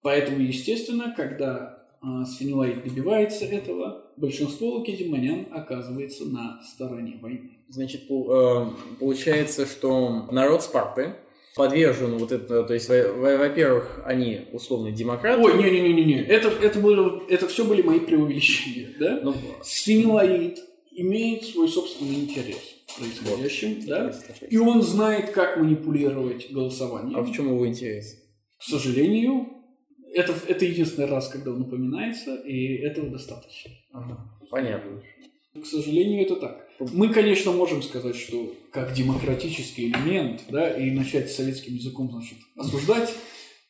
Поэтому, 0.02 0.40
естественно, 0.40 1.12
когда 1.16 1.84
а, 2.02 2.24
Сфенилаид 2.24 2.84
добивается 2.84 3.44
этого, 3.46 4.04
большинство 4.16 4.76
лакедемонян 4.76 5.46
оказывается 5.50 6.26
на 6.26 6.60
стороне 6.62 7.18
войны. 7.20 7.58
Значит, 7.68 8.06
пол- 8.06 8.30
э, 8.30 8.66
получается, 9.00 9.66
что 9.66 10.28
народ 10.30 10.62
Спарты 10.62 11.14
подвержен 11.56 12.18
вот 12.18 12.30
это, 12.30 12.62
то 12.62 12.74
есть, 12.74 12.88
во- 12.88 13.12
во- 13.14 13.38
во-первых, 13.38 14.02
они 14.04 14.42
условно 14.52 14.92
демократы. 14.92 15.42
Ой, 15.42 15.56
не-не-не-не, 15.58 16.22
это, 16.22 16.48
это, 16.48 16.78
было, 16.78 17.22
это 17.28 17.48
все 17.48 17.64
были 17.64 17.82
мои 17.82 17.98
преувеличения, 17.98 18.90
да? 19.00 19.20
Ну, 19.24 19.34
Сфенилаид 19.64 20.60
имеет 20.96 21.44
свой 21.44 21.68
собственный 21.68 22.14
интерес 22.14 22.76
в 22.86 22.98
происходящем, 22.98 23.86
да? 23.86 24.12
И 24.48 24.56
он 24.56 24.82
знает, 24.82 25.30
как 25.30 25.58
манипулировать 25.58 26.50
голосованием. 26.50 27.16
А 27.16 27.22
в 27.22 27.32
чем 27.32 27.48
его 27.48 27.66
интерес? 27.66 28.16
К 28.58 28.62
сожалению, 28.62 29.48
это, 30.14 30.34
это 30.48 30.64
единственный 30.64 31.06
раз, 31.06 31.28
когда 31.28 31.52
он 31.52 31.62
упоминается, 31.62 32.36
и 32.36 32.76
этого 32.76 33.10
достаточно. 33.10 33.70
Ага, 33.92 34.18
понятно. 34.50 35.02
К 35.54 35.66
сожалению, 35.66 36.22
это 36.22 36.36
так. 36.36 36.68
Мы, 36.92 37.08
конечно, 37.08 37.52
можем 37.52 37.82
сказать, 37.82 38.16
что 38.16 38.54
как 38.72 38.92
демократический 38.92 39.88
элемент, 39.88 40.44
да, 40.50 40.70
и 40.70 40.90
начать 40.90 41.30
с 41.30 41.36
советским 41.36 41.74
языком, 41.74 42.10
значит, 42.10 42.38
осуждать, 42.56 43.14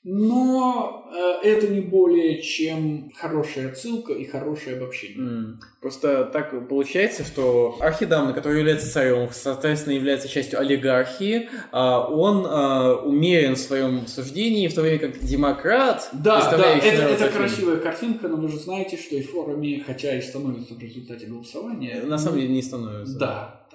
но 0.08 1.04
э, 1.42 1.48
это 1.48 1.66
не 1.66 1.80
более 1.80 2.40
чем 2.40 3.10
хорошая 3.16 3.70
отсылка 3.72 4.12
и 4.12 4.24
хорошее 4.24 4.76
обобщение. 4.76 5.18
М, 5.18 5.60
Просто 5.80 6.24
так 6.32 6.68
получается, 6.68 7.24
что 7.24 7.76
Архидамна, 7.80 8.32
который 8.32 8.58
является 8.60 8.92
царем, 8.92 9.28
соответственно, 9.32 9.94
является 9.94 10.28
частью 10.28 10.60
олигархии, 10.60 11.48
а 11.72 12.06
он 12.08 12.46
а, 12.46 12.94
умерен 13.04 13.54
в 13.54 13.58
своем 13.58 14.06
суждении, 14.06 14.68
в 14.68 14.74
то 14.74 14.82
время 14.82 14.98
как 15.00 15.18
демократ, 15.18 16.08
Да, 16.12 16.56
да, 16.56 16.76
это, 16.76 17.02
это 17.02 17.28
красивая 17.28 17.78
картинка, 17.78 18.28
но 18.28 18.36
вы 18.36 18.48
же 18.48 18.58
знаете, 18.58 18.96
что 18.96 19.16
и 19.16 19.22
в 19.22 19.30
форуме, 19.32 19.82
хотя 19.84 20.16
и 20.16 20.20
становится 20.22 20.74
в 20.74 20.78
результате 20.80 21.26
голосования. 21.26 22.02
на 22.04 22.18
самом 22.18 22.38
деле 22.38 22.54
не 22.54 22.62
становится. 22.62 23.18
Да. 23.18 23.66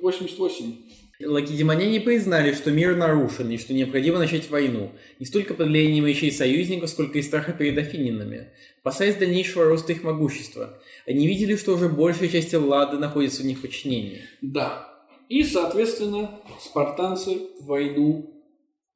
88. 0.00 0.74
Лакедемоняне 1.20 2.00
признали, 2.00 2.52
что 2.52 2.70
мир 2.70 2.94
нарушен 2.94 3.50
и 3.50 3.58
что 3.58 3.74
необходимо 3.74 4.18
начать 4.18 4.48
войну, 4.50 4.92
не 5.18 5.26
столько 5.26 5.54
по 5.54 5.64
длине 5.64 6.00
мечей 6.00 6.30
союзников, 6.30 6.90
сколько 6.90 7.18
из 7.18 7.26
страха 7.26 7.52
перед 7.52 7.76
афининами, 7.76 8.52
опасаясь 8.82 9.16
дальнейшего 9.16 9.64
роста 9.64 9.92
их 9.92 10.04
могущества. 10.04 10.80
Они 11.06 11.26
видели, 11.26 11.56
что 11.56 11.74
уже 11.74 11.88
большая 11.88 12.28
часть 12.28 12.54
Эллады 12.54 12.98
находится 12.98 13.42
в 13.42 13.46
них 13.46 13.60
подчинении. 13.60 14.22
Да. 14.42 14.88
И, 15.28 15.42
соответственно, 15.42 16.40
спартанцы 16.60 17.48
войну 17.62 18.44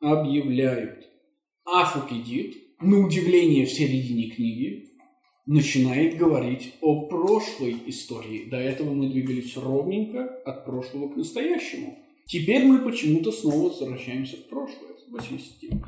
объявляют. 0.00 1.08
А 1.64 1.84
Фукидид, 1.86 2.56
на 2.80 3.04
удивление 3.04 3.66
в 3.66 3.72
середине 3.72 4.30
книги, 4.30 4.92
начинает 5.46 6.18
говорить 6.18 6.74
о 6.80 7.06
прошлой 7.08 7.76
истории. 7.86 8.48
До 8.48 8.58
этого 8.58 8.92
мы 8.94 9.08
двигались 9.08 9.56
ровненько 9.56 10.24
от 10.44 10.64
прошлого 10.64 11.08
к 11.08 11.16
настоящему. 11.16 11.98
Теперь 12.26 12.64
мы 12.64 12.84
почему-то 12.84 13.32
снова 13.32 13.68
возвращаемся 13.68 14.36
в 14.36 14.48
прошлое. 14.48 14.92
89. 15.12 15.82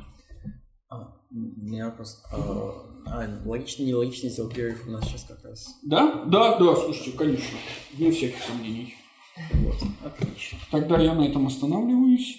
А, 0.89 1.17
у 1.31 1.35
меня 1.35 1.87
вопрос. 1.87 2.21
А, 2.31 2.85
а, 3.07 3.41
логично, 3.45 3.83
нелогично 3.83 4.29
перерыв 4.49 4.87
у 4.87 4.91
нас 4.91 5.05
сейчас 5.05 5.23
как 5.23 5.43
раз. 5.43 5.79
Да? 5.83 6.25
Да, 6.25 6.57
да, 6.59 6.75
слушайте, 6.75 7.17
конечно. 7.17 7.57
Вне 7.93 8.11
всяких 8.11 8.41
сомнений. 8.43 8.93
Вот, 9.53 9.75
отлично. 10.03 10.59
Тогда 10.71 10.99
я 10.99 11.13
на 11.13 11.27
этом 11.27 11.47
останавливаюсь. 11.47 12.33